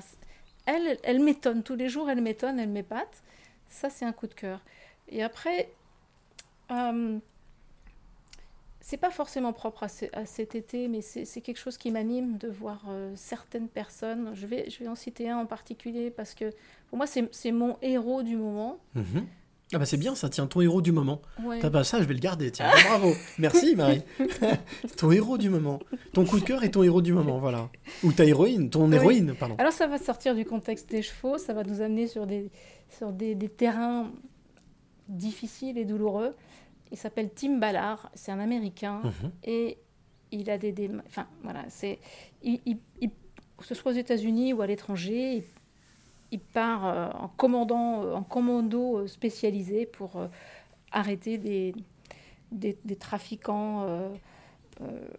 elle, 0.65 0.97
elle 1.03 1.19
m'étonne 1.21 1.63
tous 1.63 1.75
les 1.75 1.87
jours, 1.89 2.09
elle 2.09 2.21
m'étonne, 2.21 2.59
elle 2.59 2.69
m'épate. 2.69 3.21
Ça, 3.69 3.89
c'est 3.89 4.03
un 4.05 4.11
coup 4.11 4.27
de 4.27 4.33
cœur. 4.33 4.59
Et 5.07 5.23
après, 5.23 5.69
euh, 6.71 7.17
c'est 8.79 8.97
pas 8.97 9.11
forcément 9.11 9.53
propre 9.53 9.83
à, 9.83 9.87
ce- 9.87 10.05
à 10.13 10.25
cet 10.25 10.55
été, 10.55 10.87
mais 10.87 11.01
c'est 11.01 11.41
quelque 11.41 11.57
chose 11.59 11.77
qui 11.77 11.91
m'anime 11.91 12.37
de 12.37 12.47
voir 12.49 12.81
euh, 12.89 13.13
certaines 13.15 13.67
personnes. 13.69 14.31
Je 14.33 14.47
vais, 14.47 14.69
je 14.69 14.79
vais 14.79 14.87
en 14.87 14.95
citer 14.95 15.29
un 15.29 15.37
en 15.37 15.45
particulier 15.45 16.09
parce 16.09 16.33
que 16.33 16.51
pour 16.89 16.97
moi, 16.97 17.07
c'est 17.07 17.29
c'est 17.33 17.51
mon 17.51 17.77
héros 17.81 18.23
du 18.23 18.35
moment. 18.35 18.79
Mhm. 18.95 19.25
Ah 19.73 19.79
bah 19.79 19.85
c'est 19.85 19.97
bien, 19.97 20.15
ça 20.15 20.27
tient 20.29 20.47
ton 20.47 20.59
héros 20.61 20.81
du 20.81 20.91
moment. 20.91 21.21
Ouais. 21.43 21.59
T'as 21.59 21.69
pas 21.69 21.83
ça, 21.85 21.99
je 21.99 22.03
vais 22.05 22.13
le 22.13 22.19
garder, 22.19 22.51
tiens. 22.51 22.69
Bravo. 22.87 23.13
Merci 23.39 23.75
Marie. 23.75 24.01
ton 24.97 25.11
héros 25.11 25.37
du 25.37 25.49
moment. 25.49 25.79
Ton 26.13 26.25
coup 26.25 26.39
de 26.39 26.43
cœur 26.45 26.63
est 26.63 26.71
ton 26.71 26.83
héros 26.83 27.01
du 27.01 27.13
moment, 27.13 27.39
voilà. 27.39 27.69
Ou 28.03 28.11
ta 28.11 28.25
héroïne, 28.25 28.69
ton 28.69 28.89
Oui. 28.89 28.95
héroïne, 28.95 29.33
pardon. 29.39 29.55
Alors 29.59 29.71
ça 29.71 29.87
va 29.87 29.97
sortir 29.97 30.35
du 30.35 30.43
contexte 30.45 30.89
des 30.89 31.01
chevaux, 31.01 31.37
ça 31.37 31.53
va 31.53 31.63
nous 31.63 31.81
amener 31.81 32.07
sur 32.07 32.27
des, 32.27 32.51
sur 32.89 33.11
des, 33.13 33.33
des 33.35 33.47
terrains 33.49 34.11
difficiles 35.07 35.77
et 35.77 35.85
douloureux. 35.85 36.35
Il 36.91 36.97
s'appelle 36.97 37.29
Tim 37.33 37.57
Ballard, 37.57 38.11
c'est 38.13 38.31
un 38.31 38.39
Américain 38.39 39.01
Mhm. 39.03 39.31
et 39.45 39.77
il 40.31 40.49
a 40.49 40.57
des, 40.57 40.71
des- 40.71 40.89
enfin 41.07 41.27
voilà, 41.43 41.63
c'est 41.69 41.99
il, 42.43 42.59
il- 42.65 42.77
il- 43.01 43.09
que 43.57 43.65
ce 43.65 43.75
soit 43.75 43.91
aux 43.91 43.95
États-Unis 43.95 44.53
ou 44.53 44.61
à 44.61 44.67
l'étranger, 44.67 45.43
il, 46.31 46.39
part 46.39 46.85
euh, 46.85 47.09
en 47.13 47.27
commandant, 47.27 48.03
euh, 48.03 48.13
en 48.13 48.23
commando 48.23 48.99
euh, 48.99 49.07
spécialisé 49.07 49.85
pour 49.85 50.27
arrêter 50.91 51.37
des, 51.37 51.73
des, 52.51 52.95
trafiquants, 52.97 53.87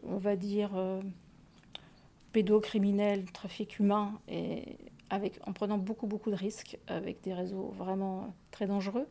on 0.05 0.17
va 0.19 0.37
dire 0.37 0.71
pédocriminels, 2.33 3.25
trafic 3.33 3.79
humain, 3.79 4.21
et 4.29 4.77
avec, 5.09 5.41
en 5.47 5.55
prenant 5.55 5.79
beaucoup, 5.79 6.07
beaucoup 6.07 6.31
de 6.31 6.37
risques, 6.37 6.79
avec 6.89 7.23
des 7.23 7.33
réseaux 7.33 7.73
vraiment 7.75 8.35
très 8.51 8.67
dangereux. 8.67 9.07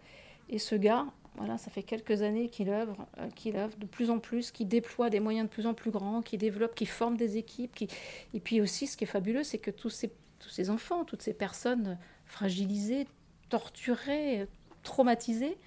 Et 0.50 0.60
ce 0.60 0.76
gars, 0.76 1.08
voilà, 1.36 1.58
ça 1.58 1.72
fait 1.72 1.82
quelques 1.82 2.22
années 2.22 2.50
qu'il 2.50 2.70
œuvre, 2.70 3.08
qu'il 3.36 3.56
œuvre 3.56 3.76
de 3.78 3.88
plus 3.88 4.12
en 4.12 4.20
plus, 4.20 4.52
qu'il 4.52 4.68
déploie 4.68 5.10
des 5.10 5.20
moyens 5.20 5.48
de 5.48 5.52
plus 5.52 5.66
en 5.66 5.74
plus 5.74 5.90
grands, 5.90 6.22
qu'il 6.22 6.38
développe, 6.38 6.76
qu'il 6.76 6.90
forme 6.90 7.18
des 7.18 7.38
équipes. 7.38 7.74
Qui... 7.74 7.88
Et 8.36 8.40
puis 8.40 8.62
aussi, 8.62 8.86
ce 8.86 8.98
qui 8.98 9.06
est 9.06 9.08
fabuleux, 9.08 9.44
c'est 9.44 9.58
que 9.58 9.72
tous 9.72 9.90
ces, 9.90 10.12
tous 10.42 10.50
ces 10.50 10.70
enfants, 10.70 11.06
toutes 11.06 11.22
ces 11.22 11.34
personnes 11.34 11.98
fragilisées, 12.26 13.08
torturées, 13.50 14.48
traumatisées, 14.84 15.58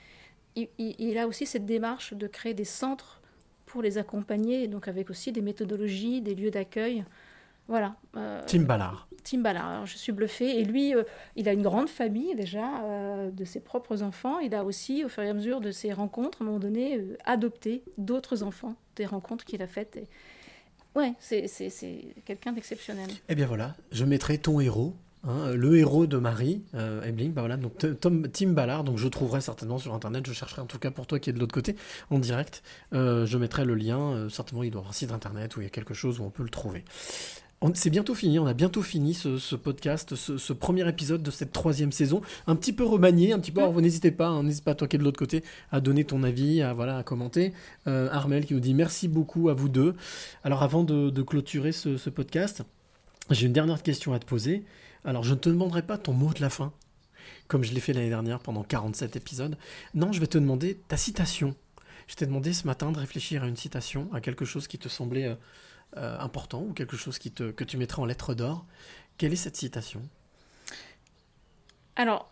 il, 0.56 1.18
a 1.18 1.26
aussi 1.26 1.46
cette 1.46 1.66
démarche 1.66 2.14
de 2.14 2.26
créer 2.26 2.54
des 2.54 2.64
centres 2.64 3.20
pour 3.66 3.82
les 3.82 3.98
accompagner, 3.98 4.68
donc 4.68 4.88
avec 4.88 5.10
aussi 5.10 5.32
des 5.32 5.40
méthodologies, 5.40 6.20
des 6.20 6.34
lieux 6.34 6.50
d'accueil. 6.50 7.04
Voilà. 7.66 7.96
euh, 8.16 8.42
Tim 8.46 8.62
Ballard. 8.62 9.08
Tim 9.24 9.38
Ballard. 9.38 9.66
Alors, 9.66 9.86
je 9.86 9.96
suis 9.96 10.12
bluffée. 10.12 10.60
Et 10.60 10.64
lui, 10.64 10.94
euh, 10.94 11.02
il 11.34 11.48
a 11.48 11.52
une 11.52 11.62
grande 11.62 11.88
famille 11.88 12.34
déjà 12.34 12.84
euh, 12.84 13.30
de 13.30 13.44
ses 13.44 13.60
propres 13.60 14.02
enfants. 14.02 14.38
Il 14.38 14.54
a 14.54 14.64
aussi, 14.64 15.02
au 15.02 15.08
fur 15.08 15.22
et 15.22 15.30
à 15.30 15.34
mesure 15.34 15.60
de 15.60 15.70
ses 15.70 15.92
rencontres, 15.92 16.42
à 16.42 16.44
un 16.44 16.46
moment 16.46 16.60
donné, 16.60 17.00
adopté 17.24 17.82
d'autres 17.96 18.42
enfants, 18.42 18.76
des 18.96 19.06
rencontres 19.06 19.44
qu'il 19.44 19.62
a 19.62 19.66
faites. 19.66 19.96
Et... 19.96 20.06
Ouais, 20.94 21.12
c'est, 21.18 21.48
quelqu'un 22.24 22.52
d'exceptionnel. 22.52 23.08
Eh 23.28 23.34
bien 23.34 23.46
voilà, 23.46 23.74
je 23.90 24.04
mettrai 24.04 24.38
ton 24.38 24.60
héros, 24.60 24.94
hein, 25.24 25.52
le 25.52 25.76
héros 25.76 26.06
de 26.06 26.18
Marie, 26.18 26.62
euh, 26.74 27.00
bah 27.30 27.40
voilà, 27.42 27.56
donc 27.56 27.84
Tim 28.32 28.48
Ballard, 28.52 28.84
donc 28.84 28.98
je 28.98 29.08
trouverai 29.08 29.40
certainement 29.40 29.78
sur 29.78 29.92
internet, 29.92 30.24
je 30.24 30.32
chercherai 30.32 30.62
en 30.62 30.66
tout 30.66 30.78
cas 30.78 30.92
pour 30.92 31.08
toi 31.08 31.18
qui 31.18 31.30
est 31.30 31.32
de 31.32 31.40
l'autre 31.40 31.54
côté, 31.54 31.74
en 32.10 32.20
direct, 32.20 32.62
euh, 32.92 33.26
je 33.26 33.38
mettrai 33.38 33.64
le 33.64 33.74
lien, 33.74 33.98
euh, 33.98 34.28
certainement 34.28 34.62
il 34.62 34.70
doit 34.70 34.78
y 34.78 34.82
avoir 34.82 34.90
un 34.90 34.94
site 34.94 35.10
internet 35.10 35.56
où 35.56 35.60
il 35.62 35.64
y 35.64 35.66
a 35.66 35.70
quelque 35.70 35.94
chose 35.94 36.20
où 36.20 36.24
on 36.24 36.30
peut 36.30 36.44
le 36.44 36.50
trouver. 36.50 36.84
On- 37.64 37.72
C'est 37.74 37.88
bientôt 37.90 38.14
fini, 38.14 38.38
on 38.38 38.46
a 38.46 38.52
bientôt 38.54 38.82
fini 38.82 39.14
ce, 39.14 39.38
ce 39.38 39.56
podcast, 39.56 40.14
ce, 40.16 40.36
ce 40.38 40.52
premier 40.52 40.86
épisode 40.88 41.22
de 41.22 41.30
cette 41.30 41.50
troisième 41.52 41.92
saison, 41.92 42.20
un 42.46 42.56
petit 42.56 42.72
peu 42.72 42.84
remanié, 42.84 43.32
un 43.32 43.38
petit 43.38 43.52
peu, 43.52 43.60
alors 43.60 43.72
vous 43.72 43.80
n'hésitez 43.80 44.10
pas, 44.10 44.26
hein, 44.28 44.42
n'hésite 44.42 44.64
pas 44.64 44.74
toi 44.74 44.86
qui 44.86 44.96
es 44.96 44.98
de 44.98 45.04
l'autre 45.04 45.18
côté 45.18 45.42
à 45.72 45.80
donner 45.80 46.04
ton 46.04 46.22
avis, 46.24 46.60
à, 46.62 46.72
voilà, 46.74 46.98
à 46.98 47.02
commenter. 47.02 47.52
Euh, 47.86 48.08
Armel 48.12 48.44
qui 48.44 48.54
nous 48.54 48.60
dit 48.60 48.74
merci 48.74 49.08
beaucoup 49.08 49.48
à 49.48 49.54
vous 49.54 49.68
deux. 49.68 49.94
Alors 50.44 50.62
avant 50.62 50.84
de, 50.84 51.08
de 51.10 51.22
clôturer 51.22 51.72
ce, 51.72 51.96
ce 51.96 52.10
podcast, 52.10 52.62
j'ai 53.30 53.46
une 53.46 53.52
dernière 53.54 53.82
question 53.82 54.12
à 54.12 54.18
te 54.18 54.26
poser. 54.26 54.64
Alors, 55.06 55.22
je 55.22 55.32
ne 55.34 55.38
te 55.38 55.48
demanderai 55.50 55.82
pas 55.82 55.98
ton 55.98 56.12
mot 56.12 56.32
de 56.34 56.40
la 56.40 56.48
fin, 56.50 56.72
comme 57.48 57.62
je 57.64 57.72
l'ai 57.74 57.80
fait 57.80 57.92
l'année 57.92 58.08
dernière 58.10 58.40
pendant 58.40 58.62
47 58.62 59.16
épisodes. 59.16 59.56
Non, 59.94 60.12
je 60.12 60.20
vais 60.20 60.26
te 60.26 60.38
demander 60.38 60.78
ta 60.88 60.96
citation. 60.96 61.54
Je 62.08 62.14
t'ai 62.16 62.26
demandé 62.26 62.52
ce 62.52 62.66
matin 62.66 62.92
de 62.92 62.98
réfléchir 62.98 63.42
à 63.42 63.46
une 63.46 63.56
citation, 63.56 64.08
à 64.12 64.20
quelque 64.20 64.44
chose 64.44 64.66
qui 64.66 64.78
te 64.78 64.88
semblait 64.90 65.24
euh, 65.28 65.34
euh, 65.96 66.18
important 66.18 66.62
ou 66.62 66.72
quelque 66.72 66.96
chose 66.96 67.18
qui 67.18 67.30
te, 67.30 67.50
que 67.50 67.64
tu 67.64 67.76
mettrais 67.76 68.00
en 68.02 68.04
lettres 68.06 68.34
d'or. 68.34 68.64
Quelle 69.18 69.32
est 69.32 69.36
cette 69.36 69.56
citation? 69.56 70.02
Alors, 71.96 72.30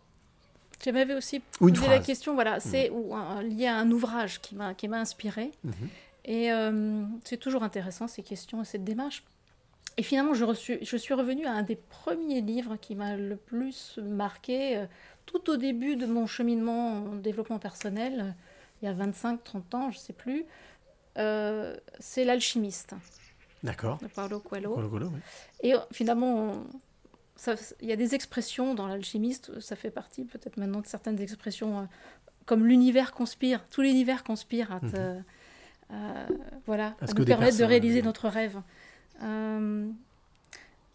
tu 0.81 0.91
m'avais 0.93 1.15
aussi 1.15 1.41
posé 1.59 1.87
la 1.89 1.99
question, 2.01 2.35
voilà, 2.35 2.59
c'est 2.61 2.91
ou 2.91 3.15
un- 3.15 3.43
lié 3.43 3.67
à 3.69 3.77
un 3.77 3.91
ouvrage 3.91 4.41
qui 4.41 4.55
m'a 4.57 4.75
qui 4.75 4.89
m'a 4.89 4.99
inspiré. 4.99 5.53
Mhm. 5.65 5.73
Et 6.25 6.53
euh, 6.53 7.05
c'est 7.25 7.37
toujours 7.37 7.63
intéressant 7.63 8.09
ces 8.09 8.23
questions 8.23 8.63
et 8.63 8.65
cette 8.65 8.85
démarche. 8.85 9.23
Et 9.99 10.03
finalement, 10.03 10.35
je, 10.35 10.45
reçu- 10.45 10.79
je 10.83 10.97
suis 10.97 11.15
revenue 11.15 11.47
à 11.47 11.53
un 11.53 11.63
des 11.63 11.77
premiers 11.77 12.41
livres 12.41 12.77
qui 12.77 12.95
m'a 12.95 13.17
le 13.17 13.37
plus 13.37 13.99
marqué 14.03 14.77
euh, 14.79 14.87
tout 15.27 15.51
au 15.51 15.57
début 15.57 15.97
de 15.97 16.07
mon 16.07 16.27
cheminement 16.27 16.95
en 17.05 17.15
développement 17.17 17.59
personnel, 17.59 18.35
il 18.81 18.87
y 18.87 18.89
a 18.89 18.95
25-30 18.95 19.75
ans, 19.77 19.91
je 19.91 19.99
ne 19.99 20.03
sais 20.03 20.13
plus. 20.13 20.45
Euh, 21.19 21.77
c'est 22.01 22.25
L'alchimiste 22.25 22.95
D'accord. 23.63 23.99
de 23.99 24.07
Paulo 24.09 24.41
Coelho. 24.41 25.11
Et 25.63 25.75
euh, 25.75 25.79
finalement, 25.93 26.65
il 27.81 27.89
y 27.89 27.93
a 27.93 27.97
des 27.97 28.15
expressions 28.15 28.75
dans 28.75 28.87
l'alchimiste, 28.87 29.59
ça 29.61 29.77
fait 29.77 29.91
partie 29.91 30.25
peut-être 30.25 30.57
maintenant 30.57 30.81
de 30.81 30.87
certaines 30.87 31.21
expressions 31.21 31.79
euh, 31.81 31.83
comme 32.47 32.67
l'univers 32.67 33.13
conspire, 33.13 33.65
tout 33.71 33.83
l'univers 33.83 34.25
conspire 34.25 34.73
à, 34.73 34.81
te- 34.81 34.87
Mhm. 34.87 35.25
à- 35.91 36.27
voilà, 36.67 36.95
À 37.01 37.07
nous 37.07 37.25
permettre 37.25 37.57
de 37.59 37.65
réaliser 37.65 38.01
euh, 38.01 38.05
notre 38.05 38.29
rêve. 38.29 38.61
Euh, 39.23 39.89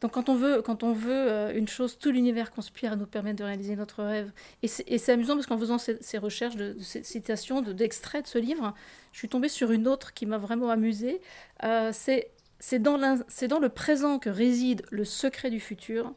donc 0.01 0.11
quand 0.11 0.29
on 0.29 0.35
veut, 0.35 0.61
quand 0.61 0.83
on 0.83 0.93
veut 0.93 1.11
euh, 1.11 1.53
une 1.57 1.67
chose, 1.67 1.97
tout 1.97 2.11
l'univers 2.11 2.51
conspire 2.51 2.91
à 2.91 2.95
nous 2.95 3.07
permettre 3.07 3.37
de 3.39 3.43
réaliser 3.43 3.75
notre 3.75 4.03
rêve. 4.03 4.31
Et 4.61 4.67
c'est 4.67 5.11
amusant 5.11 5.33
parce 5.35 5.47
qu'en 5.47 5.57
faisant 5.57 5.77
ces, 5.79 5.97
ces 6.01 6.17
recherches, 6.19 6.55
de, 6.55 6.73
de 6.73 6.79
ces 6.83 7.01
citations, 7.03 7.61
de- 7.61 7.73
d'extraits 7.73 8.23
de 8.23 8.27
ce 8.27 8.37
livre, 8.37 8.73
je 9.11 9.17
suis 9.17 9.29
tombée 9.29 9.49
sur 9.49 9.71
une 9.71 9.87
autre 9.87 10.13
qui 10.13 10.25
m'a 10.27 10.37
vraiment 10.37 10.69
amusée. 10.69 11.19
Euh, 11.63 11.89
c'est 11.93 12.29
c'est 12.59 12.79
dans, 12.79 12.97
le 12.97 13.69
présent 13.69 14.19
que 14.19 14.29
réside 14.29 14.83
le 14.89 15.05
secret 15.05 15.49
du 15.49 15.59
futur. 15.59 16.13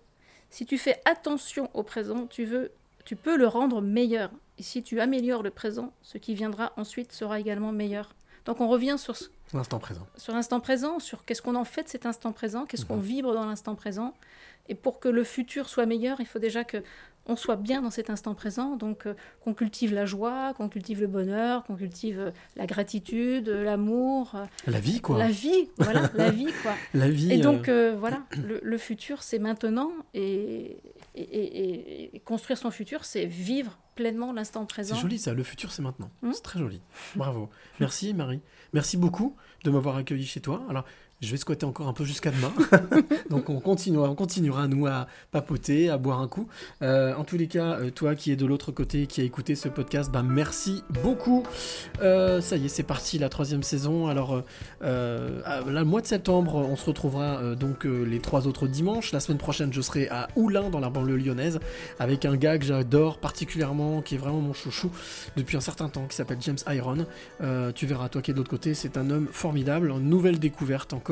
Si 0.48 0.66
tu 0.66 0.78
fais 0.78 1.00
attention 1.04 1.70
au 1.74 1.82
présent, 1.82 2.26
tu, 2.26 2.44
veux, 2.44 2.72
tu 3.04 3.16
peux 3.16 3.36
le 3.36 3.46
rendre 3.46 3.80
meilleur. 3.80 4.30
Et 4.58 4.62
si 4.62 4.82
tu 4.82 5.00
améliores 5.00 5.42
le 5.42 5.50
présent, 5.50 5.92
ce 6.02 6.18
qui 6.18 6.34
viendra 6.34 6.72
ensuite 6.76 7.12
sera 7.12 7.38
également 7.40 7.72
meilleur. 7.72 8.14
Donc 8.46 8.60
on 8.60 8.68
revient 8.68 8.96
sur, 8.98 9.14
L'instant 9.52 9.78
présent. 9.78 10.06
sur 10.16 10.32
l'instant 10.34 10.60
présent, 10.60 10.98
sur 10.98 11.24
qu'est-ce 11.24 11.42
qu'on 11.42 11.54
en 11.56 11.64
fait 11.64 11.84
de 11.84 11.88
cet 11.88 12.06
instant 12.06 12.32
présent, 12.32 12.64
qu'est-ce 12.64 12.86
qu'on 12.86 12.96
Mhm. 12.96 13.02
vibre 13.02 13.34
dans 13.34 13.44
l'instant 13.44 13.74
présent. 13.74 14.14
Et 14.68 14.74
pour 14.74 14.98
que 14.98 15.08
le 15.08 15.24
futur 15.24 15.68
soit 15.68 15.84
meilleur, 15.86 16.20
il 16.20 16.26
faut 16.26 16.38
déjà 16.38 16.64
que 16.64 16.82
on 17.26 17.36
soit 17.36 17.56
bien 17.56 17.82
dans 17.82 17.90
cet 17.90 18.10
instant 18.10 18.34
présent, 18.34 18.76
donc 18.76 19.06
euh, 19.06 19.14
qu'on 19.44 19.54
cultive 19.54 19.92
la 19.94 20.06
joie, 20.06 20.52
qu'on 20.54 20.68
cultive 20.68 21.00
le 21.00 21.06
bonheur, 21.06 21.62
qu'on 21.64 21.76
cultive 21.76 22.18
euh, 22.18 22.30
la 22.56 22.66
gratitude, 22.66 23.48
euh, 23.48 23.62
l'amour, 23.62 24.34
La 24.66 24.80
vie, 24.80 25.00
quoi. 25.00 25.18
la 25.18 25.28
vie, 25.28 25.68
voilà, 25.78 26.10
la 26.14 26.30
vie, 26.40 26.48
quoi. 26.62 26.72
La 26.94 27.08
vie. 27.08 27.32
Et 27.32 27.38
donc, 27.38 27.68
euh, 27.68 27.94
voilà, 27.98 28.22
le, 28.44 28.60
le 28.62 28.78
futur, 28.78 29.22
c'est 29.22 29.38
maintenant. 29.38 29.92
Et, 30.14 30.78
et, 31.14 31.22
et- 31.22 32.16
et 32.16 32.20
construire 32.20 32.58
son 32.58 32.70
futur, 32.70 33.04
c'est 33.04 33.26
vivre 33.26 33.78
pleinement 33.94 34.32
l'instant 34.32 34.64
présent. 34.66 34.94
C'est 34.94 35.00
joli 35.02 35.18
ça, 35.18 35.34
le 35.34 35.42
futur 35.42 35.72
c'est 35.72 35.82
maintenant. 35.82 36.10
Hmm. 36.22 36.32
C'est 36.32 36.42
très 36.42 36.58
joli. 36.58 36.80
Bravo. 37.16 37.50
Merci 37.80 38.14
Marie. 38.14 38.40
Merci 38.72 38.96
beaucoup 38.96 39.36
de 39.64 39.70
m'avoir 39.70 39.96
accueilli 39.96 40.24
chez 40.24 40.40
toi. 40.40 40.62
Alors, 40.70 40.84
je 41.20 41.30
vais 41.30 41.36
squatter 41.36 41.66
encore 41.66 41.86
un 41.86 41.92
peu 41.92 42.04
jusqu'à 42.04 42.30
demain. 42.30 42.52
Donc 43.30 43.50
on 43.50 43.60
continuera, 43.60 44.08
on 44.08 44.14
continuera 44.14 44.66
nous 44.68 44.86
à 44.86 45.06
papoter, 45.32 45.90
à 45.90 45.98
boire 45.98 46.20
un 46.20 46.28
coup. 46.28 46.48
Euh, 46.82 47.14
en 47.14 47.24
tous 47.24 47.36
les 47.36 47.46
cas, 47.46 47.78
euh, 47.78 47.90
toi 47.90 48.14
qui 48.14 48.32
es 48.32 48.36
de 48.36 48.46
l'autre 48.46 48.72
côté, 48.72 49.06
qui 49.06 49.20
a 49.20 49.24
écouté 49.24 49.54
ce 49.54 49.68
podcast, 49.68 50.10
ben 50.10 50.22
merci 50.22 50.82
beaucoup. 51.02 51.42
Euh, 52.00 52.40
ça 52.40 52.56
y 52.56 52.64
est, 52.64 52.68
c'est 52.68 52.84
parti 52.84 53.18
la 53.18 53.28
troisième 53.28 53.62
saison. 53.62 54.06
Alors 54.06 54.42
là, 54.80 55.62
le 55.66 55.84
mois 55.84 56.00
de 56.00 56.06
septembre, 56.06 56.54
on 56.56 56.76
se 56.76 56.86
retrouvera 56.86 57.54
donc 57.54 57.84
les 57.84 58.20
trois 58.20 58.46
autres 58.46 58.66
dimanches. 58.66 59.12
La 59.12 59.20
semaine 59.20 59.38
prochaine, 59.38 59.72
je 59.72 59.80
serai 59.82 60.08
à 60.08 60.28
Oulin 60.36 60.70
dans 60.70 60.80
la 60.80 60.88
banlieue 60.88 61.16
lyonnaise 61.16 61.60
avec 61.98 62.24
un 62.24 62.36
gars 62.36 62.58
que 62.58 62.64
j'adore 62.64 63.18
particulièrement, 63.18 64.00
qui 64.00 64.14
est 64.14 64.18
vraiment 64.18 64.40
mon 64.40 64.54
chouchou 64.54 64.90
depuis 65.36 65.56
un 65.56 65.60
certain 65.60 65.88
temps, 65.88 66.06
qui 66.06 66.16
s'appelle 66.16 66.38
James 66.40 66.58
Iron. 66.68 67.06
Tu 67.74 67.86
verras, 67.86 68.08
toi 68.08 68.22
qui 68.22 68.30
es 68.30 68.34
de 68.34 68.38
l'autre 68.38 68.50
côté, 68.50 68.72
c'est 68.72 68.96
un 68.96 69.10
homme 69.10 69.28
formidable, 69.30 69.92
nouvelle 70.00 70.38
découverte 70.38 70.94
encore 70.94 71.09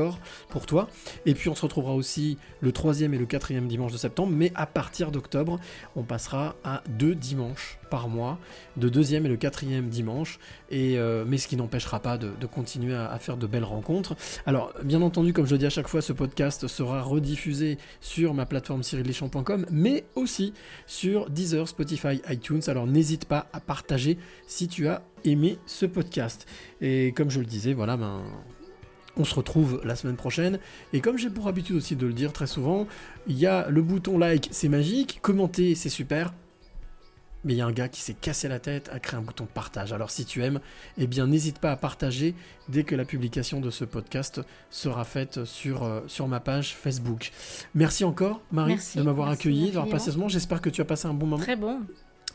pour 0.48 0.66
toi. 0.66 0.88
Et 1.26 1.34
puis 1.34 1.48
on 1.48 1.54
se 1.54 1.62
retrouvera 1.62 1.94
aussi 1.94 2.38
le 2.60 2.72
troisième 2.72 3.14
et 3.14 3.18
le 3.18 3.26
quatrième 3.26 3.68
dimanche 3.68 3.92
de 3.92 3.98
septembre, 3.98 4.32
mais 4.34 4.52
à 4.54 4.66
partir 4.66 5.10
d'octobre, 5.10 5.58
on 5.96 6.02
passera 6.02 6.56
à 6.64 6.82
deux 6.88 7.14
dimanches 7.14 7.78
par 7.90 8.08
mois, 8.08 8.38
de 8.76 8.88
deuxième 8.88 9.26
et 9.26 9.28
le 9.28 9.36
quatrième 9.36 9.88
dimanche, 9.88 10.38
et, 10.70 10.98
euh, 10.98 11.24
mais 11.26 11.38
ce 11.38 11.48
qui 11.48 11.56
n'empêchera 11.56 12.00
pas 12.00 12.18
de, 12.18 12.28
continuer 12.46 12.94
à, 12.94 13.10
à 13.10 13.18
faire 13.18 13.36
de 13.36 13.46
belles 13.46 13.64
rencontres. 13.64 14.14
Alors, 14.46 14.72
bien 14.82 15.02
entendu, 15.02 15.32
comme 15.32 15.46
je 15.46 15.52
le 15.52 15.58
dis 15.58 15.66
à 15.66 15.70
chaque 15.70 15.88
fois, 15.88 16.02
ce 16.02 16.12
podcast 16.12 16.66
sera 16.66 17.02
rediffusé 17.02 17.78
sur 18.00 18.34
ma 18.34 18.46
plateforme 18.46 18.82
cyrildeschamps.com, 18.82 19.66
mais 19.70 20.04
aussi 20.14 20.52
sur 20.86 21.30
Deezer, 21.30 21.66
Spotify, 21.68 22.20
iTunes. 22.28 22.62
Alors, 22.66 22.86
n'hésite 22.86 23.24
pas 23.24 23.48
à 23.52 23.60
partager 23.60 24.18
si 24.46 24.68
tu 24.68 24.88
as 24.88 25.02
aimé 25.24 25.58
ce 25.66 25.86
podcast. 25.86 26.46
Et 26.80 27.12
comme 27.12 27.30
je 27.30 27.40
le 27.40 27.46
disais, 27.46 27.72
voilà, 27.72 27.96
ben, 27.96 28.22
on 29.18 29.24
se 29.24 29.34
retrouve 29.34 29.80
la 29.84 29.96
semaine 29.96 30.16
prochaine. 30.16 30.58
Et 30.92 31.00
comme 31.00 31.18
j'ai 31.18 31.30
pour 31.30 31.48
habitude 31.48 31.76
aussi 31.76 31.96
de 31.96 32.06
le 32.06 32.12
dire 32.12 32.32
très 32.32 32.46
souvent, 32.46 32.86
il 33.26 33.38
y 33.38 33.46
a 33.46 33.68
le 33.68 33.82
bouton 33.82 34.18
like, 34.18 34.48
c'est 34.50 34.68
magique, 34.68 35.18
commenter, 35.20 35.74
c'est 35.74 35.88
super. 35.88 36.32
Mais 37.44 37.52
il 37.54 37.56
y 37.56 37.60
a 37.60 37.66
un 37.66 37.72
gars 37.72 37.88
qui 37.88 38.00
s'est 38.00 38.14
cassé 38.14 38.48
la 38.48 38.58
tête 38.58 38.90
à 38.92 38.98
créer 38.98 39.18
un 39.18 39.22
bouton 39.22 39.46
partage. 39.46 39.92
Alors 39.92 40.10
si 40.10 40.24
tu 40.24 40.42
aimes, 40.42 40.60
eh 40.98 41.06
bien 41.06 41.26
n'hésite 41.26 41.60
pas 41.60 41.70
à 41.70 41.76
partager 41.76 42.34
dès 42.68 42.82
que 42.82 42.96
la 42.96 43.04
publication 43.04 43.60
de 43.60 43.70
ce 43.70 43.84
podcast 43.84 44.40
sera 44.70 45.04
faite 45.04 45.44
sur, 45.44 45.84
euh, 45.84 46.00
sur 46.08 46.26
ma 46.26 46.40
page 46.40 46.74
Facebook. 46.74 47.30
Merci 47.74 48.04
encore 48.04 48.40
Marie 48.50 48.72
Merci, 48.72 48.98
de 48.98 49.02
m'avoir 49.04 49.28
accueilli, 49.28 49.66
d'avoir 49.66 49.88
passé 49.88 50.10
ce 50.10 50.16
moment. 50.16 50.28
J'espère 50.28 50.60
que 50.60 50.68
tu 50.68 50.80
as 50.80 50.84
passé 50.84 51.06
un 51.06 51.14
bon 51.14 51.26
moment. 51.26 51.42
Très 51.42 51.56
bon. 51.56 51.80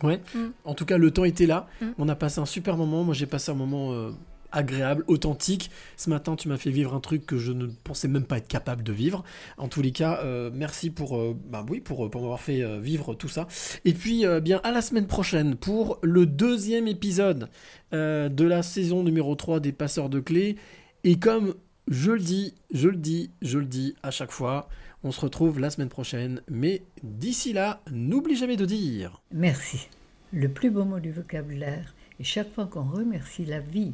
Ouais. 0.01 0.21
Mm. 0.33 0.47
En 0.65 0.73
tout 0.73 0.85
cas, 0.85 0.97
le 0.97 1.11
temps 1.11 1.25
était 1.25 1.45
là. 1.45 1.67
Mm. 1.81 1.85
On 1.97 2.09
a 2.09 2.15
passé 2.15 2.39
un 2.39 2.45
super 2.45 2.77
moment. 2.77 3.03
Moi, 3.03 3.13
j'ai 3.13 3.25
passé 3.25 3.51
un 3.51 3.55
moment 3.55 3.91
euh, 3.91 4.11
agréable, 4.53 5.03
authentique. 5.07 5.69
Ce 5.97 6.09
matin, 6.09 6.35
tu 6.35 6.47
m'as 6.47 6.57
fait 6.57 6.71
vivre 6.71 6.93
un 6.93 6.99
truc 7.01 7.25
que 7.25 7.37
je 7.37 7.51
ne 7.51 7.67
pensais 7.67 8.07
même 8.07 8.23
pas 8.23 8.37
être 8.37 8.47
capable 8.47 8.83
de 8.83 8.93
vivre. 8.93 9.23
En 9.57 9.67
tous 9.67 9.81
les 9.81 9.91
cas, 9.91 10.19
euh, 10.23 10.49
merci 10.53 10.89
pour, 10.89 11.17
euh, 11.17 11.35
bah 11.49 11.65
oui, 11.69 11.81
pour, 11.81 12.09
pour 12.09 12.21
m'avoir 12.21 12.39
fait 12.39 12.63
euh, 12.63 12.79
vivre 12.79 13.13
tout 13.15 13.27
ça. 13.27 13.47
Et 13.83 13.93
puis, 13.93 14.25
euh, 14.25 14.39
bien, 14.39 14.61
à 14.63 14.71
la 14.71 14.81
semaine 14.81 15.07
prochaine 15.07 15.55
pour 15.55 15.99
le 16.01 16.25
deuxième 16.25 16.87
épisode 16.87 17.49
euh, 17.93 18.29
de 18.29 18.45
la 18.45 18.63
saison 18.63 19.03
numéro 19.03 19.35
3 19.35 19.59
des 19.59 19.71
Passeurs 19.71 20.09
de 20.09 20.19
Clés. 20.19 20.55
Et 21.03 21.19
comme 21.19 21.55
je 21.89 22.11
le 22.11 22.19
dis, 22.19 22.53
je 22.73 22.87
le 22.87 22.95
dis, 22.95 23.31
je 23.41 23.59
le 23.59 23.65
dis 23.65 23.95
à 24.03 24.11
chaque 24.11 24.31
fois, 24.31 24.69
on 25.03 25.11
se 25.11 25.19
retrouve 25.19 25.59
la 25.59 25.69
semaine 25.69 25.89
prochaine. 25.89 26.41
Mais 26.49 26.83
d'ici 27.03 27.53
là, 27.53 27.81
n'oublie 27.91 28.35
jamais 28.35 28.55
de 28.55 28.65
dire. 28.65 29.21
Merci. 29.31 29.87
Le 30.31 30.49
plus 30.49 30.71
beau 30.71 30.85
mot 30.85 30.99
du 30.99 31.11
vocabulaire. 31.11 31.93
Et 32.19 32.23
chaque 32.23 32.51
fois 32.53 32.67
qu'on 32.67 32.83
remercie 32.83 33.45
la 33.45 33.59
vie 33.59 33.93